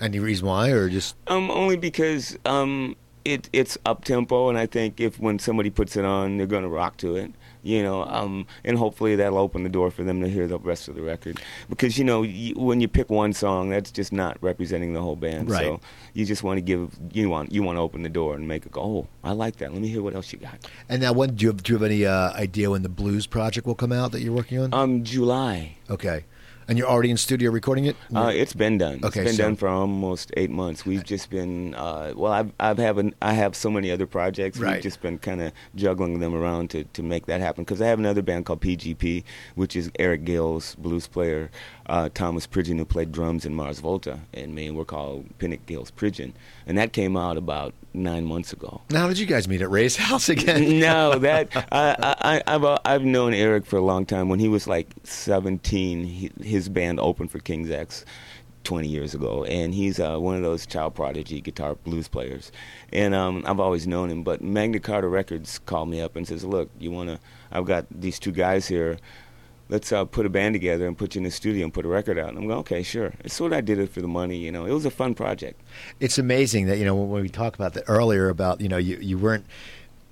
Any 0.00 0.18
reason 0.18 0.46
why, 0.46 0.70
or 0.70 0.88
just 0.90 1.14
Um, 1.26 1.50
only 1.50 1.76
because 1.76 2.36
um, 2.44 2.96
it 3.24 3.48
it's 3.52 3.78
up 3.86 4.04
tempo, 4.04 4.48
and 4.50 4.58
I 4.58 4.66
think 4.66 5.00
if 5.00 5.18
when 5.18 5.38
somebody 5.38 5.70
puts 5.70 5.96
it 5.96 6.04
on, 6.04 6.36
they're 6.36 6.46
gonna 6.46 6.68
rock 6.68 6.96
to 6.98 7.16
it. 7.16 7.32
You 7.66 7.82
know, 7.82 8.04
um, 8.04 8.46
and 8.64 8.78
hopefully 8.78 9.16
that'll 9.16 9.38
open 9.38 9.64
the 9.64 9.68
door 9.68 9.90
for 9.90 10.04
them 10.04 10.20
to 10.20 10.28
hear 10.28 10.46
the 10.46 10.58
rest 10.58 10.88
of 10.88 10.94
the 10.94 11.02
record. 11.02 11.40
Because 11.68 11.98
you 11.98 12.04
know, 12.04 12.22
you, 12.22 12.54
when 12.54 12.80
you 12.80 12.88
pick 12.88 13.10
one 13.10 13.32
song, 13.32 13.70
that's 13.70 13.90
just 13.90 14.12
not 14.12 14.36
representing 14.40 14.92
the 14.92 15.02
whole 15.02 15.16
band. 15.16 15.50
Right. 15.50 15.64
So 15.64 15.80
you 16.14 16.24
just 16.24 16.42
want 16.42 16.58
to 16.58 16.62
give 16.62 16.96
you 17.12 17.28
want 17.28 17.52
you 17.52 17.62
want 17.62 17.76
to 17.76 17.80
open 17.80 18.02
the 18.02 18.08
door 18.08 18.36
and 18.36 18.46
make 18.46 18.66
it 18.66 18.72
go. 18.72 18.80
Oh, 18.80 19.08
I 19.24 19.32
like 19.32 19.56
that. 19.56 19.72
Let 19.72 19.82
me 19.82 19.88
hear 19.88 20.02
what 20.02 20.14
else 20.14 20.32
you 20.32 20.38
got. 20.38 20.58
and 20.88 21.02
now 21.02 21.12
when 21.12 21.34
do 21.34 21.42
you 21.44 21.48
have, 21.48 21.62
do 21.62 21.72
you 21.72 21.78
have 21.78 21.84
any 21.84 22.06
uh, 22.06 22.32
idea 22.34 22.70
when 22.70 22.82
the 22.82 22.88
blues 22.88 23.26
project 23.26 23.66
will 23.66 23.74
come 23.74 23.92
out 23.92 24.12
that 24.12 24.20
you're 24.20 24.32
working 24.32 24.58
on? 24.60 24.72
Um, 24.72 25.02
July. 25.02 25.76
okay, 25.90 26.24
and 26.68 26.78
you're 26.78 26.88
already 26.88 27.10
in 27.10 27.16
studio 27.16 27.50
recording 27.50 27.84
it. 27.84 27.96
Uh, 28.14 28.32
it's 28.34 28.52
been 28.52 28.78
done. 28.78 29.00
Okay, 29.04 29.20
it's 29.20 29.30
been 29.30 29.36
so- 29.36 29.42
done 29.44 29.56
for 29.56 29.68
almost 29.68 30.32
eight 30.36 30.50
months. 30.50 30.84
We've 30.84 31.04
just 31.04 31.30
been 31.30 31.74
uh, 31.74 32.12
well. 32.16 32.32
I've 32.32 32.52
I've 32.58 32.78
have 32.78 32.98
an, 32.98 33.14
I 33.22 33.32
have 33.34 33.54
so 33.54 33.70
many 33.70 33.90
other 33.90 34.06
projects. 34.06 34.58
Right. 34.58 34.74
We've 34.74 34.82
just 34.82 35.00
been 35.00 35.18
kind 35.18 35.42
of 35.42 35.52
juggling 35.74 36.20
them 36.20 36.34
around 36.34 36.70
to, 36.70 36.84
to 36.84 37.02
make 37.02 37.26
that 37.26 37.40
happen. 37.40 37.64
Because 37.64 37.80
I 37.80 37.86
have 37.86 37.98
another 37.98 38.22
band 38.22 38.46
called 38.46 38.60
PGP, 38.60 39.24
which 39.54 39.76
is 39.76 39.90
Eric 39.98 40.24
Gales 40.24 40.74
blues 40.76 41.06
player, 41.06 41.50
uh, 41.88 42.08
Thomas 42.12 42.46
Pridgen, 42.46 42.78
who 42.78 42.84
played 42.84 43.12
drums 43.12 43.44
in 43.44 43.54
Mars 43.54 43.80
Volta, 43.80 44.20
and 44.34 44.54
me. 44.54 44.66
And 44.66 44.76
we're 44.76 44.84
called 44.84 45.26
Pinnick 45.38 45.66
Gales 45.66 45.90
Pridgen, 45.90 46.32
and 46.66 46.76
that 46.78 46.92
came 46.92 47.16
out 47.16 47.36
about 47.36 47.74
nine 47.94 48.24
months 48.24 48.52
ago. 48.52 48.82
now, 48.90 49.02
how 49.02 49.08
did 49.08 49.18
you 49.18 49.26
guys 49.26 49.48
meet 49.48 49.62
at 49.62 49.70
Ray's 49.70 49.96
house 50.08 50.28
again? 50.28 50.78
no, 50.80 51.18
that 51.18 51.48
I, 51.72 52.14
I, 52.20 52.54
I've 52.54 52.64
uh, 52.64 52.78
I've 52.84 53.04
known 53.04 53.34
Eric 53.34 53.66
for 53.66 53.76
a 53.76 53.82
long 53.82 54.04
time. 54.06 54.28
When 54.28 54.40
he 54.40 54.48
was 54.48 54.66
like 54.66 54.88
17, 55.04 56.04
he, 56.04 56.30
his 56.42 56.68
band 56.68 57.00
opened 57.00 57.30
for 57.30 57.38
King's 57.38 57.70
X 57.70 58.04
20 58.64 58.88
years 58.88 59.14
ago, 59.14 59.44
and 59.44 59.72
he's 59.72 60.00
uh, 60.00 60.18
one 60.18 60.34
of 60.34 60.42
those 60.42 60.66
child 60.66 60.94
prodigy 60.94 61.40
guitar 61.40 61.76
blues 61.76 62.08
players. 62.08 62.50
And 62.92 63.14
um, 63.14 63.44
I've 63.46 63.60
always 63.60 63.86
known 63.86 64.10
him. 64.10 64.24
But 64.24 64.42
Magna 64.42 64.80
Carta 64.80 65.06
Records 65.06 65.60
called 65.60 65.88
me 65.88 66.00
up 66.00 66.16
and 66.16 66.26
says, 66.26 66.44
"Look, 66.44 66.68
you 66.78 66.90
wanna? 66.90 67.20
I've 67.52 67.64
got 67.64 67.86
these 67.90 68.18
two 68.18 68.32
guys 68.32 68.66
here." 68.66 68.98
Let's 69.68 69.90
uh, 69.92 70.04
put 70.04 70.26
a 70.26 70.28
band 70.28 70.54
together 70.54 70.86
and 70.86 70.96
put 70.96 71.14
you 71.14 71.18
in 71.20 71.24
the 71.24 71.30
studio 71.30 71.64
and 71.64 71.74
put 71.74 71.84
a 71.84 71.88
record 71.88 72.18
out. 72.18 72.28
And 72.28 72.38
I'm 72.38 72.46
going, 72.46 72.60
okay, 72.60 72.82
sure. 72.84 73.12
It's 73.24 73.34
sort 73.34 73.52
of 73.52 73.58
I 73.58 73.60
did 73.62 73.78
it 73.78 73.90
for 73.90 74.00
the 74.00 74.08
money, 74.08 74.36
you 74.36 74.52
know. 74.52 74.64
It 74.64 74.72
was 74.72 74.84
a 74.84 74.90
fun 74.90 75.14
project. 75.14 75.60
it's 75.98 76.18
amazing 76.18 76.66
that 76.66 76.78
you 76.78 76.84
know 76.84 76.94
when 76.94 77.22
we 77.22 77.28
talked 77.28 77.56
about 77.56 77.74
that 77.74 77.84
earlier 77.88 78.28
about 78.28 78.60
you 78.60 78.68
know 78.68 78.76
you 78.76 78.96
you 79.00 79.18
weren't 79.18 79.44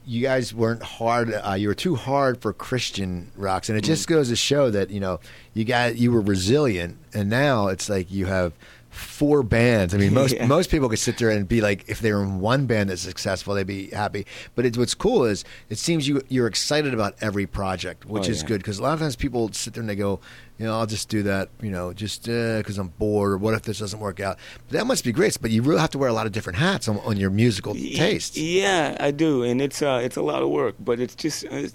you 0.06 0.20
guys 0.20 0.52
weren't 0.52 0.82
hard 0.82 1.32
uh, 1.32 1.54
you 1.54 1.66
were 1.68 1.74
too 1.74 1.94
hard 1.94 2.40
for 2.42 2.52
christian 2.52 3.30
rocks 3.36 3.68
and 3.70 3.78
it 3.78 3.82
just 3.84 4.06
goes 4.06 4.28
to 4.28 4.36
show 4.36 4.70
that 4.70 4.90
you 4.90 5.00
know 5.00 5.18
you 5.54 5.64
got 5.64 5.96
you 5.96 6.12
were 6.12 6.20
resilient 6.20 6.98
and 7.14 7.30
now 7.30 7.68
it's 7.68 7.88
like 7.88 8.10
you 8.10 8.26
have 8.26 8.52
four 8.94 9.42
bands 9.42 9.92
i 9.94 9.98
mean 9.98 10.14
most 10.14 10.34
Yeah. 10.34 10.46
most 10.46 10.70
people 10.70 10.88
could 10.88 10.98
sit 10.98 11.18
there 11.18 11.30
and 11.30 11.46
be 11.48 11.60
like 11.60 11.84
if 11.88 12.00
they 12.00 12.12
were 12.12 12.22
in 12.22 12.40
one 12.40 12.66
band 12.66 12.90
that's 12.90 13.02
successful 13.02 13.54
they'd 13.54 13.66
be 13.66 13.90
happy 13.90 14.26
but 14.54 14.64
it's 14.64 14.78
what's 14.78 14.94
cool 14.94 15.24
is 15.24 15.44
it 15.68 15.78
seems 15.78 16.06
you 16.08 16.22
you're 16.28 16.46
excited 16.46 16.94
about 16.94 17.14
every 17.20 17.46
project 17.46 18.04
which 18.06 18.28
Oh, 18.28 18.30
is 18.30 18.42
yeah. 18.42 18.48
good 18.48 18.58
because 18.60 18.78
a 18.78 18.82
lot 18.82 18.92
of 18.94 19.00
times 19.00 19.16
people 19.16 19.52
sit 19.52 19.74
there 19.74 19.80
and 19.80 19.88
they 19.90 19.96
go 19.96 20.20
you 20.58 20.66
know 20.66 20.74
i'll 20.78 20.86
just 20.86 21.08
do 21.08 21.22
that 21.24 21.48
you 21.60 21.70
know 21.70 21.92
just 21.92 22.24
because 22.24 22.78
i'm 22.78 22.88
bored 22.88 23.32
or 23.32 23.36
what 23.38 23.54
if 23.54 23.62
this 23.62 23.78
doesn't 23.80 24.00
work 24.00 24.20
out 24.20 24.38
But 24.68 24.78
that 24.78 24.86
must 24.86 25.04
be 25.04 25.12
great 25.12 25.36
but 25.40 25.50
you 25.50 25.62
really 25.62 25.80
have 25.80 25.90
to 25.90 25.98
wear 25.98 26.08
a 26.08 26.12
lot 26.12 26.26
of 26.26 26.32
different 26.32 26.58
hats 26.58 26.86
on, 26.88 26.98
on 26.98 27.16
your 27.16 27.30
musical 27.30 27.74
tastes 27.74 28.36
Yeah, 28.38 28.96
I 29.00 29.10
do, 29.10 29.42
and 29.42 29.60
it's 29.60 29.82
uh, 29.82 30.00
it's 30.02 30.16
a 30.16 30.22
lot 30.22 30.42
of 30.42 30.48
work, 30.50 30.76
but 30.78 31.00
it's 31.00 31.14
just. 31.16 31.44
Uh, 31.46 31.68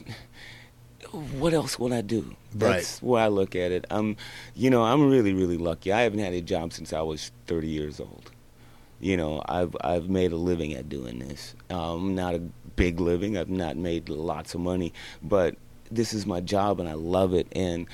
what 1.11 1.53
else 1.53 1.79
would 1.79 1.91
I 1.91 2.01
do? 2.01 2.35
That's 2.53 3.01
where 3.01 3.23
I 3.23 3.27
look 3.27 3.55
at 3.55 3.71
it. 3.71 3.85
I'm, 3.89 4.17
you 4.55 4.69
know, 4.69 4.83
I'm 4.83 5.09
really, 5.09 5.33
really 5.33 5.57
lucky. 5.57 5.91
I 5.91 6.01
haven't 6.01 6.19
had 6.19 6.33
a 6.33 6.41
job 6.41 6.73
since 6.73 6.93
I 6.93 7.01
was 7.01 7.31
30 7.47 7.67
years 7.67 7.99
old. 7.99 8.31
You 8.99 9.15
know, 9.15 9.41
I've 9.47 9.75
I've 9.81 10.09
made 10.09 10.33
a 10.33 10.35
living 10.35 10.73
at 10.73 10.89
doing 10.89 11.19
this. 11.19 11.55
Um, 11.69 12.15
not 12.15 12.35
a 12.35 12.39
big 12.75 12.99
living. 12.99 13.37
I've 13.37 13.49
not 13.49 13.77
made 13.77 14.09
lots 14.09 14.53
of 14.53 14.61
money, 14.61 14.93
but 15.23 15.55
this 15.89 16.13
is 16.13 16.25
my 16.25 16.41
job 16.41 16.79
and 16.79 16.89
I 16.89 16.93
love 16.93 17.33
it. 17.33 17.47
And 17.53 17.87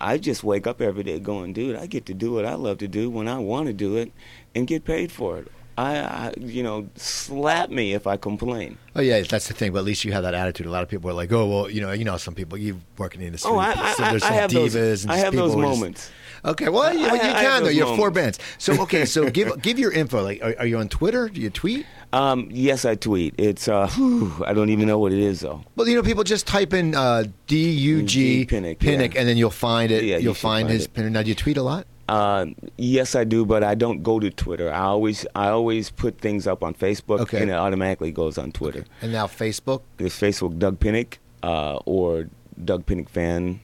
I 0.00 0.16
just 0.16 0.44
wake 0.44 0.66
up 0.66 0.80
every 0.80 1.02
day 1.02 1.18
going, 1.18 1.52
dude, 1.52 1.76
I 1.76 1.86
get 1.86 2.06
to 2.06 2.14
do 2.14 2.32
what 2.32 2.46
I 2.46 2.54
love 2.54 2.78
to 2.78 2.88
do 2.88 3.10
when 3.10 3.28
I 3.28 3.38
want 3.38 3.66
to 3.66 3.72
do 3.72 3.96
it, 3.96 4.12
and 4.54 4.66
get 4.66 4.84
paid 4.84 5.12
for 5.12 5.38
it. 5.38 5.48
I, 5.76 5.96
I, 5.98 6.34
you 6.38 6.62
know, 6.62 6.88
slap 6.96 7.68
me 7.70 7.94
if 7.94 8.06
I 8.06 8.16
complain. 8.16 8.78
oh 8.96 9.00
yeah 9.00 9.22
that's 9.22 9.48
the 9.48 9.54
thing 9.54 9.72
but 9.72 9.80
at 9.80 9.84
least 9.84 10.04
you 10.04 10.12
have 10.12 10.22
that 10.22 10.34
attitude 10.34 10.66
a 10.66 10.70
lot 10.70 10.82
of 10.84 10.88
people 10.88 11.10
are 11.10 11.14
like 11.14 11.32
oh 11.32 11.46
well 11.46 11.68
you 11.70 11.80
know 11.80 11.90
you 11.90 12.04
know 12.04 12.16
some 12.16 12.32
people 12.34 12.56
you 12.56 12.80
work 12.96 13.14
in 13.14 13.20
the 13.20 13.26
industry 13.26 13.50
Oh, 13.50 13.58
I, 13.58 13.92
so 13.94 14.02
there's 14.04 14.22
I 14.22 14.28
some 14.28 14.34
have 14.36 14.50
divas 14.52 14.72
those. 14.72 15.02
and 15.02 15.12
I 15.12 15.16
have 15.16 15.32
those 15.34 15.52
are 15.54 15.62
just- 15.62 15.80
moments. 15.80 16.10
Okay, 16.46 16.68
well, 16.68 16.92
you, 16.92 17.00
you 17.00 17.06
I- 17.06 17.14
I 17.14 17.42
can 17.44 17.62
though. 17.64 17.70
You 17.70 17.86
have 17.86 17.96
four 17.96 18.10
bands. 18.10 18.38
So 18.58 18.74
okay, 18.82 19.06
so 19.06 19.30
give 19.30 19.62
give 19.62 19.78
your 19.78 19.90
info. 19.92 20.22
Like, 20.22 20.42
are, 20.42 20.54
are 20.58 20.66
you 20.66 20.76
on 20.76 20.90
Twitter? 20.90 21.30
Do 21.30 21.40
you 21.40 21.48
tweet? 21.48 21.86
Um, 22.12 22.48
yes, 22.52 22.84
I 22.84 22.96
tweet. 22.96 23.34
It's 23.38 23.66
uh, 23.66 23.88
whew, 23.88 24.44
I 24.46 24.52
don't 24.52 24.68
even 24.68 24.86
know 24.86 24.98
what 24.98 25.12
it 25.12 25.20
is 25.20 25.40
though. 25.40 25.64
Well, 25.74 25.88
you 25.88 25.96
know, 25.96 26.02
people 26.02 26.22
just 26.22 26.46
type 26.46 26.74
in 26.74 26.94
uh, 26.94 27.24
D 27.46 27.70
U 27.70 28.02
G 28.02 28.44
Pinnick, 28.44 28.76
Pinnick, 28.76 29.14
yeah. 29.14 29.20
and 29.20 29.28
then 29.28 29.38
you'll 29.38 29.50
find 29.50 29.90
it. 29.90 30.04
Yeah, 30.04 30.18
you 30.18 30.24
you'll 30.24 30.34
should 30.34 30.42
find, 30.42 30.66
find 30.68 30.74
his 30.74 30.84
it. 30.84 30.92
Pinnick. 30.92 31.12
Now, 31.12 31.22
do 31.22 31.30
you 31.30 31.34
tweet 31.34 31.56
a 31.56 31.62
lot? 31.62 31.86
Uh, 32.08 32.46
yes, 32.76 33.14
I 33.14 33.24
do, 33.24 33.46
but 33.46 33.64
I 33.64 33.74
don't 33.74 34.02
go 34.02 34.20
to 34.20 34.30
Twitter. 34.30 34.70
I 34.72 34.80
always 34.80 35.26
I 35.34 35.48
always 35.48 35.90
put 35.90 36.18
things 36.18 36.46
up 36.46 36.62
on 36.62 36.74
Facebook, 36.74 37.20
Okay. 37.20 37.40
and 37.40 37.50
it 37.50 37.54
automatically 37.54 38.12
goes 38.12 38.36
on 38.36 38.52
Twitter. 38.52 38.84
And 39.00 39.12
now 39.12 39.26
Facebook. 39.26 39.82
There's 39.96 40.12
Facebook 40.14 40.58
Doug 40.58 40.78
Pinnick 40.80 41.18
uh, 41.42 41.76
or 41.86 42.28
Doug 42.62 42.84
Pinnick 42.86 43.08
fan 43.08 43.60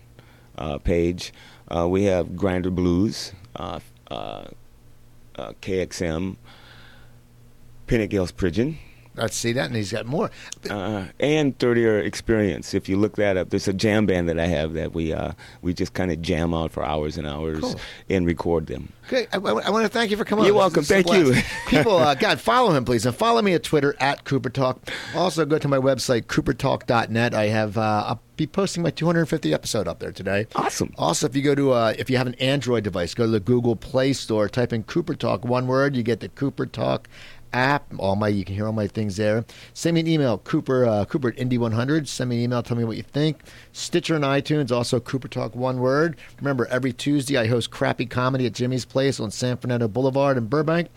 uh, 0.56 0.78
page. 0.78 1.32
Uh, 1.68 1.86
we 1.88 2.04
have 2.04 2.34
Grinder 2.34 2.70
Blues, 2.70 3.32
uh, 3.56 3.78
uh, 4.10 4.44
uh, 5.36 5.52
KXM, 5.60 6.36
Pinnick 7.86 8.10
Gales 8.10 8.32
Pridgen, 8.32 8.76
Let's 9.20 9.36
see 9.36 9.52
that, 9.52 9.66
and 9.66 9.76
he's 9.76 9.92
got 9.92 10.06
more. 10.06 10.30
uh, 10.68 11.04
and 11.20 11.58
30 11.58 11.80
Year 11.80 11.98
Experience. 12.00 12.74
If 12.74 12.88
you 12.88 12.96
look 12.96 13.16
that 13.16 13.36
up, 13.36 13.50
there's 13.50 13.68
a 13.68 13.72
jam 13.72 14.06
band 14.06 14.28
that 14.28 14.38
I 14.38 14.46
have 14.46 14.72
that 14.74 14.92
we 14.94 15.12
uh, 15.12 15.32
we 15.62 15.74
just 15.74 15.92
kind 15.94 16.10
of 16.10 16.22
jam 16.22 16.54
out 16.54 16.72
for 16.72 16.84
hours 16.84 17.18
and 17.18 17.26
hours 17.26 17.60
Cool. 17.60 17.80
and 18.08 18.26
record 18.26 18.66
them. 18.66 18.92
Okay, 19.06 19.26
I, 19.32 19.38
want 19.38 19.64
to 19.84 19.88
thank 19.88 20.10
you 20.12 20.16
for 20.16 20.24
coming. 20.24 20.44
You're 20.44 20.54
on. 20.54 20.58
Welcome. 20.60 20.84
Thank 20.84 21.10
you. 21.12 21.34
People, 21.66 21.96
uh, 21.96 22.14
God, 22.14 22.40
follow 22.40 22.70
him, 22.72 22.84
please, 22.84 23.04
and 23.04 23.14
follow 23.14 23.42
me 23.42 23.54
at 23.54 23.64
Twitter 23.64 23.96
at 23.98 24.22
Cooper 24.24 24.50
Talk. 24.50 24.88
Also, 25.16 25.44
go 25.44 25.58
to 25.58 25.66
my 25.66 25.78
website 25.78 26.26
coopertalk.net. 26.26 27.34
I 27.34 27.46
have 27.48 27.76
uh, 27.76 28.04
I'll 28.06 28.20
be 28.36 28.46
posting 28.46 28.82
my 28.82 28.90
250 28.90 29.52
episode 29.52 29.88
up 29.88 29.98
there 29.98 30.12
today. 30.12 30.46
Awesome. 30.54 30.94
Also, 30.96 31.26
if 31.26 31.34
you 31.34 31.42
go 31.42 31.54
to 31.56 31.72
uh, 31.72 31.94
if 31.98 32.08
you 32.08 32.16
have 32.18 32.26
an 32.28 32.34
Android 32.34 32.84
device, 32.84 33.12
go 33.14 33.24
to 33.26 33.30
the 33.32 33.40
Google 33.40 33.74
Play 33.76 34.12
Store, 34.12 34.48
type 34.48 34.72
in 34.72 34.84
Cooper 34.84 35.14
Talk, 35.14 35.44
one 35.44 35.66
word, 35.66 35.96
you 35.96 36.02
get 36.04 36.20
the 36.20 36.28
Cooper 36.28 36.66
Talk 36.66 37.08
app. 37.52 37.92
All 37.98 38.16
my 38.16 38.28
you 38.28 38.44
can 38.44 38.54
hear 38.54 38.66
all 38.66 38.72
my 38.72 38.86
things 38.86 39.16
there. 39.16 39.44
Send 39.74 39.94
me 39.94 40.00
an 40.00 40.06
email, 40.06 40.38
Cooper 40.38 40.84
uh, 40.84 41.04
Cooper 41.04 41.28
at 41.28 41.38
Indy 41.38 41.58
100. 41.58 42.08
Send 42.08 42.30
me 42.30 42.36
an 42.36 42.42
email, 42.42 42.62
tell 42.62 42.76
me 42.76 42.84
what 42.84 42.96
you 42.96 43.02
think. 43.02 43.40
Stitcher 43.72 44.14
and 44.14 44.24
iTunes, 44.24 44.70
also 44.70 45.00
Cooper 45.00 45.28
Talk, 45.28 45.54
one 45.54 45.80
word. 45.80 46.16
Remember, 46.38 46.66
every 46.66 46.92
Tuesday 46.92 47.36
I 47.36 47.46
host 47.46 47.70
crappy 47.70 48.06
comedy 48.06 48.46
at 48.46 48.52
Jimmy's 48.52 48.84
Place 48.84 49.20
on 49.20 49.30
San 49.30 49.56
Fernando 49.56 49.88
Boulevard 49.88 50.36
in 50.36 50.46
Burbank. 50.46 50.88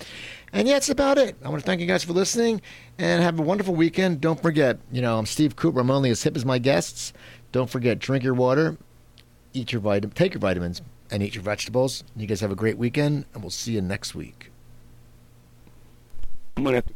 And 0.52 0.68
yeah, 0.68 0.76
that's 0.76 0.90
about 0.90 1.18
it. 1.18 1.36
I 1.44 1.50
want 1.50 1.62
to 1.62 1.66
thank 1.66 1.82
you 1.82 1.88
guys 1.88 2.04
for 2.04 2.14
listening 2.14 2.62
and 3.00 3.24
have 3.24 3.40
a 3.40 3.42
wonderful 3.42 3.76
weekend. 3.76 4.22
Don't 4.22 4.42
forget, 4.42 4.78
you 4.92 5.02
know, 5.02 5.18
I'm 5.18 5.26
Steve 5.26 5.56
Cooper. 5.56 5.80
I'm 5.80 5.90
only 5.90 6.12
as 6.12 6.22
hip 6.24 6.36
as 6.36 6.46
my 6.46 6.60
guests. 6.60 7.12
Don't 7.52 7.70
forget, 7.70 8.00
drink 8.00 8.24
your 8.24 8.34
water, 8.34 8.78
eat 9.54 9.72
your 9.72 9.82
vitamin, 9.82 10.16
take 10.16 10.34
your 10.34 10.42
vitamins, 10.42 10.82
and 11.12 11.22
eat 11.22 11.36
your 11.36 11.44
vegetables. 11.44 12.04
You 12.16 12.28
guys 12.28 12.42
have 12.42 12.52
a 12.52 12.56
great 12.56 12.78
weekend, 12.78 13.26
and 13.34 13.44
we'll 13.44 13.52
see 13.52 13.74
you 13.74 13.82
next 13.82 14.16
week. 14.16 14.53
I'm 16.56 16.64
gonna 16.64 16.78
have 16.78 16.86
to 16.86 16.94